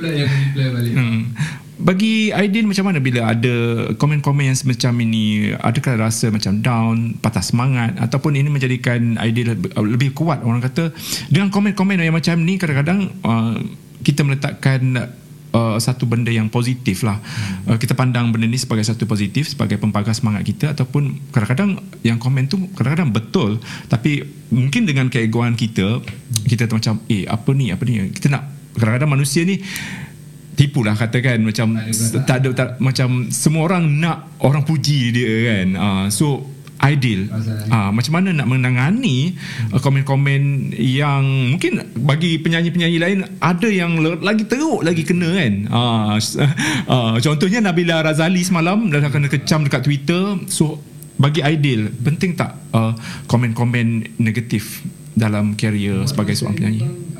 Hmm. 0.93 1.33
Bagi 1.81 2.29
Aidin 2.37 2.69
macam 2.69 2.93
mana 2.93 3.01
bila 3.01 3.33
ada 3.33 3.89
komen-komen 3.97 4.53
yang 4.53 4.59
semacam 4.59 5.01
ini 5.01 5.57
adakah 5.57 5.97
rasa 5.97 6.29
macam 6.29 6.61
down 6.61 7.17
patah 7.17 7.41
semangat 7.41 7.97
ataupun 7.97 8.37
ini 8.37 8.53
menjadikan 8.53 9.17
Aidin 9.17 9.57
lebih 9.81 10.13
kuat 10.13 10.45
orang 10.45 10.61
kata 10.61 10.93
dengan 11.33 11.49
komen-komen 11.49 11.97
yang 11.97 12.13
macam 12.13 12.37
ni 12.45 12.61
kadang-kadang 12.61 13.09
uh, 13.25 13.57
kita 14.05 14.29
meletakkan 14.29 15.09
uh, 15.53 15.77
satu 15.79 16.07
benda 16.07 16.31
yang 16.31 16.51
positif 16.51 17.03
lah. 17.03 17.19
Hmm. 17.19 17.75
Uh, 17.75 17.79
kita 17.79 17.95
pandang 17.95 18.31
benda 18.31 18.47
ni 18.47 18.59
sebagai 18.59 18.87
satu 18.87 19.07
positif, 19.07 19.51
sebagai 19.51 19.79
pempagar 19.79 20.15
semangat 20.15 20.47
kita 20.47 20.73
ataupun 20.75 21.33
kadang-kadang 21.35 21.79
yang 22.07 22.19
komen 22.19 22.47
tu 22.51 22.59
kadang-kadang 22.75 23.11
betul 23.11 23.59
tapi 23.91 24.25
mungkin 24.51 24.87
dengan 24.87 25.07
keegoan 25.11 25.55
kita, 25.55 26.03
hmm. 26.03 26.47
kita 26.47 26.71
macam 26.71 27.03
eh 27.11 27.27
apa 27.27 27.51
ni, 27.55 27.75
apa 27.75 27.83
ni. 27.87 28.11
Kita 28.11 28.31
nak 28.31 28.75
kadang-kadang 28.79 29.11
manusia 29.11 29.43
ni 29.43 29.59
tipu 30.55 30.85
lah 30.85 30.93
katakan 30.93 31.41
macam 31.41 31.73
tak 32.29 32.45
ada 32.45 32.49
tak, 32.53 32.69
macam 32.85 33.33
semua 33.33 33.65
orang 33.65 33.89
nak 33.97 34.37
orang 34.45 34.63
puji 34.67 35.15
dia 35.15 35.33
kan. 35.49 35.69
Uh, 35.75 36.07
so 36.13 36.45
ideal. 36.81 37.29
Ah, 37.69 37.93
macam 37.93 38.13
mana 38.17 38.33
nak 38.33 38.49
menangani 38.49 39.37
uh, 39.71 39.81
komen-komen 39.81 40.73
yang 40.77 41.55
mungkin 41.55 41.85
bagi 42.01 42.41
penyanyi-penyanyi 42.41 42.99
lain 42.99 43.19
ada 43.39 43.69
yang 43.69 44.01
lagi 44.01 44.49
teruk 44.49 44.81
lagi 44.81 45.05
kena 45.05 45.29
kan. 45.29 45.55
Ah, 45.69 46.17
uh, 46.89 47.17
contohnya 47.25 47.61
Nabila 47.61 48.01
Razali 48.01 48.41
semalam 48.41 48.89
dah 48.89 49.13
kena 49.13 49.29
kecam 49.29 49.69
dekat 49.69 49.85
Twitter. 49.85 50.41
So 50.49 50.81
bagi 51.21 51.45
ideal 51.45 51.93
penting 52.01 52.33
tak 52.33 52.57
uh, 52.73 52.97
komen-komen 53.29 54.17
negatif 54.17 54.81
dalam 55.13 55.53
karier 55.53 56.09
sebagai 56.09 56.33
seorang 56.33 56.57
penyanyi? 56.57 57.20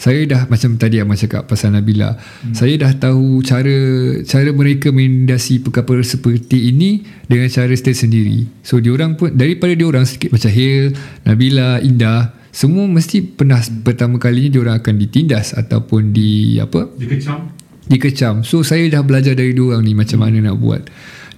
Saya 0.00 0.24
dah 0.24 0.42
macam 0.48 0.80
tadi 0.80 0.96
yang 0.96 1.12
cakap 1.12 1.44
pasal 1.44 1.76
Nabila. 1.76 2.16
Hmm. 2.16 2.56
saya 2.56 2.80
dah 2.80 2.92
tahu 2.96 3.44
cara 3.44 3.76
cara 4.24 4.48
mereka 4.48 4.88
menindasi 4.88 5.60
perkara 5.60 6.00
seperti 6.00 6.72
ini 6.72 7.04
dengan 7.28 7.52
cara 7.52 7.68
style 7.76 8.00
sendiri. 8.00 8.48
So 8.64 8.80
diorang 8.80 9.20
pun 9.20 9.36
daripada 9.36 9.76
diorang 9.76 10.08
sikit 10.08 10.32
macam 10.32 10.48
Hale 10.48 10.96
Nabila 11.28 11.84
Indah 11.84 12.32
semua 12.50 12.88
mesti 12.88 13.22
pernah 13.22 13.60
pertama 13.84 14.18
kalinya 14.18 14.56
diorang 14.58 14.80
akan 14.80 14.94
ditindas 14.96 15.54
ataupun 15.54 16.16
di 16.16 16.56
apa? 16.58 16.88
Dikecam. 16.96 17.52
dikecam. 17.86 18.34
So 18.42 18.64
saya 18.64 18.88
dah 18.90 19.04
belajar 19.04 19.36
dari 19.36 19.52
dua 19.52 19.78
orang 19.78 19.86
ni 19.86 19.92
macam 19.94 20.24
mana 20.24 20.50
nak 20.50 20.56
buat 20.58 20.82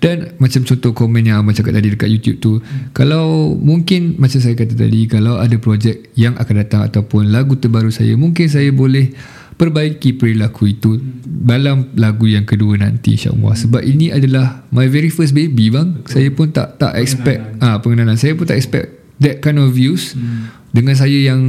dan 0.03 0.35
macam 0.43 0.67
contoh 0.67 0.91
komen 0.91 1.23
yang 1.23 1.39
Abang 1.41 1.55
cakap 1.55 1.79
tadi 1.79 1.95
dekat 1.95 2.11
YouTube 2.11 2.39
tu 2.43 2.53
hmm. 2.59 2.91
kalau 2.91 3.55
mungkin 3.55 4.19
macam 4.19 4.43
saya 4.43 4.59
kata 4.59 4.75
tadi 4.75 5.07
kalau 5.07 5.39
ada 5.39 5.55
projek 5.63 6.11
yang 6.19 6.35
akan 6.35 6.55
datang 6.59 6.83
ataupun 6.83 7.31
lagu 7.31 7.55
terbaru 7.55 7.95
saya 7.95 8.19
mungkin 8.19 8.51
saya 8.51 8.75
boleh 8.75 9.15
perbaiki 9.55 10.19
perilaku 10.19 10.75
itu 10.75 10.99
hmm. 10.99 11.47
dalam 11.47 11.95
lagu 11.95 12.27
yang 12.27 12.43
kedua 12.43 12.83
nanti 12.83 13.15
insyaAllah 13.15 13.55
hmm. 13.55 13.63
sebab 13.63 13.83
ini 13.87 14.11
adalah 14.11 14.67
my 14.75 14.91
very 14.91 15.09
first 15.09 15.39
baby 15.39 15.71
bang 15.71 16.03
Betul. 16.03 16.11
saya 16.11 16.29
pun 16.35 16.47
tak 16.51 16.83
tak 16.83 16.99
expect 16.99 17.63
ah 17.63 17.79
ha, 17.79 17.79
pengenalan 17.79 18.19
saya 18.19 18.35
pun 18.35 18.45
tak 18.45 18.59
expect 18.59 18.91
that 19.23 19.39
kind 19.39 19.63
of 19.63 19.71
views 19.71 20.19
hmm 20.19 20.63
dengan 20.73 20.97
saya 20.97 21.19
yang 21.21 21.41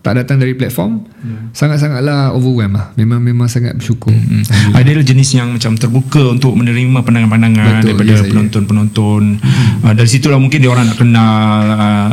tak 0.00 0.16
datang 0.16 0.40
dari 0.40 0.56
platform 0.56 1.04
yeah. 1.20 1.52
sangat-sangatlah 1.52 2.32
overwhelmed 2.32 2.76
lah 2.80 2.86
memang 2.96 3.20
memang 3.20 3.52
sangat 3.52 3.76
bersyukur 3.76 4.08
mm-hmm. 4.08 4.72
ada 4.72 5.04
jenis 5.04 5.36
yang 5.36 5.52
macam 5.52 5.76
terbuka 5.76 6.24
untuk 6.32 6.56
menerima 6.56 7.04
pandangan-pandangan 7.04 7.84
Betul, 7.84 7.86
daripada 7.92 8.12
ya, 8.16 8.24
penonton-penonton 8.24 9.22
mm-hmm. 9.36 9.84
uh, 9.84 9.92
dari 9.92 10.08
situlah 10.08 10.40
mungkin 10.40 10.64
dia 10.64 10.70
orang 10.72 10.88
nak 10.88 10.98
kenal 10.98 11.60
uh, 11.76 12.10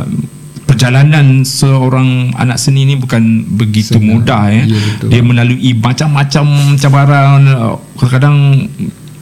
perjalanan 0.68 1.48
seorang 1.48 2.36
anak 2.36 2.60
seni 2.60 2.84
ni 2.84 3.00
bukan 3.00 3.48
begitu 3.56 3.96
Senang. 3.96 4.20
mudah 4.20 4.44
ya. 4.52 4.62
ya 4.68 4.80
dia 5.08 5.22
melalui 5.24 5.72
macam-macam 5.72 6.76
cabaran 6.76 7.40
uh, 7.48 7.80
kadang-kadang 7.96 8.68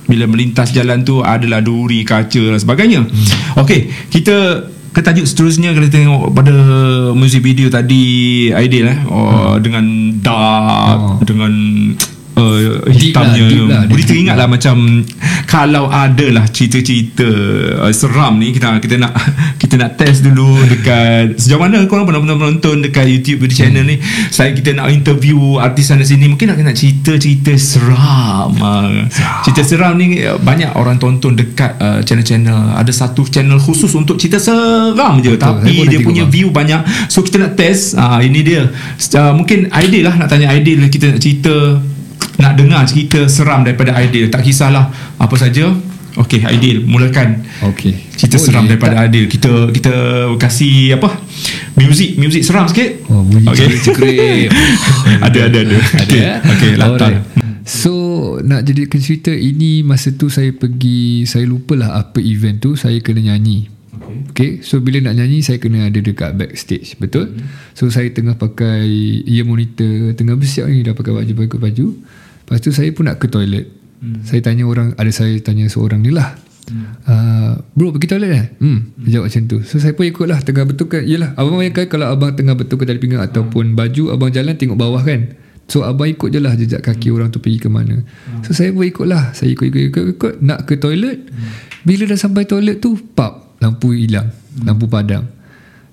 bila 0.07 0.27
melintas 0.27 0.75
jalan 0.75 1.07
tu 1.07 1.23
adalah 1.23 1.63
duri 1.63 2.03
kaca 2.03 2.55
dan 2.55 2.59
sebagainya 2.59 3.07
hmm. 3.07 3.63
okey 3.63 4.11
kita 4.11 4.69
ke 4.97 5.05
tajuk 5.05 5.29
seterusnya 5.29 5.77
kita 5.77 5.93
tengok 5.93 6.33
pada 6.33 6.57
music 7.13 7.45
video 7.45 7.69
tadi 7.69 8.49
Aidil 8.49 8.89
eh 8.89 8.99
oh, 9.05 9.53
hmm. 9.53 9.61
dengan 9.61 9.85
dark 10.25 11.21
oh. 11.21 11.21
dengan 11.21 11.53
uh, 12.37 12.85
hitamnya 12.93 13.47
lah, 13.49 13.67
lah, 13.67 13.83
boleh 13.89 14.05
teringat 14.07 14.37
lah. 14.37 14.49
macam 14.49 15.03
kalau 15.49 15.89
ada 15.89 16.27
lah 16.31 16.45
cerita-cerita 16.47 17.29
uh, 17.83 17.93
seram 17.93 18.37
ni 18.37 18.53
kita 18.53 18.77
kita 18.79 18.97
nak 19.01 19.13
kita 19.63 19.75
nak 19.81 19.97
test 19.97 20.23
dulu 20.23 20.61
dekat 20.69 21.41
sejauh 21.41 21.59
mana 21.59 21.83
korang 21.89 22.05
pernah 22.05 22.21
pernah 22.21 22.37
menonton 22.37 22.85
dekat 22.85 23.09
YouTube 23.09 23.49
video 23.49 23.67
channel 23.67 23.85
ni? 23.89 23.97
Saya 24.29 24.53
kita 24.53 24.77
nak 24.77 24.93
interview 24.93 25.57
artis 25.57 25.89
sana 25.89 26.05
sini 26.05 26.29
mungkin 26.29 26.53
nak 26.53 26.61
nak 26.61 26.77
cerita-cerita 26.77 27.57
seram 27.57 28.53
uh, 28.61 29.09
cerita 29.43 29.63
seram 29.65 29.97
ni 29.97 30.21
uh, 30.23 30.37
banyak 30.37 30.77
orang 30.77 31.01
tonton 31.01 31.35
dekat 31.35 31.75
uh, 31.81 32.01
channel-channel. 32.05 32.77
Ada 32.77 32.93
satu 32.93 33.25
channel 33.27 33.57
khusus 33.59 33.91
untuk 33.97 34.21
cerita 34.21 34.37
seram 34.37 35.19
je 35.25 35.35
Betul, 35.35 35.41
tapi 35.41 35.75
dia 35.89 36.01
punya 36.05 36.25
bang. 36.29 36.33
view 36.33 36.49
banyak. 36.53 36.83
So 37.09 37.25
kita 37.25 37.41
nak 37.41 37.57
test 37.57 37.97
uh, 37.97 38.21
ini 38.21 38.41
dia. 38.45 38.69
Uh, 39.17 39.33
mungkin 39.33 39.73
ideal 39.73 40.13
lah 40.13 40.15
nak 40.21 40.29
tanya 40.29 40.53
ideal 40.53 40.85
kita 40.93 41.17
nak 41.17 41.21
cerita 41.23 41.81
nak 42.37 42.53
dengar 42.57 42.83
cerita 42.85 43.25
seram 43.29 43.65
daripada 43.65 43.97
Aidil. 43.97 44.29
Tak 44.29 44.45
kisahlah 44.45 44.93
apa 45.17 45.35
saja. 45.37 45.73
Okey 46.17 46.49
Aidil 46.49 46.81
mulakan 46.89 47.45
Okey. 47.61 47.93
cerita 48.17 48.41
Boleh, 48.41 48.47
seram 48.49 48.65
daripada 48.65 48.95
tak. 48.97 49.03
Aidil. 49.09 49.25
Kita 49.29 49.69
kita 49.69 49.95
kasih 50.41 50.97
apa? 50.97 51.13
Music 51.77 52.17
music 52.17 52.41
seram 52.41 52.65
sikit. 52.73 53.05
Oh 53.13 53.21
okay. 53.53 53.77
cekrip 53.77 54.49
ada 55.29 55.39
ada 55.45 55.59
ada. 55.61 55.77
Okey 55.77 56.23
okey 56.57 56.71
latar 56.81 57.21
So 57.69 57.93
nak 58.41 58.65
jadikan 58.65 59.03
cerita 59.03 59.35
ini 59.35 59.85
masa 59.85 60.15
tu 60.15 60.33
saya 60.33 60.55
pergi 60.57 61.29
saya 61.29 61.45
lupalah 61.45 62.01
apa 62.01 62.23
event 62.23 62.65
tu 62.65 62.81
saya 62.81 62.97
kena 63.05 63.35
nyanyi. 63.35 63.69
Okay. 64.33 64.63
So 64.63 64.79
bila 64.79 65.03
nak 65.03 65.19
nyanyi 65.19 65.43
Saya 65.43 65.59
kena 65.59 65.91
ada 65.91 65.99
dekat 65.99 66.39
backstage 66.39 66.95
Betul? 67.01 67.33
Hmm. 67.33 67.43
So 67.75 67.91
saya 67.91 68.07
tengah 68.15 68.39
pakai 68.39 68.87
Ear 69.27 69.43
monitor 69.43 70.15
Tengah 70.15 70.39
bersiap 70.39 70.71
ni 70.71 70.87
Dah 70.87 70.95
pakai 70.95 71.11
baju 71.11 71.33
Pakai 71.35 71.59
baju 71.59 71.87
Lepas 72.47 72.63
tu 72.63 72.71
saya 72.71 72.89
pun 72.95 73.11
nak 73.11 73.19
ke 73.19 73.27
toilet 73.27 73.67
hmm. 73.99 74.23
Saya 74.23 74.41
tanya 74.41 74.65
orang 74.71 74.95
Ada 74.95 75.11
saya 75.11 75.35
tanya 75.43 75.67
seorang 75.67 76.01
ni 76.01 76.15
lah 76.15 76.39
hmm. 76.71 76.87
uh, 77.11 77.53
Bro 77.75 77.99
pergi 77.99 78.07
toilet 78.07 78.31
eh 78.31 78.47
hmm. 78.63 78.79
hmm. 78.79 79.07
Jawab 79.11 79.25
macam 79.27 79.43
tu 79.51 79.59
So 79.67 79.83
saya 79.83 79.93
pun 79.99 80.07
ikut 80.07 80.27
lah 80.31 80.39
Tengah 80.41 80.65
betulkan 80.65 81.03
Yelah 81.03 81.35
Abang 81.35 81.59
bayangkan 81.59 81.91
Kalau 81.91 82.07
abang 82.09 82.33
tengah 82.39 82.55
betulkan 82.55 82.87
tali 82.87 83.03
pinggang 83.03 83.21
hmm. 83.21 83.31
Ataupun 83.35 83.75
baju 83.75 84.15
Abang 84.15 84.31
jalan 84.31 84.55
tengok 84.55 84.79
bawah 84.79 85.03
kan 85.03 85.35
So 85.67 85.83
abang 85.83 86.07
ikut 86.07 86.31
je 86.31 86.39
lah 86.39 86.55
Jejak 86.55 86.87
kaki 86.87 87.11
hmm. 87.11 87.17
orang 87.19 87.29
tu 87.35 87.43
pergi 87.43 87.59
ke 87.59 87.69
mana 87.69 87.99
hmm. 87.99 88.47
So 88.47 88.55
saya 88.55 88.71
pun 88.71 88.87
ikut 88.87 89.07
lah 89.11 89.35
Saya 89.35 89.51
ikut 89.51 89.67
ikut 89.67 89.83
ikut, 89.91 90.05
ikut 90.15 90.33
Nak 90.39 90.71
ke 90.71 90.79
toilet 90.79 91.27
hmm. 91.27 91.83
Bila 91.83 92.07
dah 92.07 92.19
sampai 92.19 92.47
toilet 92.47 92.79
tu 92.79 92.95
Pap 92.95 93.47
lampu 93.61 93.97
hilang 93.97 94.29
hmm. 94.29 94.65
lampu 94.69 94.87
padam 94.89 95.25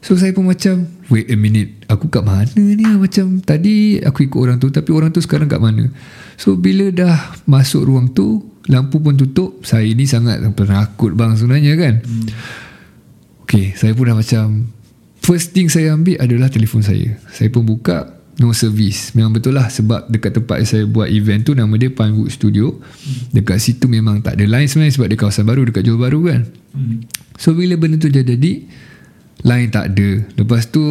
so 0.04 0.20
saya 0.20 0.36
pun 0.36 0.52
macam 0.52 0.84
wait 1.08 1.32
a 1.32 1.36
minute 1.40 1.88
aku 1.88 2.12
kat 2.12 2.24
mana 2.24 2.52
ni 2.60 2.84
macam 3.00 3.40
tadi 3.40 4.04
aku 4.04 4.28
ikut 4.28 4.40
orang 4.40 4.58
tu 4.60 4.68
tapi 4.68 4.92
orang 4.92 5.16
tu 5.16 5.24
sekarang 5.24 5.48
kat 5.48 5.64
mana 5.64 5.88
so 6.38 6.58
bila 6.58 6.90
dah 6.90 7.38
masuk 7.46 7.86
ruang 7.86 8.12
tu 8.12 8.54
lampu 8.72 9.00
pun 9.00 9.16
tutup. 9.16 9.64
Saya 9.66 9.88
ni 9.92 10.08
sangat 10.08 10.40
penakut 10.56 11.16
bang 11.16 11.36
sebenarnya 11.36 11.74
kan. 11.76 11.94
Hmm. 12.04 12.28
ok 13.44 13.76
saya 13.76 13.92
pun 13.92 14.08
dah 14.08 14.16
macam 14.16 14.46
first 15.20 15.52
thing 15.52 15.68
saya 15.68 15.96
ambil 15.96 16.20
adalah 16.20 16.48
telefon 16.48 16.84
saya. 16.84 17.16
Saya 17.32 17.52
pun 17.52 17.68
buka 17.68 18.20
no 18.40 18.50
service. 18.56 19.14
Memang 19.14 19.36
betul 19.36 19.54
lah 19.54 19.70
sebab 19.70 20.10
dekat 20.10 20.42
tempat 20.42 20.66
saya 20.66 20.90
buat 20.90 21.06
event 21.12 21.46
tu 21.46 21.54
nama 21.54 21.74
dia 21.76 21.92
Pinewood 21.92 22.32
Studio. 22.32 22.80
Hmm. 22.80 23.30
dekat 23.36 23.60
situ 23.60 23.86
memang 23.92 24.24
tak 24.24 24.40
ada 24.40 24.46
line 24.48 24.68
sebenarnya 24.70 24.94
sebab 24.96 25.08
dia 25.12 25.18
kawasan 25.20 25.46
baru 25.46 25.62
dekat 25.68 25.84
Johor 25.86 26.02
Baru 26.02 26.20
kan. 26.26 26.48
Hmm. 26.74 27.06
so 27.38 27.54
bila 27.54 27.78
benda 27.78 28.00
tu 28.00 28.10
jadi 28.10 28.54
line 29.44 29.70
tak 29.70 29.94
ada. 29.94 30.10
Lepas 30.40 30.72
tu 30.72 30.82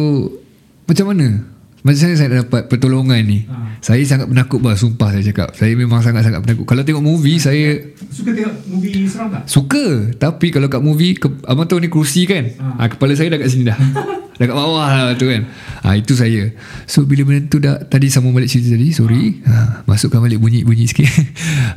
macam 0.85 1.15
mana 1.15 1.52
macam 1.83 1.99
saya 1.99 2.15
saya 2.15 2.47
dapat 2.47 2.71
pertolongan 2.71 3.19
ni. 3.27 3.43
Ha. 3.43 3.75
saya 3.83 3.99
sangat 4.07 4.31
penakut 4.31 4.63
bah 4.63 4.79
sumpah 4.79 5.11
saya 5.11 5.23
cakap. 5.27 5.51
Saya 5.51 5.75
memang 5.75 5.99
sangat-sangat 5.99 6.39
penakut. 6.39 6.63
Kalau 6.63 6.87
tengok 6.87 7.03
movie 7.03 7.35
saya 7.43 7.75
suka 8.07 8.31
tengok 8.31 8.55
movie 8.71 9.03
seram 9.03 9.27
tak? 9.27 9.43
suka. 9.51 10.15
Tapi 10.15 10.47
kalau 10.47 10.71
kat 10.71 10.79
movie 10.79 11.19
ke, 11.19 11.27
abang 11.43 11.67
tahu 11.67 11.83
ni 11.83 11.91
kerusi 11.91 12.23
kan? 12.23 12.47
Ha. 12.55 12.87
Ha, 12.87 12.87
kepala 12.87 13.11
saya 13.19 13.35
dah 13.35 13.39
kat 13.43 13.51
sini 13.51 13.67
dah. 13.67 13.75
Dekat 14.39 14.55
bawah 14.55 14.87
lah 14.87 15.13
tu 15.19 15.27
kan. 15.27 15.43
Ha, 15.83 15.99
Itu 15.99 16.15
saya. 16.15 16.55
So 16.87 17.03
bila 17.05 17.27
benda 17.27 17.45
tu 17.51 17.61
dah 17.61 17.85
Tadi 17.85 18.09
sambung 18.09 18.33
balik 18.33 18.49
cerita 18.49 18.73
tadi 18.73 18.89
Sorry. 18.89 19.43
Ha, 19.45 19.85
Masukkan 19.85 20.23
balik 20.23 20.41
bunyi-bunyi 20.41 20.89
sikit. 20.89 21.05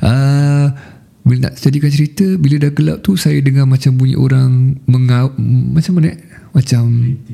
Ha, 0.01 0.13
Bila 1.27 1.51
nak 1.51 1.59
jadikan 1.59 1.91
cerita 1.91 2.25
Bila 2.39 2.57
dah 2.57 2.71
gelap 2.73 3.05
tu 3.05 3.19
Saya 3.19 3.43
dengar 3.45 3.69
macam 3.69 3.99
bunyi 3.99 4.17
orang 4.17 4.79
mengau, 4.89 5.37
Macam 5.75 6.01
mana 6.01 6.17
Macam 6.55 6.83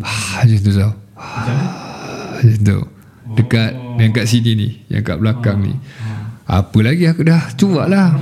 ha, 0.02 0.42
Macam 0.42 0.58
tu 0.58 0.72
tau. 0.74 0.92
Ha, 1.20 1.91
Macam 2.42 2.62
tu. 2.66 2.80
Dekat 3.32 3.70
Yang 4.02 4.12
kat 4.12 4.24
sini 4.28 4.50
ni 4.58 4.68
Yang 4.90 5.02
kat 5.14 5.16
belakang 5.22 5.58
ni. 5.62 5.74
Apa 6.42 6.84
lagi 6.84 7.06
aku 7.06 7.22
dah 7.22 7.54
cuak 7.54 7.86
lah. 7.86 8.12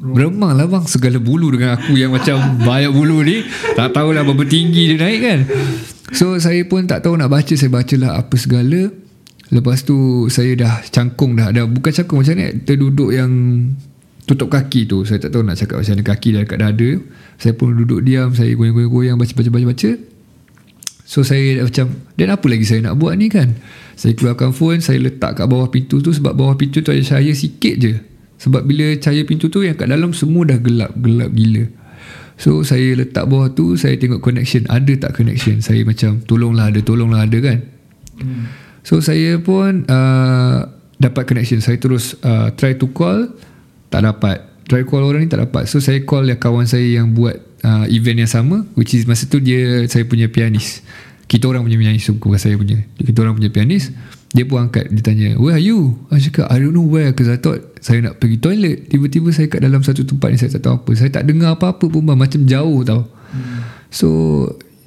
Beremang 0.00 0.54
lah 0.54 0.70
bang. 0.70 0.84
Segala 0.86 1.18
bulu 1.18 1.50
dengan 1.52 1.76
aku 1.76 1.98
Yang 1.98 2.22
macam 2.22 2.36
banyak 2.68 2.92
bulu 2.94 3.20
ni 3.26 3.42
Tak 3.74 3.92
tahulah 3.92 4.22
berapa 4.22 4.44
tinggi 4.46 4.94
dia 4.94 4.98
naik 5.02 5.20
kan. 5.20 5.40
So 6.14 6.38
saya 6.38 6.62
pun 6.64 6.86
tak 6.86 7.04
tahu 7.04 7.18
nak 7.18 7.28
baca. 7.28 7.52
Saya 7.52 7.68
baca 7.68 7.94
lah 7.98 8.22
apa 8.22 8.34
segala. 8.38 8.88
Lepas 9.52 9.84
tu 9.84 10.30
Saya 10.32 10.56
dah 10.56 10.80
cangkung 10.88 11.36
dah, 11.36 11.52
dah 11.52 11.68
Bukan 11.68 11.92
cangkung 11.92 12.24
macam 12.24 12.32
ni 12.40 12.64
Terduduk 12.64 13.12
yang 13.12 13.28
Tutup 14.24 14.48
kaki 14.48 14.88
tu. 14.88 15.04
Saya 15.04 15.20
tak 15.20 15.36
tahu 15.36 15.44
nak 15.44 15.60
cakap 15.60 15.84
macam 15.84 16.00
mana 16.00 16.04
Kaki 16.08 16.28
dah 16.32 16.40
dekat 16.48 16.58
dada. 16.64 16.90
Saya 17.36 17.52
pun 17.52 17.76
duduk 17.76 18.00
diam. 18.00 18.32
Saya 18.32 18.56
goyang-goyang 18.56 19.20
Baca-baca-baca 19.20 20.13
So 21.04 21.20
saya 21.20 21.60
macam 21.60 22.00
Dan 22.16 22.32
apa 22.32 22.46
lagi 22.48 22.64
saya 22.64 22.80
nak 22.80 22.96
buat 22.96 23.12
ni 23.20 23.28
kan? 23.28 23.52
Saya 23.92 24.16
keluarkan 24.16 24.56
phone 24.56 24.80
Saya 24.80 24.96
letak 25.04 25.36
kat 25.36 25.46
bawah 25.46 25.68
pintu 25.68 26.00
tu 26.00 26.10
Sebab 26.10 26.32
bawah 26.32 26.56
pintu 26.56 26.80
tu 26.80 26.90
ada 26.90 27.04
cahaya 27.04 27.36
sikit 27.36 27.74
je. 27.76 27.92
Sebab 28.40 28.64
bila 28.64 28.96
cahaya 28.96 29.22
pintu 29.28 29.52
tu 29.52 29.60
Yang 29.60 29.84
kat 29.84 29.88
dalam 29.92 30.16
semua 30.16 30.48
dah 30.48 30.56
gelap 30.56 30.96
Gelap 30.96 31.30
gila. 31.36 31.64
So 32.40 32.64
saya 32.64 32.96
letak 32.96 33.28
bawah 33.28 33.52
tu 33.52 33.76
Saya 33.76 34.00
tengok 34.00 34.24
connection. 34.24 34.64
Ada 34.72 34.96
tak 34.96 35.20
connection? 35.20 35.60
Saya 35.60 35.84
macam 35.84 36.24
Tolonglah 36.24 36.72
ada 36.72 36.80
Tolonglah 36.80 37.28
ada 37.28 37.38
kan? 37.38 37.58
Hmm. 38.24 38.48
So 38.80 39.04
saya 39.04 39.36
pun 39.44 39.84
uh, 39.84 40.58
Dapat 40.96 41.22
connection. 41.28 41.60
Saya 41.60 41.76
terus 41.76 42.16
uh, 42.24 42.48
Try 42.56 42.80
to 42.80 42.88
call. 42.96 43.28
Tak 43.92 44.08
dapat. 44.08 44.40
Try 44.64 44.88
call 44.88 45.04
orang 45.04 45.22
ni 45.22 45.28
tak 45.28 45.44
dapat. 45.44 45.68
So 45.68 45.84
saya 45.84 46.00
call 46.00 46.24
yang 46.32 46.40
kawan 46.40 46.64
saya 46.64 47.04
Yang 47.04 47.12
buat 47.12 47.36
uh, 47.64 47.84
event 47.88 48.22
yang 48.22 48.30
sama 48.30 48.68
which 48.76 48.92
is 48.92 49.08
masa 49.08 49.26
tu 49.26 49.40
dia 49.40 49.82
saya 49.88 50.04
punya 50.04 50.28
pianis 50.28 50.84
kita 51.24 51.48
orang 51.48 51.64
punya 51.64 51.80
pianis 51.80 52.04
bukan 52.14 52.38
saya 52.38 52.54
punya 52.60 52.84
kita 53.00 53.18
orang 53.24 53.34
punya 53.34 53.50
pianis 53.50 53.90
dia 54.34 54.42
pun 54.44 54.66
angkat 54.66 54.90
dia 54.90 55.02
tanya 55.02 55.28
where 55.38 55.54
are 55.54 55.62
you 55.62 55.94
I 56.10 56.18
cakap 56.18 56.50
I 56.50 56.58
don't 56.58 56.74
know 56.74 56.84
where 56.84 57.14
because 57.14 57.30
I 57.30 57.38
thought 57.38 57.62
saya 57.78 58.02
nak 58.02 58.18
pergi 58.18 58.42
toilet 58.42 58.90
tiba-tiba 58.90 59.30
saya 59.30 59.46
kat 59.46 59.62
dalam 59.62 59.80
satu 59.86 60.02
tempat 60.02 60.34
ni 60.34 60.36
saya 60.42 60.50
tak 60.58 60.62
tahu 60.66 60.74
apa 60.82 60.90
saya 60.98 61.10
tak 61.14 61.24
dengar 61.30 61.54
apa-apa 61.54 61.86
pun 61.86 62.02
bang. 62.02 62.18
macam 62.18 62.42
jauh 62.42 62.82
tau 62.82 63.06
hmm. 63.06 63.58
so 63.94 64.08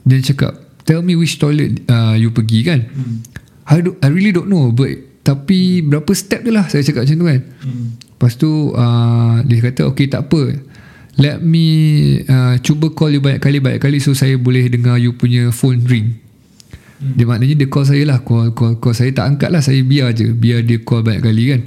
dia 0.04 0.20
cakap 0.20 0.52
tell 0.84 1.00
me 1.00 1.16
which 1.16 1.40
toilet 1.40 1.80
uh, 1.88 2.20
you 2.20 2.30
pergi 2.36 2.60
kan 2.68 2.92
hmm. 2.92 3.24
I, 3.68 3.84
do, 3.84 3.96
I 4.04 4.12
really 4.12 4.36
don't 4.36 4.52
know 4.52 4.76
but 4.76 4.92
tapi 5.24 5.84
berapa 5.84 6.12
step 6.12 6.44
je 6.44 6.52
lah 6.52 6.68
saya 6.68 6.84
cakap 6.84 7.08
macam 7.08 7.16
tu 7.16 7.28
kan 7.32 7.42
hmm. 7.64 7.88
lepas 8.20 8.32
tu 8.36 8.52
uh, 8.76 9.40
dia 9.48 9.64
kata 9.64 9.88
okay 9.88 10.12
tak 10.12 10.28
apa 10.28 10.60
let 11.18 11.42
me 11.42 11.66
uh, 12.30 12.56
cuba 12.62 12.94
call 12.94 13.14
you 13.14 13.22
banyak 13.22 13.42
kali. 13.42 13.58
Banyak 13.58 13.82
kali 13.82 13.98
so 13.98 14.14
saya 14.14 14.38
boleh 14.38 14.70
dengar 14.70 15.02
you 15.02 15.14
punya 15.14 15.50
phone 15.54 15.84
ring. 15.86 16.18
Dia 16.98 17.30
maknanya 17.30 17.62
dia 17.62 17.68
call 17.70 17.86
saya 17.86 18.04
lah. 18.10 18.26
Call, 18.26 18.58
call, 18.58 18.82
call. 18.82 18.94
Saya 18.98 19.14
tak 19.14 19.30
angkat 19.30 19.54
lah. 19.54 19.62
Saya 19.62 19.86
biar 19.86 20.18
je. 20.18 20.34
Biar 20.34 20.66
dia 20.66 20.82
call 20.82 21.06
banyak 21.06 21.22
kali 21.22 21.44
kan. 21.54 21.62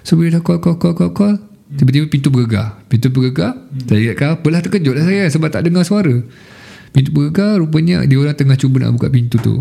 So 0.00 0.16
bila 0.16 0.40
dah 0.40 0.42
call 0.44 0.64
call 0.64 0.80
call 0.80 0.96
call, 0.96 1.12
call 1.12 1.34
tiba-tiba 1.76 2.08
pintu 2.08 2.28
bergegar. 2.32 2.80
Pintu 2.88 3.12
bergegar. 3.12 3.56
Saya 3.84 4.00
ingatkan 4.00 4.40
apalah 4.40 4.60
terkejut 4.64 4.96
lah 4.96 5.04
saya 5.04 5.28
sebab 5.28 5.48
tak 5.52 5.68
dengar 5.68 5.84
suara. 5.84 6.24
Pintu 6.92 7.08
bergegar 7.12 7.56
rupanya 7.60 8.04
dia 8.04 8.20
orang 8.20 8.36
tengah 8.36 8.56
cuba 8.56 8.84
nak 8.84 8.96
buka 8.96 9.08
pintu 9.12 9.36
tu. 9.40 9.60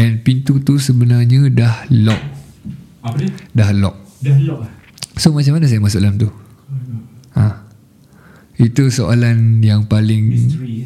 And 0.00 0.20
pintu 0.24 0.60
tu 0.60 0.80
sebenarnya 0.80 1.48
dah 1.52 1.88
lock. 1.92 2.20
Apa 3.04 3.16
dia? 3.22 3.30
dah 3.52 3.70
lock. 3.76 3.96
Dah 4.24 4.36
lock 4.40 4.58
lah. 4.66 4.72
so 5.16 5.32
macam 5.32 5.56
mana 5.56 5.64
saya 5.68 5.80
masuk 5.80 6.00
dalam 6.00 6.16
tu. 6.16 6.28
Itu 8.56 8.88
soalan 8.88 9.60
yang 9.60 9.84
paling 9.84 10.32
Misteri. 10.32 10.76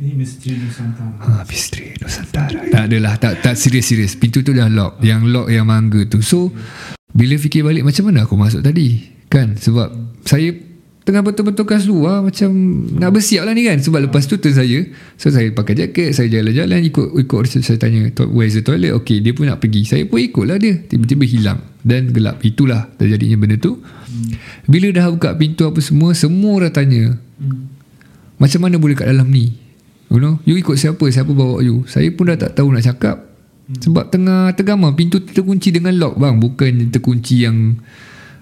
Ini 0.00 0.16
misteri 0.16 0.56
Nusantara. 0.56 1.12
Ha, 1.20 1.44
misteri 1.44 1.92
Nusantara. 2.00 2.60
Tak 2.72 2.82
adalah, 2.88 3.20
tak 3.20 3.44
tak 3.44 3.52
serius-serius. 3.52 4.16
Pintu 4.16 4.40
tu 4.40 4.56
dah 4.56 4.64
lock. 4.64 4.96
Yang 5.04 5.28
lock 5.28 5.46
yang 5.52 5.68
mangga 5.68 6.08
tu. 6.08 6.24
So, 6.24 6.48
bila 7.12 7.36
fikir 7.36 7.60
balik 7.60 7.84
macam 7.84 8.08
mana 8.08 8.24
aku 8.24 8.32
masuk 8.32 8.64
tadi? 8.64 8.96
Kan? 9.28 9.60
Sebab 9.60 9.92
saya 10.24 10.56
tengah 11.10 11.26
betul-betul 11.26 11.66
kat 11.66 11.82
luar 11.90 12.22
macam 12.22 12.50
nak 12.94 13.10
bersiap 13.10 13.42
lah 13.42 13.50
ni 13.50 13.66
kan. 13.66 13.82
Sebab 13.82 14.06
lepas 14.06 14.30
tu 14.30 14.38
turn 14.38 14.54
saya. 14.54 14.86
So, 15.18 15.34
saya 15.34 15.50
pakai 15.50 15.74
jaket, 15.74 16.14
saya 16.14 16.30
jalan-jalan 16.30 16.86
ikut 16.86 17.18
ikut 17.26 17.40
saya 17.60 17.76
tanya, 17.76 18.06
"To- 18.14 18.30
where 18.30 18.46
is 18.46 18.54
the 18.54 18.62
toilet? 18.62 18.94
Okay, 19.02 19.18
dia 19.18 19.34
pun 19.34 19.50
nak 19.50 19.58
pergi. 19.58 19.82
Saya 19.82 20.06
pun 20.06 20.22
ikutlah 20.22 20.62
dia. 20.62 20.78
Tiba-tiba 20.78 21.26
hilang. 21.26 21.58
Dan 21.82 22.14
gelap. 22.14 22.38
Itulah 22.46 22.86
terjadinya 22.94 23.34
benda 23.34 23.58
tu. 23.58 23.82
Bila 24.70 24.94
dah 24.94 25.10
buka 25.10 25.34
pintu 25.34 25.66
apa 25.66 25.82
semua, 25.82 26.14
semua 26.14 26.62
orang 26.62 26.70
tanya, 26.70 27.02
macam 28.40 28.60
mana 28.64 28.80
boleh 28.80 28.96
kat 28.96 29.04
dalam 29.12 29.28
ni 29.28 29.52
You 30.08 30.18
know 30.18 30.40
You 30.48 30.56
ikut 30.56 30.80
siapa 30.80 31.04
Siapa 31.12 31.30
bawa 31.36 31.60
you 31.60 31.84
Saya 31.84 32.08
pun 32.08 32.32
dah 32.32 32.40
tak 32.40 32.56
tahu 32.56 32.72
nak 32.72 32.82
cakap 32.82 33.20
Sebab 33.68 34.08
tengah 34.08 34.56
tergamam 34.56 34.96
Pintu 34.96 35.20
terkunci 35.20 35.70
dengan 35.70 35.94
lock 36.00 36.16
bang 36.16 36.40
Bukan 36.40 36.88
terkunci 36.88 37.44
yang 37.44 37.76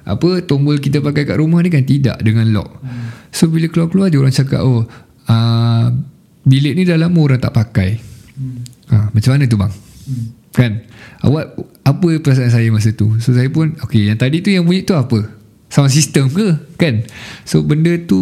Apa 0.08 0.40
Tombol 0.40 0.80
kita 0.80 1.04
pakai 1.04 1.28
kat 1.28 1.36
rumah 1.36 1.60
ni 1.60 1.68
kan? 1.68 1.84
Tidak 1.84 2.24
dengan 2.24 2.48
lock. 2.48 2.80
So 3.28 3.52
bila 3.52 3.68
keluar-keluar 3.68 4.08
Dia 4.08 4.24
orang 4.24 4.32
cakap 4.32 4.64
Oh 4.64 4.88
uh, 5.28 5.86
Bilik 6.48 6.72
ni 6.72 6.88
dah 6.88 6.96
lama 6.96 7.20
orang 7.20 7.40
tak 7.40 7.52
pakai. 7.52 8.00
Ha, 8.88 9.12
Macam 9.12 9.30
mana 9.36 9.44
tu 9.44 9.60
bang? 9.60 9.72
Kan? 10.56 10.72
Awak 11.20 11.44
Apa 11.84 12.08
perasaan 12.24 12.48
saya 12.48 12.68
masa 12.72 12.96
tu? 12.96 13.20
So 13.20 13.36
saya 13.36 13.52
pun 13.52 13.76
Okay 13.84 14.08
yang 14.08 14.16
tadi 14.16 14.40
tu 14.40 14.48
yang 14.48 14.64
bunyi 14.64 14.88
tu 14.88 14.96
apa? 14.96 15.28
Sound 15.68 15.92
system 15.92 16.32
ke? 16.32 16.56
Kan? 16.80 17.04
So 17.44 17.60
benda 17.60 17.92
tu 18.00 18.16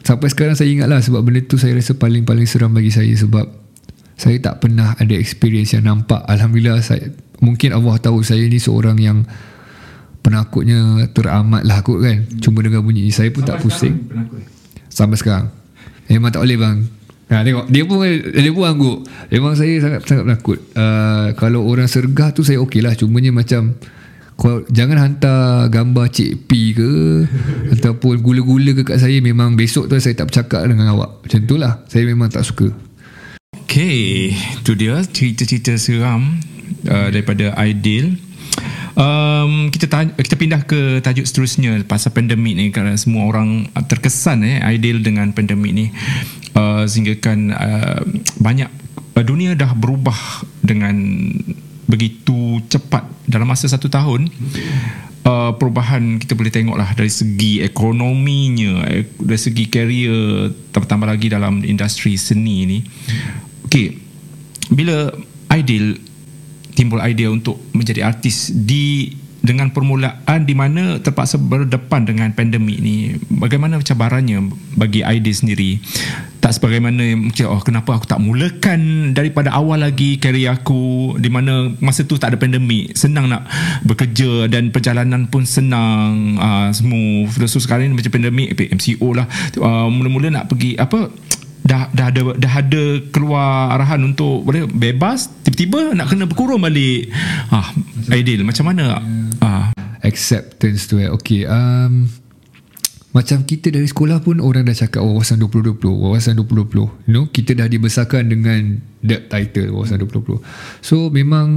Sampai 0.00 0.32
sekarang 0.32 0.56
saya 0.56 0.72
ingat 0.72 0.88
lah 0.88 1.04
Sebab 1.04 1.20
benda 1.20 1.44
tu 1.44 1.60
saya 1.60 1.76
rasa 1.76 1.92
paling-paling 1.92 2.48
seram 2.48 2.72
bagi 2.72 2.88
saya 2.88 3.12
Sebab 3.12 3.44
Saya 4.16 4.40
tak 4.40 4.64
pernah 4.64 4.96
ada 4.96 5.12
experience 5.12 5.76
yang 5.76 5.84
nampak. 5.84 6.24
Alhamdulillah 6.24 6.80
saya 6.80 7.12
Mungkin 7.44 7.76
Allah 7.76 8.00
tahu 8.00 8.24
saya 8.24 8.48
ni 8.48 8.56
seorang 8.56 8.96
yang 8.96 9.28
Penakutnya 10.26 11.06
teramat 11.14 11.62
lah 11.62 11.86
kot 11.86 12.02
kan 12.02 12.26
Cuma 12.42 12.58
dengar 12.66 12.82
bunyi 12.82 13.06
ni 13.06 13.12
Saya 13.14 13.30
pun 13.30 13.46
tak 13.46 13.62
pusing 13.62 14.10
Sampai 14.90 15.22
sekarang 15.22 15.54
Memang 16.10 16.34
tak 16.34 16.42
boleh 16.42 16.58
bang 16.58 16.78
Ha, 17.26 17.42
tengok 17.42 17.66
dia 17.66 17.82
pun 17.82 18.06
dia 18.06 18.50
pun 18.54 18.64
angguk. 18.70 18.98
Memang 19.34 19.58
saya 19.58 19.82
sangat 19.82 20.06
sangat 20.06 20.24
penakut. 20.30 20.62
Uh, 20.78 21.34
kalau 21.34 21.66
orang 21.66 21.90
sergah 21.90 22.30
tu 22.30 22.46
saya 22.46 22.62
okey 22.62 22.78
lah. 22.78 22.94
Cumanya 22.94 23.34
macam 23.34 23.74
kau 24.38 24.62
jangan 24.70 25.00
hantar 25.00 25.66
gambar 25.72 26.06
Cik 26.12 26.46
P 26.46 26.76
ke 26.76 26.90
ataupun 27.74 28.22
gula-gula 28.22 28.76
ke 28.78 28.86
kat 28.86 29.02
saya 29.02 29.18
memang 29.18 29.56
besok 29.58 29.90
tu 29.90 29.98
saya 29.98 30.14
tak 30.14 30.30
bercakap 30.30 30.70
dengan 30.70 30.94
awak. 30.94 31.26
Macam 31.26 31.40
tu 31.50 31.58
lah. 31.58 31.82
Saya 31.90 32.06
memang 32.06 32.30
tak 32.30 32.46
suka. 32.46 32.70
Okay, 33.66 34.30
tu 34.62 34.78
dia 34.78 35.02
cerita-cerita 35.02 35.74
seram 35.82 36.38
uh, 36.86 37.08
daripada 37.10 37.58
Aidil. 37.58 38.22
Um, 38.96 39.68
kita 39.68 39.92
tanya, 39.92 40.16
kita 40.16 40.40
pindah 40.40 40.64
ke 40.64 41.04
tajuk 41.04 41.28
seterusnya 41.28 41.84
pasal 41.84 42.16
pandemik 42.16 42.56
ni 42.56 42.72
kerana 42.72 42.96
semua 42.96 43.28
orang 43.28 43.68
terkesan 43.84 44.40
eh 44.40 44.64
Aidil 44.64 45.04
dengan 45.04 45.36
pandemik 45.36 45.72
ni. 45.76 45.92
Uh, 46.56 46.88
sehinggakan 46.88 47.52
uh, 47.52 48.00
banyak 48.40 48.72
uh, 49.12 49.24
dunia 49.24 49.52
dah 49.52 49.76
berubah 49.76 50.16
dengan 50.64 50.96
begitu 51.84 52.64
cepat 52.72 53.04
dalam 53.28 53.52
masa 53.52 53.68
satu 53.68 53.92
tahun. 53.92 54.32
Uh, 55.26 55.52
perubahan 55.58 56.22
kita 56.22 56.38
boleh 56.38 56.54
tengok 56.54 56.78
lah 56.78 56.94
dari 56.94 57.10
segi 57.10 57.58
ekonominya 57.58 58.86
dari 59.18 59.40
segi 59.42 59.66
career 59.66 60.48
tambah-tambah 60.70 61.10
lagi 61.10 61.26
dalam 61.28 61.66
industri 61.66 62.14
seni 62.14 62.64
ni. 62.64 62.78
Okay 63.66 64.06
bila 64.70 65.14
Aidil 65.52 65.98
timbul 66.76 67.00
idea 67.00 67.32
untuk 67.32 67.56
menjadi 67.72 68.04
artis 68.04 68.52
di 68.52 69.08
dengan 69.46 69.70
permulaan 69.70 70.42
di 70.42 70.54
mana 70.58 70.98
terpaksa 70.98 71.38
berdepan 71.38 72.02
dengan 72.02 72.34
pandemik 72.34 72.82
ni. 72.82 73.14
Bagaimana 73.30 73.78
cabarannya 73.78 74.50
bagi 74.74 75.06
Aidil 75.06 75.38
sendiri? 75.38 75.78
Tak 76.42 76.58
sebagaimana 76.58 77.14
macam 77.14 77.54
oh 77.54 77.62
kenapa 77.62 77.94
aku 77.94 78.06
tak 78.10 78.18
mulakan 78.18 79.12
daripada 79.14 79.54
awal 79.54 79.86
lagi 79.86 80.18
karier 80.18 80.50
aku 80.50 81.14
di 81.22 81.30
mana 81.30 81.70
masa 81.78 82.02
tu 82.02 82.18
tak 82.18 82.34
ada 82.34 82.38
pandemik. 82.42 82.98
Senang 82.98 83.30
nak 83.30 83.46
bekerja 83.86 84.50
dan 84.50 84.74
perjalanan 84.74 85.30
pun 85.30 85.46
senang 85.46 86.34
uh, 86.42 86.68
smooth. 86.74 87.30
So 87.46 87.62
sekarang 87.62 87.94
ni 87.94 88.02
macam 88.02 88.18
pandemik 88.18 88.58
MCO 88.58 89.14
lah. 89.14 89.30
Uh, 89.54 89.86
mula-mula 89.86 90.34
nak 90.34 90.50
pergi 90.50 90.74
apa 90.74 91.06
dah 91.66 91.90
dah 91.90 92.06
ada 92.14 92.20
dah 92.38 92.52
ada 92.62 92.82
keluar 93.10 93.74
arahan 93.74 93.98
untuk 94.06 94.46
boleh 94.46 94.70
bebas 94.70 95.26
tiba-tiba 95.42 95.98
nak 95.98 96.14
kena 96.14 96.30
berkurung 96.30 96.62
balik 96.62 97.10
ah 97.50 97.74
ideal 98.14 98.46
macam 98.46 98.70
mana 98.70 99.02
ah 99.42 99.74
Acceptance 100.06 100.86
tu 100.86 101.02
eh. 101.02 101.10
Okay. 101.10 101.42
Um, 101.50 102.06
macam 103.10 103.48
kita 103.48 103.72
dari 103.72 103.88
sekolah 103.88 104.20
pun 104.22 104.38
orang 104.44 104.68
dah 104.68 104.76
cakap 104.76 105.02
wawasan 105.02 105.42
2020, 105.42 105.82
wawasan 105.82 106.36
2020. 106.38 107.08
You 107.08 107.12
know, 107.16 107.24
kita 107.26 107.56
dah 107.56 107.66
dibesarkan 107.66 108.28
dengan 108.30 108.78
that 109.02 109.32
title 109.32 109.74
wawasan 109.74 110.04
2020. 110.04 110.38
So 110.84 111.10
memang 111.10 111.48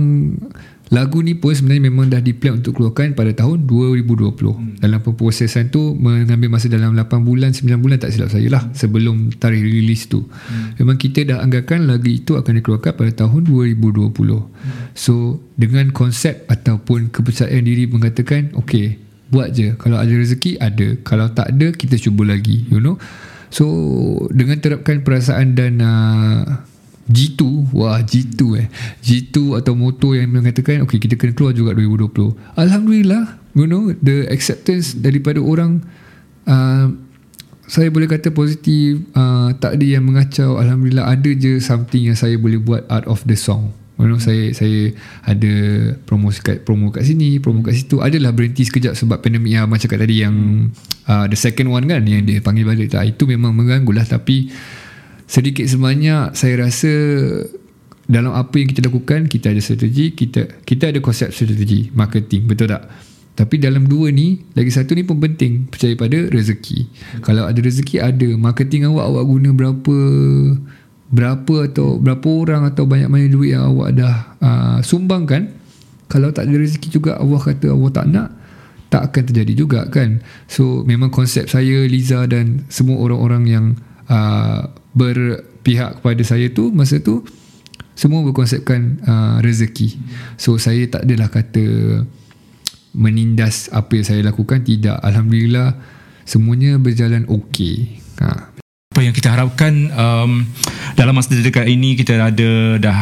lagu 0.89 1.21
ni 1.21 1.37
pun 1.37 1.53
sebenarnya 1.53 1.83
memang 1.89 2.09
dah 2.09 2.17
di-plan 2.17 2.61
untuk 2.61 2.77
keluarkan 2.81 3.13
pada 3.13 3.29
tahun 3.33 3.69
2020. 3.69 4.25
Hmm. 4.25 4.77
Dalam 4.81 4.99
pemprosesan 5.05 5.69
tu 5.69 5.93
mengambil 5.93 6.49
masa 6.49 6.65
dalam 6.65 6.97
8 6.97 7.21
bulan, 7.21 7.53
9 7.53 7.77
bulan 7.77 8.01
tak 8.01 8.09
silap 8.09 8.33
saya 8.33 8.49
lah 8.49 8.63
sebelum 8.73 9.29
tarikh 9.37 9.61
rilis 9.61 10.09
tu. 10.09 10.25
Hmm. 10.25 10.73
Memang 10.81 10.97
kita 10.97 11.25
dah 11.29 11.45
anggarkan 11.45 11.85
lagu 11.85 12.09
itu 12.09 12.33
akan 12.33 12.61
dikeluarkan 12.61 12.93
pada 12.97 13.11
tahun 13.25 13.45
2020. 13.45 14.09
Hmm. 14.09 14.49
So 14.97 15.37
dengan 15.53 15.93
konsep 15.93 16.49
ataupun 16.49 17.13
kepercayaan 17.13 17.61
diri 17.61 17.85
mengatakan 17.85 18.57
okay 18.57 19.09
buat 19.29 19.53
je 19.53 19.77
kalau 19.77 20.01
ada 20.01 20.09
rezeki 20.09 20.57
ada 20.57 20.97
kalau 21.05 21.29
tak 21.29 21.53
ada 21.53 21.69
kita 21.69 22.01
cuba 22.01 22.25
lagi 22.25 22.65
you 22.73 22.81
know 22.81 22.97
so 23.53 23.65
dengan 24.33 24.57
terapkan 24.57 25.05
perasaan 25.05 25.53
dan 25.53 25.77
uh, 25.85 26.65
G2 27.09 27.73
Wah 27.73 27.99
G2 28.05 28.41
eh. 28.61 28.67
G2 29.01 29.57
atau 29.57 29.73
moto 29.73 30.13
yang 30.13 30.29
mengatakan 30.29 30.85
Okay 30.85 31.01
kita 31.01 31.17
kena 31.17 31.33
keluar 31.33 31.57
juga 31.57 31.73
2020 31.73 32.55
Alhamdulillah 32.55 33.41
You 33.57 33.65
know 33.65 33.89
The 33.97 34.29
acceptance 34.29 34.93
daripada 34.93 35.41
orang 35.41 35.81
uh, 36.45 36.93
Saya 37.65 37.89
boleh 37.89 38.05
kata 38.05 38.29
positif 38.29 39.01
uh, 39.17 39.51
Tak 39.57 39.81
ada 39.81 39.85
yang 39.85 40.05
mengacau. 40.05 40.61
Alhamdulillah 40.61 41.09
Ada 41.09 41.33
je 41.33 41.57
something 41.57 42.13
yang 42.13 42.17
saya 42.17 42.37
boleh 42.37 42.61
buat 42.61 42.85
Out 42.87 43.09
of 43.09 43.25
the 43.25 43.33
song. 43.33 43.73
You 43.99 44.07
know, 44.07 44.15
saya 44.15 44.55
saya 44.55 44.95
ada 45.27 45.51
promo 46.07 46.31
kat 46.31 46.63
promo 46.63 46.87
kat 46.87 47.03
sini, 47.03 47.35
promo 47.43 47.59
kat 47.59 47.75
situ. 47.75 47.99
Adalah 47.99 48.31
berhenti 48.31 48.63
sekejap 48.63 48.95
sebab 48.95 49.19
pandemik 49.19 49.51
yang 49.51 49.67
macam 49.67 49.91
kat 49.91 49.99
tadi 49.99 50.23
yang 50.23 50.35
uh, 51.03 51.27
the 51.27 51.35
second 51.35 51.67
one 51.67 51.83
kan 51.83 52.07
yang 52.07 52.23
dia 52.23 52.39
panggil 52.39 52.63
balik. 52.63 52.95
Tak. 52.95 53.03
Itu 53.03 53.27
memang 53.27 53.51
mengganggu 53.51 53.91
lah. 53.91 54.07
Tapi 54.07 54.47
sedikit 55.29 55.69
sebanyak 55.69 56.33
saya 56.33 56.65
rasa 56.65 56.89
dalam 58.09 58.33
apa 58.33 58.57
yang 58.57 58.73
kita 58.73 58.89
lakukan 58.89 59.29
kita 59.29 59.53
ada 59.53 59.61
strategi 59.61 60.17
kita 60.17 60.65
kita 60.65 60.89
ada 60.89 60.97
konsep 60.97 61.29
strategi 61.29 61.93
marketing 61.93 62.49
betul 62.49 62.73
tak? 62.73 62.89
Tapi 63.37 63.55
dalam 63.55 63.87
dua 63.87 64.11
ni 64.11 64.41
lagi 64.51 64.67
satu 64.67 64.91
ni 64.91 65.07
pun 65.07 65.15
penting 65.15 65.71
percaya 65.71 65.95
pada 65.95 66.27
rezeki. 66.27 66.91
Kalau 67.23 67.47
ada 67.47 67.55
rezeki 67.55 67.95
ada. 68.03 68.35
Marketing 68.35 68.91
awak 68.91 69.07
awak 69.07 69.23
guna 69.31 69.49
berapa 69.55 69.97
berapa 71.07 71.55
atau 71.71 72.03
berapa 72.03 72.27
orang 72.27 72.67
atau 72.67 72.83
banyak 72.83 73.07
mana 73.07 73.31
duit 73.31 73.55
yang 73.55 73.71
awak 73.71 73.95
dah 73.95 74.35
uh, 74.43 74.77
sumbangkan 74.83 75.55
kalau 76.11 76.29
tak 76.35 76.51
ada 76.51 76.59
rezeki 76.59 76.99
juga 76.99 77.17
Allah 77.17 77.39
kata 77.39 77.71
Allah 77.71 77.89
tak 77.95 78.05
nak 78.11 78.29
tak 78.89 79.01
akan 79.07 79.23
terjadi 79.29 79.53
juga 79.55 79.79
kan? 79.87 80.19
So 80.49 80.83
memang 80.83 81.13
konsep 81.13 81.47
saya 81.47 81.85
Liza 81.85 82.25
dan 82.27 82.65
semua 82.67 82.99
orang-orang 82.99 83.43
yang 83.47 83.65
uh, 84.09 84.67
berpihak 84.93 86.01
kepada 86.01 86.23
saya 86.25 86.49
tu 86.49 86.73
masa 86.73 86.97
tu 87.01 87.21
semua 87.93 88.23
berkonsepkan 88.23 89.01
uh, 89.03 89.37
rezeki 89.43 89.99
so 90.39 90.55
saya 90.55 90.87
tak 90.87 91.03
adalah 91.05 91.27
kata 91.27 91.65
menindas 92.95 93.69
apa 93.69 94.01
yang 94.01 94.05
saya 94.07 94.21
lakukan 94.25 94.65
tidak 94.65 94.97
Alhamdulillah 95.03 95.77
semuanya 96.25 96.81
berjalan 96.81 97.27
okey 97.29 98.01
ha. 98.23 98.49
apa 98.95 99.01
yang 99.03 99.13
kita 99.13 99.29
harapkan 99.29 99.93
um, 99.93 100.47
dalam 100.97 101.13
masa 101.13 101.37
dekat 101.37 101.69
ini 101.69 101.93
kita 101.93 102.17
ada 102.17 102.51
dah 102.81 102.97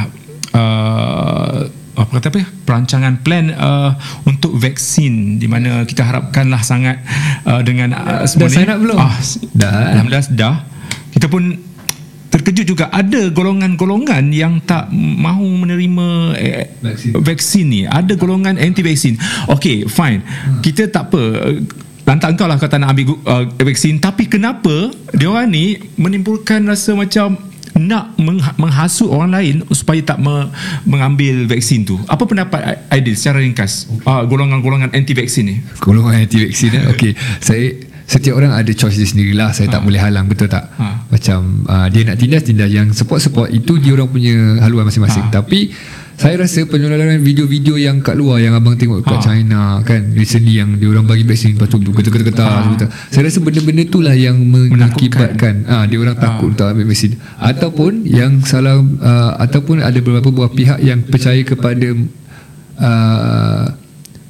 uh, 0.51 1.59
apa 1.97 2.21
kata 2.21 2.27
apa 2.29 2.37
ya 2.45 2.47
perancangan 2.61 3.13
plan 3.25 3.49
uh, 3.57 3.97
untuk 4.29 4.53
vaksin 4.53 5.41
di 5.41 5.49
mana 5.49 5.81
kita 5.81 6.05
harapkanlah 6.05 6.61
sangat 6.61 7.01
uh, 7.49 7.65
dengan 7.65 7.97
uh, 7.97 8.21
dah 8.21 8.49
sign 8.53 8.69
up 8.69 8.77
belum? 8.77 8.97
Ah, 9.01 9.17
Dah. 9.57 9.97
Alhamdulillah 9.97 10.25
dah. 10.37 10.55
Kita 11.09 11.25
pun 11.25 11.57
terkejut 12.37 12.65
juga 12.67 12.85
ada 12.87 13.27
golongan-golongan 13.27 14.29
yang 14.29 14.61
tak 14.61 14.87
mahu 14.93 15.57
menerima 15.57 16.07
eh, 16.35 16.69
Vaksin. 16.79 17.11
vaksin 17.17 17.65
ni. 17.65 17.81
Ada 17.83 18.13
golongan 18.13 18.55
anti 18.55 18.79
vaksin. 18.79 19.17
Okay, 19.47 19.83
fine. 19.83 20.21
Kita 20.61 20.85
tak 20.85 21.09
apa 21.09 21.21
Lantak 22.03 22.39
kau 22.39 22.47
lah 22.47 22.55
kau 22.55 22.71
tak 22.71 22.79
nak 22.79 22.95
ambil 22.95 23.19
uh, 23.21 23.43
vaksin 23.59 23.99
Tapi 23.99 24.31
kenapa 24.31 24.71
Dia 25.11 25.27
orang 25.27 25.51
ni 25.51 25.75
Menimbulkan 25.97 26.63
rasa 26.63 26.95
macam 26.95 27.35
Nak 27.75 28.15
mengha- 28.15 28.55
menghasut 28.55 29.11
orang 29.11 29.27
lain 29.29 29.55
Supaya 29.69 29.99
tak 30.01 30.15
me- 30.17 30.47
mengambil 30.83 31.43
vaksin 31.45 31.83
tu 31.83 31.99
Apa 32.07 32.23
pendapat 32.23 32.87
Aidil 32.87 33.11
secara 33.11 33.43
ringkas 33.43 33.91
uh, 34.01 34.23
Golongan-golongan 34.23 34.95
anti 34.95 35.11
vaksin 35.11 35.43
ni 35.45 35.55
Golongan 35.77 36.23
anti 36.23 36.47
vaksin 36.47 36.69
eh? 36.71 36.83
Okay 36.95 37.11
Saya 37.37 37.75
Setiap 38.07 38.39
orang 38.39 38.55
ada 38.55 38.71
choice 38.71 38.95
dia 38.95 39.03
sendirilah 39.03 39.51
Saya 39.51 39.67
tak 39.67 39.83
boleh 39.83 39.99
halang 39.99 40.31
Betul 40.31 40.47
tak 40.47 40.71
Ha. 40.79 41.11
Macam 41.11 41.67
uh, 41.67 41.91
Dia 41.91 42.07
nak 42.07 42.15
tindas 42.15 42.47
Tindas 42.47 42.71
Yang 42.71 42.95
support-support 42.95 43.51
Itu 43.51 43.75
dia 43.75 43.99
orang 43.99 44.07
punya 44.07 44.63
Haluan 44.63 44.87
masing-masing 44.87 45.27
Ha. 45.27 45.43
Tapi 45.43 45.75
Saya 46.15 46.39
rasa 46.39 46.63
penularan 46.63 47.19
video-video 47.19 47.75
Yang 47.75 48.07
kat 48.07 48.15
luar 48.15 48.39
Yang 48.39 48.63
abang 48.63 48.79
tengok 48.79 49.03
kat 49.03 49.19
Ha. 49.19 49.23
China 49.27 49.61
Kan 49.83 50.15
Recently 50.15 50.55
yang 50.55 50.79
Dia 50.79 50.87
orang 50.87 51.03
bagi 51.03 51.27
vaksin 51.27 51.59
Lepas 51.59 51.67
tu 51.67 51.83
Getar-getar 51.83 52.47
Ha. 52.47 52.87
Saya 53.11 53.27
rasa 53.27 53.43
benda-benda 53.43 53.83
tu 53.83 53.99
lah 53.99 54.15
Yang 54.15 54.39
mengakibatkan 54.39 55.67
ah 55.67 55.83
Dia 55.83 55.99
orang 55.99 56.15
takut 56.15 56.55
Untuk 56.55 56.63
ambil 56.63 56.87
vaksin 56.87 57.19
Ataupun 57.35 58.07
Yang 58.07 58.47
salah 58.47 58.79
uh, 58.79 59.35
Ataupun 59.35 59.83
ada 59.83 59.99
beberapa 59.99 60.31
buah 60.31 60.55
pihak 60.55 60.79
Yang 60.79 61.11
percaya 61.11 61.43
kepada 61.43 61.87
uh, 62.79 63.65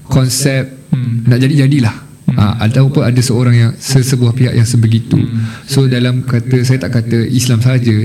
Konsep 0.04 0.74
Hmm. 0.88 1.28
Nak 1.28 1.44
jadi-jadilah 1.44 2.07
Ha, 2.28 2.68
ataupun 2.68 3.08
ada 3.08 3.22
seorang 3.24 3.56
yang 3.56 3.72
sesebuah 3.80 4.36
pihak 4.36 4.52
yang 4.52 4.68
sebegitu. 4.68 5.16
So 5.64 5.88
dalam 5.88 6.28
kata 6.28 6.60
saya 6.68 6.76
tak 6.84 6.99
kata 6.99 7.24
Islam 7.24 7.64
saja. 7.64 7.95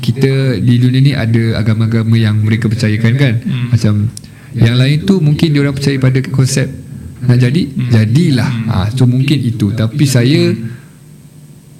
Kita 0.00 0.56
di 0.56 0.74
dunia 0.80 1.00
ni 1.04 1.12
ada 1.12 1.60
agama-agama 1.60 2.16
yang 2.16 2.40
mereka 2.40 2.72
percayakan 2.72 3.12
kan. 3.20 3.34
Macam 3.68 4.08
yang 4.56 4.80
lain 4.80 5.04
tu 5.04 5.20
mungkin 5.20 5.52
dia 5.52 5.60
orang 5.60 5.76
percaya 5.76 6.00
pada 6.00 6.18
konsep 6.32 6.72
nak 7.20 7.36
jadi 7.36 7.62
jadilah. 7.92 8.50
Ha, 8.72 8.76
so 8.96 9.04
mungkin 9.04 9.44
itu 9.44 9.76
tapi 9.76 10.08
saya 10.08 10.56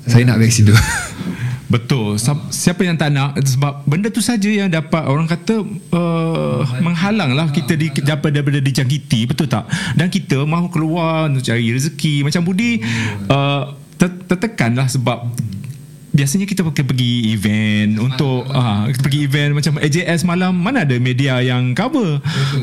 saya 0.05 0.23
nak 0.29 0.37
vaksin 0.37 0.69
tu. 0.69 0.77
Betul. 1.67 2.15
Siapa 2.51 2.87
yang 2.87 2.95
tak 2.95 3.11
nak 3.11 3.35
sebab 3.43 3.83
benda 3.87 4.07
tu 4.11 4.23
saja 4.23 4.47
yang 4.47 4.71
dapat 4.71 5.03
orang 5.03 5.27
kata 5.27 5.67
uh, 5.91 6.63
menghalang 6.79 7.35
lah 7.35 7.51
kita 7.51 7.75
di 7.75 7.91
dapat 7.91 8.31
daripada 8.31 8.63
dijangkiti, 8.63 9.27
betul 9.27 9.51
tak? 9.51 9.67
Dan 9.99 10.07
kita 10.07 10.47
mahu 10.47 10.71
keluar 10.71 11.27
untuk 11.27 11.43
cari 11.43 11.75
rezeki. 11.75 12.23
Macam 12.23 12.47
Budi 12.47 12.79
uh, 13.27 13.75
ter- 13.99 14.23
tertekan 14.31 14.79
lah 14.79 14.87
sebab 14.87 15.27
biasanya 16.17 16.49
kita 16.49 16.65
pakai 16.65 16.81
pergi 16.81 17.37
event 17.37 18.01
untuk 18.01 18.49
ah 18.49 18.89
kita 18.89 19.05
pergi 19.05 19.21
event 19.29 19.51
macam 19.53 19.77
AJS 19.77 20.25
malam 20.25 20.57
mana 20.57 20.89
ada 20.89 20.97
media 20.97 21.45
yang 21.45 21.77
cover. 21.77 22.23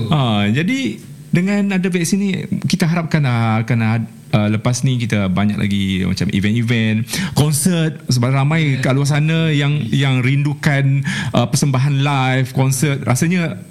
Ah 0.10 0.48
jadi 0.50 0.98
dengan 1.34 1.82
ada 1.82 1.88
vaksin 1.90 2.22
ni 2.22 2.32
kita 2.70 2.86
harapkan 2.86 3.26
ah, 3.26 3.66
akan 3.66 4.06
Uh, 4.34 4.50
lepas 4.50 4.82
ni 4.82 4.98
kita 4.98 5.30
banyak 5.30 5.62
lagi 5.62 6.02
macam 6.10 6.26
event-event, 6.34 7.06
konsert 7.38 8.02
sebab 8.10 8.34
ramai 8.34 8.82
kat 8.82 8.98
luar 8.98 9.06
sana 9.06 9.54
yang 9.54 9.78
yang 9.94 10.26
rindukan 10.26 11.06
uh, 11.38 11.46
persembahan 11.46 12.02
live, 12.02 12.50
konsert. 12.58 13.06
Rasanya 13.06 13.62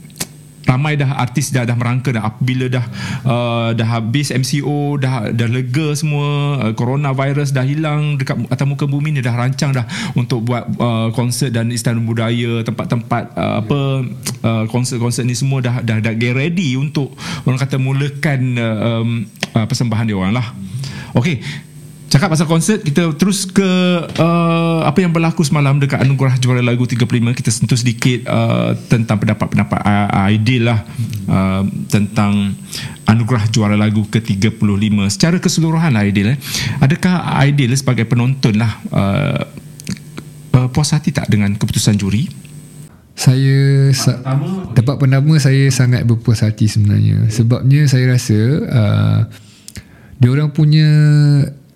ramai 0.73 0.97
dah 0.97 1.21
artis 1.21 1.53
dah 1.53 1.69
dah 1.69 1.77
merangka 1.77 2.11
dah. 2.15 2.25
Apabila 2.33 2.67
dah 2.73 2.85
uh, 3.29 3.71
dah 3.77 3.89
habis 3.89 4.33
MCO 4.33 4.97
dah 4.97 5.29
dah 5.31 5.49
lega 5.49 5.93
semua 5.93 6.59
uh, 6.61 6.73
coronavirus 6.73 7.53
dah 7.53 7.65
hilang 7.65 8.17
dekat 8.17 8.41
atas 8.49 8.67
muka 8.67 8.89
bumi 8.89 9.15
ni 9.15 9.21
dah 9.21 9.35
rancang 9.37 9.77
dah 9.77 9.85
untuk 10.17 10.49
buat 10.49 10.65
uh, 10.81 11.09
konsert 11.13 11.53
dan 11.53 11.69
istana 11.69 12.01
budaya 12.01 12.65
tempat-tempat 12.65 13.25
uh, 13.37 13.55
apa 13.65 13.81
uh, 14.45 14.65
konsert-konsert 14.73 15.29
ni 15.29 15.37
semua 15.37 15.61
dah 15.61 15.85
dah 15.85 16.01
dah 16.01 16.15
get 16.17 16.33
ready 16.33 16.75
untuk 16.75 17.13
orang 17.45 17.61
kata 17.61 17.77
mulakan 17.77 18.41
uh, 18.57 18.77
um, 19.03 19.11
uh, 19.55 19.67
persembahan 19.69 20.09
dia 20.09 20.17
orang 20.17 20.35
lah. 20.37 20.47
Okey 21.13 21.72
Cakap 22.13 22.29
pasal 22.37 22.45
konsert 22.45 22.85
Kita 22.85 23.09
terus 23.17 23.49
ke 23.49 23.65
uh, 24.05 24.81
Apa 24.85 25.01
yang 25.01 25.17
berlaku 25.17 25.41
semalam 25.49 25.81
Dekat 25.81 26.05
Anugerah 26.05 26.37
Juara 26.37 26.61
Lagu 26.61 26.85
35 26.85 27.09
Kita 27.09 27.49
sentuh 27.49 27.79
sedikit 27.81 28.29
uh, 28.29 28.77
Tentang 28.93 29.17
pendapat-pendapat 29.17 29.81
uh, 29.81 30.29
Aidil 30.29 30.69
lah 30.69 30.85
uh, 31.33 31.65
Tentang 31.89 32.53
Anugerah 33.09 33.49
Juara 33.49 33.81
Lagu 33.81 34.05
ke-35 34.13 34.61
Secara 35.09 35.41
keseluruhan 35.41 35.97
lah 35.97 36.05
Aidil 36.05 36.37
eh. 36.37 36.39
Adakah 36.85 37.41
Aidil 37.41 37.73
sebagai 37.81 38.05
penonton 38.05 38.61
lah 38.61 38.77
uh, 38.93 39.41
uh, 40.61 40.69
Puas 40.69 40.93
hati 40.93 41.17
tak 41.17 41.33
dengan 41.33 41.57
keputusan 41.57 41.97
juri? 41.97 42.29
Saya 43.17 43.93
sa- 43.93 44.21
tempat 44.73 44.97
pertama 44.97 45.37
saya 45.37 45.69
sangat 45.69 46.09
berpuas 46.09 46.41
hati 46.41 46.65
sebenarnya. 46.65 47.29
Sebabnya 47.29 47.85
saya 47.85 48.17
rasa 48.17 48.41
uh, 48.73 49.21
dia 50.17 50.33
orang 50.33 50.49
punya 50.49 50.89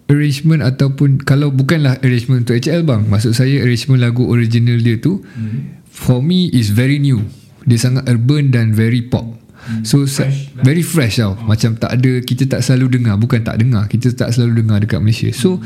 arrangement 0.07 0.62
ataupun 0.62 1.23
kalau 1.23 1.51
bukanlah 1.51 1.99
arrangement 2.03 2.47
untuk 2.47 2.59
HL 2.59 2.87
bang, 2.87 3.03
maksud 3.11 3.35
saya 3.35 3.62
arrangement 3.62 3.99
lagu 3.99 4.23
original 4.27 4.78
dia 4.78 4.99
tu 4.99 5.23
hmm. 5.23 5.87
for 5.91 6.23
me 6.23 6.51
is 6.55 6.70
very 6.70 7.03
new. 7.03 7.23
Dia 7.66 7.83
sangat 7.83 8.07
urban 8.07 8.55
dan 8.55 8.70
very 8.70 9.03
pop. 9.03 9.27
Hmm. 9.66 9.83
So 9.83 10.07
fresh, 10.07 10.55
very 10.62 10.87
fresh 10.87 11.19
tau. 11.19 11.35
Macam 11.43 11.74
tak 11.74 11.99
ada 11.99 12.23
kita 12.23 12.47
tak 12.47 12.62
selalu 12.62 13.03
dengar, 13.03 13.19
bukan 13.19 13.43
tak 13.43 13.59
dengar, 13.59 13.91
kita 13.91 14.15
tak 14.15 14.31
selalu 14.31 14.62
dengar 14.62 14.78
dekat 14.78 15.03
Malaysia. 15.03 15.31
So 15.35 15.59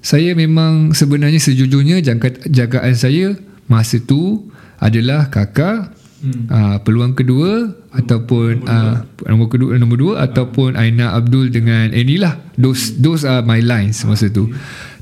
saya 0.00 0.32
memang 0.32 0.96
sebenarnya 0.96 1.40
sejujurnya 1.40 2.00
jangka, 2.00 2.48
jagaan 2.48 2.96
saya 2.96 3.36
masa 3.68 4.00
tu 4.00 4.48
adalah 4.80 5.28
kakak 5.28 5.92
hmm. 6.24 6.44
uh, 6.48 6.76
peluang 6.80 7.12
kedua 7.12 7.68
ataupun 7.92 8.64
uh, 8.64 9.04
nombor 9.28 9.48
kedua 9.52 9.76
nombor 9.76 9.98
dua 10.00 10.14
ataupun 10.24 10.74
Aina 10.80 11.12
Abdul 11.12 11.52
dengan 11.52 11.92
Annie 11.92 12.16
lah. 12.16 12.40
Those 12.56 12.96
those 12.96 13.28
are 13.28 13.44
my 13.44 13.60
lines 13.60 14.00
masa 14.08 14.32
tu. 14.32 14.48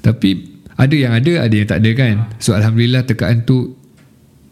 Tapi 0.03 0.51
ada 0.75 0.95
yang 0.99 1.15
ada 1.15 1.47
ada 1.47 1.55
yang 1.55 1.69
tak 1.71 1.79
ada 1.79 1.91
kan? 1.95 2.15
So 2.43 2.59
alhamdulillah 2.59 3.07
tekaan 3.07 3.47
tu 3.47 3.79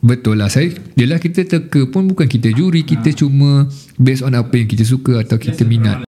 betul 0.01 0.39
lah. 0.39 0.49
Saya 0.49 0.71
yelah 0.95 1.19
kita 1.19 1.43
teka 1.45 1.91
pun 1.91 2.07
bukan 2.07 2.31
kita 2.31 2.55
juri 2.55 2.87
kita 2.87 3.11
cuma 3.13 3.67
based 3.99 4.23
on 4.23 4.39
apa 4.39 4.55
yang 4.55 4.71
kita 4.71 4.87
suka 4.87 5.27
atau 5.27 5.37
kita 5.37 5.67
minat 5.67 6.07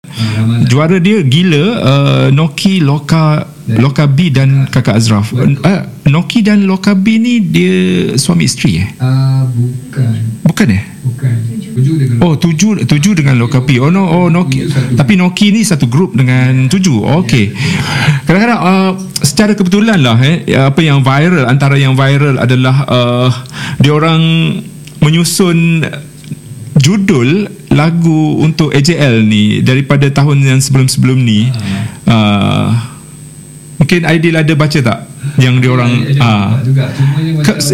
Juara 0.66 0.96
dia 0.98 1.22
gila 1.22 1.64
uh, 1.80 2.26
Noki 2.32 2.80
Loka 2.82 3.46
Loka 3.62 4.10
B 4.10 4.34
dan 4.34 4.66
kakak 4.66 4.98
Azraf. 4.98 5.30
Uh, 5.32 5.86
Noki 6.10 6.42
dan 6.42 6.66
Loka 6.66 6.98
B 6.98 7.22
ni 7.22 7.38
Dia 7.38 7.74
suami 8.18 8.50
isteri 8.50 8.82
eh? 8.82 8.88
Uh, 8.98 9.46
bukan. 9.54 10.14
Bukan 10.42 10.68
eh? 10.74 10.82
Bukan. 11.06 11.34
Tujuh 11.72 11.94
dengan 11.96 12.16
Oh 12.20 12.34
tujuh 12.36 12.84
tujuh 12.84 13.12
dengan 13.16 13.40
Loka 13.40 13.64
P. 13.64 13.80
Oh 13.80 13.88
no 13.88 14.04
oh 14.04 14.26
Noki. 14.28 14.66
Tapi 14.68 15.16
Noki 15.16 15.54
ni 15.54 15.64
satu 15.64 15.88
grup 15.88 16.12
dengan 16.12 16.68
tujuh. 16.68 17.00
Oh, 17.00 17.24
okay. 17.24 17.54
Kadang-kadang 18.28 18.60
uh, 18.60 18.92
secara 19.22 19.56
kebetulan 19.56 20.02
lah 20.02 20.18
eh 20.20 20.44
apa 20.52 20.80
yang 20.84 21.00
viral 21.00 21.48
antara 21.48 21.80
yang 21.80 21.96
viral 21.96 22.36
adalah 22.36 22.76
uh, 22.90 23.28
dia 23.80 23.94
orang 23.94 24.20
menyusun 25.02 25.82
judul 26.76 27.48
lagu 27.72 28.40
untuk 28.40 28.72
AJL 28.72 29.24
ni 29.24 29.60
daripada 29.64 30.08
tahun 30.12 30.44
yang 30.44 30.60
sebelum-sebelum 30.60 31.18
ni. 31.20 31.48
Uh, 32.04 32.91
mungkin 33.82 34.06
Aidil 34.06 34.38
ada 34.38 34.54
baca 34.54 34.78
tak? 34.78 34.98
Yang 35.42 35.54
dia 35.58 35.70
orang 35.74 35.92
ah. 36.18 36.58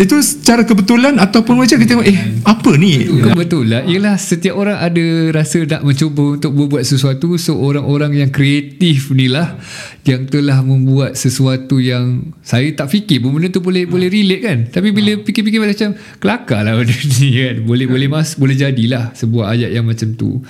itu 0.00 0.16
secara 0.24 0.64
kebetulan 0.64 1.20
ataupun 1.20 1.60
macam 1.60 1.76
kita 1.76 1.96
tengok 1.96 2.08
eh 2.08 2.18
apa 2.44 2.70
ni? 2.76 3.08
Kebetulan 3.08 3.88
Ialah 3.88 4.16
setiap 4.20 4.54
orang 4.56 4.78
ada 4.78 5.04
Rasa 5.32 5.64
nak 5.64 5.82
mencuba 5.84 6.36
Untuk 6.36 6.52
berbuat 6.52 6.84
sesuatu. 6.84 7.40
So 7.40 7.56
orang-orang 7.56 8.20
yang 8.20 8.30
kreatif 8.30 9.10
ni 9.16 9.32
lah 9.32 9.56
Yang 10.04 10.38
telah 10.38 10.60
membuat 10.60 11.16
Sesuatu 11.16 11.80
yang 11.80 12.36
Saya 12.44 12.68
tak 12.76 12.92
fikir 12.92 13.24
pun 13.24 13.32
Benda 13.36 13.48
tu 13.48 13.64
boleh 13.64 13.88
boleh 13.88 14.12
relate 14.12 14.42
kan. 14.44 14.58
Tapi 14.68 14.92
bila 14.92 15.16
fikir-fikir 15.24 15.58
macam 15.60 15.96
Kelakar 16.20 16.60
lah 16.62 16.76
benda 16.76 16.94
ni 17.20 17.28
kan. 17.32 17.56
Boleh 17.64 17.86
boleh 17.88 18.08
mas 18.12 18.36
Boleh 18.36 18.56
jadilah 18.56 19.12
Sebuah 19.16 19.56
ayat 19.56 19.72
yang 19.72 19.88
macam 19.88 20.12
tu 20.14 20.44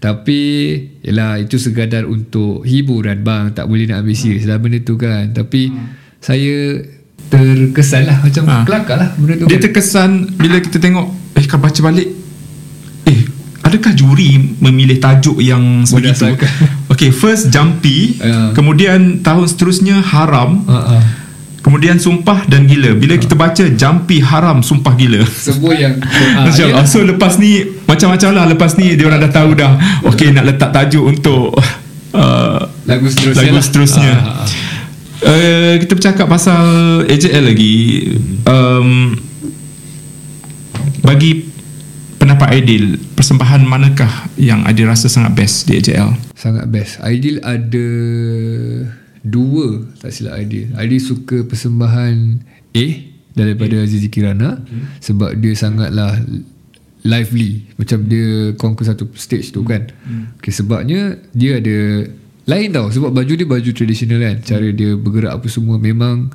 tapi 0.00 0.40
Yelah 1.00 1.36
itu 1.38 1.54
sekadar 1.54 2.02
untuk 2.02 2.64
Hiburan 2.64 3.20
bang 3.20 3.52
Tak 3.52 3.64
boleh 3.64 3.84
nak 3.84 4.00
ambil 4.00 4.16
serius 4.16 4.42
lah 4.42 4.56
benda 4.56 4.80
tu 4.80 4.96
kan 4.96 5.28
Tapi 5.28 5.68
Saya 6.16 6.80
Terkesan 7.28 8.08
lah 8.08 8.16
Macam 8.24 8.42
Ha. 8.42 8.64
kelakar 8.64 8.96
lah 8.96 9.10
benda 9.14 9.36
tu 9.36 9.44
Dia 9.44 9.54
kan. 9.54 9.62
terkesan 9.62 10.10
bila 10.34 10.56
kita 10.56 10.76
tengok 10.76 11.06
eh 11.32 11.44
kalau 11.44 11.62
baca 11.62 11.80
balik 11.82 12.08
eh 13.04 13.20
adakah 13.60 13.92
juri 13.92 14.34
memilih 14.56 14.96
tajuk 14.96 15.36
yang 15.38 15.84
sebegitu? 15.84 16.32
Okay, 16.90 17.08
first 17.10 17.48
Jumpy, 17.48 18.18
Ya. 18.18 18.50
kemudian 18.50 19.20
tahun 19.20 19.46
seterusnya 19.46 20.00
Haram, 20.02 20.64
Ha, 20.64 20.78
ha. 20.82 20.96
Kemudian 21.60 22.00
sumpah 22.00 22.48
dan 22.48 22.64
gila. 22.64 22.96
Bila 22.96 23.20
kita 23.20 23.36
baca 23.36 23.64
jampi 23.68 24.24
haram 24.24 24.64
sumpah 24.64 24.96
gila. 24.96 25.20
Semua 25.28 25.76
yang 25.76 26.00
ah, 26.00 26.48
Macam, 26.48 26.66
yelah. 26.72 26.88
so 26.88 27.04
lepas 27.04 27.36
ni 27.36 27.68
macam-macam 27.84 28.30
lah 28.32 28.44
lepas 28.48 28.80
ni 28.80 28.96
dia 28.96 29.04
orang 29.04 29.20
dah 29.28 29.32
tahu 29.32 29.52
dah 29.52 29.76
okey 30.08 30.32
nak 30.32 30.48
letak 30.48 30.72
tajuk 30.72 31.04
untuk 31.04 31.52
uh, 32.16 32.64
lagu 32.88 33.06
seterusnya 33.12 33.44
lagu 33.44 33.56
lah. 33.60 33.64
seterusnya. 33.64 34.12
Ah, 34.16 34.24
ah, 34.24 34.36
ah. 34.40 34.48
Uh, 35.20 35.74
kita 35.84 35.92
bercakap 36.00 36.26
pasal 36.32 36.64
AJL 37.04 37.44
lagi 37.44 37.76
um, 38.48 39.12
bagi 41.04 41.44
pendapat 42.16 42.56
Aidil 42.56 42.96
persembahan 43.16 43.60
manakah 43.68 44.08
yang 44.40 44.64
Aidil 44.64 44.88
rasa 44.88 45.12
sangat 45.12 45.36
best 45.36 45.68
di 45.68 45.76
AJL 45.76 46.16
Sangat 46.40 46.72
best. 46.72 47.04
Aidil 47.04 47.36
ada 47.44 47.88
dua 49.20 49.84
tak 50.00 50.10
silap 50.14 50.40
Aidil. 50.40 50.72
Aidil 50.76 51.02
suka 51.02 51.44
persembahan 51.44 52.40
A 52.76 52.86
daripada 53.36 53.80
Azizi 53.84 54.10
Kirana 54.10 54.60
sebab 54.98 55.36
dia 55.38 55.52
sangatlah 55.54 56.18
lively 57.04 57.64
macam 57.80 58.04
dia 58.04 58.52
conquer 58.60 58.92
satu 58.92 59.08
stage 59.16 59.52
tu 59.52 59.64
kan. 59.64 59.88
Okay, 60.40 60.52
sebabnya 60.52 61.16
dia 61.32 61.60
ada 61.60 62.08
lain 62.48 62.68
tau 62.74 62.88
sebab 62.90 63.14
baju 63.14 63.32
dia 63.32 63.48
baju 63.48 63.70
tradisional 63.72 64.20
kan. 64.20 64.36
Cara 64.44 64.66
dia 64.72 64.96
bergerak 64.96 65.40
apa 65.40 65.46
semua 65.48 65.76
memang 65.80 66.32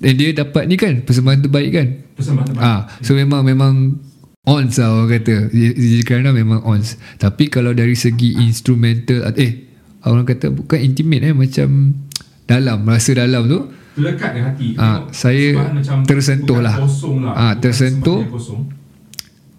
dan 0.00 0.12
dia 0.16 0.32
dapat 0.32 0.64
ni 0.64 0.80
kan 0.80 1.04
persembahan 1.04 1.44
terbaik 1.44 1.70
kan. 1.72 1.88
persembahan 2.16 2.56
Ah, 2.56 2.88
so 3.04 3.12
memang 3.12 3.44
memang 3.44 4.00
ons 4.48 4.72
lah 4.80 4.88
orang 4.92 5.20
kata. 5.20 5.52
Azizi 5.52 6.04
Kirana 6.04 6.32
memang 6.32 6.64
ons. 6.64 6.96
Tapi 7.20 7.52
kalau 7.52 7.76
dari 7.76 7.96
segi 7.96 8.40
instrumental 8.40 9.28
eh 9.36 9.69
orang 10.02 10.24
kata 10.24 10.48
bukan 10.48 10.78
intimate 10.78 11.22
eh 11.22 11.34
macam 11.34 11.96
dalam 12.44 12.82
rasa 12.82 13.10
dalam 13.14 13.44
tu 13.44 13.60
lekat 13.96 14.30
di 14.32 14.40
hati 14.40 14.66
Ah, 14.74 15.04
saya 15.10 15.60
tersentuh 16.02 16.58
lah. 16.58 16.74
lah. 16.74 16.86
Ah, 17.30 17.52
Bukan 17.52 17.60
tersentuh. 17.60 18.20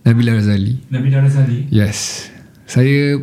Nabila 0.02 0.34
Razali. 0.34 0.82
Nabi 0.90 1.14
Razali 1.14 1.70
Yes. 1.70 2.26
Saya 2.66 3.22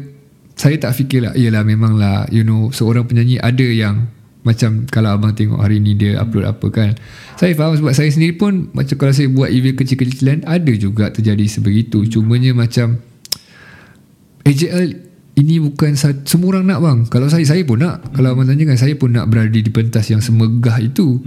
saya 0.55 0.75
tak 0.77 0.95
fikir 0.95 1.23
lah 1.23 1.35
Yelah 1.35 1.63
memang 1.63 1.95
lah 1.95 2.27
You 2.29 2.43
know 2.43 2.71
Seorang 2.71 3.03
penyanyi 3.03 3.39
ada 3.39 3.63
yang 3.63 4.07
Macam 4.43 4.87
kalau 4.87 5.11
abang 5.11 5.31
tengok 5.33 5.59
hari 5.59 5.79
ni 5.79 5.95
Dia 5.95 6.19
upload 6.19 6.47
apa 6.47 6.67
kan 6.69 6.95
Saya 7.35 7.55
faham 7.55 7.75
sebab 7.75 7.91
saya 7.91 8.11
sendiri 8.11 8.35
pun 8.35 8.71
Macam 8.71 8.95
kalau 8.95 9.11
saya 9.11 9.27
buat 9.27 9.49
event 9.49 9.75
kecil-kecilan 9.75 10.43
Ada 10.45 10.73
juga 10.75 11.11
terjadi 11.11 11.47
sebegitu 11.49 12.07
Cumanya 12.07 12.53
macam 12.53 12.99
AJL 14.45 15.08
ini 15.39 15.63
bukan 15.63 15.95
semua 16.27 16.59
orang 16.59 16.67
nak 16.67 16.81
bang. 16.83 16.99
Kalau 17.07 17.31
saya 17.31 17.47
saya 17.47 17.63
pun 17.63 17.79
nak. 17.79 18.11
Kalau 18.11 18.35
abang 18.35 18.51
tanya 18.51 18.67
kan 18.67 18.79
saya 18.79 18.99
pun 18.99 19.15
nak 19.15 19.31
berada 19.31 19.55
di 19.55 19.71
pentas 19.71 20.11
yang 20.11 20.19
semegah 20.19 20.83
itu. 20.83 21.23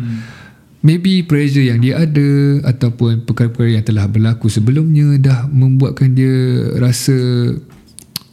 Maybe 0.81 1.21
pressure 1.23 1.63
yang 1.63 1.79
dia 1.79 2.01
ada 2.01 2.29
ataupun 2.65 3.23
perkara-perkara 3.23 3.79
yang 3.79 3.85
telah 3.85 4.09
berlaku 4.09 4.49
sebelumnya 4.49 5.13
dah 5.21 5.39
membuatkan 5.45 6.17
dia 6.17 6.33
rasa 6.81 7.13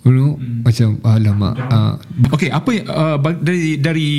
you 0.08 0.16
know 0.16 0.40
macam 0.64 0.96
alamak 1.04 1.52
uh, 1.68 2.00
Okey, 2.32 2.48
apa 2.48 2.70
yang, 2.72 2.86
uh, 2.88 3.20
dari 3.36 3.76
dari 3.76 4.10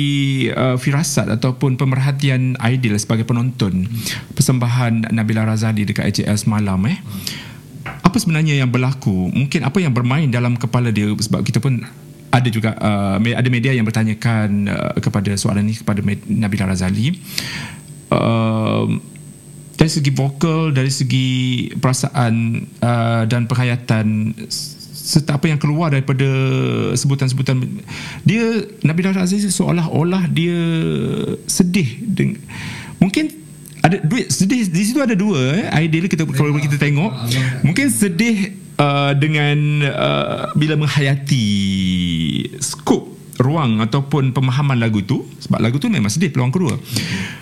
uh, 0.46 0.78
firasat 0.78 1.26
ataupun 1.26 1.74
pemerhatian 1.74 2.54
Aidil 2.62 2.94
sebagai 3.02 3.26
penonton 3.26 3.90
persembahan 4.38 5.10
Nabila 5.10 5.42
Razali 5.42 5.82
dekat 5.82 6.14
AJL 6.14 6.38
semalam 6.38 6.78
eh. 6.86 7.02
Apa 8.10 8.18
sebenarnya 8.18 8.58
yang 8.58 8.66
berlaku? 8.66 9.30
Mungkin 9.30 9.62
apa 9.62 9.78
yang 9.78 9.94
bermain 9.94 10.26
dalam 10.26 10.58
kepala 10.58 10.90
dia 10.90 11.06
sebab 11.14 11.46
kita 11.46 11.62
pun 11.62 11.78
ada 12.30 12.48
juga 12.50 12.74
uh, 12.78 13.22
ada 13.22 13.46
media 13.46 13.70
yang 13.70 13.86
bertanyakan 13.86 14.66
uh, 14.66 14.98
kepada 14.98 15.30
soalan 15.38 15.70
ini 15.70 15.78
kepada 15.78 16.02
Nabila 16.26 16.74
Razali. 16.74 17.14
Uh, 18.10 18.98
dari 19.78 19.90
segi 19.90 20.10
vokal, 20.10 20.74
dari 20.74 20.90
segi 20.90 21.28
perasaan 21.78 22.66
uh, 22.82 23.22
dan 23.30 23.46
penghayatan 23.46 24.34
serta 25.10 25.40
apa 25.40 25.50
yang 25.50 25.58
keluar 25.58 25.90
daripada 25.90 26.28
sebutan-sebutan 26.94 27.62
dia 28.22 28.62
Nabila 28.86 29.14
Razali 29.14 29.50
seolah-olah 29.50 30.30
dia 30.30 30.58
sedih 31.50 32.02
deng- 32.06 32.38
mungkin 33.02 33.32
ada 33.80 33.96
duit 34.04 34.28
sedih 34.28 34.68
di 34.68 34.82
situ 34.84 35.00
ada 35.00 35.16
dua 35.16 35.56
eh. 35.56 35.88
Ideal 35.88 36.06
kita 36.06 36.28
kalau 36.28 36.52
kita 36.60 36.76
tengok 36.76 37.10
mungkin 37.64 37.86
sedih 37.88 38.52
uh, 38.76 39.12
dengan 39.16 39.58
uh, 39.88 40.40
bila 40.56 40.76
menghayati 40.76 41.46
skop 42.60 43.08
ruang 43.40 43.80
ataupun 43.80 44.36
pemahaman 44.36 44.76
lagu 44.76 45.00
tu 45.00 45.24
sebab 45.40 45.64
lagu 45.64 45.80
tu 45.80 45.88
memang 45.88 46.12
sedih 46.12 46.28
peluang 46.28 46.52
kedua. 46.52 46.76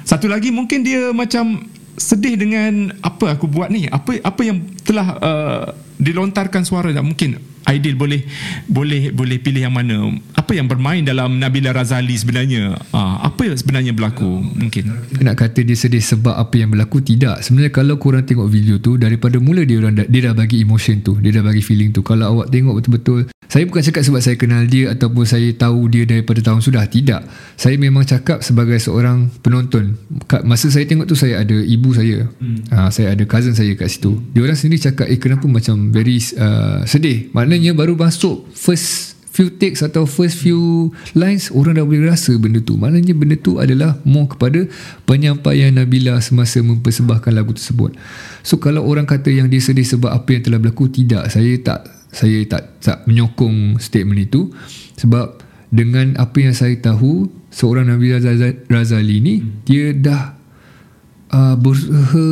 Satu 0.07 0.31
lagi 0.31 0.55
mungkin 0.55 0.87
dia 0.87 1.11
macam 1.11 1.67
sedih 1.99 2.39
dengan 2.39 2.95
apa 3.03 3.35
aku 3.35 3.51
buat 3.51 3.75
ni 3.75 3.91
apa 3.91 4.23
apa 4.23 4.41
yang 4.47 4.63
telah 4.87 5.19
uh, 5.19 5.67
dilontarkan 5.99 6.63
suara 6.63 6.95
dan 6.95 7.03
mungkin 7.03 7.43
Aidil 7.69 8.01
boleh 8.01 8.25
boleh 8.65 9.13
boleh 9.13 9.37
pilih 9.37 9.69
yang 9.69 9.77
mana? 9.77 10.09
Apa 10.33 10.57
yang 10.57 10.65
bermain 10.65 11.05
dalam 11.05 11.37
Nabila 11.37 11.77
Razali 11.77 12.17
sebenarnya? 12.17 12.81
Uh, 12.97 13.21
apa 13.21 13.45
yang 13.45 13.57
sebenarnya 13.61 13.93
berlaku? 13.93 14.41
Mungkin. 14.41 14.89
Nak 15.21 15.37
kata 15.37 15.61
dia 15.61 15.77
sedih 15.77 16.01
sebab 16.01 16.33
apa 16.33 16.57
yang 16.57 16.73
berlaku? 16.73 17.05
Tidak. 17.05 17.45
Sebenarnya 17.45 17.69
kalau 17.69 18.01
korang 18.01 18.25
tengok 18.25 18.49
video 18.49 18.81
tu 18.81 18.97
daripada 18.97 19.37
mula 19.37 19.69
dia 19.69 19.85
orang 19.85 20.01
dah, 20.01 20.07
dia 20.09 20.33
dah 20.33 20.35
bagi 20.35 20.65
emotion 20.65 21.05
tu 21.05 21.21
dia 21.21 21.29
dah 21.37 21.45
bagi 21.45 21.61
feeling 21.61 21.93
tu. 21.93 22.01
Kalau 22.01 22.41
awak 22.41 22.49
tengok 22.49 22.81
betul-betul 22.81 23.29
saya 23.49 23.65
bukan 23.65 23.81
cakap 23.81 24.05
sebab 24.05 24.21
saya 24.21 24.37
kenal 24.37 24.69
dia 24.69 24.93
ataupun 24.93 25.25
saya 25.25 25.49
tahu 25.57 25.89
dia 25.89 26.05
daripada 26.05 26.45
tahun 26.45 26.61
sudah. 26.61 26.85
Tidak. 26.85 27.25
Saya 27.57 27.81
memang 27.81 28.05
cakap 28.05 28.45
sebagai 28.45 28.77
seorang 28.77 29.33
penonton. 29.41 29.97
Masa 30.45 30.69
saya 30.69 30.85
tengok 30.85 31.09
tu 31.09 31.17
saya 31.17 31.41
ada 31.41 31.57
ibu 31.57 31.97
saya. 31.97 32.29
Hmm. 32.45 32.61
uh, 32.69 32.93
saya 32.93 33.17
ada 33.17 33.25
cousin 33.25 33.57
saya 33.57 33.73
kat 33.73 33.89
situ. 33.89 34.21
Dia 34.37 34.45
orang 34.45 34.53
sendiri 34.53 34.85
cakap 34.93 35.09
eh 35.09 35.17
kenapa 35.17 35.49
macam 35.49 35.89
very 35.89 36.21
uh, 36.37 36.85
sedih? 36.85 37.33
Maknanya 37.33 37.58
baru 37.75 37.95
masuk 37.99 38.47
first 38.55 39.19
few 39.39 39.55
takes 39.55 39.87
atau 39.87 40.03
first 40.03 40.43
few 40.43 40.91
lines 41.15 41.55
orang 41.55 41.79
dah 41.79 41.87
boleh 41.87 42.11
rasa 42.11 42.35
benda 42.35 42.59
tu. 42.59 42.75
Maknanya 42.75 43.15
benda 43.15 43.39
tu 43.39 43.63
adalah 43.63 43.95
more 44.03 44.27
kepada 44.27 44.67
penyampaian 45.07 45.71
Nabila 45.71 46.19
semasa 46.19 46.59
mempersembahkan 46.59 47.31
lagu 47.31 47.55
tersebut. 47.55 47.95
So 48.43 48.59
kalau 48.59 48.83
orang 48.83 49.07
kata 49.07 49.31
yang 49.31 49.47
dia 49.47 49.63
sedih 49.63 49.87
sebab 49.87 50.11
apa 50.11 50.35
yang 50.35 50.43
telah 50.43 50.59
berlaku 50.59 50.91
tidak. 50.91 51.31
Saya 51.31 51.55
tak 51.63 51.87
saya 52.11 52.43
tak 52.51 52.83
tak 52.83 52.99
menyokong 53.07 53.79
statement 53.79 54.27
itu. 54.27 54.51
Sebab 54.99 55.39
dengan 55.71 56.19
apa 56.19 56.35
yang 56.43 56.57
saya 56.57 56.75
tahu 56.75 57.31
seorang 57.55 57.87
Nabila 57.87 58.19
Razali- 58.19 58.67
Razali 58.67 59.17
ni 59.23 59.35
dia 59.63 59.95
dah 59.95 60.35
uh, 61.31 61.55
berusaha 61.55 62.27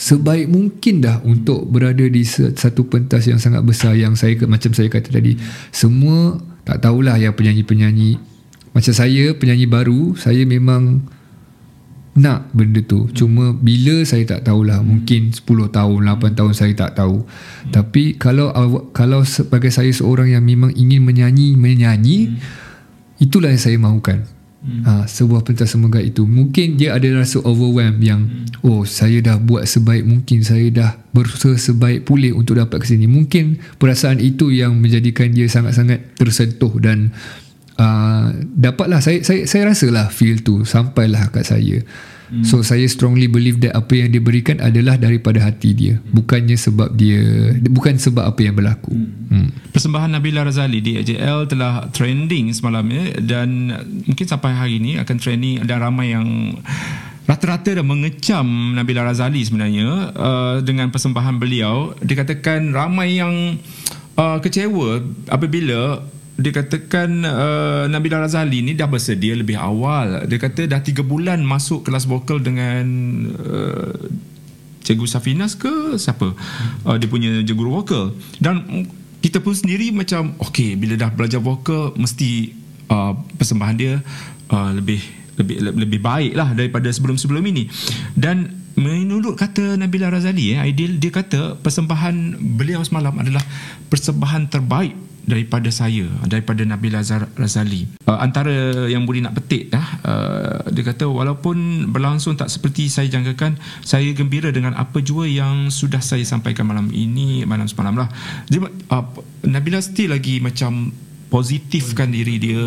sebaik 0.00 0.48
mungkin 0.48 1.04
dah 1.04 1.20
untuk 1.28 1.68
berada 1.68 2.00
di 2.08 2.24
satu 2.24 2.88
pentas 2.88 3.28
yang 3.28 3.36
sangat 3.36 3.60
besar 3.60 3.92
yang 3.92 4.16
saya 4.16 4.32
macam 4.48 4.72
saya 4.72 4.88
kata 4.88 5.12
tadi. 5.12 5.36
Semua 5.68 6.40
tak 6.64 6.80
tahulah 6.80 7.20
yang 7.20 7.36
penyanyi-penyanyi. 7.36 8.16
Macam 8.72 8.94
saya 8.96 9.36
penyanyi 9.36 9.68
baru 9.68 10.16
saya 10.16 10.48
memang 10.48 11.04
nak 12.16 12.48
benda 12.56 12.80
tu. 12.80 13.12
Cuma 13.12 13.52
bila 13.52 14.00
saya 14.08 14.24
tak 14.24 14.48
tahulah 14.48 14.80
mungkin 14.80 15.36
10 15.36 15.44
tahun 15.68 15.98
8 16.08 16.38
tahun 16.38 16.52
saya 16.56 16.72
tak 16.72 16.96
tahu. 16.96 17.28
Tapi 17.68 18.16
kalau 18.16 18.48
kalau 18.96 19.20
sebagai 19.28 19.68
saya 19.68 19.92
seorang 19.92 20.32
yang 20.32 20.42
memang 20.42 20.72
ingin 20.72 21.04
menyanyi 21.04 21.60
menyanyi 21.60 22.40
itulah 23.20 23.52
yang 23.52 23.60
saya 23.60 23.76
mahukan 23.76 24.24
Hmm. 24.60 24.84
Ha, 24.84 24.92
sebuah 25.08 25.40
pentas 25.40 25.72
semegah 25.72 26.04
itu. 26.04 26.28
Mungkin 26.28 26.76
dia 26.76 26.92
ada 26.92 27.08
rasa 27.16 27.40
overwhelm 27.40 27.96
yang 28.04 28.28
hmm. 28.28 28.60
oh 28.60 28.84
saya 28.84 29.24
dah 29.24 29.40
buat 29.40 29.64
sebaik 29.64 30.04
mungkin 30.04 30.44
saya 30.44 30.68
dah 30.68 30.90
berusaha 31.16 31.56
sebaik 31.56 32.04
pulih 32.04 32.36
untuk 32.36 32.60
dapat 32.60 32.84
ke 32.84 32.92
sini. 32.92 33.08
Mungkin 33.08 33.56
perasaan 33.80 34.20
itu 34.20 34.52
yang 34.52 34.76
menjadikan 34.76 35.32
dia 35.32 35.48
sangat-sangat 35.48 36.12
tersentuh 36.12 36.76
dan 36.76 37.08
uh, 37.80 38.36
dapatlah. 38.36 39.00
Saya 39.00 39.24
saya 39.24 39.48
saya 39.48 39.72
rasalah 39.72 40.12
feel 40.12 40.44
tu. 40.44 40.68
Sampailah 40.68 41.32
kat 41.32 41.48
saya 41.48 41.80
hmm. 42.30 42.46
so 42.46 42.62
saya 42.62 42.86
strongly 42.86 43.26
believe 43.26 43.58
that 43.58 43.74
apa 43.74 43.98
yang 43.98 44.14
dia 44.14 44.22
berikan 44.22 44.62
adalah 44.62 44.96
daripada 44.96 45.42
hati 45.42 45.74
dia 45.74 45.94
bukannya 46.14 46.54
sebab 46.54 46.94
dia 46.94 47.52
bukan 47.68 47.98
sebab 47.98 48.30
apa 48.30 48.40
yang 48.46 48.54
berlaku 48.54 48.94
hmm. 48.94 49.20
Hmm. 49.30 49.48
Persembahan 49.70 50.10
Nabila 50.18 50.42
Razali 50.42 50.82
di 50.82 50.98
AJL 50.98 51.46
telah 51.46 51.86
trending 51.94 52.50
semalam 52.50 52.82
ya 52.90 53.14
dan 53.22 53.70
mungkin 54.02 54.26
sampai 54.26 54.50
hari 54.50 54.82
ini 54.82 54.98
akan 54.98 55.16
trending 55.22 55.62
dan 55.62 55.78
ramai 55.78 56.10
yang 56.10 56.58
rata-rata 57.30 57.78
dah 57.78 57.86
mengecam 57.86 58.74
Nabila 58.74 59.06
Razali 59.06 59.46
sebenarnya 59.46 60.10
uh, 60.10 60.56
dengan 60.66 60.90
persembahan 60.90 61.38
beliau 61.38 61.94
dikatakan 62.02 62.74
ramai 62.74 63.22
yang 63.22 63.54
uh, 64.18 64.42
kecewa 64.42 64.98
apabila 65.30 66.02
dikatakan 66.40 67.10
uh, 67.22 67.84
Nabila 67.86 68.24
Razali 68.24 68.64
ni 68.64 68.72
dah 68.72 68.88
bersedia 68.88 69.36
lebih 69.36 69.60
awal. 69.60 70.24
Dia 70.24 70.40
kata 70.40 70.66
dah 70.66 70.80
3 70.80 71.04
bulan 71.04 71.44
masuk 71.44 71.86
kelas 71.86 72.08
vokal 72.08 72.40
dengan 72.40 72.84
uh, 73.36 73.94
Cikgu 74.80 75.06
Safinas 75.06 75.54
ke 75.54 76.00
siapa? 76.00 76.32
Uh, 76.88 76.96
dia 76.96 77.06
punya 77.06 77.44
guru 77.52 77.84
vokal. 77.84 78.16
Dan 78.40 78.88
kita 79.20 79.44
pun 79.44 79.52
sendiri 79.52 79.92
macam 79.92 80.32
okey 80.40 80.80
bila 80.80 80.96
dah 80.96 81.12
belajar 81.12 81.44
vokal 81.44 81.92
mesti 82.00 82.56
uh, 82.88 83.12
persembahan 83.36 83.76
dia 83.76 84.00
uh, 84.48 84.70
lebih 84.72 85.00
lebih 85.36 85.56
lebih 85.76 86.00
baik 86.00 86.32
lah 86.36 86.52
daripada 86.56 86.88
sebelum-sebelum 86.88 87.44
ini. 87.44 87.68
Dan 88.16 88.60
menurut 88.80 89.36
kata 89.36 89.76
Nabila 89.76 90.08
Razali 90.08 90.56
eh, 90.56 90.58
Aidil 90.62 90.96
dia 90.96 91.12
kata 91.12 91.60
persembahan 91.60 92.40
beliau 92.56 92.80
semalam 92.80 93.12
adalah 93.18 93.42
persembahan 93.92 94.48
terbaik 94.48 95.09
daripada 95.24 95.68
saya 95.70 96.06
daripada 96.26 96.64
Nabila 96.66 97.02
Razali. 97.36 97.86
Uh, 98.08 98.18
antara 98.18 98.86
yang 98.90 99.04
boleh 99.04 99.24
nak 99.24 99.36
petik 99.38 99.70
dah 99.70 99.86
uh, 100.04 100.58
dia 100.70 100.82
kata 100.86 101.06
walaupun 101.06 101.88
berlangsung 101.92 102.34
tak 102.34 102.50
seperti 102.50 102.90
saya 102.90 103.06
jangkakan 103.10 103.56
saya 103.84 104.10
gembira 104.12 104.50
dengan 104.50 104.74
apa 104.74 104.98
jua 105.00 105.28
yang 105.28 105.68
sudah 105.68 106.02
saya 106.02 106.24
sampaikan 106.26 106.66
malam 106.66 106.90
ini 106.90 107.44
malam 107.44 107.66
semalam 107.68 108.00
lah. 108.00 108.08
Dia, 108.50 108.64
uh, 108.66 109.06
Nabila 109.46 109.80
still 109.80 110.12
lagi 110.12 110.42
macam 110.42 110.92
positifkan 111.30 112.10
diri 112.10 112.42
dia 112.42 112.64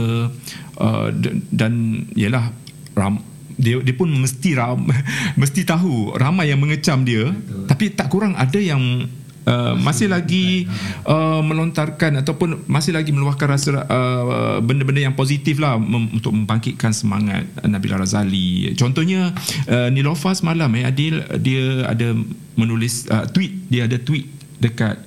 uh, 0.80 1.08
dan 1.52 2.06
yalah 2.16 2.56
ram, 2.96 3.20
dia 3.60 3.84
dia 3.84 3.94
pun 3.94 4.08
mesti 4.08 4.56
ram, 4.56 4.88
mesti 5.42 5.62
tahu 5.68 6.16
ramai 6.16 6.50
yang 6.50 6.64
mengecam 6.64 7.04
dia. 7.04 7.28
Betul. 7.30 7.68
tapi 7.68 7.86
tak 7.92 8.08
kurang 8.08 8.34
ada 8.40 8.60
yang 8.60 9.08
Uh, 9.44 9.76
masih 9.76 10.08
lagi 10.08 10.72
uh, 11.04 11.44
melontarkan 11.44 12.16
ataupun 12.24 12.64
masih 12.64 12.96
lagi 12.96 13.12
meluahkan 13.12 13.44
rasa 13.44 13.84
uh, 13.84 14.64
benda-benda 14.64 15.04
yang 15.04 15.20
positif 15.20 15.60
lah 15.60 15.76
mem- 15.76 16.16
untuk 16.16 16.32
membangkitkan 16.32 16.96
semangat 16.96 17.44
Nabila 17.68 18.00
Razali. 18.00 18.72
Contohnya 18.80 19.36
uh, 19.68 19.92
Nilofa 19.92 20.32
semalam 20.32 20.72
eh 20.80 20.88
Adil 20.88 21.20
dia 21.44 21.84
ada 21.84 22.16
menulis 22.56 23.04
uh, 23.12 23.28
tweet 23.28 23.68
dia 23.68 23.84
ada 23.84 24.00
tweet 24.00 24.32
dekat 24.64 25.04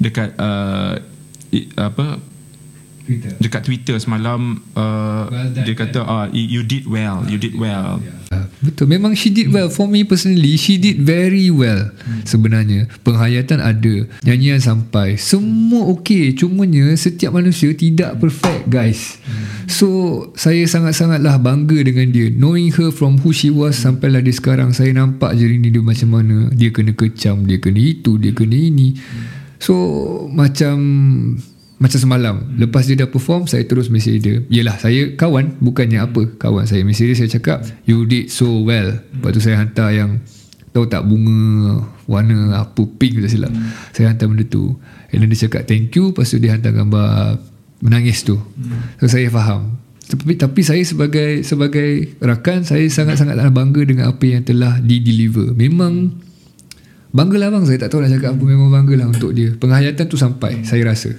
dekat 0.00 0.32
uh, 0.40 0.96
apa 1.76 2.16
Twitter. 3.04 3.30
dekat 3.38 3.60
Twitter 3.62 3.96
semalam 4.00 4.58
uh, 4.74 5.28
well 5.28 5.48
dia 5.52 5.74
kata 5.76 6.00
uh, 6.02 6.26
you 6.32 6.64
did 6.64 6.88
well 6.88 7.20
you 7.28 7.36
did 7.36 7.54
well. 7.54 8.00
uh, 8.32 8.46
betul. 8.64 8.86
Memang 8.88 9.12
she 9.14 9.30
did 9.30 9.52
well. 9.52 9.68
For 9.70 9.86
me 9.86 10.02
personally 10.02 10.56
she 10.56 10.80
did 10.80 11.00
very 11.04 11.52
well 11.52 11.92
hmm. 11.92 12.24
sebenarnya. 12.24 12.88
Penghayatan 13.04 13.60
ada 13.60 13.94
nyanyian 14.24 14.58
sampai. 14.58 15.20
Semua 15.20 15.92
okey. 15.94 16.34
Cumanya 16.34 16.96
setiap 16.96 17.36
manusia 17.36 17.70
tidak 17.76 18.18
perfect 18.18 18.66
guys. 18.66 19.20
Hmm. 19.24 19.68
so 19.68 19.88
saya 20.36 20.64
sangat-sangatlah 20.64 21.36
bangga 21.40 21.78
dengan 21.84 22.08
dia. 22.10 22.32
Knowing 22.32 22.72
her 22.80 22.90
from 22.90 23.20
who 23.20 23.30
she 23.30 23.52
was 23.52 23.76
hmm. 23.78 23.92
sampailah 23.92 24.24
dia 24.24 24.34
sekarang 24.34 24.72
saya 24.72 24.90
nampak 24.96 25.36
je 25.36 25.46
ini 25.46 25.68
dia 25.68 25.84
macam 25.84 26.08
mana. 26.16 26.50
Dia 26.54 26.72
kena 26.72 26.96
kecam 26.96 27.44
dia 27.44 27.60
kena 27.60 27.80
itu 27.80 28.16
dia 28.16 28.32
kena 28.32 28.56
ini. 28.56 28.96
Hmm. 28.96 29.26
so 29.64 29.74
macam 30.28 30.76
macam 31.74 31.98
semalam 31.98 32.36
Lepas 32.54 32.86
dia 32.86 32.94
dah 32.94 33.10
perform 33.10 33.50
Saya 33.50 33.66
terus 33.66 33.90
mesej 33.90 34.22
dia 34.22 34.38
Yelah 34.46 34.78
saya 34.78 35.10
kawan 35.18 35.58
Bukannya 35.58 36.06
apa 36.06 36.38
Kawan 36.38 36.70
saya 36.70 36.86
mesej 36.86 37.10
dia 37.10 37.16
Saya 37.18 37.30
cakap 37.34 37.66
You 37.82 38.06
did 38.06 38.30
so 38.30 38.62
well 38.62 38.94
Lepas 39.10 39.30
tu 39.34 39.42
saya 39.42 39.58
hantar 39.58 39.90
yang 39.90 40.22
Tahu 40.70 40.86
tak 40.86 41.02
bunga 41.02 41.82
Warna 42.06 42.62
apa 42.62 42.78
Pink 42.78 43.26
tak 43.26 43.30
silap 43.30 43.50
hmm. 43.50 43.90
Saya 43.90 44.14
hantar 44.14 44.30
benda 44.30 44.46
tu 44.46 44.78
And 45.10 45.18
then 45.18 45.28
dia 45.34 45.50
cakap 45.50 45.66
thank 45.66 45.90
you 45.98 46.14
Lepas 46.14 46.30
tu 46.30 46.38
dia 46.38 46.54
hantar 46.54 46.70
gambar 46.70 47.42
Menangis 47.82 48.22
tu 48.22 48.38
hmm. 48.38 49.02
So 49.02 49.10
saya 49.10 49.26
faham 49.34 49.82
tapi, 50.04 50.36
tapi 50.36 50.60
saya 50.60 50.84
sebagai 50.84 51.40
sebagai 51.48 52.20
rakan 52.20 52.60
saya 52.60 52.84
sangat-sangat 52.92 53.40
bangga 53.48 53.82
dengan 53.88 54.12
apa 54.12 54.24
yang 54.28 54.44
telah 54.44 54.76
di-deliver. 54.76 55.56
Memang 55.56 56.12
bangga 57.08 57.36
lah 57.40 57.48
bang. 57.48 57.64
Saya 57.64 57.78
tak 57.80 57.96
tahu 57.96 58.04
nak 58.04 58.12
cakap 58.12 58.36
apa. 58.36 58.44
Memang 58.44 58.68
bangga 58.68 59.00
lah 59.00 59.08
untuk 59.08 59.32
dia. 59.32 59.56
Penghayatan 59.56 60.04
tu 60.04 60.20
sampai. 60.20 60.60
Saya 60.60 60.84
rasa. 60.84 61.16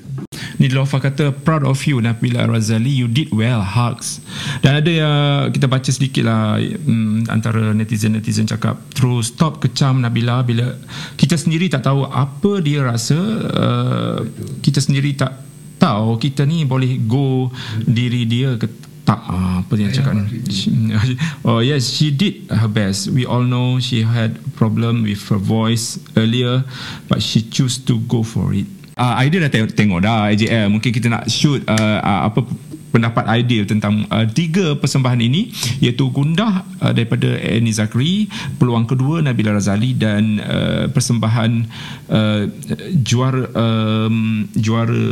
Nilofa 0.66 0.98
kata 0.98 1.30
proud 1.32 1.62
of 1.62 1.78
you 1.86 2.02
Nabila 2.02 2.50
Razali 2.50 2.90
you 2.90 3.06
did 3.06 3.30
well 3.30 3.62
hugs. 3.62 4.20
Dan 4.66 4.82
ada 4.82 4.92
yang 4.92 5.54
kita 5.54 5.70
baca 5.70 5.90
sedikit 5.94 6.26
lah 6.26 6.58
um, 6.58 7.22
antara 7.30 7.72
netizen-netizen 7.78 8.50
cakap 8.50 8.82
terus 8.98 9.30
stop 9.30 9.62
kecam 9.62 10.02
Nabila 10.02 10.42
bila 10.42 10.74
kita 11.16 11.38
sendiri 11.38 11.70
tak 11.70 11.86
tahu 11.86 12.04
apa 12.10 12.60
dia 12.66 12.82
rasa 12.82 13.18
uh, 13.46 14.18
kita 14.66 14.82
sendiri 14.82 15.14
tak 15.14 15.46
tahu 15.78 16.18
kita 16.18 16.44
ni 16.50 16.66
boleh 16.66 16.98
go 17.06 17.54
diri 17.86 18.26
dia 18.26 18.58
ke 18.58 18.66
tak. 19.06 19.22
Uh, 19.30 19.62
apa 19.62 19.74
dia 19.78 19.94
cakap 19.94 20.18
oh 21.46 21.62
yes 21.62 21.86
she 21.94 22.10
did 22.10 22.50
her 22.50 22.66
best. 22.66 23.14
We 23.14 23.22
all 23.22 23.46
know 23.46 23.78
she 23.78 24.02
had 24.02 24.42
problem 24.58 25.06
with 25.06 25.22
her 25.30 25.38
voice 25.38 26.02
earlier 26.18 26.66
but 27.06 27.22
she 27.22 27.46
choose 27.46 27.78
to 27.86 28.02
go 28.10 28.26
for 28.26 28.50
it 28.58 28.66
uh, 28.99 29.13
idea 29.22 29.47
dah 29.47 29.51
tengok, 29.51 29.72
tengok 29.76 29.99
dah 30.03 30.31
AJL 30.31 30.67
mungkin 30.72 30.91
kita 30.91 31.07
nak 31.11 31.27
shoot 31.27 31.61
uh, 31.67 31.99
uh, 31.99 32.22
apa 32.31 32.43
pendapat 32.95 33.27
idea 33.35 33.67
tentang 33.67 34.07
uh, 34.07 34.23
tiga 34.23 34.80
persembahan 34.80 35.19
ini 35.19 35.51
iaitu 35.84 36.07
Gundah 36.15 36.63
uh, 36.80 36.95
daripada 36.95 37.27
Annie 37.43 37.76
Zakri 37.76 38.31
peluang 38.55 38.88
kedua 38.88 39.19
Nabila 39.19 39.51
Razali 39.51 39.91
dan 39.99 40.39
uh, 40.39 40.88
persembahan 40.88 41.51
uh, 42.07 42.47
juara 43.03 43.51
um, 43.51 44.47
juara 44.55 45.03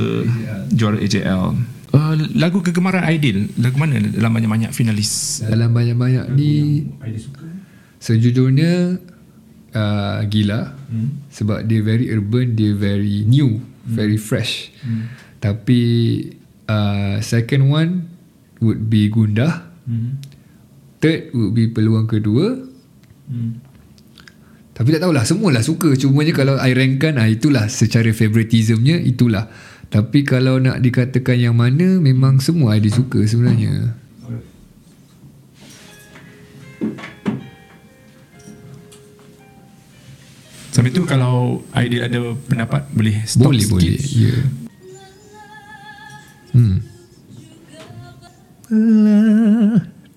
juara 0.72 0.98
AJL 1.00 1.76
Uh, 1.94 2.18
lagu 2.34 2.58
kegemaran 2.66 3.06
Aidil 3.06 3.54
lagu 3.62 3.78
mana? 3.78 4.02
Dalam 4.02 4.34
banyak-banyak 4.34 4.74
finalis. 4.74 5.46
Dalam 5.46 5.70
banyak-banyak 5.70 6.26
ni 6.34 6.82
sejujurnya 8.02 8.98
uh, 9.78 10.26
gila. 10.26 10.74
Hmm. 10.90 11.22
sebab 11.30 11.70
dia 11.70 11.86
very 11.86 12.10
urban 12.10 12.58
dia 12.58 12.74
very 12.74 13.30
new 13.30 13.62
Hmm. 13.84 13.96
very 13.96 14.16
fresh. 14.20 14.72
Hmm. 14.84 15.12
Tapi 15.44 15.82
uh, 16.72 17.20
second 17.20 17.68
one 17.68 18.08
would 18.64 18.88
be 18.88 19.12
gundah. 19.12 19.68
Hmm. 19.84 20.20
Third 21.04 21.36
would 21.36 21.52
be 21.52 21.68
peluang 21.68 22.08
kedua. 22.08 22.64
Hmm. 23.28 23.60
Tapi 24.74 24.90
tak 24.90 25.06
tahulah 25.06 25.22
semualah 25.22 25.62
suka 25.62 25.94
cuma 25.94 26.26
je 26.26 26.34
kalau 26.34 26.58
I 26.58 26.74
rankkan 26.74 27.22
ah 27.22 27.30
itulah 27.30 27.70
secara 27.70 28.10
favoritismnya 28.10 28.98
itulah. 28.98 29.52
Tapi 29.94 30.26
kalau 30.26 30.58
nak 30.58 30.82
dikatakan 30.82 31.38
yang 31.38 31.54
mana 31.54 32.02
memang 32.02 32.42
semua 32.42 32.74
I 32.74 32.82
disuka 32.82 33.22
sebenarnya. 33.22 33.94
Sampai 40.74 40.90
tu 40.90 41.06
kalau 41.06 41.62
idea 41.78 42.10
ada 42.10 42.34
pendapat 42.50 42.90
boleh 42.90 43.22
stop 43.30 43.54
boleh, 43.54 43.62
sikit. 43.62 43.78
Boleh, 43.78 43.94
boleh. 43.94 44.02
Yeah. 44.18 44.42
Hmm. 46.58 46.82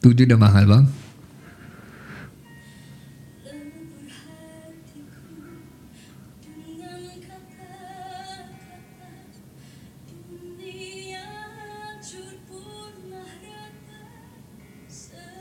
Tu 0.01 0.09
je 0.17 0.25
dah 0.25 0.41
mahal 0.41 0.65
bang. 0.65 0.89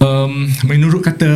Um, 0.03 0.51
menurut 0.67 1.07
kata 1.07 1.31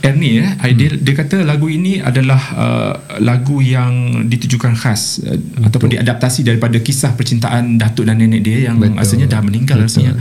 Ernie 0.00 0.40
eh 0.40 0.50
Aidil 0.64 0.96
hmm. 0.96 1.04
dia 1.04 1.14
kata 1.14 1.36
lagu 1.44 1.68
ini 1.68 2.00
adalah 2.00 2.40
uh, 2.56 2.92
lagu 3.20 3.60
yang 3.60 4.24
ditujukan 4.26 4.72
khas 4.76 5.20
uh, 5.20 5.36
ataupun 5.68 5.92
diadaptasi 5.96 6.44
daripada 6.44 6.80
kisah 6.80 7.12
percintaan 7.12 7.76
datuk 7.76 8.08
dan 8.08 8.16
nenek 8.16 8.40
dia 8.40 8.72
yang 8.72 8.80
Betul. 8.80 8.96
asalnya 8.96 9.26
dah 9.28 9.40
meninggal 9.44 9.76
Betul. 9.84 9.88
rasanya 9.88 10.12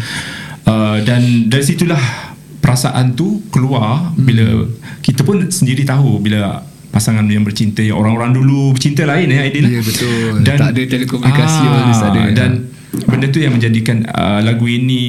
uh, 0.67 0.97
dan 1.07 1.47
dari 1.47 1.63
situlah 1.63 2.01
perasaan 2.59 3.15
tu 3.15 3.47
keluar 3.49 4.11
hmm. 4.11 4.23
bila 4.27 4.45
kita 4.99 5.23
pun 5.23 5.47
sendiri 5.47 5.87
tahu 5.87 6.19
bila 6.19 6.59
pasangan 6.89 7.23
yang 7.29 7.45
bercinta 7.45 7.79
yang 7.85 8.01
orang-orang 8.01 8.35
dulu 8.35 8.75
bercinta 8.75 9.05
lain 9.07 9.29
eh 9.31 9.47
Aidil 9.47 9.69
ya 9.69 9.81
betul 9.85 10.43
dan 10.43 10.57
tak 10.57 10.69
ada 10.75 10.81
telekomunikasi 10.89 11.63
ah, 11.69 12.09
ada 12.09 12.21
dan 12.33 12.51
ya. 12.91 13.05
benda 13.05 13.27
tu 13.29 13.39
yang 13.39 13.53
menjadikan 13.53 14.03
uh, 14.09 14.41
lagu 14.41 14.65
ini 14.65 15.01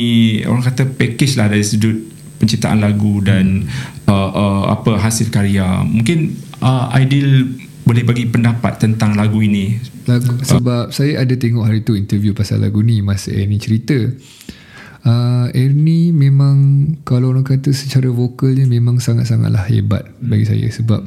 orang 0.45 0.63
kata 0.63 0.87
package 0.87 1.41
lah 1.41 1.49
dari 1.49 1.65
sudut 1.65 2.10
penciptaan 2.41 2.81
lagu 2.81 3.21
dan 3.21 3.69
uh, 4.09 4.31
uh, 4.33 4.63
apa 4.73 4.97
hasil 4.97 5.29
karya. 5.29 5.85
Mungkin 5.85 6.33
uh, 6.65 6.89
ideal 6.97 7.45
boleh 7.85 8.03
bagi 8.03 8.25
pendapat 8.25 8.81
tentang 8.81 9.13
lagu 9.13 9.45
ini. 9.45 9.77
Lagu, 10.09 10.41
sebab 10.41 10.89
uh, 10.89 10.93
saya 10.95 11.21
ada 11.21 11.35
tengok 11.37 11.69
hari 11.69 11.85
tu 11.85 11.93
interview 11.93 12.33
pasal 12.33 12.65
lagu 12.65 12.81
ni 12.81 13.05
masa 13.05 13.29
Ernie 13.31 13.61
cerita. 13.61 13.97
Uh, 15.01 15.49
Ernie 15.53 16.13
memang 16.13 16.57
kalau 17.05 17.33
orang 17.33 17.45
kata 17.45 17.73
secara 17.73 18.09
vokalnya 18.09 18.65
memang 18.65 19.01
sangat-sangatlah 19.05 19.69
hebat 19.69 20.09
bagi 20.25 20.49
saya. 20.49 20.67
Sebab 20.73 21.05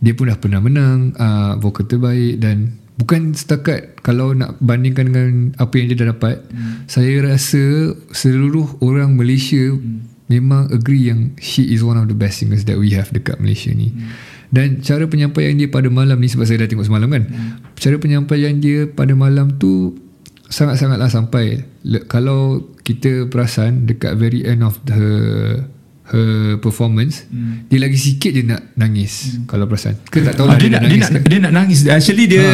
dia 0.00 0.14
pun 0.14 0.30
dah 0.30 0.38
pernah 0.38 0.62
menang 0.62 1.12
uh, 1.18 1.58
vokal 1.58 1.90
terbaik 1.90 2.38
dan 2.40 2.78
bukan 3.00 3.32
setakat 3.32 3.96
kalau 4.04 4.36
nak 4.36 4.60
bandingkan 4.60 5.08
dengan 5.08 5.56
apa 5.56 5.72
yang 5.80 5.88
dia 5.88 6.04
dah 6.04 6.12
dapat 6.12 6.36
hmm. 6.52 6.84
saya 6.84 7.24
rasa 7.24 7.96
seluruh 8.12 8.76
orang 8.84 9.16
Malaysia 9.16 9.72
hmm 9.72 10.09
memang 10.30 10.70
agree 10.70 11.10
yang 11.10 11.34
she 11.42 11.74
is 11.74 11.82
one 11.82 11.98
of 11.98 12.06
the 12.06 12.14
best 12.14 12.38
singers 12.38 12.62
that 12.70 12.78
we 12.78 12.94
have 12.94 13.10
dekat 13.10 13.42
Malaysia 13.42 13.74
ni. 13.74 13.90
Hmm. 13.90 14.14
Dan 14.50 14.78
cara 14.82 15.10
penyampaian 15.10 15.54
dia 15.58 15.66
pada 15.66 15.90
malam 15.90 16.22
ni 16.22 16.30
sebab 16.30 16.46
saya 16.46 16.62
dah 16.62 16.70
tengok 16.70 16.86
semalam 16.86 17.10
kan. 17.10 17.26
Hmm. 17.26 17.50
Cara 17.74 17.98
penyampaian 17.98 18.54
dia 18.62 18.86
pada 18.86 19.10
malam 19.18 19.58
tu 19.58 19.98
sangat-sangatlah 20.46 21.10
sampai. 21.10 21.66
Le, 21.82 22.06
kalau 22.06 22.70
kita 22.86 23.26
perasan 23.26 23.90
dekat 23.90 24.14
very 24.14 24.46
end 24.46 24.62
of 24.62 24.78
her 24.86 25.66
her 26.10 26.58
performance 26.58 27.22
hmm. 27.30 27.70
dia 27.70 27.78
lagi 27.78 27.94
sikit 27.94 28.34
je 28.34 28.42
nak 28.42 28.74
nangis 28.74 29.30
hmm. 29.30 29.46
kalau 29.46 29.70
perasan 29.70 29.94
ke 30.10 30.18
tak 30.26 30.34
tahu 30.34 30.50
Ah, 30.50 30.54
lah 30.54 30.58
dia, 30.58 30.66
dia, 30.66 30.74
nak, 30.74 30.82
nak 30.82 30.82
dia, 30.82 30.90
nangis 30.90 31.10
nak, 31.14 31.22
dia 31.22 31.38
nak 31.38 31.52
nangis 31.54 31.78
Actually 31.86 32.24
dia 32.26 32.44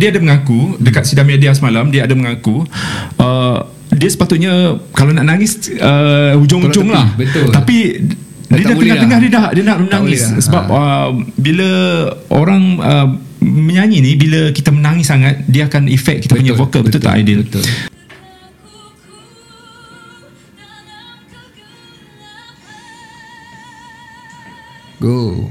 Dia 0.00 0.08
ada 0.08 0.18
mengaku 0.24 0.80
Dekat 0.80 1.04
sidang 1.04 1.28
media 1.28 1.52
semalam 1.52 1.92
Dia 1.92 2.08
ada 2.08 2.16
mengaku 2.16 2.64
uh, 3.20 3.60
Dia 3.92 4.08
sepatutnya 4.08 4.52
Kalau 4.90 5.12
nak 5.12 5.24
nangis 5.24 5.56
uh, 5.74 6.32
Hujung-hujung 6.36 6.88
lah 6.88 7.12
betul. 7.14 7.48
Tapi 7.48 7.76
Dia 8.48 8.62
tak 8.62 8.72
dah 8.72 8.76
tengah-tengah 8.76 9.18
dah. 9.18 9.20
Dia 9.20 9.30
dah 9.30 9.46
Dia 9.52 9.62
nak 9.64 9.78
menangis 9.80 10.20
dah. 10.26 10.40
Sebab 10.40 10.62
Ha. 10.64 10.72
uh, 10.72 11.08
Bila 11.36 11.68
Orang 12.28 12.62
uh, 12.78 13.08
Menyanyi 13.38 13.98
ni 14.00 14.12
Bila 14.14 14.48
kita 14.50 14.70
menangis 14.70 15.06
sangat 15.06 15.44
Dia 15.44 15.66
akan 15.66 15.86
efek 15.86 16.24
Kita 16.24 16.34
punya 16.34 16.54
vokal 16.54 16.82
Betul, 16.82 17.00
tak 17.00 17.20
Aidil 17.20 17.44
betul. 17.44 17.64
Go. 25.00 25.50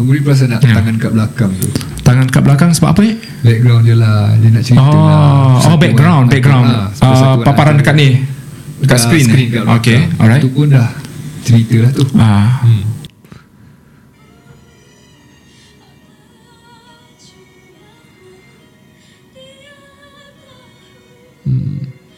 Amuri 0.00 0.18
perasan 0.18 0.48
nak 0.48 0.64
Ya. 0.64 0.72
tangan 0.74 0.96
kat 0.96 1.12
belakang 1.12 1.52
tu 1.54 1.68
Tangan 2.00 2.26
kat 2.26 2.40
belakang 2.40 2.70
Sebab 2.72 2.88
apa 2.90 3.00
eh 3.04 3.14
Background 3.44 3.82
dia 3.84 3.94
lah 3.94 4.32
Dia 4.34 4.48
nak 4.48 4.62
cerita 4.64 4.80
Oh, 4.80 4.96
lah 4.96 5.60
oh 5.62 5.76
background, 5.76 6.24
anak- 6.24 6.32
background. 6.32 6.66
Uh, 6.96 7.34
paparan 7.42 7.76
dekat 7.76 7.94
ni, 7.94 8.08
dekat 8.80 8.96
Ah, 8.96 9.02
screen. 9.02 9.26
screen 9.28 9.48
kat 9.50 9.62
belakang. 9.62 9.78
Okay, 9.78 9.98
alright. 10.16 10.40
Itu 10.40 10.48
pun 10.50 10.66
dah 10.70 10.88
cerita 11.42 11.76
lah 11.78 11.90
tu 11.92 12.04
Ah, 12.16 12.64
hmm. 12.64 12.84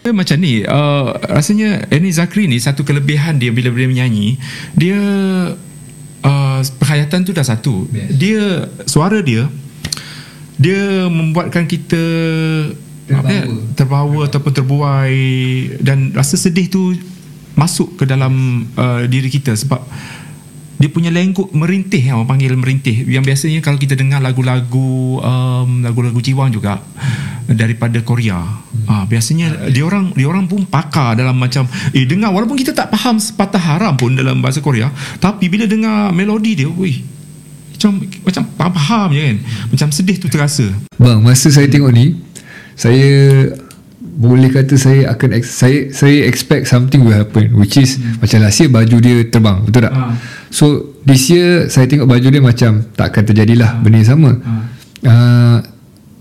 Dia 0.03 0.11
macam 0.11 0.37
ni 0.37 0.67
uh, 0.67 1.15
Rasanya 1.25 1.87
Ernie 1.89 2.11
Zakri 2.11 2.51
ni 2.51 2.59
Satu 2.59 2.83
kelebihan 2.83 3.39
dia 3.39 3.55
Bila 3.55 3.71
dia 3.71 3.87
menyanyi 3.87 4.35
Dia 4.75 4.99
uh, 6.23 6.61
Penghayatan 6.79 7.23
tu 7.23 7.31
dah 7.31 7.43
satu 7.43 7.87
Yes. 7.91 8.09
Dia 8.15 8.43
Suara 8.85 9.19
dia 9.21 9.47
Dia 10.57 11.07
membuatkan 11.07 11.67
kita 11.67 12.03
Terbawa. 13.03 13.19
apa 13.19 13.31
ya, 13.33 13.43
Terbawa 13.75 14.19
Ataupun 14.27 14.53
terbuai 14.53 15.21
Dan 15.79 16.11
rasa 16.13 16.35
sedih 16.35 16.67
tu 16.67 16.95
Masuk 17.53 17.99
ke 17.99 18.05
dalam 18.07 18.33
uh, 18.75 19.05
Diri 19.05 19.29
kita 19.29 19.53
Sebab 19.53 19.83
dia 20.83 20.91
punya 20.91 21.15
lengkuk 21.15 21.55
merintih 21.55 22.11
orang 22.11 22.27
panggil 22.27 22.59
merintih. 22.59 23.07
Yang 23.07 23.25
biasanya 23.31 23.59
kalau 23.63 23.79
kita 23.79 23.95
dengar 23.95 24.19
lagu-lagu 24.19 25.23
um, 25.23 25.87
lagu-lagu 25.87 26.19
jiwang 26.19 26.51
juga 26.51 26.83
daripada 27.47 28.03
Korea. 28.03 28.43
Hmm. 28.43 28.91
ah 28.91 29.05
biasanya 29.07 29.71
dia 29.71 29.87
orang 29.87 30.11
dia 30.19 30.27
orang 30.27 30.51
pun 30.51 30.67
pakar 30.67 31.15
dalam 31.15 31.39
macam 31.39 31.71
eh 31.95 32.03
dengar 32.03 32.35
walaupun 32.35 32.59
kita 32.59 32.75
tak 32.75 32.91
faham 32.91 33.23
sepatah 33.23 33.63
haram 33.63 33.95
pun 33.95 34.11
dalam 34.11 34.43
bahasa 34.43 34.59
Korea 34.59 34.91
tapi 35.23 35.47
bila 35.47 35.71
dengar 35.71 36.11
melodi 36.11 36.59
dia 36.59 36.67
wih 36.67 37.05
macam 37.83 37.99
macam 38.23 38.43
faham 38.79 39.09
je 39.11 39.23
kan. 39.23 39.39
Macam 39.75 39.89
sedih 39.91 40.17
tu 40.19 40.31
terasa. 40.31 40.67
Bang 41.03 41.19
masa 41.19 41.51
saya 41.51 41.67
tengok 41.67 41.91
ni 41.91 42.15
Saya 42.79 43.51
Boleh 44.13 44.53
kata 44.53 44.77
saya 44.77 45.09
akan 45.17 45.41
Saya 45.41 45.89
saya 45.91 46.29
expect 46.29 46.69
something 46.69 47.01
will 47.03 47.17
happen 47.17 47.53
Which 47.57 47.81
is 47.81 47.97
hmm. 47.97 48.21
Macam 48.21 48.39
last 48.45 48.61
year 48.61 48.69
baju 48.69 48.97
dia 49.01 49.17
terbang 49.27 49.59
Betul 49.65 49.89
tak? 49.89 49.95
Ah. 49.97 50.13
So 50.53 50.97
this 51.09 51.33
year 51.33 51.67
Saya 51.73 51.89
tengok 51.89 52.07
baju 52.07 52.27
dia 52.29 52.43
macam 52.45 52.85
Takkan 52.93 53.25
terjadilah 53.25 53.81
Benda 53.81 54.05
yang 54.05 54.11
sama 54.13 54.31
Ah. 54.45 54.63
uh, 55.09 55.57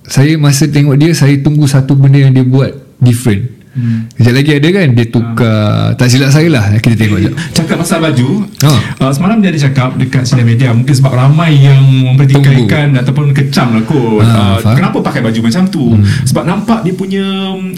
Saya 0.07 0.39
masa 0.39 0.71
tengok 0.71 0.95
dia 0.95 1.11
Saya 1.11 1.35
tunggu 1.43 1.67
satu 1.67 1.93
benda 1.93 2.17
yang 2.17 2.31
dia 2.31 2.47
buat 2.47 2.71
Different 3.03 3.60
Hmm. 3.71 4.03
Kejap 4.19 4.35
lagi 4.35 4.51
ada 4.59 4.67
kan 4.67 4.87
Dia 4.91 5.05
tukar 5.07 5.63
Tak 5.95 6.11
silap 6.11 6.27
saya 6.27 6.51
lah 6.51 6.75
Kita 6.75 6.91
tengok 6.91 7.19
je 7.23 7.31
Cakap 7.55 7.79
pasal 7.79 8.03
baju 8.03 8.43
Ha. 8.59 8.71
uh, 8.99 9.11
Semalam 9.15 9.39
dia 9.39 9.47
ada 9.47 9.63
cakap 9.63 9.95
Dekat 9.95 10.27
sidang 10.27 10.43
media 10.43 10.75
Mungkin 10.75 10.91
sebab 10.91 11.15
ramai 11.15 11.55
yang 11.55 11.79
Tunggu. 11.79 12.11
Mempertikaikan 12.11 12.99
Ataupun 12.99 13.31
kecam 13.31 13.71
lah 13.71 13.83
kot 13.87 14.19
uh, 14.19 14.27
Ha, 14.27 14.59
faham. 14.59 14.75
Kenapa 14.75 14.97
pakai 14.99 15.23
baju 15.23 15.39
macam 15.39 15.63
tu 15.65 15.87
hmm. 15.87 16.03
Sebab 16.27 16.43
nampak 16.43 16.83
dia 16.83 16.91
punya 16.91 17.23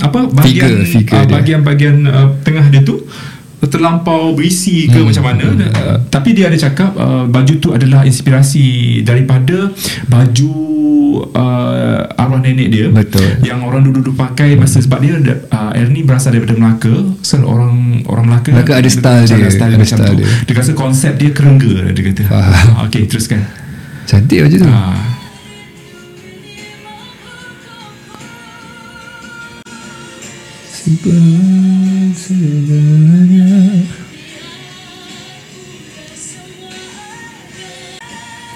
Apa 0.02 0.34
Bagian 0.34 0.41
Figure, 0.41 0.78
figure 0.90 1.14
uh, 1.14 1.26
dia. 1.30 1.34
Bagian-bagian 1.38 1.95
uh, 2.10 2.28
Tengah 2.41 2.65
dia 2.74 2.82
tu 2.82 2.98
terlampau 3.68 4.35
berisi 4.35 4.88
ke 4.90 4.99
hmm. 4.99 5.07
macam 5.07 5.23
mana 5.23 5.45
uh, 5.72 5.98
tapi 6.10 6.35
dia 6.35 6.52
ada 6.52 6.57
cakap 6.57 6.91
uh, 6.95 7.26
baju 7.27 7.53
tu 7.60 7.69
adalah 7.72 8.03
inspirasi 8.03 8.99
daripada 9.02 9.72
baju 10.07 10.53
uh, 11.34 12.19
arwah 12.19 12.40
nenek 12.41 12.68
dia 12.69 12.88
Betul. 12.90 13.44
yang 13.45 13.64
orang 13.64 13.85
dulu-dulu 13.85 14.15
pakai 14.15 14.56
masa 14.60 14.81
sebab 14.84 14.99
dia 15.03 15.15
uh, 15.53 15.72
Ernie 15.77 16.03
berasal 16.03 16.35
daripada 16.35 16.57
Melaka 16.57 16.94
so 17.22 17.40
orang 17.44 18.03
orang 18.07 18.26
Melaka 18.30 18.52
Melaka 18.52 18.73
ada 18.80 18.90
style 18.90 19.26
dia, 19.27 19.49
style 19.52 19.72
ada 19.73 19.80
macam 19.80 19.98
style 19.99 20.10
tu 20.10 20.15
dia. 20.19 20.30
dia 20.48 20.53
rasa 20.57 20.72
konsep 20.73 21.14
dia 21.19 21.30
kerengga 21.31 21.91
dia 21.91 22.03
kata. 22.11 22.23
Ah, 22.31 22.85
okey 22.88 23.06
teruskan 23.06 23.44
Cantik 24.03 24.44
baju 24.44 24.57
tu 24.60 24.68
ah. 24.68 25.12
Segalanya 32.14 33.47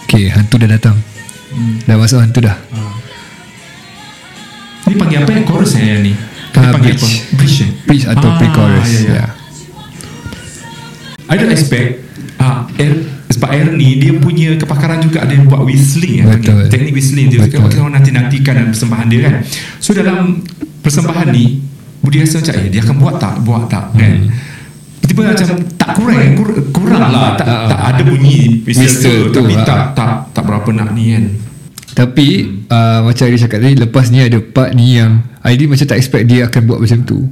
Okay 0.04 0.28
hantu 0.28 0.60
dah 0.60 0.70
datang 0.70 0.98
Hmm. 1.48 1.80
Dah 1.88 1.96
masuk 1.96 2.20
hantu 2.20 2.44
dah 2.44 2.54
ni 4.86 4.94
panggil 4.94 5.24
apa 5.24 5.32
yang 5.32 5.44
chorus 5.44 5.74
eh 5.76 6.00
ni 6.00 6.12
Dia 6.52 6.60
Ah, 6.60 6.72
panggil 6.72 6.94
bridge. 6.94 7.34
bridge 7.34 7.58
eh? 7.60 7.70
Bridge 7.84 8.06
atau 8.06 8.30
Ah, 8.30 8.36
pre-chorus 8.36 8.86
ya, 8.86 9.00
ya. 9.00 9.12
ya. 9.16 9.26
I 11.26 11.36
don't 11.36 11.50
expect 11.50 12.04
ah, 12.38 12.68
er, 12.74 12.94
sebab 13.28 13.50
Ernie 13.50 13.98
dia 13.98 14.14
punya 14.16 14.54
kepakaran 14.56 15.00
juga 15.02 15.24
ada 15.24 15.34
buat 15.42 15.64
whistling 15.64 16.22
eh, 16.22 16.26
Betul. 16.30 16.56
panggil. 16.62 16.70
teknik 16.70 16.94
whistling 16.94 17.28
dia 17.28 17.40
Betul. 17.42 17.64
kita 17.64 17.80
orang 17.80 17.96
nanti-nantikan 17.96 18.54
dalam 18.54 18.70
persembahan 18.70 19.08
dia 19.08 19.20
kan 19.24 19.34
so 19.78 19.90
dalam 19.92 20.44
persembahan 20.80 21.28
ni 21.30 21.46
Budi 22.02 22.24
rasa 22.24 22.40
macam 22.40 22.54
eh 22.62 22.68
dia 22.70 22.80
akan 22.86 22.96
buat 23.02 23.16
tak? 23.18 23.36
Buat 23.42 23.64
tak? 23.68 23.86
Kan? 23.98 24.32
Tiba-tiba 25.08 25.22
macam 25.32 25.48
tak 25.80 25.90
kurang 25.96 26.20
eh, 26.20 26.30
kur, 26.36 26.50
kurang 26.76 27.00
lah. 27.10 27.40
tak, 27.40 27.48
tak, 27.48 27.60
tak 27.72 27.80
ada 27.96 28.02
bunyi 28.04 28.62
whistle, 28.68 28.84
Whistle 28.84 29.20
tu, 29.30 29.32
tu, 29.32 29.38
tapi 29.40 29.54
ah. 29.56 29.64
tak, 29.64 29.80
tak 29.96 30.10
tak 30.36 30.44
berapa 30.44 30.70
nak 30.76 30.90
ni 30.92 31.16
kan? 31.16 31.26
Tapi 31.98 32.28
uh, 32.70 33.00
Macam 33.10 33.24
Adi 33.26 33.38
cakap 33.42 33.58
tadi 33.58 33.74
Lepas 33.74 34.14
ni 34.14 34.22
ada 34.22 34.38
part 34.38 34.78
ni 34.78 35.02
yang 35.02 35.26
Adi 35.42 35.66
macam 35.66 35.86
tak 35.90 35.98
expect 35.98 36.30
Dia 36.30 36.46
akan 36.46 36.62
buat 36.70 36.80
macam 36.86 37.02
tu. 37.02 37.26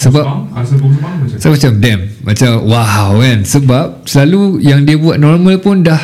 Sebab 0.00 0.24
Saya 1.36 1.50
macam 1.52 1.72
damn 1.76 2.02
Macam 2.24 2.50
wow 2.64 3.20
kan? 3.20 3.38
Sebab 3.44 4.08
Selalu 4.08 4.64
yang 4.64 4.88
dia 4.88 4.96
buat 4.96 5.20
normal 5.20 5.60
pun 5.60 5.84
dah 5.84 6.00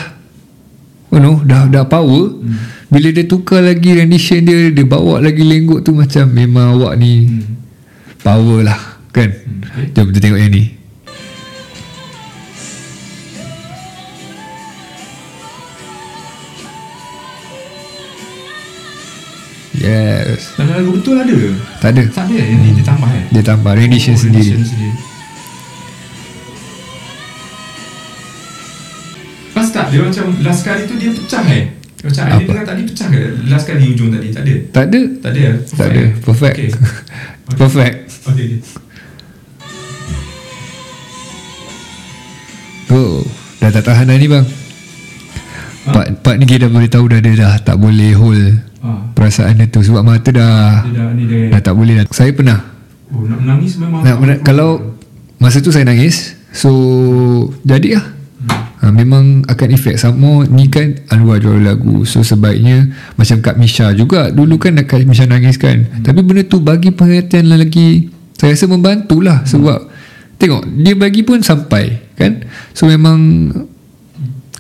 You 1.09 1.25
know 1.25 1.41
Dah, 1.41 1.69
dah 1.73 1.89
power. 1.89 2.37
Hmm. 2.37 2.57
Bila 2.93 3.09
dia 3.09 3.25
tukar 3.25 3.65
lagi 3.65 3.97
rendition 3.97 4.45
dia 4.45 4.69
Dia 4.69 4.85
bawa 4.85 5.25
lagi 5.25 5.41
lenggok 5.41 5.81
tu 5.81 5.97
Macam 5.97 6.29
memang 6.29 6.77
awak 6.77 7.01
ni 7.01 7.33
hmm. 7.33 7.62
Power 8.23 8.63
lah 8.63 8.93
Kan? 9.13 9.29
Okay. 9.29 9.93
Jom 9.93 10.09
kita 10.09 10.21
tengok 10.25 10.41
yang 10.41 10.53
ni. 10.57 10.65
Yes. 19.77 20.57
Dalam 20.57 20.81
lagu 20.81 20.91
betul 20.97 21.21
ada 21.21 21.35
ke? 21.35 21.51
Tak 21.85 21.91
ada. 21.93 22.03
Tak 22.09 22.25
ada? 22.25 22.37
Yang 22.41 22.61
ni 22.65 22.71
dia 22.73 22.85
tambah 22.89 23.11
eh? 23.13 23.25
Dia 23.37 23.43
tambah. 23.45 23.73
Rendition 23.77 24.17
Oh, 24.17 24.21
sendiri 24.25 24.49
rendition 24.49 24.65
sendiri. 24.65 24.95
Pas 29.53 29.69
tak 29.69 29.87
dia 29.93 30.01
macam 30.01 30.27
last 30.41 30.63
kali 30.65 30.83
tu 30.89 30.95
dia 30.97 31.11
pecah 31.13 31.45
eh? 31.53 31.65
Macam 32.01 32.25
Apa? 32.33 32.41
dia 32.49 32.65
tadi 32.65 32.83
pecah 32.89 33.09
ke? 33.13 33.21
Last 33.45 33.65
kali 33.69 33.83
hujung 33.93 34.09
tadi 34.09 34.29
Tak 34.33 34.43
ada? 34.49 34.55
Tak 34.73 34.85
ada. 34.89 35.01
Tak 35.21 35.31
ada 35.37 35.41
eh? 35.45 35.57
Tak 35.69 35.89
ada. 35.93 36.03
Perfect. 36.25 36.57
Okay. 36.57 36.71
Perfect 37.61 38.12
Okay. 38.25 38.63
Oh 42.89 43.25
Dah 43.57 43.71
tak 43.71 43.85
tahan 43.85 44.05
dah 44.05 44.17
ni 44.17 44.27
bang. 44.27 44.43
Ha? 45.83 45.91
Part, 45.91 46.07
part 46.21 46.37
ni 46.37 46.45
kita 46.45 46.67
dah 46.67 46.71
boleh 46.73 46.87
tahu 46.87 47.07
dah 47.09 47.19
Dia 47.19 47.35
dah 47.37 47.55
tak 47.59 47.77
boleh 47.77 48.13
hold 48.13 48.59
Ah, 48.79 48.99
Perasaan 49.15 49.57
dia 49.57 49.67
tu. 49.67 49.79
Sebab 49.81 50.03
mata 50.03 50.29
dah 50.29 50.83
Dia 50.85 50.93
dah 50.93 51.07
ni 51.11 51.25
dia 51.25 51.51
Dah 51.51 51.61
tak 51.61 51.75
boleh 51.75 51.99
dah. 51.99 52.07
Saya 52.11 52.31
pernah. 52.31 52.59
Oh 53.09 53.23
nak 53.25 53.39
menangis 53.39 53.77
memang 53.77 54.01
nak, 54.01 54.17
mena- 54.19 54.41
Kalau 54.41 54.95
Masa 55.37 55.59
tu 55.59 55.69
saya 55.69 55.83
nangis 55.83 56.39
So 56.51 56.71
Jadi 57.63 57.95
lah 57.95 58.07
ha, 58.79 58.91
Memang 58.91 59.43
akan 59.43 59.69
efek 59.71 59.95
Sama 59.97 60.45
ni 60.45 60.67
kan 60.67 60.99
Anwar 61.09 61.39
jual 61.39 61.59
lagu. 61.59 62.03
So 62.03 62.21
sebaiknya 62.21 62.87
Macam 63.15 63.39
Kak 63.41 63.57
Misha 63.57 63.91
juga. 63.91 64.29
Dulu 64.29 64.55
kan 64.57 64.79
Kak 64.79 65.03
Misha 65.03 65.25
nangis 65.25 65.57
kan. 65.57 65.83
Hmm. 65.83 66.03
Tapi 66.03 66.21
benda 66.21 66.43
tu 66.43 66.59
bagi 66.59 66.91
perhatian 66.91 67.49
lagi 67.49 68.12
Saya 68.43 68.59
rasa 68.59 68.67
membantulah 68.67 69.47
Sebab 69.47 69.87
Tengok 70.43 70.67
Dia 70.83 70.99
bagi 70.99 71.23
pun 71.23 71.39
sampai 71.47 72.11
Kan 72.19 72.43
So 72.75 72.91
memang 72.91 73.55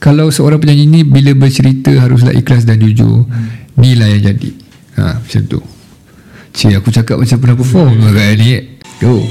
kalau 0.03 0.35
seorang 0.35 0.59
penyanyi 0.59 0.91
ni 0.91 1.01
bila 1.07 1.31
bercerita 1.39 1.95
haruslah 1.95 2.35
ikhlas 2.35 2.67
dan 2.67 2.83
jujur 2.83 3.23
hmm. 3.23 3.79
ni 3.79 3.95
lah 3.95 4.11
yang 4.11 4.35
jadi 4.35 4.51
ha, 4.99 5.23
macam 5.23 5.43
tu 5.47 5.63
Cik 6.53 6.83
aku 6.83 6.91
cakap 6.91 7.23
macam 7.23 7.39
pernah 7.39 7.55
perform 7.55 7.95
hmm. 8.03 8.11
kat 8.11 8.35
ni 8.35 8.51
Go 8.99 9.23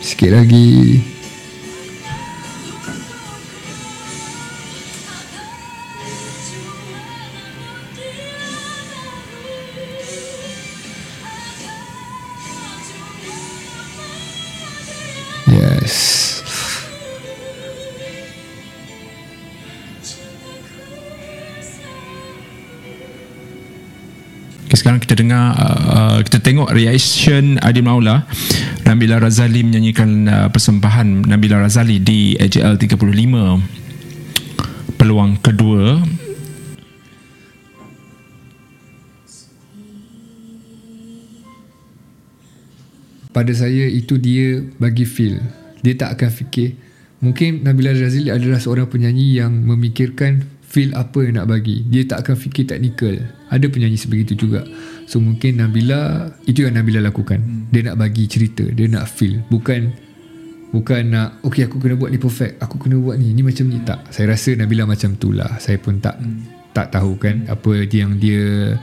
Sikit 0.00 0.32
lagi 0.32 1.04
kita 25.14 25.30
dengar 25.30 25.54
uh, 25.54 26.18
kita 26.26 26.42
tengok 26.42 26.74
reaction 26.74 27.54
Adil 27.62 27.86
Maula. 27.86 28.26
Nabila 28.82 29.22
Razali 29.22 29.62
menyanyikan 29.62 30.26
uh, 30.26 30.50
persembahan 30.50 31.30
Nabila 31.30 31.62
Razali 31.62 32.02
di 32.02 32.34
AJL 32.34 32.74
35 32.74 32.98
peluang 34.98 35.38
kedua. 35.38 36.02
Pada 43.30 43.54
saya 43.54 43.86
itu 43.86 44.18
dia 44.18 44.66
bagi 44.82 45.06
feel. 45.06 45.38
Dia 45.86 45.94
tak 45.94 46.18
akan 46.18 46.30
fikir. 46.42 46.74
Mungkin 47.22 47.62
Nabila 47.62 47.94
Razali 47.94 48.34
adalah 48.34 48.58
seorang 48.58 48.90
penyanyi 48.90 49.38
yang 49.38 49.62
memikirkan 49.62 50.42
feel 50.66 50.90
apa 50.98 51.22
yang 51.22 51.38
nak 51.38 51.54
bagi. 51.54 51.86
Dia 51.86 52.02
tak 52.02 52.26
akan 52.26 52.34
fikir 52.34 52.66
teknikal 52.66 53.22
ada 53.54 53.66
penyanyi 53.70 53.94
sebegitu 53.94 54.34
juga 54.34 54.66
so 55.04 55.20
mungkin 55.20 55.60
Nabila 55.60 56.32
itu 56.48 56.64
yang 56.64 56.74
Nabila 56.76 57.00
lakukan. 57.04 57.68
Dia 57.70 57.92
nak 57.92 57.96
bagi 58.00 58.24
cerita 58.28 58.64
dia 58.64 58.86
nak 58.88 59.08
feel. 59.08 59.44
Bukan 59.48 59.92
bukan 60.74 61.02
nak 61.14 61.28
okay 61.46 61.70
aku 61.70 61.78
kena 61.78 61.94
buat 61.94 62.10
ni 62.10 62.18
perfect 62.18 62.58
aku 62.58 62.76
kena 62.80 62.96
buat 62.98 63.16
ni. 63.16 63.32
Ni 63.32 63.42
macam 63.44 63.68
ni. 63.68 63.78
Tak. 63.84 64.10
Saya 64.10 64.34
rasa 64.34 64.56
Nabila 64.56 64.88
macam 64.88 65.16
tu 65.16 65.30
lah. 65.30 65.60
Saya 65.60 65.76
pun 65.78 66.00
tak 66.00 66.16
tak 66.74 66.90
tahu 66.90 67.14
kan 67.16 67.46
apa 67.46 67.86
yang 67.86 68.18
dia 68.18 68.74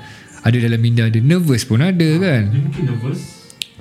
ada 0.41 0.57
dalam 0.57 0.79
minda 0.81 1.05
dia. 1.09 1.21
Nervous 1.21 1.67
pun 1.67 1.81
ada 1.81 2.09
kan? 2.17 2.49
dia 2.49 2.61
mungkin 2.61 2.83
nervous. 2.89 3.21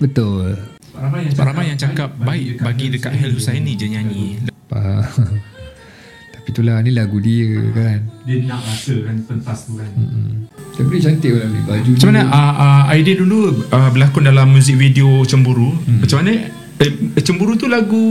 Betul. 0.01 0.57
Ramai 0.97 1.29
yang 1.29 1.33
cakap, 1.33 1.47
ramai 1.49 1.65
yang 1.69 1.81
cakap 1.81 2.11
baik 2.21 2.49
bagi 2.61 2.87
dekat 2.93 3.13
Hel 3.17 3.33
Husaini 3.33 3.73
je 3.77 3.87
nyanyi. 3.89 4.25
Faham. 4.69 5.60
Tapi 6.41 6.49
itulah 6.51 6.81
ni 6.81 6.91
lagu 6.91 7.21
dia 7.21 7.53
kan. 7.71 8.01
dia 8.25 8.37
nak 8.43 8.65
rasakan 8.65 9.17
pentas 9.23 9.59
tu 9.63 9.77
kan 9.77 9.91
Hmm. 9.91 10.49
Tapi 10.73 10.97
dia 10.97 11.03
cantik 11.07 11.31
lah 11.31 11.47
ni 11.47 11.61
baju 11.61 11.91
Macam 11.93 12.09
mana 12.09 12.23
dia. 12.23 12.33
uh, 12.33 12.55
uh, 12.57 12.83
idea 12.91 13.15
dulu 13.15 13.39
uh, 13.69 13.89
berlakon 13.91 14.25
dalam 14.25 14.49
muzik 14.49 14.75
video 14.75 15.21
Cemburu 15.23 15.77
hmm. 15.77 16.01
Macam 16.01 16.17
mana 16.19 16.33
eh, 16.75 16.91
Cemburu 17.21 17.53
tu 17.55 17.67
lagu 17.67 18.05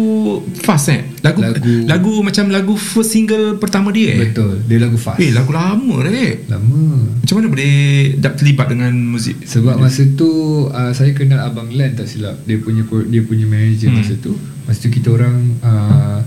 fast 0.55 0.87
eh 0.87 1.01
lagu, 1.19 1.41
lagu 1.41 1.73
Lagu- 1.83 2.21
macam 2.21 2.45
lagu 2.47 2.73
first 2.75 3.11
single 3.11 3.57
pertama 3.57 3.89
dia 3.89 4.13
eh 4.13 4.29
Betul. 4.29 4.61
Dia 4.63 4.77
lagu 4.79 4.95
fast. 4.95 5.17
Eh 5.17 5.31
lagu 5.31 5.49
lama 5.49 5.95
dah 5.99 6.13
eh 6.13 6.45
Lama. 6.45 7.09
Macam 7.19 7.33
mana 7.35 7.47
boleh 7.49 7.73
dah 8.15 8.31
terlibat 8.31 8.67
dengan 8.67 8.93
muzik 8.93 9.41
Sebab 9.41 9.75
masa 9.75 10.05
tu 10.13 10.29
uh, 10.63 10.91
saya 10.91 11.09
kenal 11.11 11.41
Abang 11.43 11.67
Lan 11.67 11.91
tak 11.91 12.05
silap. 12.05 12.37
Dia 12.43 12.61
punya 12.61 12.85
dia 13.03 13.21
punya 13.21 13.43
manager 13.43 13.89
Hmm. 13.89 13.97
masa 13.97 14.13
tu. 14.15 14.37
Masa 14.63 14.79
tu 14.79 14.89
kita 14.91 15.09
orang 15.09 15.33
uh, 15.59 16.21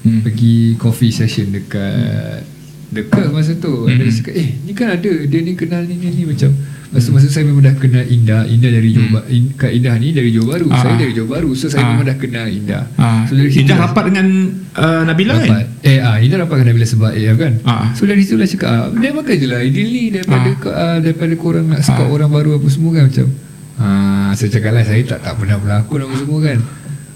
Hmm. 0.00 0.20
pergi 0.22 0.74
coffee 0.74 1.10
session 1.10 1.50
dekat 1.50 2.40
dekat 2.88 3.28
masa 3.28 3.52
tu. 3.54 3.84
Hmm. 3.84 3.92
Ada 3.92 4.02
dia 4.02 4.14
cakap, 4.14 4.34
"Eh, 4.34 4.48
ni 4.60 4.72
kan 4.72 4.88
ada. 4.90 5.12
Dia 5.22 5.38
ni 5.40 5.52
kenal 5.52 5.84
ni 5.84 5.94
ni, 5.94 6.08
ni 6.10 6.24
macam 6.24 6.50
Masa 6.90 7.14
masa 7.14 7.30
saya 7.30 7.46
memang 7.46 7.62
dah 7.62 7.70
kenal 7.72 8.02
Indah 8.02 8.42
Indah 8.44 8.66
dari 8.68 8.90
Johor 8.90 9.14
Baru 9.14 9.30
in, 9.30 9.54
Kak 9.54 9.70
Indah 9.70 9.94
ni 9.94 10.10
dari 10.10 10.34
Johor 10.34 10.50
Baru 10.50 10.66
Hmm. 10.66 10.74
Ah. 10.74 10.82
Saya 10.82 10.98
dari 10.98 11.14
Johor 11.14 11.30
Baru 11.30 11.50
So 11.54 11.70
saya 11.70 11.86
Ah. 11.86 11.94
memang 11.94 12.02
dah 12.02 12.18
kenal 12.18 12.50
Indah 12.50 12.82
Ah, 12.98 13.22
So 13.22 13.38
dari 13.38 13.46
Indah 13.46 13.78
lah- 13.78 13.86
rapat 13.86 14.10
dengan 14.10 14.26
uh, 14.74 15.02
Nabila 15.06 15.38
kan 15.38 15.46
Rapat 15.46 15.66
Eh 15.86 16.02
ah, 16.02 16.18
Indah 16.18 16.38
rapat 16.40 16.54
dengan 16.56 16.68
Nabila 16.74 16.86
sebab 16.88 17.10
eh, 17.14 17.30
kan 17.30 17.52
Ah. 17.62 17.94
So 17.94 18.10
dari 18.10 18.26
situ 18.26 18.34
lah 18.34 18.48
cakap 18.48 18.66
ah, 18.66 18.90
Dia 18.90 19.14
makan 19.14 19.34
je 19.36 19.46
lah 19.46 19.60
ni 19.62 20.02
Daripada, 20.10 20.48
Ah. 20.66 20.74
ah. 20.74 20.96
daripada 20.98 21.34
korang 21.36 21.66
nak 21.68 21.80
scout 21.80 22.10
orang 22.10 22.26
baru 22.28 22.58
apa 22.58 22.66
semua 22.66 22.90
kan 22.92 23.04
Macam 23.06 23.26
ah, 23.78 24.30
Saya 24.34 24.48
cakap 24.50 24.70
lah 24.72 24.82
Saya 24.82 25.02
tak, 25.06 25.18
tak 25.22 25.34
pernah 25.36 25.56
berlakon 25.56 25.98
apa 26.00 26.14
semua 26.16 26.38
kan 26.42 26.58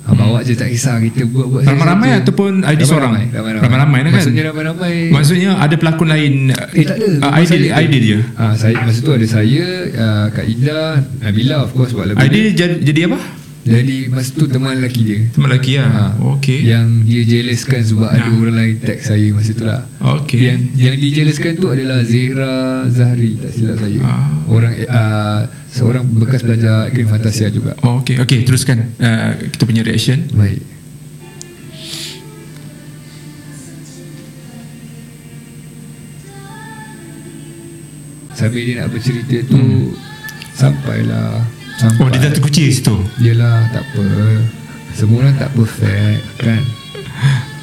ah, 0.04 0.12
Bawa 0.12 0.38
je 0.40 0.52
tak 0.52 0.68
kisah 0.68 1.00
Kita 1.00 1.24
buat-buat 1.24 1.64
Ramai-ramai 1.64 2.10
satu. 2.10 2.20
ataupun 2.22 2.52
ID 2.62 2.80
seorang? 2.82 3.12
Ramai-ramai 3.26 3.60
Ramai-ramai 3.60 3.98
kan? 4.00 4.12
Maksudnya 4.14 4.42
ramai-ramai 4.46 4.94
Maksudnya 5.10 5.50
ada 5.56 5.74
pelakon 5.74 6.06
lain 6.06 6.32
Eh 6.70 6.84
tak 6.84 6.96
ada 6.96 7.06
uh, 7.20 7.32
Idea, 7.34 7.46
saya- 7.46 7.74
idea 7.82 8.00
dia 8.00 8.18
ah, 8.34 8.54
saya, 8.54 8.74
Masa 8.78 9.00
tu 9.00 9.10
ada 9.10 9.26
saya 9.26 9.64
uh, 9.90 10.26
Kak 10.28 10.46
Indah 10.46 10.88
Nabila 11.18 11.56
of 11.60 11.72
course 11.72 11.90
buat 11.90 12.06
lagu 12.06 12.18
Idea 12.18 12.40
dia 12.42 12.52
jadi, 12.54 12.76
jadi 12.82 13.02
apa? 13.08 13.20
Jadi 13.64 14.12
masa 14.12 14.28
tu 14.30 14.44
teman 14.44 14.76
lelaki 14.76 15.00
dia 15.02 15.18
Teman 15.30 15.48
lelaki 15.48 15.80
lah 15.80 15.88
Ah, 15.88 16.12
Okay 16.36 16.60
Yang 16.62 16.86
dia 17.02 17.22
jealouskan 17.24 17.80
sebab 17.82 18.08
ada 18.10 18.20
Ah. 18.22 18.36
orang 18.36 18.56
lain 18.60 18.74
tag 18.78 19.00
saya 19.00 19.28
masa 19.30 19.50
tu 19.50 19.64
lah 19.64 19.80
Okay 20.20 20.36
Yang 20.44 20.58
yang 20.76 20.96
dijelaskan 20.98 21.52
tu 21.56 21.66
adalah 21.66 22.04
Zehra 22.04 22.54
Zahri 22.86 23.40
tak 23.40 23.50
silap 23.50 23.80
saya. 23.80 24.00
Ah. 24.00 24.28
Orang 24.44 24.68
uh, 24.76 25.40
seorang 25.74 26.06
bekas 26.06 26.46
pelajar 26.46 26.86
iklim 26.86 27.10
fantasia 27.10 27.50
juga. 27.50 27.74
Oh, 27.82 27.98
okay, 27.98 28.22
okay, 28.22 28.46
teruskan 28.46 28.94
uh, 29.02 29.34
kita 29.50 29.62
punya 29.66 29.82
reaction. 29.82 30.22
Baik. 30.30 30.62
Sambil 38.34 38.62
dia 38.66 38.74
nak 38.82 38.90
bercerita 38.94 39.36
tu 39.46 39.58
hmm. 39.58 39.94
sampailah 40.54 41.42
sampai. 41.78 42.02
Oh, 42.02 42.10
dia 42.10 42.22
dah 42.22 42.30
terkunci 42.34 42.70
di 42.70 42.74
situ. 42.74 42.94
Yelah 43.18 43.66
tak 43.74 43.82
apa. 43.82 44.06
Semua 44.94 45.26
orang 45.26 45.34
tak 45.38 45.50
perfect 45.58 46.22
kan. 46.38 46.62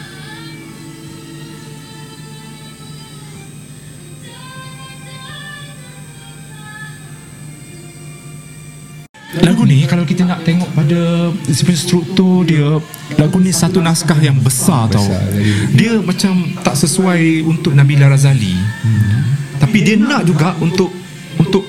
ni 9.72 9.88
kalau 9.88 10.04
kita 10.04 10.28
nak 10.28 10.44
tengok 10.44 10.68
pada 10.76 11.32
struktur 11.72 12.44
dia, 12.44 12.76
lagu 13.16 13.40
ni 13.40 13.56
satu 13.56 13.80
naskah 13.80 14.20
yang 14.20 14.36
besar, 14.44 14.92
tau. 14.92 15.00
Besar, 15.00 15.24
jadi- 15.32 15.72
Dia 15.72 15.92
macam 16.04 16.34
tak 16.60 16.76
sesuai 16.76 17.48
untuk 17.48 17.72
Nabila 17.72 18.12
Razali. 18.12 18.52
Hmm. 18.84 19.24
Tapi 19.64 19.78
dia 19.80 19.96
nak 19.96 20.28
juga 20.28 20.52
untuk 20.60 20.92
untuk 21.40 21.64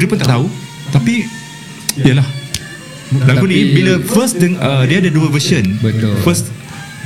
dia 0.00 0.06
pun 0.08 0.16
tak 0.16 0.32
tahu. 0.32 0.48
Tapi 0.90 1.28
yalah. 2.00 2.24
Lagu 3.28 3.46
ni 3.46 3.76
bila 3.76 4.02
first 4.02 4.40
deng, 4.40 4.58
uh, 4.58 4.82
dia 4.88 4.98
ada 4.98 5.10
dua 5.12 5.28
version. 5.28 5.62
Betul. 5.78 6.16
First 6.24 6.50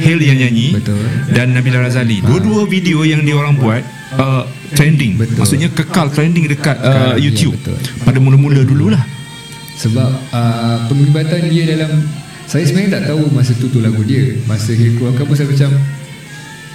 Hale 0.00 0.24
yang 0.24 0.38
nyanyi 0.40 0.72
Betul. 0.80 0.96
dan 1.36 1.52
Nabila 1.52 1.84
Razali. 1.84 2.24
Dua-dua 2.24 2.64
video 2.64 3.04
yang 3.04 3.20
dia 3.20 3.36
orang 3.36 3.52
buat 3.60 3.84
uh, 4.16 4.48
trending. 4.72 5.20
Betul. 5.20 5.44
Maksudnya 5.44 5.68
kekal 5.68 6.08
trending 6.08 6.48
dekat 6.48 6.80
uh, 6.80 7.20
ya, 7.20 7.28
YouTube. 7.28 7.52
betul. 7.60 7.76
Pada 8.08 8.16
mula-mula 8.16 8.64
dululah. 8.64 9.19
Sebab 9.80 10.10
uh, 10.30 10.76
penglibatan 10.86 11.48
dia 11.48 11.64
dalam 11.68 12.04
Saya 12.44 12.66
sebenarnya 12.66 12.98
tak 12.98 13.14
tahu 13.14 13.30
masa 13.30 13.54
tu 13.54 13.70
tu 13.70 13.78
lagu 13.78 14.02
dia. 14.02 14.34
Masa 14.44 14.74
dia 14.74 14.90
keluarkan 14.92 15.22
pun 15.22 15.34
saya 15.34 15.48
macam 15.48 15.70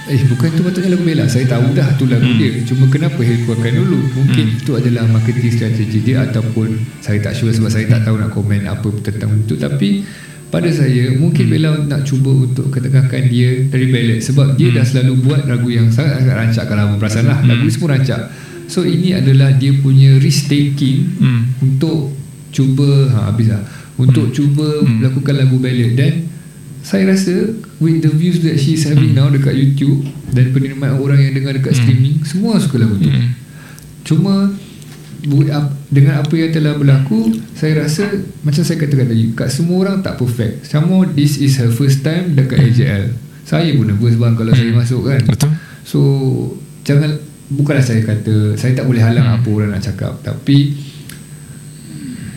Eh 0.06 0.22
bukan 0.24 0.48
tu 0.54 0.62
patutnya 0.62 0.90
lagu 0.90 1.02
Bella. 1.02 1.26
Saya 1.26 1.44
tahu 1.44 1.70
dah 1.72 1.88
tu 1.94 2.06
lagu 2.06 2.24
Hmm. 2.24 2.38
dia. 2.38 2.50
Cuma 2.64 2.86
kenapa 2.86 3.18
dia 3.18 3.36
keluarkan 3.38 3.72
dulu? 3.76 3.98
Mungkin 4.16 4.44
Hmm. 4.46 4.58
itu 4.58 4.70
adalah 4.72 5.04
marketing 5.06 5.52
strategi 5.52 5.98
dia 6.00 6.24
Ataupun 6.24 6.72
saya 6.98 7.18
tak 7.20 7.34
sure 7.34 7.50
sebab 7.50 7.68
saya 7.68 7.86
tak 7.86 8.06
tahu 8.06 8.16
nak 8.16 8.30
komen 8.30 8.64
apa 8.64 8.88
tentang 9.02 9.36
itu 9.36 9.54
Tapi 9.54 10.06
pada 10.46 10.70
saya 10.70 11.12
mungkin 11.12 11.50
Bella 11.50 11.74
nak 11.84 12.02
cuba 12.02 12.30
untuk 12.32 12.70
ketengahkan 12.70 13.28
dia 13.28 13.66
dari 13.66 13.86
ballad. 13.86 14.24
Sebab 14.24 14.56
dia 14.56 14.72
dah 14.72 14.82
selalu 14.82 15.12
buat 15.20 15.44
lagu 15.44 15.68
yang 15.68 15.90
sangat-sangat 15.90 16.32
rancak 16.32 16.64
Kalau 16.64 16.82
abang 16.86 16.98
perasan 16.98 17.26
lah. 17.26 17.38
Lagu 17.44 17.62
ni 17.62 17.70
semua 17.70 17.92
rancak. 17.92 18.32
So 18.66 18.80
ini 18.80 19.12
adalah 19.12 19.52
dia 19.52 19.76
punya 19.76 20.16
risk 20.16 20.48
taking 20.48 21.20
Hmm. 21.20 21.52
untuk 21.60 22.15
cuba 22.56 22.88
ha 23.12 23.28
habis 23.28 23.52
lah 23.52 23.60
untuk 23.96 24.32
cuba 24.32 24.80
Hmm. 24.80 25.04
lakukan 25.04 25.36
lagu 25.36 25.56
ballad 25.56 25.92
dan 25.92 26.24
saya 26.80 27.04
rasa 27.06 27.52
with 27.76 27.98
the 27.98 28.08
views 28.08 28.40
that 28.40 28.56
she's 28.56 28.80
having 28.82 29.12
now 29.12 29.28
dekat 29.28 29.52
YouTube 29.52 30.00
dan 30.30 30.48
penerimaan 30.50 30.96
orang 30.96 31.20
yang 31.20 31.32
dengar 31.32 31.52
dekat 31.52 31.76
Hmm. 31.76 31.80
streaming 31.82 32.16
semua 32.22 32.56
suka 32.56 32.80
lagu 32.80 32.96
tu 32.96 33.06
Hmm. 33.06 33.36
cuma 34.02 34.34
dengan 35.88 36.22
apa 36.22 36.30
yang 36.32 36.50
telah 36.50 36.76
berlaku 36.76 37.18
saya 37.52 37.82
rasa 37.82 38.06
macam 38.40 38.62
saya 38.62 38.78
katakan 38.78 39.10
tadi 39.10 39.34
kat 39.34 39.48
semua 39.48 39.76
orang 39.80 39.98
tak 39.98 40.14
perfect 40.14 40.62
sama 40.64 41.02
this 41.10 41.36
is 41.36 41.58
her 41.58 41.66
first 41.68 42.00
time 42.00 42.32
dekat 42.32 42.62
AJL 42.62 43.10
saya 43.42 43.74
pun 43.74 43.86
nervous 43.86 44.14
bang 44.14 44.34
kalau 44.34 44.52
saya 44.52 44.70
Hmm. 44.70 44.78
masuk 44.78 45.02
kan 45.04 45.22
Betul? 45.22 45.50
So 45.82 45.98
jangan 46.82 47.18
bukanlah 47.48 47.82
saya 47.82 48.02
kata 48.02 48.54
saya 48.54 48.74
tak 48.74 48.86
boleh 48.86 49.02
halang 49.02 49.22
Hmm. 49.24 49.36
apa 49.36 49.48
orang 49.48 49.70
nak 49.72 49.82
cakap 49.82 50.14
tapi 50.20 50.74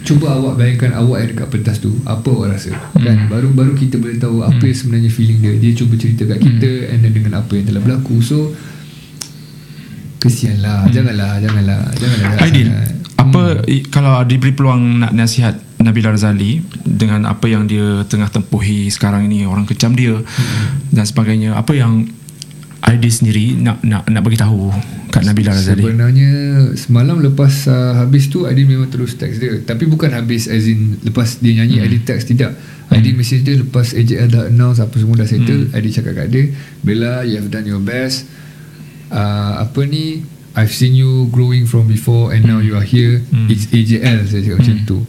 cuba 0.10 0.28
awak 0.32 0.54
bayangkan 0.56 0.92
awak 0.96 1.18
yang 1.20 1.30
dekat 1.32 1.48
pentas 1.50 1.78
tu 1.78 1.94
apa 2.04 2.26
awak 2.28 2.48
rasa? 2.52 2.74
Hmm. 2.74 3.00
kan 3.00 3.18
baru-baru 3.28 3.74
kita 3.76 3.96
boleh 3.96 4.18
tahu 4.18 4.42
apa 4.42 4.60
yang 4.60 4.74
sebenarnya 4.76 5.08
feeling 5.08 5.38
dia. 5.38 5.54
Dia 5.54 5.72
cuba 5.76 5.94
cerita 5.96 6.26
kat 6.26 6.40
kita 6.40 6.66
Hmm. 6.66 6.90
and 6.90 7.00
then 7.00 7.14
dengan 7.14 7.34
apa 7.36 7.52
yang 7.54 7.66
telah 7.66 7.80
berlaku. 7.80 8.18
So 8.20 8.58
kesian 10.18 10.60
lah. 10.60 10.84
Janganlah 10.88 11.40
janganlah 11.40 11.80
janganlah 11.94 12.30
Hmm. 12.32 12.44
Aidil 12.44 12.70
apa 13.18 13.42
i- 13.68 13.84
kalau 13.86 14.24
diberi 14.24 14.50
peluang 14.50 14.82
nak 14.98 15.12
nasihat 15.12 15.52
Nabila 15.78 16.10
Razali 16.10 16.60
dengan 16.82 17.24
apa 17.24 17.46
yang 17.46 17.68
dia 17.68 18.04
tengah 18.04 18.28
tempuhi 18.28 18.88
sekarang 18.88 19.28
ini 19.28 19.44
orang 19.44 19.64
kecam 19.64 19.92
dia 19.92 20.24
dan 20.90 21.04
sebagainya 21.04 21.52
apa 21.54 21.72
yang 21.74 22.08
Aidil 22.80 23.12
sendiri 23.12 23.60
nak 23.60 23.84
nak 23.84 24.08
nak 24.08 24.22
bagi 24.24 24.40
tahu 24.40 24.72
kat 25.12 25.26
Nabila 25.26 25.52
Razali 25.52 25.84
Sebenarnya 25.84 26.32
semalam 26.80 27.20
lepas 27.20 27.68
uh, 27.68 28.00
habis 28.00 28.32
tu 28.32 28.48
Aidil 28.48 28.70
memang 28.70 28.88
terus 28.88 29.20
text 29.20 29.44
dia. 29.44 29.60
Tapi 29.60 29.90
bukan 29.90 30.16
habis 30.16 30.48
as 30.48 30.70
in 30.70 30.96
lepas 31.04 31.44
dia 31.44 31.60
nyanyi 31.60 31.82
hmm. 31.82 31.86
Aidil 31.86 32.04
text 32.08 32.32
tidak. 32.32 32.56
Aidil 32.90 33.20
message 33.20 33.44
dia 33.44 33.60
lepas 33.60 33.94
AJL 33.94 34.28
dah 34.32 34.44
announce 34.50 34.80
apa 34.82 34.96
semua 34.96 35.20
dah 35.20 35.28
settle 35.28 35.70
hmm. 35.70 35.76
Aidil 35.76 35.92
cakap 35.94 36.14
kat 36.24 36.28
dia 36.34 36.44
Bella 36.82 37.28
you 37.28 37.36
have 37.36 37.52
done 37.52 37.68
your 37.68 37.84
best. 37.84 38.26
Uh, 39.10 39.66
Apa 39.66 39.84
ni 39.90 40.22
I've 40.54 40.74
seen 40.74 40.94
you 40.94 41.30
growing 41.30 41.66
from 41.70 41.90
before 41.90 42.34
and 42.34 42.46
now 42.46 42.62
you 42.62 42.78
are 42.80 42.86
here. 42.86 43.22
Hmm. 43.34 43.52
It's 43.52 43.68
AJL 43.70 44.30
saya 44.30 44.40
cakap 44.46 44.58
macam 44.64 44.78
tu. 44.88 45.00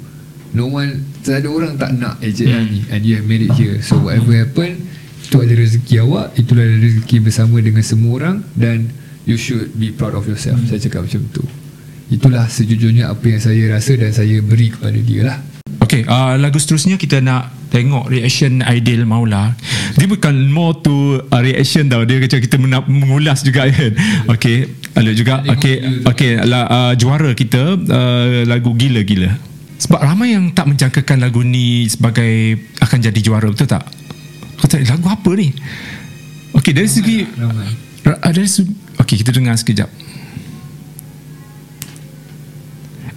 No 0.51 0.67
one 0.67 1.07
Tak 1.23 1.45
ada 1.45 1.49
orang 1.53 1.79
tak 1.79 1.95
nak 1.95 2.19
AJL 2.19 2.67
ni 2.67 2.83
And 2.91 3.07
you 3.07 3.15
have 3.21 3.29
made 3.29 3.47
it 3.47 3.55
here. 3.55 3.79
So 3.85 4.03
whatever 4.03 4.35
happen 4.35 4.91
Itu 5.31 5.47
adalah 5.47 5.63
rezeki 5.63 5.95
awak 6.03 6.27
Itulah 6.35 6.67
rezeki 6.67 7.17
bersama 7.23 7.63
dengan 7.63 7.87
semua 7.87 8.13
orang 8.19 8.37
Dan 8.59 8.91
You 9.31 9.39
should 9.39 9.79
be 9.79 9.95
proud 9.95 10.19
of 10.19 10.27
yourself 10.27 10.59
Saya 10.67 10.83
cakap 10.83 11.07
macam 11.07 11.23
tu 11.31 11.47
Itulah 12.11 12.51
sejujurnya 12.51 13.07
apa 13.07 13.23
yang 13.31 13.39
saya 13.39 13.63
rasa 13.71 13.95
Dan 13.95 14.11
saya 14.11 14.43
beri 14.43 14.75
kepada 14.75 14.99
dia 14.99 15.23
lah 15.23 15.39
Okay, 15.91 16.07
uh, 16.07 16.39
lagu 16.39 16.55
seterusnya 16.55 16.95
kita 17.03 17.19
nak 17.19 17.51
tengok 17.67 18.15
reaction 18.15 18.63
Aidil 18.63 19.03
Maula. 19.03 19.59
Dia 19.99 20.07
bukan 20.07 20.47
more 20.47 20.79
to 20.87 21.19
uh, 21.19 21.43
reaction 21.43 21.91
tau. 21.91 22.07
Dia 22.07 22.23
macam 22.23 22.39
kita 22.39 22.63
nak 22.63 22.87
mengulas 22.87 23.43
juga 23.43 23.67
kan. 23.67 23.99
Okay, 24.39 24.71
ada 24.95 25.11
juga. 25.11 25.43
Okay, 25.51 26.07
okay 26.07 26.39
la, 26.47 26.71
uh, 26.71 26.93
juara 26.95 27.35
kita 27.35 27.75
uh, 27.75 28.47
lagu 28.47 28.71
gila-gila. 28.79 29.35
Sebab 29.83 29.99
ramai 29.99 30.39
yang 30.39 30.55
tak 30.55 30.71
menjangkakan 30.71 31.27
lagu 31.27 31.43
ni 31.43 31.91
sebagai 31.91 32.55
akan 32.79 32.99
jadi 33.11 33.21
juara 33.25 33.51
betul 33.51 33.67
tak? 33.67 33.83
Kata 34.61 34.77
lagu 34.79 35.07
apa 35.07 35.31
ni? 35.33 35.51
Okay, 36.53 36.73
dari 36.73 36.87
segi 36.87 37.25
Ramai 37.31 37.69
Ra- 38.03 38.21
Ada 38.23 38.43
se- 38.45 38.69
Okey, 38.97 39.17
kita 39.17 39.33
dengar 39.33 39.57
sekejap. 39.57 39.89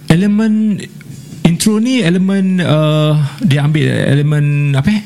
Elemen 0.06 0.80
intro 1.42 1.76
ni 1.76 2.00
elemen 2.00 2.56
uh, 2.56 3.12
dia 3.40 3.60
ambil 3.60 3.84
elemen 3.84 4.44
apa 4.72 4.88
eh? 4.88 5.02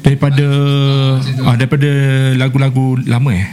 Daripada 0.00 0.46
ah, 1.44 1.54
daripada 1.54 1.90
lagu-lagu 2.34 2.96
lama 3.04 3.30
eh. 3.30 3.46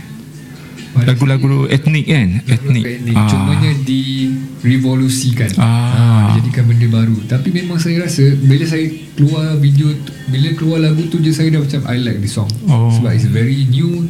Lagu-lagu 1.03 1.47
etnik 1.67 2.05
kan? 2.05 2.27
Etnik. 2.43 2.83
Etnik 2.83 3.13
Ah. 3.13 3.27
Cumanya 3.27 3.71
direvolusikan 3.79 5.51
Ah. 5.55 6.31
Dijadikan 6.31 6.63
benda 6.65 6.87
baru 6.87 7.17
Tapi 7.23 7.49
memang 7.51 7.75
saya 7.75 8.01
rasa 8.01 8.23
Bila 8.37 8.63
saya 8.63 8.85
keluar 9.13 9.55
video 9.55 9.89
tu- 9.95 10.13
Bila 10.27 10.47
keluar 10.53 10.79
lagu 10.81 11.05
tu 11.05 11.17
je 11.17 11.29
Saya 11.29 11.49
dah 11.49 11.59
macam 11.59 11.81
I 11.85 11.97
like 11.99 12.19
this 12.19 12.33
song 12.33 12.49
Oh. 12.65 12.89
Sebab 12.91 13.11
it's 13.11 13.25
very 13.25 13.65
new 13.65 14.05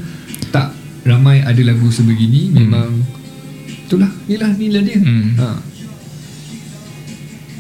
Tak 0.50 0.72
ramai 1.04 1.40
ada 1.40 1.62
lagu 1.62 1.88
sebegini 1.88 2.52
Memang 2.54 3.04
Itulah 3.86 4.12
Inilah 4.26 4.52
Inilah 4.54 4.82
dia 4.82 4.98
Hmm. 4.98 5.28
ha. 5.38 5.48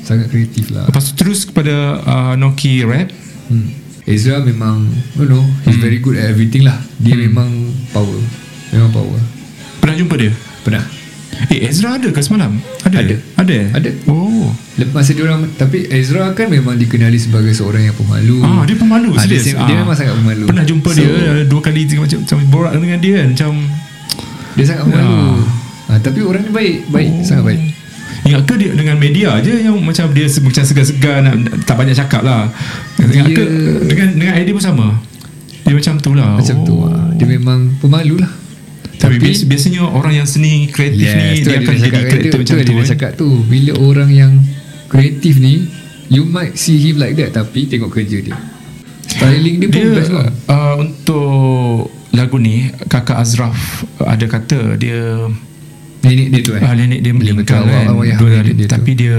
Sangat 0.01 0.27
kreatif 0.27 0.69
lah 0.69 0.85
Lepas 0.85 1.03
tu 1.05 1.13
terus 1.17 1.43
kepada 1.43 1.73
uh, 1.99 2.33
Noki 2.33 2.81
Rap. 2.81 3.11
hmm. 3.47 3.67
Ezra 4.05 4.39
memang 4.39 4.87
You 5.13 5.27
know 5.27 5.43
He's 5.63 5.75
Hmm. 5.75 5.83
very 5.83 5.99
good 5.99 6.15
at 6.15 6.27
everything 6.29 6.63
lah 6.63 6.79
Dia 6.97 7.13
memang 7.13 7.47
power 7.91 8.15
Memang 8.71 8.91
power 8.91 9.19
Pernah 9.79 9.95
jumpa 9.95 10.15
dia? 10.17 10.31
Pernah 10.63 10.83
Eh 11.47 11.69
Ezra 11.69 12.01
ada 12.01 12.09
ke 12.09 12.17
semalam? 12.19 12.57
Ada. 12.81 12.97
Ada. 13.03 13.15
Ada. 13.37 13.57
Ada. 13.77 13.89
Oh. 14.09 14.49
Lepas 14.75 15.05
masa 15.05 15.11
dia 15.13 15.23
orang 15.23 15.45
Tapi 15.53 15.85
Ezra 15.87 16.33
kan 16.33 16.49
memang 16.49 16.73
dikenali 16.75 17.15
sebagai 17.15 17.53
seorang 17.53 17.85
yang 17.85 17.95
pemalu 17.95 18.41
Ah, 18.41 18.65
dia 18.65 18.73
pemalu 18.73 19.13
Ah, 19.13 19.23
dia, 19.23 19.37
serius. 19.37 19.53
dia 19.53 19.75
Ah. 19.75 19.79
memang 19.85 19.95
sangat 19.95 20.15
pemalu 20.17 20.45
Pernah 20.47 20.65
jumpa 20.65 20.89
So, 20.91 20.97
dia 20.97 21.07
uh, 21.07 21.43
dua 21.45 21.61
kali 21.61 21.85
tiga 21.85 22.01
macam 22.01 22.19
macam 22.21 22.37
borak 22.49 22.73
dengan 22.73 22.97
dia 22.97 23.13
kan 23.21 23.27
macam 23.31 23.51
Dia 24.55 24.65
sangat 24.65 24.83
pemalu 24.89 25.13
ah. 25.87 25.99
Tapi 26.01 26.19
orang 26.25 26.43
baik 26.49 26.75
Baik 26.89 27.09
Oh. 27.11 27.23
Sangat 27.23 27.43
baik 27.45 27.61
Ingat 28.25 28.41
ke 28.43 28.53
dia 28.59 28.71
dengan 28.73 28.95
media 28.99 29.29
je 29.39 29.55
yang 29.61 29.77
macam 29.79 30.11
dia 30.11 30.27
macam 30.27 30.63
segar-segar 30.65 31.23
nak, 31.23 31.37
tak 31.63 31.79
banyak 31.79 31.95
cakap 31.95 32.27
lah. 32.27 32.51
Ingat 32.99 33.29
ke 33.31 33.43
dengan 33.87 34.07
dengan 34.19 34.33
ID 34.35 34.51
pun 34.51 34.59
sama. 34.59 34.87
Dia 35.63 35.71
macam 35.71 35.95
tu 35.95 36.11
lah. 36.11 36.35
Macam 36.35 36.57
tu 36.67 36.75
ah. 36.83 37.07
Dia 37.15 37.23
memang 37.23 37.71
pemalu 37.79 38.19
lah 38.19 38.27
Tapi, 38.97 39.21
bias, 39.21 39.45
biasanya 39.45 39.85
orang 39.85 40.17
yang 40.17 40.27
seni 40.27 40.65
kreatif 40.73 41.05
ni 41.05 41.45
tu 41.45 41.53
dia 41.53 41.61
yang 41.61 41.63
akan 41.69 41.75
dia 41.77 41.91
jadi 42.09 42.27
tu, 42.33 42.37
macam 42.41 42.55
tu, 42.57 42.63
tu. 42.65 42.73
Dia 42.73 42.81
eh. 42.81 42.89
cakap 42.89 43.11
tu 43.13 43.29
Bila 43.45 43.71
orang 43.77 44.09
yang 44.09 44.31
Kreatif 44.89 45.37
ni 45.37 45.69
You 46.09 46.25
might 46.25 46.57
see 46.57 46.81
him 46.81 46.97
like 46.97 47.13
that 47.19 47.35
Tapi 47.35 47.69
tengok 47.69 47.93
kerja 47.93 48.17
dia 48.23 48.37
Styling 49.05 49.61
dia 49.61 49.67
pun 49.69 49.77
Dia 49.77 49.93
best 49.93 50.11
lah 50.11 50.27
uh, 50.49 50.75
untuk 50.81 51.93
lagu 52.15 52.41
ni 52.41 52.73
kakak 52.89 53.21
Azraf 53.21 53.85
ada 54.01 54.25
kata 54.25 54.73
dia 54.79 55.29
Nenek 56.01 56.27
dia 56.33 56.41
tu 56.41 56.51
eh 56.57 56.61
ah, 56.63 56.73
nenek 56.73 56.99
dia 57.05 57.11
Dia 57.13 57.33
meninggal 57.35 57.61
kan 57.67 57.85
awak 57.93 58.05
yang 58.07 58.17
dua 58.17 58.31
hari 58.41 58.51
dia 58.57 58.65
tu. 58.65 58.73
tapi 58.73 58.91
dia 58.97 59.17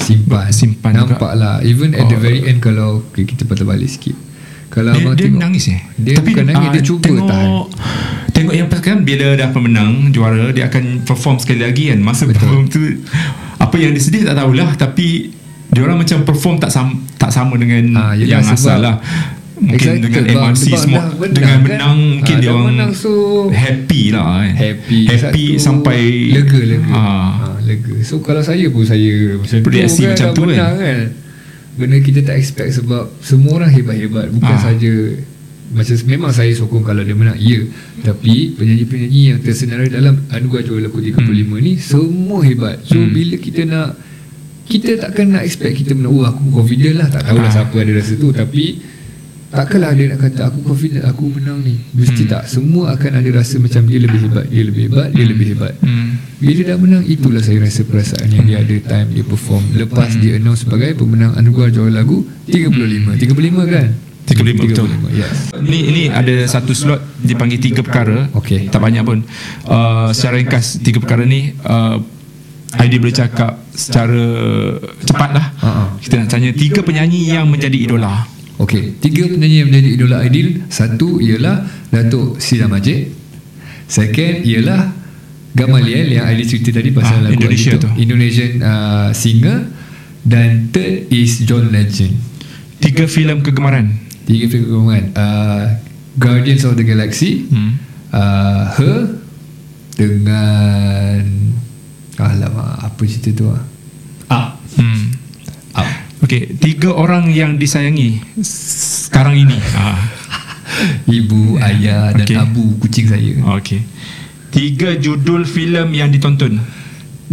Simpan 0.00 0.48
Simpan 0.52 0.92
juga. 0.96 1.16
Nampak 1.16 1.32
lah 1.36 1.54
Even 1.64 1.92
at 1.96 2.08
the 2.08 2.16
Oh. 2.16 2.20
very 2.20 2.40
end 2.44 2.60
Kalau 2.60 3.04
okay, 3.12 3.24
Kita 3.24 3.44
patah 3.48 3.64
balik 3.64 3.88
sikit 3.88 4.29
Kalau 4.70 4.94
dia, 4.94 5.02
abang 5.02 5.14
dia 5.18 5.26
tengok 5.26 5.38
menangis 5.42 5.64
eh 5.74 5.80
Dia 5.98 6.14
bukan 6.22 6.44
nangis, 6.46 6.68
dia 6.70 6.82
cuba 6.86 7.02
tengok, 7.02 7.26
tahan. 7.26 7.50
tengok 8.30 8.54
yang 8.54 8.68
kan 8.70 8.98
bila 9.02 9.26
dah 9.34 9.48
pemenang 9.50 9.90
juara 10.14 10.54
dia 10.54 10.70
akan 10.70 11.02
perform 11.02 11.36
sekali 11.42 11.60
lagi 11.66 11.90
kan 11.90 11.98
masa 11.98 12.24
Betul. 12.24 12.38
perform 12.38 12.62
tu 12.70 12.80
apa 13.60 13.76
yang 13.76 13.92
dia 13.92 14.02
sedih 14.02 14.22
tak 14.24 14.38
tahulah 14.38 14.70
tapi 14.78 15.34
dia 15.70 15.80
orang 15.86 16.02
macam 16.02 16.22
perform 16.22 16.56
tak 16.62 16.70
sama 16.72 16.96
tak 17.18 17.30
sama 17.30 17.54
dengan 17.58 17.82
yelah, 18.16 18.40
yang 18.40 18.42
asal 18.46 18.78
sebab 18.78 18.82
lah 18.82 18.94
mungkin 19.60 19.76
excited 19.76 20.02
dengan 20.08 20.22
bang, 20.24 20.40
MRC 20.40 20.64
sebab 20.64 20.80
semua 20.80 21.02
menang 21.04 21.34
dengan 21.36 21.50
kan? 21.52 21.60
menang 21.68 21.96
mungkin 22.16 22.34
Ah, 22.34 22.40
dia 22.40 22.48
orang 22.50 22.66
menang, 22.72 22.90
so 22.96 23.10
happy 23.52 24.02
lah 24.08 24.26
kan 24.40 24.52
Happy 24.56 24.98
happy 25.04 25.46
Satu, 25.52 25.60
sampai 25.60 26.00
Lega 26.32 26.60
lega 26.64 26.90
ah, 26.90 27.28
ha, 27.36 27.46
Lega 27.60 27.94
So 28.00 28.24
kalau 28.24 28.40
saya 28.40 28.66
pun 28.72 28.88
Saya 28.88 29.36
macam 29.36 29.58
tu 29.60 29.68
kan 29.68 29.84
macam 30.16 30.28
tu 30.32 30.42
kan? 30.42 30.48
menang 30.48 30.74
kan 30.80 30.98
Benda 31.80 31.96
kita 31.98 32.20
tak 32.22 32.36
expect 32.36 32.76
Sebab 32.76 33.08
Semua 33.18 33.56
orang 33.56 33.72
hebat-hebat 33.72 34.28
Bukan 34.30 34.52
Ah. 34.52 34.60
saja 34.62 34.92
macam 35.70 35.94
memang 36.04 36.28
saya 36.30 36.50
sokong 36.50 36.82
kalau 36.82 36.98
dia 37.00 37.14
menang 37.14 37.38
Ya 37.38 37.62
Tapi 38.02 38.52
penyanyi-penyanyi 38.52 39.22
yang 39.28 39.38
tersenarai 39.38 39.86
dalam 39.86 40.18
Anugerah 40.28 40.66
Juara 40.66 40.82
Lagu 40.84 40.98
35 40.98 41.16
Hmm. 41.48 41.62
ni 41.62 41.72
Semua 41.76 42.42
hebat 42.42 42.82
So 42.82 42.98
Hmm. 42.98 43.10
bila 43.10 43.38
kita 43.38 43.62
nak 43.64 43.94
Kita 44.66 44.98
takkan 44.98 45.30
nak 45.30 45.42
expect 45.42 45.78
kita 45.78 45.94
menang 45.94 46.10
Oh 46.12 46.22
aku 46.22 46.42
confident 46.52 46.98
lah 46.98 47.08
Tak 47.08 47.22
tahulah 47.24 47.46
Ah. 47.46 47.54
siapa 47.56 47.76
ada 47.76 47.92
rasa 47.92 48.12
tu 48.14 48.28
Tapi 48.30 48.64
Takkanlah 49.50 49.90
dia 49.98 50.14
nak 50.14 50.18
kata 50.22 50.40
Aku 50.46 50.62
confident 50.62 51.04
Aku 51.10 51.26
menang 51.26 51.58
ni 51.66 51.74
Mesti 51.94 52.22
Hmm. 52.26 52.30
tak 52.30 52.42
Semua 52.46 52.94
akan 52.94 53.10
ada 53.18 53.30
rasa 53.34 53.58
macam 53.58 53.82
Dia 53.90 53.98
lebih 53.98 54.30
hebat 54.30 54.46
Dia 54.46 54.62
lebih 54.62 54.82
hebat 54.86 55.08
Dia 55.10 55.24
lebih 55.26 55.46
hebat 55.54 55.74
hmm. 55.82 56.08
bila 56.38 56.62
dah 56.70 56.76
menang 56.78 57.04
Itulah 57.04 57.42
saya 57.42 57.58
rasa 57.58 57.82
perasaan 57.82 58.30
Yang 58.30 58.44
dia 58.46 58.56
ada 58.62 58.76
time 58.94 59.08
Dia 59.10 59.24
perform 59.26 59.64
Lepas 59.74 60.14
dia 60.16 60.38
announce 60.38 60.62
sebagai 60.62 60.94
Pemenang 60.94 61.34
anugerah 61.34 61.70
juara 61.74 61.90
lagu 61.90 62.22
35 62.46 63.18
35 63.18 63.74
kan 63.74 63.88
35 64.30 64.62
betul 64.62 64.86
35 64.86 65.18
yes 65.18 65.36
Ni 65.58 65.78
ini 65.90 66.02
ada 66.06 66.34
satu 66.46 66.70
slot 66.70 67.02
dipanggil 67.20 67.58
tiga 67.58 67.82
perkara. 67.82 68.30
Okey. 68.32 68.70
Tak 68.70 68.80
banyak 68.80 69.02
pun. 69.02 69.26
Uh, 69.66 70.08
secara 70.14 70.38
ringkas 70.40 70.78
tiga 70.80 71.02
perkara 71.02 71.26
ni 71.26 71.52
uh, 71.66 71.98
Aidi 72.78 73.02
boleh 73.02 73.10
cakap 73.12 73.58
secara 73.74 74.22
cepat 75.02 75.30
lah. 75.34 75.46
Ha-ha. 75.58 75.82
Kita 75.98 76.22
nak 76.22 76.30
tanya 76.30 76.54
tiga 76.54 76.80
penyanyi 76.80 77.34
yang 77.34 77.50
menjadi 77.50 77.74
idola. 77.74 78.22
Okey, 78.60 79.00
tiga 79.00 79.24
penyanyi 79.24 79.64
yang 79.64 79.68
menjadi 79.72 79.88
idola 79.96 80.16
Aidil, 80.20 80.48
satu 80.68 81.16
ialah 81.16 81.64
Datuk 81.88 82.36
Sida 82.36 82.68
Majid. 82.68 83.08
Second 83.88 84.44
ialah 84.44 84.92
Gamaliel 85.50 86.12
yang 86.12 86.28
Aidil 86.28 86.46
cerita 86.46 86.70
tadi 86.70 86.92
pasal 86.92 87.24
Ah, 87.24 87.32
lagu 87.32 87.40
Indonesia 87.40 87.74
tu. 87.74 87.88
Indonesian 87.96 88.52
uh, 88.60 89.08
singer 89.10 89.64
dan 90.22 90.68
third 90.70 91.08
is 91.08 91.40
John 91.42 91.72
Legend. 91.72 92.14
Tiga 92.78 93.08
filem 93.08 93.40
kegemaran. 93.40 93.96
Tiga 94.28 94.46
filem 94.46 94.84
kan. 94.86 95.04
Uh, 95.16 95.64
Guardians 96.14 96.62
of 96.62 96.76
the 96.76 96.84
Galaxy, 96.84 97.48
Hmm. 97.48 97.80
uh, 98.12 98.76
Her 98.76 99.24
dengan 99.96 101.22
Alamak, 102.14 102.76
apa 102.84 103.02
cerita 103.04 103.30
tu 103.32 103.44
ah? 103.48 103.62
Up. 104.28 104.60
Hmm. 104.76 105.16
Okey, 106.30 106.62
tiga 106.62 106.94
orang 106.94 107.26
yang 107.34 107.58
disayangi 107.58 108.22
sekarang 108.38 109.34
ini. 109.34 109.58
Ah. 109.74 109.98
Ibu, 111.10 111.58
ayah 111.58 112.14
dan 112.14 112.22
Okey. 112.22 112.38
abu 112.38 112.78
kucing 112.78 113.10
saya. 113.10 113.34
Okey. 113.58 113.82
Tiga 114.54 114.94
judul 114.94 115.42
filem 115.42 115.90
yang 115.90 116.06
ditonton. 116.14 116.62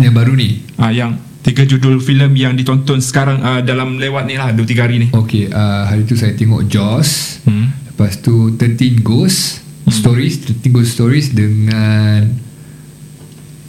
Yang 0.02 0.14
baru 0.18 0.34
ni. 0.34 0.66
Ah 0.82 0.90
yang 0.90 1.14
Tiga 1.46 1.70
judul 1.70 2.02
filem 2.02 2.34
yang 2.34 2.58
ditonton 2.58 2.98
sekarang 2.98 3.38
uh, 3.46 3.62
dalam 3.62 4.02
lewat 4.02 4.26
ni 4.26 4.34
lah 4.34 4.50
2 4.50 4.66
3 4.66 4.82
hari 4.82 4.98
ni. 4.98 5.08
Okay 5.14 5.46
uh, 5.46 5.86
Hari 5.86 6.02
tu 6.10 6.18
saya 6.18 6.34
tengok 6.34 6.66
Jaws 6.66 7.46
Hmm. 7.46 7.70
Lepas 7.94 8.18
tu 8.26 8.58
13 8.58 9.06
Ghosts 9.06 9.62
Stories 9.94 10.42
13 10.58 10.74
Ghost 10.74 10.98
Stories 10.98 11.38
Dengan 11.38 12.47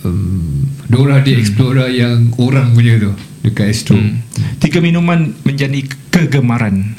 um, 0.08 0.64
Dora 0.86 1.20
the 1.20 1.34
Explorer 1.34 1.86
Yang 1.86 2.32
orang 2.36 2.72
punya 2.72 2.96
tu 2.96 3.12
Dekat 3.40 3.68
Astro 3.68 3.94
Hmm. 3.94 4.24
Tiga 4.58 4.78
minuman 4.78 5.36
menjadi 5.40 5.78
kegemaran. 6.08 6.96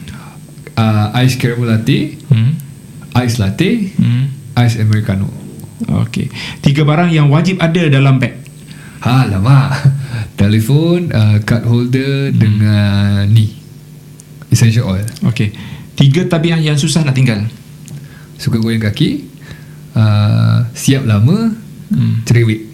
uh, 0.74 1.12
Ice 1.20 1.36
Caramel 1.36 1.68
Latte 1.70 2.16
Hmm. 2.28 2.56
Ice 3.18 3.36
Latte 3.38 3.70
Hmm. 3.96 4.32
Ice 4.56 4.78
Americano 4.78 5.28
Okey. 5.80 6.28
Tiga 6.60 6.84
barang 6.84 7.08
yang 7.08 7.28
wajib 7.28 7.56
ada 7.58 7.88
dalam 7.88 8.20
beg. 8.20 8.36
Ha 9.00 9.26
lama 9.26 9.72
Telefon 10.40 11.08
uh, 11.10 11.40
Card 11.42 11.64
holder 11.64 12.32
Dengan 12.32 13.24
Ni 13.26 13.48
Essential 14.50 14.84
oil 14.86 15.08
Okey. 15.24 15.56
Tiga 15.96 16.24
tabiat 16.26 16.60
yang 16.60 16.76
susah 16.76 17.04
nak 17.04 17.14
tinggal. 17.14 17.44
Suka 18.36 18.56
goyang 18.56 18.80
kaki 18.82 19.24
uh, 19.94 20.64
Siap 20.70 21.04
lama 21.04 21.56
Hmm. 21.90 22.22
Cerewet 22.22 22.70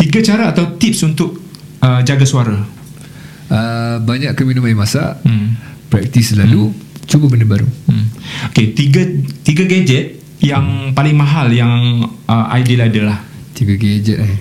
Tiga 0.00 0.24
cara 0.24 0.48
atau 0.48 0.74
tips 0.74 1.04
untuk 1.04 1.36
uh, 1.78 2.00
jaga 2.00 2.24
suara. 2.24 2.56
uh, 2.56 3.96
Banyak 4.00 4.32
ke 4.32 4.42
minum 4.42 4.64
air 4.64 4.72
masak 4.74 5.20
Hmm. 5.20 5.60
Praktis 5.86 6.32
selalu 6.32 6.72
Cuba 7.04 7.28
benda 7.28 7.44
baru 7.44 7.68
Hmm. 7.84 8.06
Okey, 8.48 8.72
tiga 8.72 9.02
tiga 9.42 9.66
gadget 9.66 10.16
yang 10.40 10.96
paling 10.96 11.12
mahal 11.12 11.52
yang 11.52 12.00
uh, 12.24 12.46
ideal 12.56 12.88
ada 12.88 13.00
lah. 13.12 13.18
Tiga 13.52 13.76
gadget 13.76 14.16
eh 14.16 14.36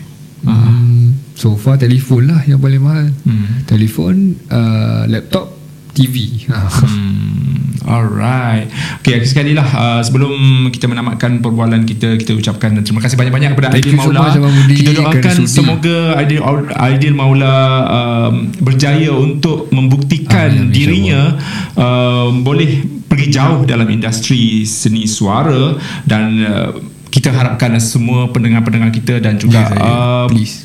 hmm, 0.47 1.35
So 1.35 1.59
far 1.59 1.75
telefon 1.75 2.31
lah 2.31 2.39
Yang 2.47 2.59
paling 2.63 2.79
mahal 2.79 3.05
Hmm. 3.27 3.67
Telefon 3.67 4.15
uh, 4.47 5.03
Laptop 5.05 5.58
TV 5.93 6.45
ha. 6.49 6.69
Hmm, 6.69 7.79
alright. 7.85 8.69
Okay, 9.01 9.21
sekali 9.25 9.57
lah 9.57 9.65
uh, 9.65 10.01
sebelum 10.05 10.67
kita 10.69 10.85
menamatkan 10.85 11.41
perbualan 11.41 11.83
kita, 11.83 12.15
kita 12.19 12.37
ucapkan 12.37 12.77
terima 12.81 13.01
kasih 13.01 13.17
banyak-banyak 13.17 13.49
kepada 13.57 13.69
Thank 13.73 13.89
Aidil 13.89 13.95
so 13.97 14.09
Maula. 14.09 14.19
much, 14.21 14.37
kita 14.73 14.91
doakan 14.95 15.35
semoga 15.49 15.97
Aidil, 16.19 16.41
Aidil 16.77 17.15
Maula 17.17 17.55
um, 17.89 18.33
berjaya 18.61 19.11
untuk 19.13 19.71
membuktikan 19.73 20.69
Amin, 20.69 20.73
dirinya 20.73 21.35
um, 21.75 22.45
boleh 22.45 22.99
pergi 23.09 23.27
jauh 23.33 23.65
dalam 23.65 23.89
industri 23.89 24.63
seni 24.69 25.09
suara 25.09 25.73
dan 26.05 26.23
uh, 26.45 26.71
kita 27.09 27.33
harapkan 27.33 27.73
semua 27.81 28.29
pendengar-pendengar 28.29 28.89
kita 28.89 29.17
dan 29.17 29.35
juga 29.35 29.65
Aidil. 29.65 29.81
um, 29.81 30.27
Please. 30.29 30.55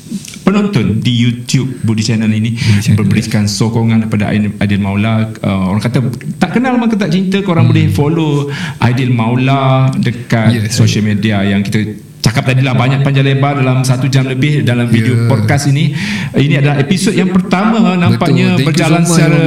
penonton 0.41 1.01
di 1.01 1.09
YouTube 1.11 1.81
Budi 1.81 2.05
Channel 2.05 2.29
ini 2.29 2.53
Channel, 2.53 3.01
memberikan 3.01 3.49
sokongan 3.49 4.05
kepada 4.05 4.29
Aidil, 4.29 4.77
Maula 4.77 5.33
uh, 5.41 5.73
orang 5.73 5.81
kata 5.81 6.05
tak 6.37 6.53
kenal 6.53 6.77
maka 6.77 6.93
tak 6.95 7.09
cinta 7.09 7.41
korang 7.41 7.65
boleh 7.65 7.89
follow 7.89 8.53
Aidil 8.77 9.09
Maula 9.09 9.89
dekat 9.97 10.23
Hmm. 10.45 10.53
Yes, 10.61 10.77
social 10.77 11.01
media 11.01 11.41
yang 11.41 11.65
kita 11.65 11.81
cakap 12.21 12.49
tadi 12.49 12.61
lah 12.61 12.73
banyak 12.73 13.01
panjang 13.01 13.21
lebar 13.21 13.57
dalam 13.57 13.81
satu 13.81 14.05
jam 14.05 14.25
lebih 14.25 14.61
dalam 14.61 14.85
video 14.85 15.13
Yeah. 15.15 15.29
podcast 15.29 15.69
ini 15.69 15.93
ini 16.33 16.57
adalah 16.57 16.77
episod 16.77 17.13
yang 17.13 17.29
pertama 17.29 17.93
nampaknya 17.95 18.57
you 18.57 18.65
berjalan 18.65 19.01
secara 19.01 19.37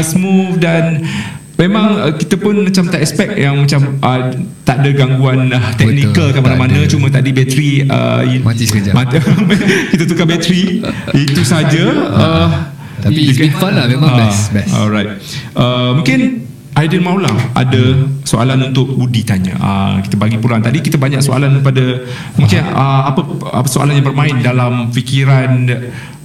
smooth 0.00 0.56
dan 0.56 1.04
Memang 1.54 1.86
uh, 1.96 2.12
kita 2.12 2.34
pun 2.34 2.58
macam 2.60 2.90
tak 2.90 2.98
expect 2.98 3.34
yang 3.34 3.54
macam 3.54 3.94
uh, 3.98 4.22
tak 4.62 4.82
ada 4.82 4.90
gangguan 4.90 5.46
uh, 5.48 5.70
teknikal 5.74 6.28
ke 6.28 6.38
mana-mana. 6.38 6.82
cuma 6.84 7.06
tadi 7.06 7.30
bateri 7.30 7.86
uh, 7.86 8.26
Mati 8.42 8.64
sekejap. 8.66 8.90
mati, 8.90 9.22
kita 9.94 10.04
tukar 10.04 10.26
bateri 10.26 10.82
itu 11.14 11.42
saja. 11.42 11.84
Uh, 12.10 12.48
Tapi 12.98 13.20
it's 13.28 13.36
been 13.36 13.54
fun 13.54 13.70
lah, 13.70 13.86
memang 13.86 14.08
Ah, 14.08 14.18
best, 14.26 14.50
best. 14.50 14.72
alright. 14.72 15.06
Uh, 15.52 15.94
mungkin 15.94 16.42
Aidil 16.74 16.98
Maula 16.98 17.30
ada 17.54 18.02
soalan 18.26 18.74
untuk 18.74 18.90
Budi 18.90 19.22
tanya. 19.22 19.54
Uh, 19.54 20.02
kita 20.02 20.18
bagi 20.18 20.34
pulang 20.36 20.58
tadi 20.58 20.82
kita 20.82 20.98
banyak 20.98 21.22
soalan 21.22 21.54
daripada 21.54 22.02
mungkin 22.34 22.66
uh, 22.66 23.14
apa 23.14 23.20
apa 23.54 23.68
soalan 23.70 23.94
yang 23.94 24.02
bermain 24.02 24.34
dalam 24.42 24.90
fikiran 24.90 25.70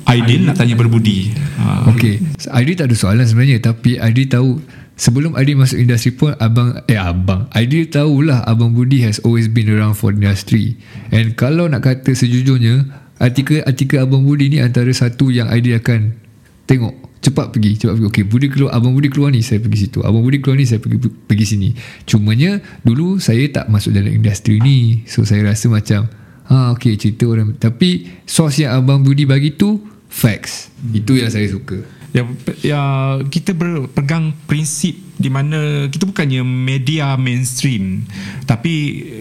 Aidil 0.09 0.49
nak 0.49 0.57
tanya 0.57 0.73
kepada 0.73 0.89
Budi. 0.89 1.29
Uh, 1.61 1.93
Okay 1.93 2.17
Aidil 2.49 2.73
tak 2.73 2.89
ada 2.89 2.95
soalan 2.97 3.21
sebenarnya 3.21 3.61
Tapi 3.61 4.01
Aidil 4.01 4.25
tahu 4.25 4.57
Sebelum 4.99 5.31
Aidil 5.39 5.55
masuk 5.55 5.79
industri 5.79 6.11
pun 6.11 6.35
Abang 6.43 6.75
Eh 6.91 6.99
abang. 6.99 7.47
Aidil 7.55 7.87
tahulah 7.87 8.43
Abang 8.43 8.75
Budi 8.75 8.99
has 9.07 9.23
always 9.23 9.47
been 9.47 9.71
around 9.71 9.95
for 9.95 10.11
industry. 10.11 10.75
And 11.15 11.39
kalau 11.39 11.71
nak 11.71 11.87
kata 11.87 12.11
sejujurnya 12.11 12.83
Artikel-artikel 13.15 14.03
Abang 14.03 14.27
Budi 14.27 14.51
ni 14.51 14.59
Antara 14.59 14.91
satu 14.91 15.31
yang 15.31 15.47
Aidil 15.47 15.79
akan 15.79 16.19
Tengok. 16.67 17.23
Cepat 17.23 17.55
pergi 17.55 17.79
Cepat 17.79 17.95
pergi. 17.95 18.07
Okay 18.11 18.23
Budi 18.27 18.51
keluar 18.51 18.75
Abang 18.75 18.91
Budi 18.91 19.07
keluar 19.07 19.31
ni 19.31 19.39
Saya 19.39 19.63
pergi 19.63 19.87
situ. 19.87 20.03
Abang 20.03 20.19
Budi 20.19 20.43
keluar 20.43 20.59
ni 20.59 20.67
Saya 20.67 20.83
pergi 20.83 20.99
pergi 21.07 21.45
sini. 21.47 21.69
Cumanya 22.03 22.59
Dulu 22.83 23.23
saya 23.23 23.47
tak 23.47 23.71
masuk 23.71 23.95
dalam 23.95 24.11
industri 24.11 24.59
ni. 24.59 25.07
So 25.07 25.23
saya 25.23 25.47
rasa 25.47 25.71
macam 25.71 26.11
Ha 26.51 26.75
okay 26.75 26.99
cerita 26.99 27.23
orang. 27.23 27.55
Tapi 27.55 28.19
Source 28.27 28.67
yang 28.67 28.83
Abang 28.83 29.07
Budi 29.07 29.23
bagi 29.23 29.55
tu 29.55 29.79
Facts. 30.11 30.73
Itu 30.91 31.15
yang 31.15 31.31
saya 31.31 31.47
suka 31.47 31.98
ya, 32.15 32.23
ya 32.63 32.81
kita 33.27 33.53
berpegang 33.53 34.33
prinsip 34.49 34.97
di 35.19 35.27
mana 35.27 35.91
kita 35.91 36.07
bukannya 36.07 36.41
media 36.41 37.19
mainstream 37.19 38.07
tapi 38.47 38.73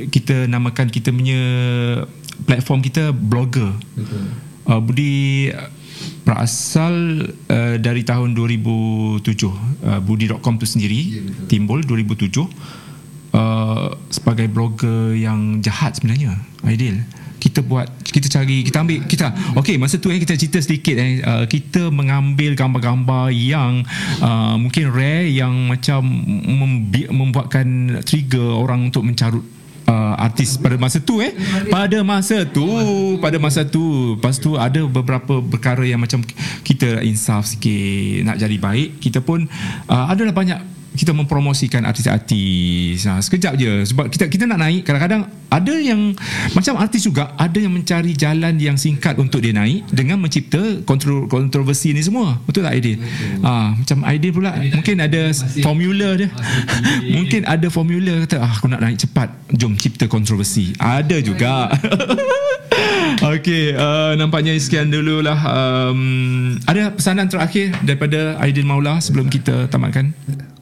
kita 0.08 0.46
namakan 0.46 0.88
kita 0.88 1.10
punya 1.10 1.40
platform 2.46 2.80
kita 2.80 3.10
blogger. 3.10 3.74
Betul. 3.98 4.22
Uh, 4.68 4.80
Budi 4.84 5.48
berasal 6.22 7.24
uh, 7.50 7.76
dari 7.80 8.04
tahun 8.04 8.36
2007 8.36 9.24
uh, 9.24 9.98
budi.com 10.04 10.60
tu 10.60 10.68
sendiri 10.68 11.00
Ya, 11.18 11.22
betul. 11.24 11.46
timbul 11.48 11.78
2007 11.82 12.44
uh, 13.32 13.96
sebagai 14.12 14.46
blogger 14.52 15.16
yang 15.16 15.64
jahat 15.64 15.96
sebenarnya 15.98 16.36
ideal 16.68 17.00
kita 17.38 17.62
buat 17.62 17.86
kita 18.02 18.26
cari 18.26 18.66
kita 18.66 18.82
ambil 18.82 18.98
kita 19.06 19.30
okey 19.58 19.78
masa 19.78 19.96
tu 20.02 20.10
eh 20.10 20.18
kita 20.18 20.34
cerita 20.34 20.58
sedikit 20.58 20.98
eh 20.98 21.22
uh, 21.22 21.44
kita 21.46 21.88
mengambil 21.88 22.58
gambar-gambar 22.58 23.30
yang 23.30 23.86
uh, 24.20 24.58
mungkin 24.58 24.90
rare 24.90 25.30
yang 25.30 25.54
macam 25.70 26.02
membi- 26.44 27.08
membuatkan 27.08 27.98
trigger 28.02 28.58
orang 28.58 28.90
untuk 28.90 29.06
mencarut 29.06 29.46
uh, 29.88 30.14
artis 30.20 30.60
pada 30.60 30.76
masa 30.76 31.00
tu 31.00 31.24
eh. 31.24 31.32
Pada 31.72 31.98
masa 32.04 32.44
tu 32.44 32.66
pada 33.18 33.36
masa 33.40 33.64
tu 33.64 34.14
lepas 34.18 34.36
tu 34.36 34.58
ada 34.58 34.84
beberapa 34.84 35.40
perkara 35.40 35.82
yang 35.88 36.02
macam 36.02 36.20
kita 36.62 37.00
insaf 37.06 37.48
sikit 37.48 38.28
nak 38.28 38.36
jadi 38.36 38.56
baik 38.60 39.00
kita 39.00 39.24
pun 39.24 39.48
uh, 39.88 40.04
adalah 40.10 40.36
banyak 40.36 40.77
kita 40.98 41.14
mempromosikan 41.14 41.86
artis-artis. 41.86 43.06
Ha, 43.06 43.22
sekejap 43.22 43.54
je. 43.54 43.86
Sebab 43.94 44.10
kita 44.10 44.26
kita 44.26 44.44
nak 44.50 44.58
naik 44.58 44.82
kadang-kadang 44.82 45.30
ada 45.48 45.74
yang 45.78 46.12
macam 46.52 46.74
artis 46.76 47.06
juga 47.06 47.32
ada 47.38 47.56
yang 47.56 47.70
mencari 47.70 48.12
jalan 48.18 48.58
yang 48.58 48.74
singkat 48.74 49.14
untuk 49.16 49.38
dia 49.38 49.54
naik 49.54 49.86
dengan 49.94 50.18
mencipta 50.18 50.82
kontro, 50.82 51.30
kontroversi 51.30 51.94
ni 51.94 52.02
semua. 52.02 52.42
Betul 52.42 52.66
tak 52.66 52.74
Aidil? 52.74 52.98
Ha, 53.46 53.78
macam 53.78 53.98
Aidil 54.02 54.34
pula 54.34 54.58
mungkin 54.58 54.96
ada 54.98 55.30
formula 55.62 56.18
dia. 56.18 56.28
Mungkin 57.06 57.46
ada 57.46 57.66
formula 57.70 58.26
kata 58.26 58.42
ah, 58.42 58.52
aku 58.58 58.66
nak 58.66 58.82
naik 58.82 58.98
cepat 58.98 59.30
jom 59.54 59.78
cipta 59.78 60.10
kontroversi. 60.10 60.74
Ada 60.82 61.22
juga. 61.22 61.70
Okey, 63.18 63.74
uh, 63.74 64.14
nampaknya 64.14 64.54
sekian 64.60 64.92
dululah. 64.92 65.34
Um, 65.34 66.54
ada 66.68 66.94
pesanan 66.94 67.26
terakhir 67.26 67.74
daripada 67.82 68.38
Aidil 68.38 68.68
Maula 68.68 69.02
sebelum 69.02 69.26
kita 69.26 69.66
tamatkan? 69.66 70.14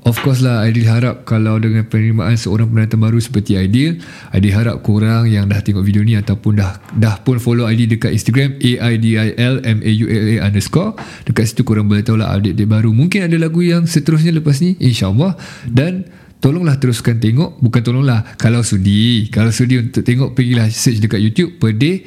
Of 0.06 0.22
course 0.22 0.38
lah 0.38 0.62
Aidil 0.62 0.86
harap 0.86 1.26
Kalau 1.26 1.58
dengan 1.58 1.82
penerimaan 1.82 2.38
Seorang 2.38 2.70
pendatang 2.70 3.02
baru 3.02 3.18
Seperti 3.18 3.58
Aidil 3.58 3.98
Aidil 4.30 4.54
harap 4.54 4.86
korang 4.86 5.26
Yang 5.26 5.44
dah 5.50 5.60
tengok 5.66 5.82
video 5.82 6.06
ni 6.06 6.14
Ataupun 6.14 6.62
dah 6.62 6.78
Dah 6.94 7.18
pun 7.26 7.42
follow 7.42 7.66
Aidil 7.66 7.90
Dekat 7.98 8.14
Instagram 8.14 8.54
A-I-D-I-L-M-A-U-L-A 8.62 10.34
underscore. 10.46 10.94
Dekat 11.26 11.50
situ 11.50 11.66
korang 11.66 11.90
boleh 11.90 12.06
tahu 12.06 12.22
lah 12.22 12.38
Update-update 12.38 12.70
baru. 12.70 12.94
Mungkin 12.94 13.26
ada 13.26 13.34
lagu 13.34 13.66
yang 13.66 13.90
Seterusnya 13.90 14.30
lepas 14.30 14.62
ni 14.62 14.78
InsyaAllah. 14.78 15.34
Dan 15.66 16.06
Tolonglah 16.38 16.78
teruskan 16.78 17.18
tengok 17.18 17.58
Bukan 17.58 17.82
tolonglah 17.82 18.38
Kalau 18.38 18.62
sudi. 18.62 19.26
Kalau 19.26 19.50
sudi 19.50 19.82
untuk 19.82 20.06
tengok 20.06 20.38
Pergilah 20.38 20.70
search 20.70 21.02
dekat 21.02 21.18
YouTube 21.18 21.58
Per 21.58 21.74
day 21.74 22.06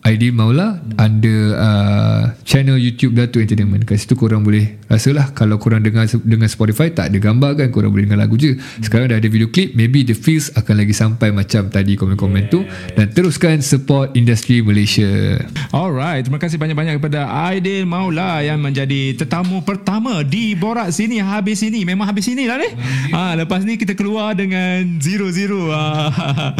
Aidil 0.00 0.32
Maula 0.32 0.80
Under 0.96 1.40
uh, 1.60 2.22
Channel 2.48 2.80
YouTube 2.80 3.12
Dato 3.12 3.36
Entertainment. 3.36 3.84
Kat 3.84 4.00
situ 4.00 4.16
korang 4.16 4.40
boleh 4.40 4.79
rasalah 4.90 5.30
kalau 5.30 5.56
korang 5.62 5.86
dengar 5.86 6.10
dengan 6.26 6.50
Spotify 6.50 6.90
tak 6.90 7.14
ada 7.14 7.18
gambar 7.22 7.54
kan 7.54 7.68
korang 7.70 7.94
boleh 7.94 8.10
dengar 8.10 8.26
lagu 8.26 8.34
je. 8.34 8.58
Sekarang 8.82 9.06
dah 9.06 9.22
ada 9.22 9.30
video 9.30 9.46
clip 9.46 9.78
maybe 9.78 10.02
the 10.02 10.18
feels 10.18 10.50
akan 10.58 10.82
lagi 10.82 10.90
sampai 10.90 11.30
macam 11.30 11.70
tadi 11.70 11.94
komen-komen 11.94 12.50
yes. 12.50 12.50
tu 12.50 12.60
dan 12.98 13.06
teruskan 13.14 13.62
support 13.62 14.10
industri 14.18 14.58
Malaysia. 14.60 15.38
Alright 15.70 16.26
terima 16.26 16.42
kasih 16.42 16.58
banyak-banyak 16.58 16.98
kepada 16.98 17.30
Aidil 17.30 17.86
Maula 17.86 18.42
yang 18.42 18.58
menjadi 18.58 19.14
tetamu 19.14 19.62
pertama 19.62 20.26
di 20.26 20.58
Borak 20.58 20.90
sini 20.90 21.22
habis 21.22 21.62
ini 21.62 21.86
memang 21.86 22.10
habis 22.10 22.26
ini 22.26 22.50
lah 22.50 22.58
ni. 22.58 22.74
Ha, 23.14 23.38
lepas 23.38 23.62
ni 23.62 23.78
kita 23.78 23.94
keluar 23.94 24.34
dengan 24.34 24.98
zero-zero. 24.98 25.62
Ha. 26.20 26.56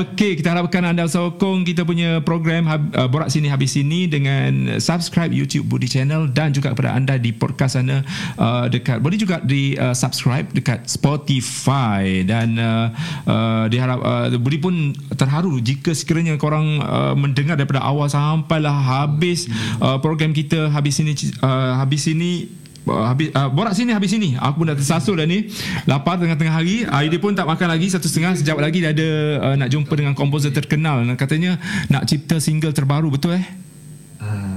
ok 0.00 0.40
kita 0.40 0.56
harapkan 0.56 0.80
anda 0.86 1.04
sokong 1.04 1.66
kita 1.66 1.82
punya 1.82 2.22
program 2.24 2.64
uh, 2.70 3.08
Borak 3.10 3.28
sini 3.28 3.50
habis 3.50 3.74
ini 3.76 4.06
dengan 4.06 4.78
subscribe 4.80 5.34
YouTube 5.34 5.66
Budi 5.66 5.90
Channel 5.90 6.30
dan 6.30 6.54
juga 6.54 6.72
kepada 6.72 6.94
anda 6.96 7.18
di 7.18 7.34
podcast 7.34 7.65
sana 7.70 8.02
uh, 8.38 8.66
dekat 8.66 8.98
boleh 8.98 9.18
juga 9.18 9.42
di 9.42 9.76
uh, 9.76 9.92
subscribe 9.92 10.48
dekat 10.50 10.86
Spotify. 10.88 12.22
Dan 12.26 12.56
uh, 12.58 12.90
uh, 13.26 13.64
diharap 13.70 13.98
uh, 14.00 14.26
Budi 14.38 14.58
pun 14.58 14.94
terharu 15.14 15.58
jika 15.60 15.92
sekiranya 15.92 16.34
korang 16.40 16.80
uh, 16.80 17.14
mendengar 17.18 17.58
daripada 17.58 17.82
awal 17.82 18.08
sampailah 18.10 18.74
habis 18.74 19.50
uh, 19.82 19.98
program 19.98 20.32
kita 20.32 20.70
habis 20.70 20.98
ini 21.02 21.12
uh, 21.42 21.78
habis 21.80 22.06
ini 22.06 22.48
uh, 22.86 23.04
habis 23.10 23.28
uh, 23.34 23.50
borak 23.50 23.74
sini 23.74 23.90
habis 23.92 24.14
sini. 24.14 24.38
Aku 24.38 24.62
pun 24.62 24.70
dah 24.70 24.78
tersasul 24.78 25.18
dah 25.18 25.26
ni. 25.26 25.50
Lapar 25.84 26.16
tengah-tengah 26.16 26.54
hari. 26.54 26.86
Uh, 26.86 27.02
dia 27.10 27.20
pun 27.20 27.34
tak 27.34 27.46
makan 27.46 27.68
lagi 27.68 27.90
satu 27.90 28.06
setengah. 28.06 28.38
Sejak 28.38 28.56
lagi 28.56 28.78
dah 28.82 28.94
ada 28.94 29.08
uh, 29.42 29.54
nak 29.58 29.68
jumpa 29.70 29.92
dengan 29.98 30.14
komposer 30.14 30.54
terkenal. 30.54 31.02
Katanya 31.18 31.58
nak 31.90 32.06
cipta 32.06 32.38
single 32.38 32.72
terbaru. 32.72 33.10
Betul 33.10 33.42
eh 33.42 33.65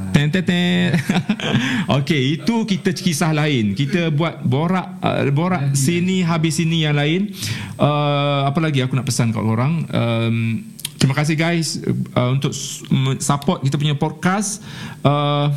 Ten 0.10 0.28
ten 0.34 0.44
ten. 0.44 0.98
Okey, 2.02 2.42
itu 2.42 2.56
kita 2.68 2.92
kisah 2.92 3.32
lain. 3.32 3.78
Kita 3.78 4.12
buat 4.12 4.44
borak 4.44 5.00
uh, 5.00 5.24
borak 5.32 5.78
sini 5.78 6.26
habis 6.26 6.60
sini 6.60 6.84
yang 6.84 6.98
lain. 6.98 7.32
Uh, 7.80 8.44
apa 8.50 8.60
lagi 8.60 8.84
aku 8.84 8.98
nak 8.98 9.08
pesan 9.08 9.32
kat 9.32 9.42
orang? 9.42 9.86
Um, 9.94 10.36
terima 11.00 11.16
kasih 11.16 11.40
guys 11.40 11.80
uh, 12.18 12.36
untuk 12.36 12.52
support 13.22 13.64
kita 13.64 13.80
punya 13.80 13.96
podcast. 13.96 14.60
Uh, 15.06 15.54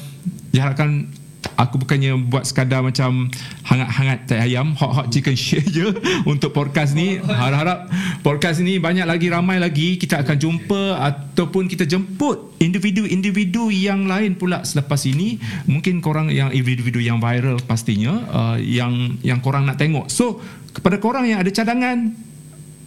diharapkan 0.52 1.08
aku 1.58 1.78
bukannya 1.82 2.16
buat 2.30 2.46
sekadar 2.46 2.82
macam 2.82 3.30
hangat-hangat 3.66 4.18
tai 4.30 4.50
ayam 4.50 4.74
hot 4.78 4.92
hot 4.94 5.06
chicken 5.10 5.34
shit 5.34 5.62
je 5.70 5.90
untuk 6.32 6.54
podcast 6.54 6.94
ni. 6.94 7.18
Harap-harap 7.22 7.90
podcast 8.22 8.62
ni 8.62 8.78
banyak 8.78 9.06
lagi 9.06 9.30
ramai 9.30 9.58
lagi 9.58 9.98
kita 9.98 10.22
akan 10.22 10.36
jumpa 10.38 10.82
ataupun 10.98 11.66
kita 11.70 11.86
jemput 11.86 12.54
individu-individu 12.62 13.70
yang 13.70 14.06
lain 14.06 14.38
pula 14.38 14.62
selepas 14.66 15.02
ini. 15.06 15.38
Mungkin 15.66 16.02
korang 16.02 16.30
yang 16.30 16.50
individu 16.50 16.98
yang 16.98 17.22
viral 17.22 17.58
pastinya 17.62 18.12
uh, 18.30 18.56
yang 18.58 19.18
yang 19.22 19.38
korang 19.38 19.66
nak 19.66 19.78
tengok. 19.78 20.10
So 20.10 20.42
kepada 20.72 20.98
korang 20.98 21.28
yang 21.28 21.42
ada 21.42 21.50
cadangan 21.52 22.16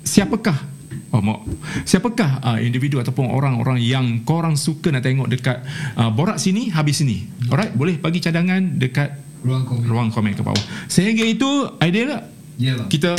siapakah 0.05 0.74
Oh, 1.13 1.21
mau. 1.21 1.45
Siapakah 1.85 2.41
uh, 2.41 2.57
individu 2.59 2.97
ataupun 2.99 3.29
orang-orang 3.29 3.79
yang 3.79 4.25
korang 4.25 4.57
suka 4.57 4.89
nak 4.89 5.05
tengok 5.05 5.29
dekat 5.29 5.61
uh, 5.95 6.09
borak 6.11 6.41
sini 6.41 6.73
habis 6.73 6.99
sini? 6.99 7.29
Alright, 7.47 7.71
boleh 7.77 8.01
bagi 8.01 8.19
cadangan 8.19 8.81
dekat 8.81 9.15
ruang 9.45 9.63
komen, 9.63 9.85
ruang 9.85 10.09
komen 10.09 10.33
ke 10.33 10.41
bawah. 10.41 10.65
Sehingga 10.89 11.23
itu 11.23 11.47
idea 11.79 12.25
yeah, 12.57 12.81
kita 12.89 13.13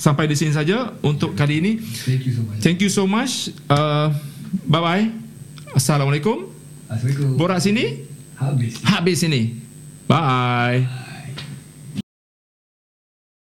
sampai 0.00 0.30
di 0.30 0.34
sini 0.38 0.54
saja 0.54 0.96
untuk 1.04 1.36
kali 1.36 1.60
ini. 1.60 1.72
Thank 1.82 2.24
you 2.24 2.32
so 2.32 2.42
much. 2.42 2.58
Thank 2.64 2.78
you 2.80 2.90
so 2.90 3.04
much. 3.04 3.32
Uh, 3.68 4.08
bye 4.64 4.80
bye. 4.80 5.04
Assalamualaikum. 5.76 6.48
Assalamualaikum. 6.88 7.36
Borak 7.36 7.60
sini 7.60 8.08
habis. 8.40 8.80
Habis 8.86 9.16
sini. 9.20 9.58
Bye. 10.08 11.07